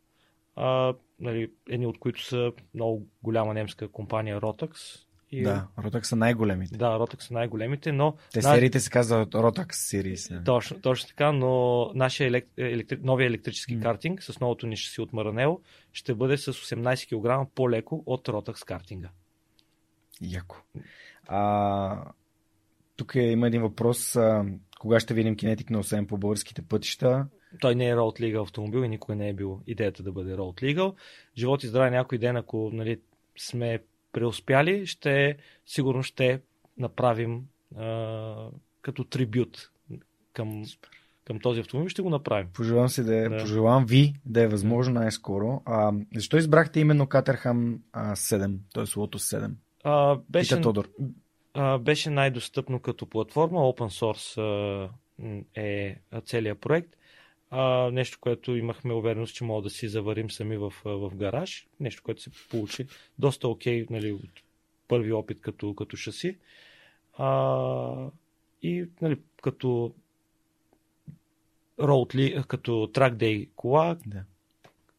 [0.57, 5.03] а, нали, едни от които са много голяма немска компания Rotax.
[5.31, 6.77] И, Да, Rotax са най-големите.
[6.77, 10.31] да, Rotax са най-големите, но Те сериите се казват Rotax Series.
[10.31, 10.45] нали?
[10.45, 12.49] точно, точно така, но нашия елек...
[12.57, 12.99] електри...
[13.03, 13.83] новия електрически М.
[13.83, 15.61] картинг с новото ни шаси от Маранел
[15.93, 17.09] ще бъде с 18
[17.45, 19.09] кг по-леко от Rotax картинга.
[20.21, 20.57] Яко.
[21.29, 22.05] А,
[22.97, 24.17] тук е, има един въпрос.
[24.17, 24.45] А,
[24.81, 27.27] кога ще видим кинетик на 8 по българските пътища?
[27.61, 30.63] Той не е Road Legal автомобил и никога не е бил идеята да бъде Road
[30.63, 30.95] Legal.
[31.39, 33.01] Живот и здраве някой ден, ако нали,
[33.39, 33.79] сме
[34.17, 35.37] преуспяли, ще,
[35.67, 36.41] сигурно ще
[36.79, 37.43] направим
[37.77, 38.49] а,
[38.83, 39.71] като трибют
[40.33, 40.65] към,
[41.25, 41.89] към този автомобил.
[41.89, 42.49] Ще го направим.
[42.55, 43.37] Пожелавам, си да е, Да.
[43.39, 45.63] пожелавам ви да е възможно най-скоро.
[45.65, 48.85] А, защо избрахте именно Катерхам а, 7, т.е.
[48.85, 49.51] Lotus 7?
[49.85, 50.89] А, беше, Пита Тодор.
[51.55, 53.59] а, беше най-достъпно като платформа.
[53.59, 54.91] Open source а,
[55.61, 56.97] е целият проект.
[57.59, 61.67] А, нещо, което имахме увереност, че мога да си заварим сами в, в гараж.
[61.81, 62.87] Нещо, което се получи
[63.19, 64.31] доста окей нали, от
[64.89, 66.37] първи опит като, като шаси.
[67.19, 68.09] А,
[68.63, 69.93] и нали, като
[71.79, 74.25] li- като day кола, Да.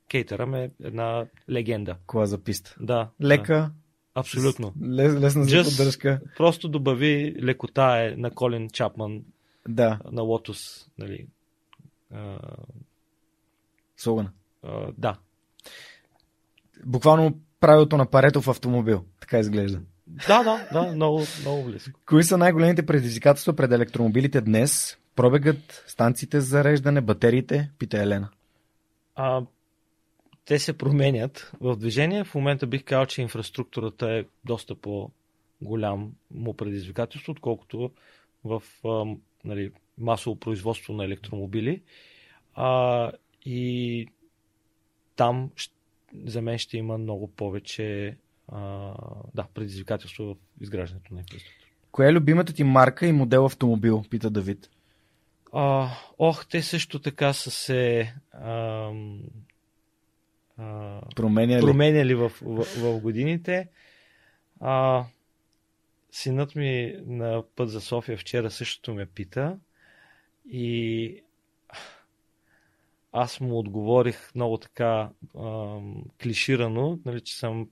[0.10, 1.95] Кейтъръм е една легенда.
[2.08, 2.76] Кола за писта.
[2.80, 3.10] Да.
[3.19, 3.27] да.
[3.27, 3.72] Лека,
[4.16, 4.74] Абсолютно.
[4.84, 6.22] лес, лесна за Just- поддръжка.
[6.38, 9.24] Просто добави лекота е на Колин Чапман,
[9.69, 10.88] Да, на Lotus.
[10.98, 11.27] Нали.
[12.14, 12.38] А,
[13.98, 14.32] слогана.
[14.64, 15.18] а, да.
[16.86, 19.06] Буквално правилото на парето в автомобил.
[19.19, 19.82] Така изглежда.
[20.27, 22.00] Да, да, да, много, много близко.
[22.06, 24.98] Кои са най-големите предизвикателства пред електромобилите днес?
[25.16, 27.72] Пробегът, станциите за зареждане, батериите?
[27.80, 28.30] Пита Елена.
[29.16, 29.42] А,
[30.45, 32.24] те се променят в движение.
[32.24, 37.92] В момента бих казал, че инфраструктурата е доста по-голям му предизвикателство, отколкото
[38.44, 39.06] в а,
[39.45, 41.82] нали, масово производство на електромобили.
[42.56, 43.11] А,
[43.45, 44.08] и
[45.16, 45.51] там
[46.26, 48.17] за мен ще има много повече
[48.48, 48.93] а,
[49.35, 51.67] да, предизвикателство в изграждането на инфраструктура.
[51.92, 54.03] Коя е любимата ти марка и модел автомобил?
[54.09, 54.69] Пита Давид.
[55.53, 58.92] А, ох, те също така са се а,
[61.16, 61.61] Променя ли?
[61.61, 63.67] променяли в, в, в годините.
[64.59, 65.06] А,
[66.11, 69.58] синът ми на път за София вчера същото ме пита
[70.51, 71.22] и
[73.11, 75.09] аз му отговорих много така
[75.40, 77.69] ам, клиширано, нали, че съм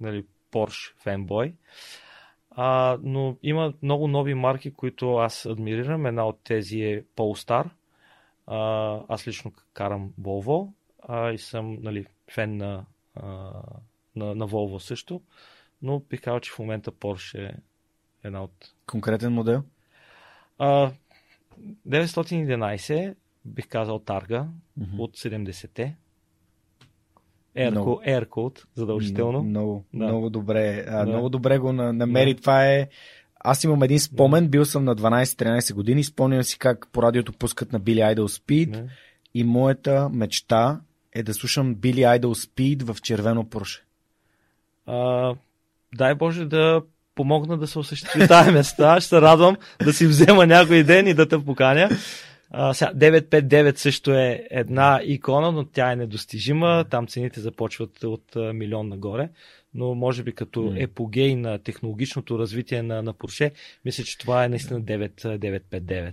[0.00, 1.54] нали, Porsche фенбой.
[2.50, 6.06] А, но има много нови марки, които аз адмирирам.
[6.06, 7.70] Една от тези е Polestar.
[8.46, 10.72] А, аз лично карам Volvo
[11.08, 13.52] а, и съм нали, фен на, а,
[14.16, 15.22] на, на Volvo също.
[15.82, 17.54] Но бих казал, че в момента Porsche е
[18.24, 18.74] една от...
[18.86, 19.62] Конкретен модел?
[20.58, 20.90] А,
[21.86, 23.14] 911
[23.44, 24.46] бих казал Тарга
[24.76, 25.00] Мгм.
[25.00, 25.96] от 70-те.
[27.56, 27.90] Air, Много.
[27.90, 29.42] Code, Air Code, задължително.
[29.42, 30.04] Много, Да.
[30.04, 30.84] много добре.
[30.88, 31.06] А, Да.
[31.06, 32.34] Много добре го на- намери.
[32.34, 32.40] Да.
[32.40, 32.88] Това е...
[33.40, 37.72] Аз имам един спомен, бил съм на 12-13 години, спомням си как по радиото пускат
[37.72, 38.88] на Billy Idol Speed Не?
[39.34, 40.80] и моята мечта
[41.12, 43.84] е да слушам Billy Idol Speed в червено Порше.
[44.86, 45.34] А,
[45.94, 46.82] дай Боже да
[47.18, 49.00] помогна да се осъществи тази места.
[49.00, 51.88] Ще се радвам да си взема някой ден и да те поканя.
[52.50, 56.84] А, сега, 959 също е една икона, но тя е недостижима.
[56.90, 59.28] Там цените започват от а, милион нагоре.
[59.74, 63.52] Но може би като епогей на технологичното развитие на, на Porsche,
[63.84, 66.12] мисля, че това е наистина 9, 959.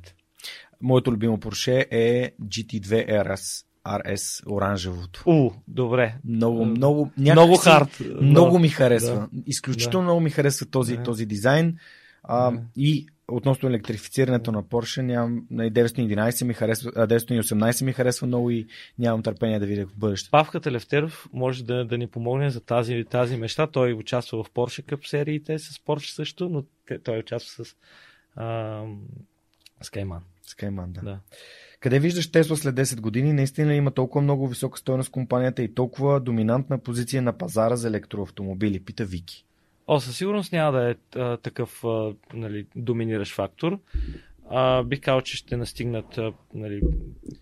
[0.82, 5.24] Моето любимо Порше е GT2 RS, RS оранжевото.
[5.26, 6.16] У, добре.
[6.26, 8.00] Много, М, много, Много хард.
[8.22, 9.28] Много ми харесва.
[9.46, 10.04] Изключително Да.
[10.04, 11.04] много ми харесва този, Да.
[11.04, 11.78] този дизайн.
[12.24, 12.62] А, Да.
[12.76, 18.52] И относно електрифицирането на Porsche, нямам, на 911 ми харесва, а 918 ми харесва много
[18.52, 18.68] и
[19.00, 20.30] нямам търпение да видя в бъдеще.
[20.32, 23.68] Павка Телевтеров може да, да ни помогне за тази, тази мечта.
[23.68, 26.64] Той участва в Porsche Cup сериите с Porsche също, но
[27.04, 27.76] той участва с
[28.38, 29.00] ам,
[29.84, 30.20] Skyman.
[30.48, 31.02] Skyman, да.
[31.02, 31.20] Да.
[31.86, 33.34] Къде виждаш Тесла след 10 години?
[33.34, 38.80] Наистина има толкова много висока стоеност компанията и толкова доминантна позиция на пазара за електроавтомобили?
[38.80, 39.46] Пита Вики.
[39.88, 43.80] О, със сигурност няма да е а, такъв а, нали, доминиращ фактор.
[44.50, 46.82] А, бих казал, че ще настигнат а, нали,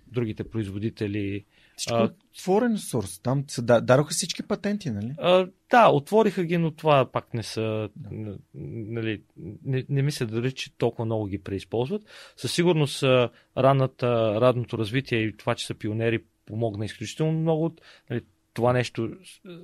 [0.08, 1.46] другите производители.
[1.78, 3.20] Всичко А- отворен сорс.
[3.20, 5.14] Там се да- дадоха всички патенти, нали?
[5.18, 7.90] А, да, отвориха ги, но това пак не са.
[8.12, 9.22] н- Нали,
[9.64, 12.02] не, не мисля дали, че толкова много ги преизползват.
[12.38, 17.76] Със сигурност а, ранната, радното развитие и това, че са пионери, помогна изключително много.
[18.10, 18.22] Нали,
[18.54, 19.10] това нещо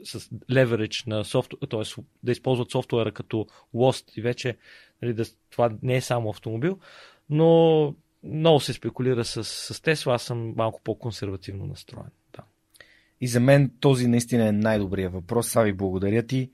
[0.03, 2.01] с, с leverage на софтуер, т.е.
[2.23, 4.57] да използват софтуера като лост и вече
[5.01, 6.79] нали, да, това не е само автомобил,
[7.29, 12.11] но много се спекулира с, с Тесла, аз съм малко по-консервативно настроен.
[12.35, 12.43] Да.
[13.21, 15.49] И за мен този наистина е най-добрият въпрос.
[15.49, 16.51] Сави, благодаря ти.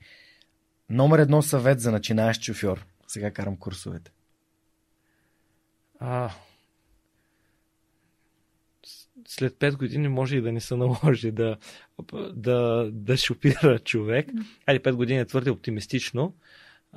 [0.90, 2.86] Номер едно съвет за начинаещ шофьор.
[3.06, 4.10] Сега карам курсовете.
[5.98, 6.30] А,
[9.28, 11.56] след 5 години може и да не се наложи да,
[12.32, 14.28] да, да шопира човек.
[14.66, 16.34] Али 5 години е твърде оптимистично.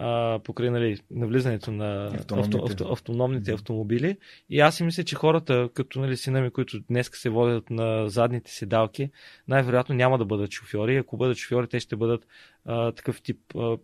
[0.01, 2.57] А, покрай нали, навлизането на Автономните.
[2.57, 4.17] авто, авто, автономните автомобили.
[4.49, 8.09] И аз си мисля, че хората, като нали, сина ми, които днес се водят на
[8.09, 9.11] задните седалки,
[9.47, 10.97] най-вероятно няма да бъдат шофьори.
[10.97, 12.27] Ако бъдат шофьори, те ще бъдат
[12.65, 13.77] а, такъв тип а,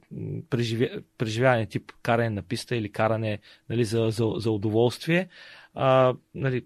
[0.49, 0.89] преживя...
[1.17, 5.27] преживяване, тип каране на писта или каране нали, за, за, за удоволствие.
[5.73, 6.65] А, нали,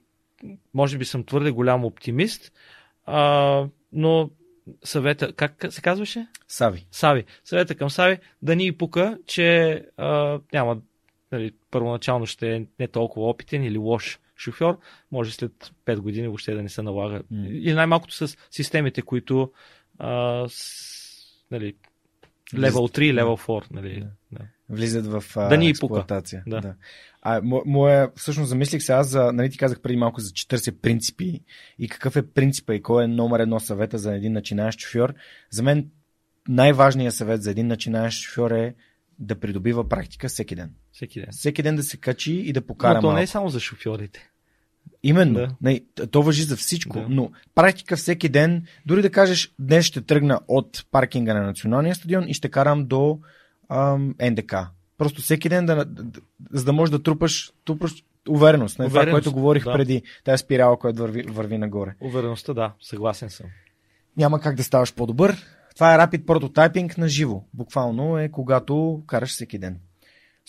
[0.73, 2.53] може би съм твърде голям оптимист,
[3.05, 4.29] а, но
[4.83, 6.27] съвета, как се казваше?
[6.47, 6.85] Сави.
[6.91, 7.23] Сави.
[7.43, 10.81] Съвета към Сави да ни пука, че а, няма,
[11.31, 14.79] нали, първоначално ще е не толкова опитен или лош шофьор,
[15.11, 17.21] може след 5 години въобще да не се налага.
[17.31, 17.47] М.
[17.47, 19.51] Или най-малкото с системите, които
[19.97, 21.75] а, с, нали,
[22.53, 24.05] Level 3, Level 4, нали?
[24.31, 24.39] Да.
[24.69, 25.69] Влизат в а, Да ни пука.
[25.69, 26.43] експлоатация.
[26.47, 26.61] Да.
[26.61, 26.73] Да.
[27.21, 30.71] А, мо- моя, всъщност замислих се аз за, нали ти казах преди малко за 40
[30.71, 31.39] принципи
[31.79, 35.13] и какъв е принципа и кой е номер едно съвета за един начинаещ шофьор.
[35.49, 35.89] За мен
[36.47, 38.75] най-важният съвет за един начинаещ шофьор е
[39.19, 40.71] да придобива практика всеки ден.
[40.91, 41.29] Всеки ден.
[41.31, 43.23] Всеки ден да се качи и да покара Но то не малко.
[43.23, 44.29] е само за шофьорите.
[45.03, 45.33] Именно.
[45.33, 45.55] Да.
[45.61, 47.05] Не, т- то въжи за всичко, Да.
[47.09, 52.27] но практика всеки ден, дори да кажеш, днес ще тръгна от паркинга на националния стадион
[52.27, 53.19] и ще карам до
[53.69, 54.55] ам, НДК.
[54.97, 55.85] Просто всеки ден, да,
[56.51, 58.79] за да можеш да трупаш, трупаш увереност.
[58.79, 59.73] Не, това, Увереност, което говорих да.
[59.73, 61.95] преди, тази спирала, която върви, върви нагоре.
[62.01, 63.45] Увереността, да, съгласен съм.
[64.17, 65.45] Няма как да ставаш по-добър.
[65.75, 67.43] Това е Rapid Prototyping на живо.
[67.53, 69.79] Буквално е когато караш всеки ден.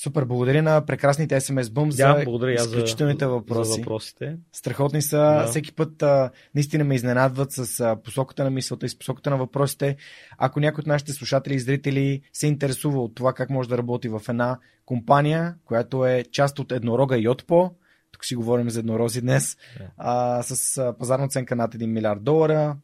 [0.03, 3.71] Супер, благодаря на прекрасните SMS Bump Да, за благодаря аз за, изключителните въпроси.
[3.71, 4.37] за въпросите.
[4.53, 5.17] Страхотни са.
[5.17, 5.35] Да.
[5.35, 5.47] Да.
[5.47, 9.37] Всеки път а, наистина ме изненадват с а, посоката на мисълта и с посоката на
[9.37, 9.97] въпросите.
[10.39, 14.09] Ако някой от нашите слушатели и зрители се интересува от това как може да работи
[14.09, 17.71] в една компания, която е част от еднорога Йотпо,
[18.13, 19.85] тук си говорим за еднорози днес, Да.
[19.97, 22.77] а, с а, пазарна оценка над 1 милиард долара.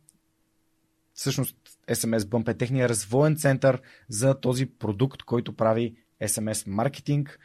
[1.14, 1.56] Всъщност
[1.88, 7.38] SMS Bump е техния развоен център за този продукт, който прави SMS маркетинг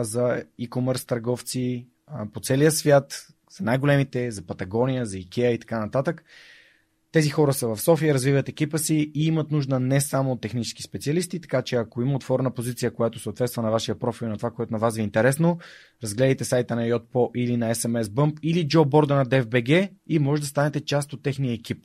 [0.00, 1.86] за e-commerce търговци
[2.32, 6.24] по целия свят, за най-големите, за Патагония, за IKEA и така нататък.
[7.12, 10.82] Тези хора са в София, развиват екипа си и имат нужда не само от технически
[10.82, 14.50] специалисти, така че ако има отворена позиция, която съответства на вашия профил и на това,
[14.50, 15.58] което на вас ви е интересно,
[16.02, 20.42] разгледайте сайта на Yotpo или на SMS Bump или Джо Борда на DFBG и може
[20.42, 21.84] да станете част от техния екип.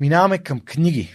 [0.00, 1.14] Минаваме към книги.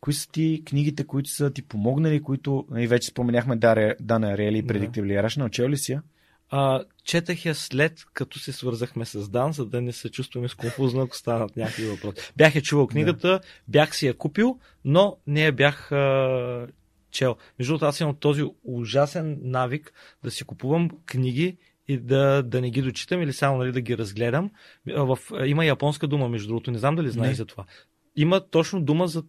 [0.00, 4.62] Кои са ти книгите, които са ти помогнали, които и вече споменяхме Дана Ариели и
[4.62, 4.74] Да.
[4.74, 5.50] Predictably Irrational.
[5.50, 6.02] Чел ли си я?
[6.50, 11.02] А, четах я след като се свързахме с Дан, за да не се чувстваме сконфузно,
[11.02, 12.32] ако станат някакви въпроси.
[12.36, 16.66] Бях я чувал книгата, бях си я купил, но не я бях а,
[17.10, 17.36] чел.
[17.58, 19.92] Между другото, аз имам този ужасен навик
[20.24, 21.56] да си купувам книги
[21.88, 24.50] и да, да не ги дочитам или само нали, да ги разгледам.
[24.86, 27.64] В, има японска дума, между другото, не знам дали знаеш за това.
[28.16, 29.22] Има точно дума за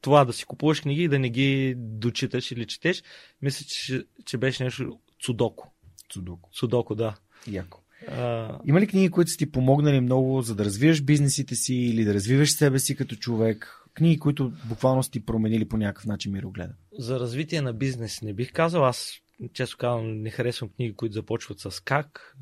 [0.00, 3.02] това да си купуваш книги и да не ги дочиташ или четеш.
[3.42, 5.72] Мисля, че, че беше нещо Цудоко.
[6.10, 6.48] Цудоко.
[6.52, 7.16] Судоко, да.
[7.46, 7.80] Яко.
[8.08, 12.04] А, Има ли книги, които са ти помогнали много, за да развиваш бизнесите си или
[12.04, 13.76] да развиваш себе си като човек?
[13.94, 16.74] Книги, които буквално са ти променили по някакъв начин мирогледа.
[16.98, 18.84] за развитие на бизнес не бих казал.
[18.86, 19.12] Аз,
[19.52, 22.36] често казвам, не харесвам книги, които започват с как,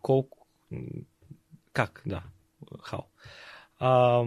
[0.00, 0.46] колко,
[1.72, 2.22] как, да.
[3.78, 4.24] А,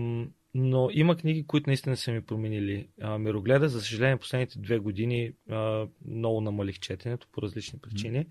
[0.58, 3.70] но има книги, които наистина са ми променили а, мирогледа.
[3.70, 8.26] За съжаление, последните две години а, много намалих четенето по различни причини.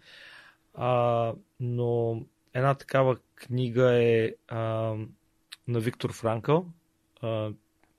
[0.75, 2.23] А, но
[2.55, 4.59] една такава книга е а,
[5.69, 6.67] на Виктор Франкъл.
[7.20, 7.51] А,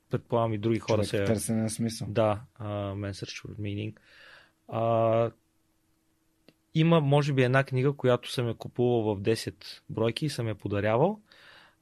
[0.10, 2.08] предполагам и други хора се Търсене на смисъл.
[2.10, 3.96] да, uh, Man Search for Meaning.
[4.68, 5.32] А,
[6.74, 9.54] има, може би, една книга, която съм я купувал в 10
[9.90, 11.22] бройки и съм я подарявал.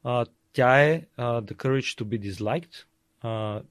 [0.04, 2.86] А, тя е uh, The Courage to be Disliked.
[3.22, 3.62] А,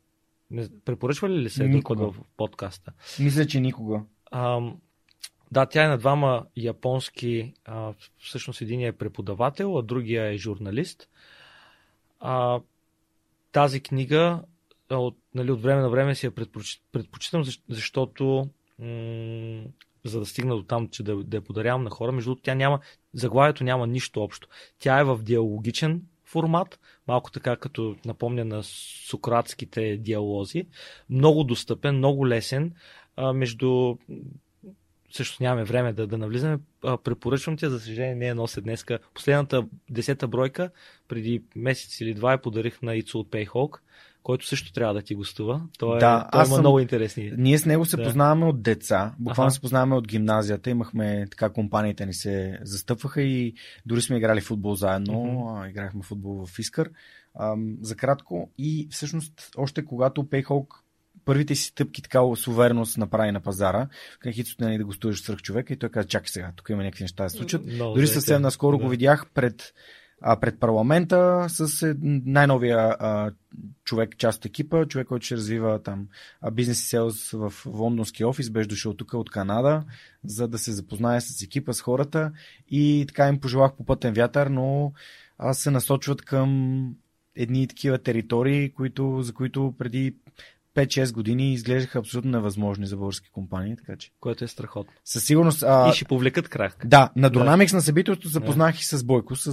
[0.50, 2.06] не, препоръчва ли ли се Никога.
[2.06, 2.92] в подкаста?
[3.20, 4.02] Мисля, че никога.
[4.30, 4.80] Ам,
[5.52, 11.08] да, тя е на двама японски, а, всъщност един е преподавател, а другия е журналист.
[12.20, 12.60] А,
[13.52, 14.42] тази книга
[14.90, 16.82] от, нали, от време на време си я предпоч...
[16.92, 19.64] предпочитам, защ- защото м-
[20.04, 22.54] за да стигна до там, че да, да я подарявам на хора, между другото, тя
[22.54, 22.80] няма,
[23.14, 24.48] заглавието няма нищо общо.
[24.78, 26.02] Тя е в диалогичен
[26.32, 28.62] формат, малко така като напомня на
[29.08, 30.66] сократските диалози,
[31.10, 32.72] много достъпен, много лесен,
[33.16, 33.96] а, между
[35.12, 36.58] също нямаме време да, да навлизаме.
[36.84, 38.98] А, препоръчвам ти, за съжаление не я нося днеска.
[39.14, 40.70] Последната десета бройка,
[41.08, 43.78] преди месец или два, я подарих на Ицу от Payhawk,
[44.22, 45.62] който също трябва да ти гостува.
[45.78, 47.32] Той, Да, е, той аз има съм- много интересни.
[47.36, 48.02] Ние с него се Да.
[48.04, 49.14] познаваме от деца.
[49.18, 49.54] Буквално Аха.
[49.54, 50.70] се познаваме от гимназията.
[50.70, 53.54] Имахме така компаниите ни се застъпваха и
[53.86, 55.46] дори сме играли футбол заедно.
[55.56, 56.90] А, Играхме футбол в Искър.
[57.40, 58.50] Ам, за кратко.
[58.58, 60.74] И всъщност, още когато Пейхолк
[61.24, 63.88] първите си стъпки така с увереност направи на пазара,
[64.20, 67.04] казах Хицо нали, да гостуваш свърх човека и той каза, чакай сега, тук има някакви
[67.04, 67.66] неща да се случат.
[67.66, 68.84] Много Дори съвсем наскоро Да.
[68.84, 69.72] го видях пред,
[70.22, 73.30] а, пред парламента с най-новия а,
[73.84, 76.08] човек, част от екипа, човек, който ще развива там
[76.52, 79.84] бизнес и селс в лондонски офис, беше дошъл тук от Канада,
[80.24, 82.32] за да се запознае с екипа, с хората.
[82.68, 84.92] И така им пожелах по пътен вятър, но
[85.38, 86.94] а, се насочват към
[87.36, 90.16] едни такива територии, които, за които преди
[90.74, 94.10] 5-6 години изглеждаха абсолютно невъзможни за български компании, така че.
[94.20, 94.92] Което е страхотно.
[95.04, 95.62] Със сигурност.
[95.62, 95.88] А...
[95.88, 96.76] И ще повлекат крах.
[96.84, 97.76] Да, на Dynamics да.
[97.76, 99.52] на събитието запознах и с Бойко, с, а,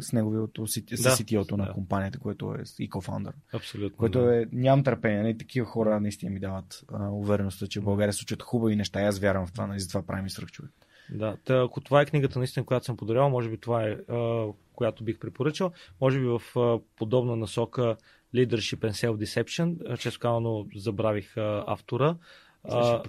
[0.00, 1.10] с неговото с да.
[1.10, 1.72] CTO-то на да.
[1.72, 3.32] компанията, което е и кофаундър.
[3.52, 3.96] Абсолютно.
[3.96, 4.42] Което да.
[4.42, 5.22] е, нямам търпение.
[5.22, 9.02] Не, такива хора наистина ми дават а, увереността, че в България случат хубави неща.
[9.02, 10.72] И аз вярвам в това, нали, затова правим и свръх човек.
[11.10, 14.46] Да, та, ако това е книгата наистина, която съм подарял, може би това е, а,
[14.74, 15.72] която бих препоръчал.
[16.00, 17.96] Може би в а, подобна насока
[18.34, 19.98] Leadership and Self-Deception.
[19.98, 22.16] Често казано забравих а, автора.
[22.64, 23.02] А, ще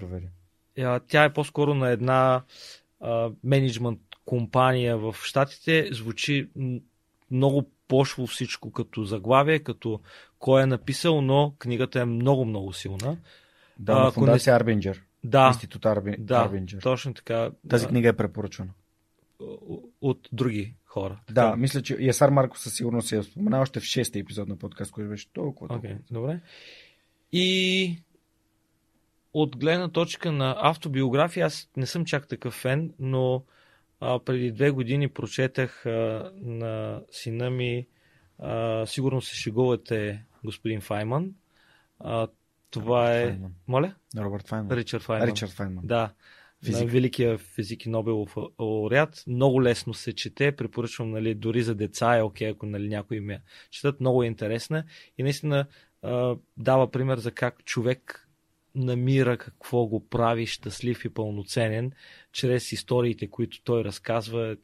[1.08, 2.44] Тя е по-скоро на една
[3.44, 5.90] менеджмент компания в Штатите.
[5.92, 6.50] Звучи
[7.32, 10.00] много пошло всичко като заглавие, като
[10.40, 13.18] кой е написал, но книгата е много-много силна.
[13.80, 14.56] Да, на фундация не...
[14.56, 15.04] Арбинджер.
[15.24, 15.48] Да.
[15.48, 16.16] Институт Арби...
[16.20, 16.82] да, Арбинджер.
[16.82, 17.52] точно така.
[17.70, 18.72] Тази книга е препоръчвана.
[20.02, 21.20] От други хора.
[21.28, 21.56] Да, така.
[21.56, 24.92] мисля, че Ясар Марко със сигурност се е спомена още в шестия епизод на подкаст,
[24.92, 25.68] който беше толкова.
[25.68, 25.94] толкова.
[25.94, 26.40] Okay, добре.
[27.32, 27.98] И
[29.34, 33.44] от гледна точка на автобиография, аз не съм чак такъв фен, но
[34.00, 37.88] а, преди две години прочетах а, на сина ми,
[38.40, 41.34] а, сигурно се шегувате, господин Файман.
[42.00, 42.28] А,
[42.70, 43.28] това Робърт е.
[43.28, 43.54] Файман.
[43.68, 43.94] Моля?
[44.18, 44.78] Робърт Файман.
[44.78, 45.30] Ричард Файман.
[45.30, 45.88] Ричард Файман.
[45.88, 46.14] Да.
[46.66, 46.82] Физик.
[46.82, 49.24] На великия физик и Нобелов лауреат.
[49.28, 50.52] Много лесно се чете.
[50.52, 54.00] Препоръчвам, нали, дори за деца е окей, ако нали, някой ме четат.
[54.00, 54.84] Много е интересна
[55.18, 55.66] и наистина
[56.02, 58.30] а, дава пример за как човек
[58.76, 61.92] намира какво го прави щастлив и пълноценен
[62.32, 64.58] чрез историите, които той разказва.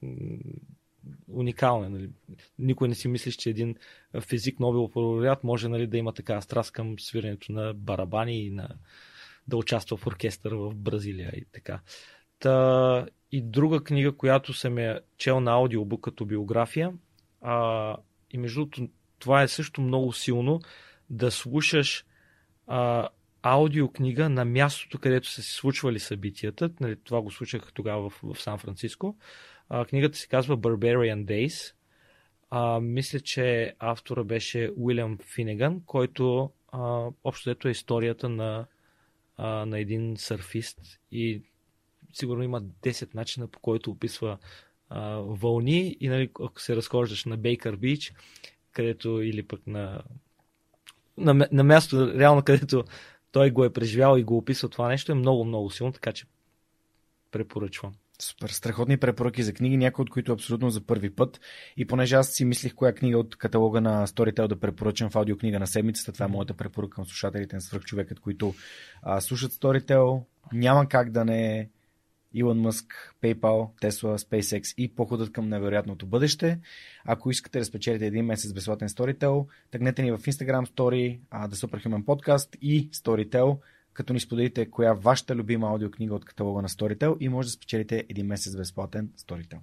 [1.28, 1.90] Уникално.
[1.90, 2.10] Нали?
[2.60, 3.76] Никой не си мислиш, че един
[4.22, 8.70] физик Нобелов лауреат може нали, да има така страст към свирането на барабани и на
[9.48, 11.80] да участва в оркестър в Бразилия и така.
[12.40, 16.94] Та, и друга книга, която съм е чел на аудиобук като биография.
[17.42, 17.96] А,
[18.32, 18.88] и между другото,
[19.20, 20.60] това е също много силно
[21.10, 22.06] да слушаш
[22.68, 23.10] а,
[23.42, 26.70] аудиокнига на мястото, където са се случвали събитията.
[26.80, 29.18] Нали, това го слушах тогава в, в Сан Франциско.
[29.70, 31.74] А, книгата се казва Barbarian Days.
[32.50, 38.66] А, мисля, че автора беше Уилям Финеган, който а, общо ето е историята на
[39.42, 41.42] а, на един сърфист и
[42.14, 44.38] сигурно има 10 начина по който описва
[44.90, 48.14] а, вълни и нали, ако се разхождаш на Бейкър Бич,
[48.72, 50.02] където или пък на,
[51.18, 52.84] на, на място, реално където
[53.32, 56.26] той го е преживял и го описва това нещо, е много, много силно, така че
[57.32, 57.94] препоръчвам.
[58.22, 61.42] Супер, страхотни препоръки за книги, някои от които абсолютно за първи път.
[61.78, 65.60] И понеже аз си мислих коя книга от каталога на Storytel да препоръчам в аудиокнига
[65.60, 68.54] на седмицата, това е моята препоръка към слушателите на свръхчовекът, които
[69.02, 70.24] а, слушат Storytel.
[70.54, 71.70] Няма как да не е
[72.34, 76.60] Илон Мъск, PayPal, Tesla, SpaceX и походът към невероятното бъдеще.
[77.06, 82.04] Ако искате да спечелите един месец безплатен Storytel, тъгнете ни в Instagram Story, The Superhuman
[82.04, 83.58] Podcast и Storytel
[83.94, 88.06] като ни споделите коя вашата любима аудиокнига от каталога на Storytel и може да спечелите
[88.10, 89.58] един месец безплатен Storytel.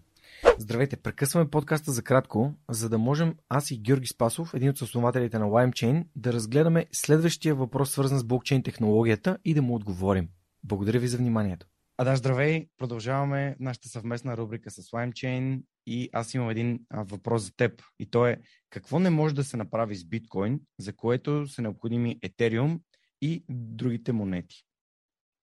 [0.59, 5.39] Здравейте, прекъсваме подкаста за кратко, за да можем аз и Георги Спасов, един от основателите
[5.39, 10.29] на LimeChain, да разгледаме следващия въпрос, свързан с блокчейн технологията и да му отговорим.
[10.65, 11.67] Благодаря ви за вниманието.
[11.99, 12.69] А да, здравей!
[12.79, 17.83] Продължаваме нашата съвместна рубрика с LimeChain и аз имам един въпрос за теб.
[17.99, 18.41] И то е
[18.71, 22.81] какво не може да се направи с биткоин, за което са необходими Ethereum
[23.21, 24.65] и другите монети.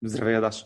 [0.03, 0.65] Здравей, Даш.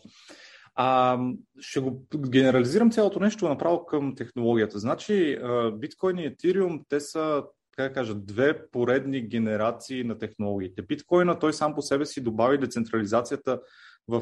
[0.75, 1.19] А,
[1.59, 4.79] ще го генерализирам цялото нещо направо към технологията.
[4.79, 5.37] Значи,
[5.73, 7.43] биткоин и етириум, те са
[7.77, 10.81] как да кажа, две поредни генерации на технологиите.
[10.81, 13.61] Биткоина той сам по себе си добави децентрализацията
[14.07, 14.21] в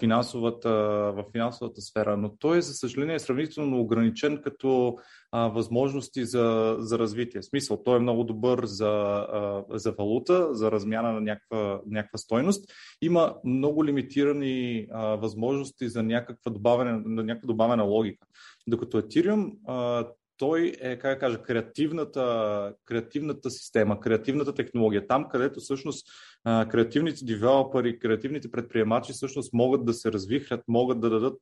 [0.00, 0.70] финансовата,
[1.16, 4.96] в финансовата сфера, но той, за съжаление, е сравнително ограничен като
[5.32, 7.40] а, възможности за, за развитие.
[7.40, 12.18] В смисъл, той е много добър за, а, за валута, за размяна на някаква, някаква
[12.18, 12.72] стойност.
[13.02, 18.26] Има много лимитирани а, възможности за някаква добавена, на някаква добавена логика.
[18.66, 20.06] Докато Ethereum, а,
[20.38, 25.06] той е, как да кажа, креативната, креативната система, креативната технология.
[25.06, 26.06] Там, където всъщност
[26.46, 31.40] креативните девелопери, креативните предприемачи всъщност могат да се развихрят, могат да дадат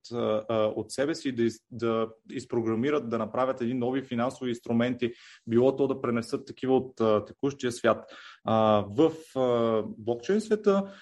[0.76, 5.12] от себе си да, да изпрограмират, да направят едни нови финансови инструменти,
[5.47, 8.05] било то да пренесат такива от текущия свят
[8.97, 9.10] в
[9.99, 10.92] блокчейн света,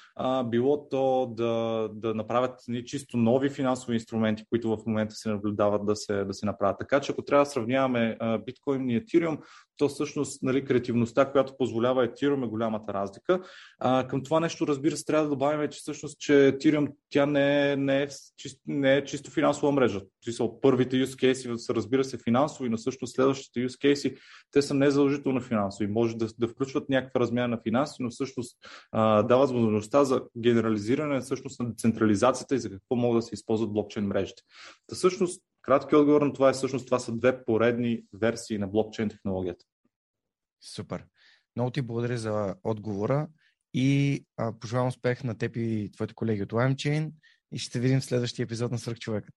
[0.44, 5.86] било то да, да направят ни чисто нови финансови инструменти, които в момента се наблюдават
[5.86, 6.78] да се, да се направят.
[6.78, 9.38] Така че ако трябва да сравняваме биткоин и Ethereum,
[9.76, 13.40] то всъщност нали, креативността, която позволява Ethereum е голямата разлика.
[13.78, 17.72] А, към това нещо, разбира се, трябва да добавим, че всъщност, че Ethereum тя не
[17.72, 20.00] е, не е, чисто, не е чисто финансова мрежа.
[20.30, 24.16] Са първите use case са, разбира се, финансови, но също следващите use case
[24.50, 25.86] те са незадължително финансови.
[25.86, 28.56] Може да, да включват някаква размяна на финанси, но всъщност
[28.92, 33.72] а, дават възможността за генерализиране всъщност на децентрализацията и за какво могат да се използват
[33.72, 34.42] блокчейн мрежите.
[34.86, 39.08] Та всъщност, кратки отговор на това е всъщност това са две поредни версии на блокчейн
[39.08, 39.64] технологията.
[40.74, 41.04] Супер.
[41.56, 43.28] Много ти благодаря за отговора
[43.74, 47.10] и а, пожелавам успех на теб и твоите колеги от LimeChain
[47.52, 49.28] и ще се видим в следващия епизод на Свърхчовека.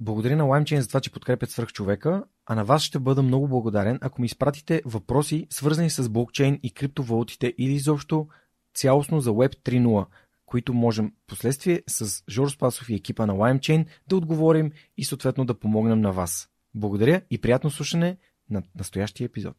[0.00, 3.98] Благодаря на LimeChain за това, че подкрепят Свърхчовека, а на вас ще бъда много благодарен,
[4.00, 8.28] ако ми изпратите въпроси, свързани с блокчейн и криптовалутите или изобщо
[8.74, 10.06] цялостно за Web 3.0,
[10.46, 15.58] които можем последствие с Жор Спасов и екипа на LimeChain да отговорим и съответно да
[15.58, 16.48] помогнем на вас.
[16.74, 18.16] Благодаря и приятно слушане
[18.50, 19.56] на настоящия епизод.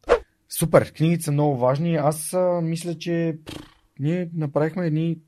[0.48, 1.96] Супер, книгите са много важни.
[1.96, 3.38] Аз а, мисля, че
[3.98, 5.18] ние направихме едни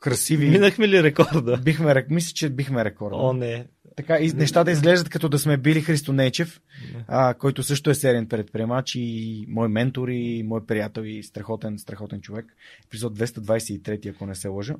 [0.00, 0.50] красиви...
[0.50, 1.60] Минахме ли рекорда?
[1.64, 3.16] Бихме, мисля, че бихме рекорда.
[3.16, 3.66] О, не.
[4.00, 6.60] Така, и нещата изглеждат като да сме били Христо Нечев,
[7.08, 12.20] а, който също е сериен предприемач и мой ментор и мой приятел и страхотен, страхотен
[12.20, 12.56] човек.
[12.86, 14.74] Епизод 223, ако не се лъжа.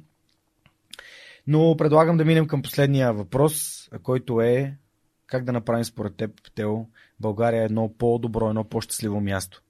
[1.47, 4.77] Но предлагам да минем към последния въпрос, който е
[5.27, 6.87] как да направим според теб, Тео,
[7.21, 9.63] България е едно по-добро, едно по-щастливо място?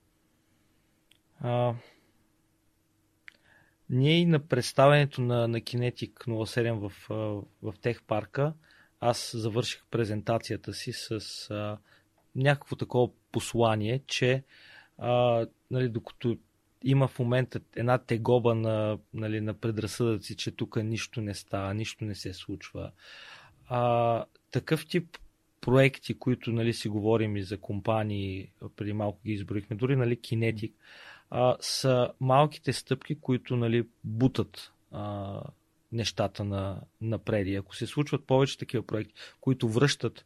[1.41, 1.73] А,
[3.89, 6.93] ние и на представянето на, на Kinetic 07 в,
[7.61, 8.53] в Тех парка,
[9.01, 11.77] аз завърших презентацията си с а,
[12.35, 14.43] някакво такова послание, че
[14.97, 16.37] а, нали, докато
[16.83, 22.05] има в момента една тегоба на, нали, на предразсъдъци, че тук нищо не става, нищо
[22.05, 22.91] не се случва.
[23.67, 25.17] А, такъв тип
[25.61, 30.73] проекти, които нали, си говорим и за компании, преди малко ги изброихме, дори нали, Kinetic,
[31.29, 35.41] а, са малките стъпки, които нали, бутат а,
[35.91, 37.47] нещата на, напред.
[37.47, 40.25] И ако се случват повече такива проекти, които връщат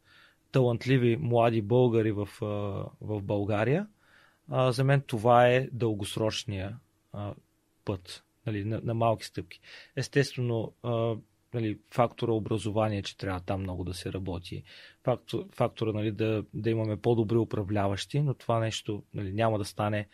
[0.51, 2.29] талантливи млади българи в,
[3.01, 3.87] в България,
[4.49, 6.77] а, за мен това е дългосрочния
[7.13, 7.33] а,
[7.85, 9.59] път нали, на, на малки стъпки.
[9.95, 11.15] Естествено, а,
[11.53, 14.63] нали, фактора образование, че трябва там много да се работи,
[15.03, 20.07] фактор, фактора нали, да, да имаме по-добри управляващи, но това нещо нали, няма да стане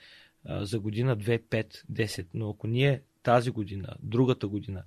[0.45, 2.27] а, за година 2, 5, 10.
[2.33, 4.83] Но ако ние тази година, другата година,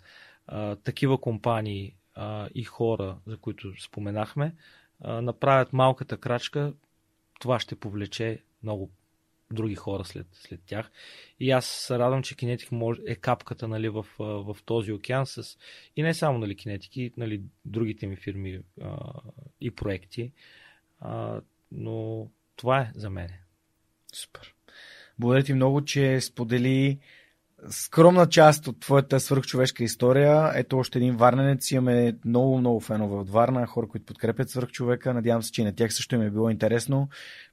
[0.85, 4.55] такива компании а, и хора, за които споменахме,
[5.01, 6.75] а, направят малката крачка,
[7.41, 8.91] това ще повлече много
[9.53, 10.91] други хора след, след тях.
[11.41, 15.59] И аз се радвам, че Кинетик може, е капката нали, в, в този океан с
[15.97, 18.97] и не само нали, Кинетик, и нали, другите ми фирми а,
[19.61, 20.33] и проекти.
[21.01, 21.41] А,
[21.73, 23.31] но това е за мен.
[24.15, 24.55] Супер.
[25.19, 26.99] Благодаря ти много, че сподели
[27.71, 30.53] скромна част от твоята свърхчовешка история.
[30.55, 31.71] Ето още един варненец.
[31.71, 35.15] Имаме много, много фенове от Варна, хора, които подкрепят свърхчовека.
[35.15, 37.09] Надявам се, че и на тях също им е било интересно.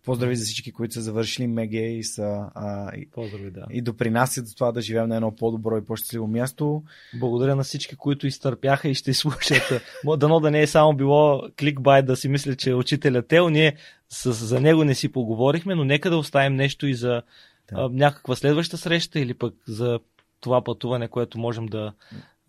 [0.05, 3.65] Поздрави за всички, които са завършили МГ и са а, Поздрави, да.
[3.71, 6.83] и допринасят за това да живеем на едно по-добро и по-щастливо място.
[7.19, 9.81] Благодаря на всички, които изтърпяха и ще слушат.
[10.17, 13.49] Дано да не е само било кликбайт да си мисля, че е учителя Тел.
[13.49, 13.75] Ние
[14.09, 17.21] с, за него не си поговорихме, но нека да оставим нещо и за
[17.69, 17.89] да.
[17.89, 19.99] някаква следваща среща или пък за
[20.39, 21.93] това пътуване, което можем да,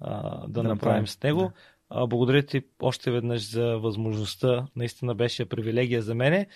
[0.01, 1.41] а, да, да направим с него.
[1.41, 1.53] Да.
[1.91, 4.67] А, благодаря ти още веднъж за възможността.
[4.77, 6.47] Наистина беше привилегия за мене.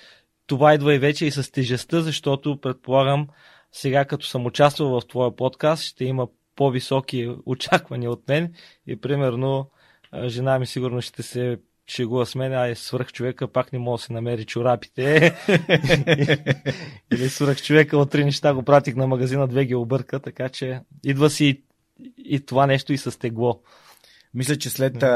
[0.47, 3.29] Това идва и вече и с тежестта, защото предполагам
[3.73, 8.55] сега като съм участвал в твоя подкаст, ще има по-високи очаквания от мен
[8.87, 9.71] и примерно
[10.27, 14.03] жена ми сигурно ще се шегува с мен, ай свърх човека пак не мога да
[14.03, 15.35] се намери чорапите.
[17.13, 20.81] Или свърх човека от три неща го пратих на магазина, две ги обърка, така че
[21.05, 21.63] идва си
[22.19, 23.63] и това нещо и с тегло.
[24.37, 25.09] Мисля, че след а,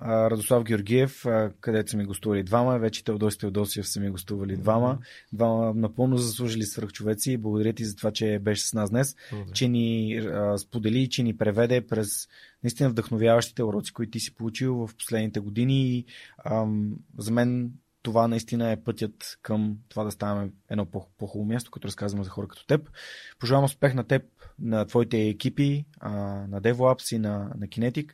[0.00, 4.56] а, Радослав Георгиев, а, където са ми гостували двама, вече Теодоси Теодосиев са ми гостували
[4.56, 4.98] двама.
[5.32, 7.36] Двама напълно заслужили свръхчовеци.
[7.36, 9.52] Благодаря ти за това, че беше с нас днес, Добре.
[9.52, 12.28] че ни а, сподели, че ни преведе през
[12.62, 15.90] наистина вдъхновяващите уроци, които ти си получил в последните години.
[15.90, 16.04] И,
[16.44, 17.72] ам, за мен
[18.02, 22.48] това наистина е пътят към това да ставаме едно по-хубаво място, като разказваме за хора
[22.48, 22.90] като теб.
[23.38, 24.22] Пожелавам успех на теб,
[24.62, 25.84] на твоите екипи,
[26.48, 28.10] на DevOps и на, на Kinetic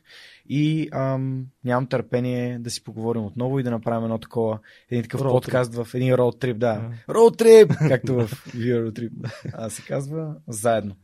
[0.49, 4.59] и ам, нямам търпение да си поговорим отново и да направим едно такова,
[4.89, 5.83] един такъв road подкаст trip.
[5.83, 6.91] в един road trip, да.
[7.07, 7.13] Yeah.
[7.13, 10.95] Road trip, както в Eurotrip а, се казва, заедно.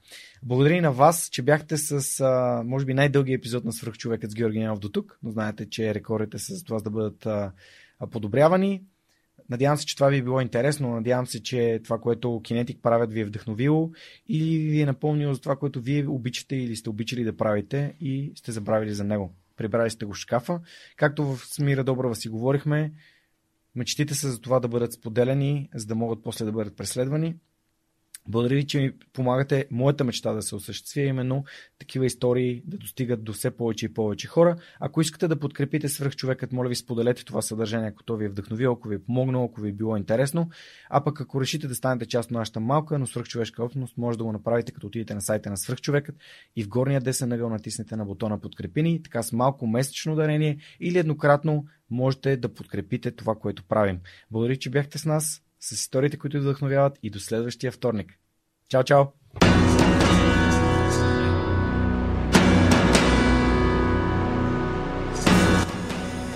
[0.44, 4.36] Благодаря и на вас, че бяхте с, а, може би, най-дългия епизод на Свърхчовекът с
[4.36, 7.52] Георги Нянов до тук, но знаете, че рекордите са за това да бъдат а,
[8.12, 8.84] подобрявани.
[9.50, 10.90] Надявам се, че това ви е било интересно.
[10.90, 13.92] Надявам се, че това, което Кинетик правят ви е вдъхновило
[14.28, 18.32] или ви е напомнило за това, което вие обичате или сте обичали да правите и
[18.36, 19.36] сте забравили за него.
[19.58, 20.62] Прибрали сте го в шкафа.
[20.98, 22.94] Както в Смира Добрава си говорихме,
[23.76, 27.36] мечтите са за това да бъдат споделени, за да могат после да бъдат преследвани.
[28.28, 31.44] Благодаря ви, че ми помагате моята мечта да се осъществи, именно
[31.80, 34.56] такива истории да достигат до все повече и повече хора.
[34.80, 38.74] Ако искате да подкрепите свръхчовекът, моля ви споделете това съдържание, ако то ви е вдъхновило,
[38.74, 40.50] ако ви е помогнало, ако ви е било интересно.
[40.90, 44.24] А пък ако решите да станете част от нашата малка, но свръхчовешка общност, може да
[44.24, 46.16] го направите като отидете на сайта на свръхчовекът
[46.56, 50.98] и в горния десен ъгъл натиснете на бутона подкрепини, така с малко месечно дарение или
[50.98, 54.00] еднократно можете да подкрепите това, което правим.
[54.32, 58.20] Благодаря, че бяхте с нас с историите, които вдъхновяват и до следващия вторник.
[58.70, 59.04] Чао, чао!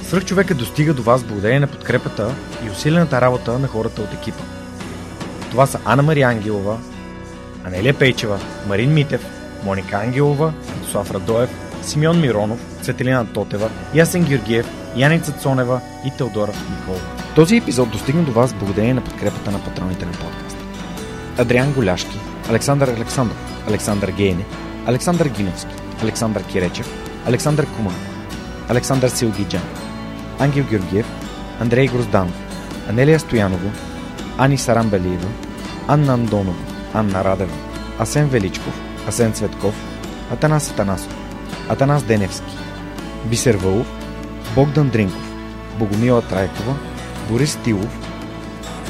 [0.04, 4.44] Свръхчовека достига до вас благодарение на подкрепата и усилената работа на хората от екипа.
[5.52, 6.80] Това са Анна Мария Ангелова,
[7.64, 9.26] Анелия Пейчева, Марин Митев,
[9.64, 10.54] Моника Ангелова,
[10.92, 17.02] Слав Радоев, Симеон Миронов, Цветелина Тотева, Ясен Георгиев, Яница Цонева и Теодора Николова.
[17.36, 20.60] Този епизод достигна до вас благодарение на подкрепата на патроните на подкаста.
[21.38, 24.46] Адриан Голяшки, Александър Александров, Александър Гейне,
[24.86, 26.94] Александър Гиновски, Александър Киречев,
[27.28, 27.96] Александър Куман,
[28.70, 29.64] Александър Силгиджан,
[30.40, 31.06] Ангел Георгиев,
[31.60, 32.36] Андрей Грозданов,
[32.90, 33.72] Анелия Стоянова,
[34.38, 35.30] Ани Сарамбелиева,
[35.88, 37.54] Анна Андонова, Анна Радева,
[38.00, 39.76] Асен Величков, Асен Цветков,
[40.32, 41.27] Атанас Атанасов,
[41.70, 42.58] Атанас Деневски,
[43.26, 43.88] Бисер Вълов,
[44.56, 45.32] Богдан Дринков,
[45.80, 46.76] Богомила Трайкова,
[47.30, 48.00] Борис Тилов,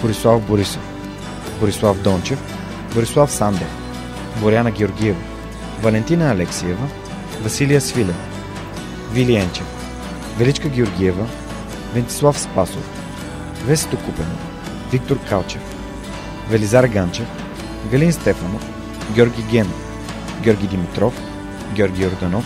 [0.02, 0.82] Борислав Борисов,
[1.60, 2.40] Борислав Дончев,
[2.94, 3.68] Борислав Сандев,
[4.42, 5.20] Боряна Георгиева,
[5.82, 6.88] Валентина Алексиева,
[7.44, 8.16] Василия Свилен,
[9.12, 9.66] Вилиенчев,
[10.38, 11.28] Величка Георгиева,
[11.94, 12.90] Вентислав Спасов,
[13.66, 14.40] Весето Купенов,
[14.92, 15.62] Виктор Калчев,
[16.50, 17.28] Велизар Ганчев,
[17.92, 18.70] Галин Стефанов,
[19.16, 19.82] Георги Генов,
[20.44, 21.14] Георги Димитров,
[21.76, 22.46] Георги Орданов,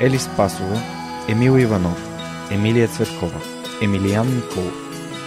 [0.00, 0.80] Ели Спасова,
[1.28, 1.98] Емил Иванов,
[2.50, 3.40] Емилия Цветкова,
[3.82, 4.72] Емилиян Николов,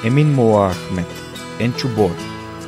[0.03, 1.07] Емин Мола Ахмет,
[1.59, 2.15] Енчо Боев,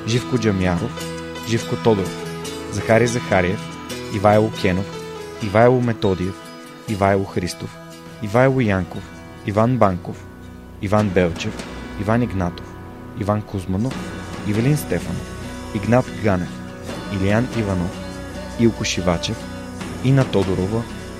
[0.08, 1.06] Живко Джамяров,
[1.48, 2.26] Живко Тодоров,
[2.72, 3.60] Захари Захариев,
[4.16, 4.86] Ивайло Кенов,
[5.44, 6.36] Ивайло Методиев,
[6.90, 7.78] Ивайло Христов,
[8.22, 9.04] Ивайло Янков,
[9.46, 10.26] Иван Банков,
[10.82, 11.54] Иван Белчев,
[12.02, 12.66] Иван Игнатов,
[13.20, 13.96] Иван Кузманов,
[14.48, 15.28] Ивелин Стефанов,
[15.76, 16.50] Игнат Ганев,
[17.14, 17.92] Илиян Иванов,
[18.60, 19.38] Илко Шивачев,
[20.04, 20.84] Ина Тодорова,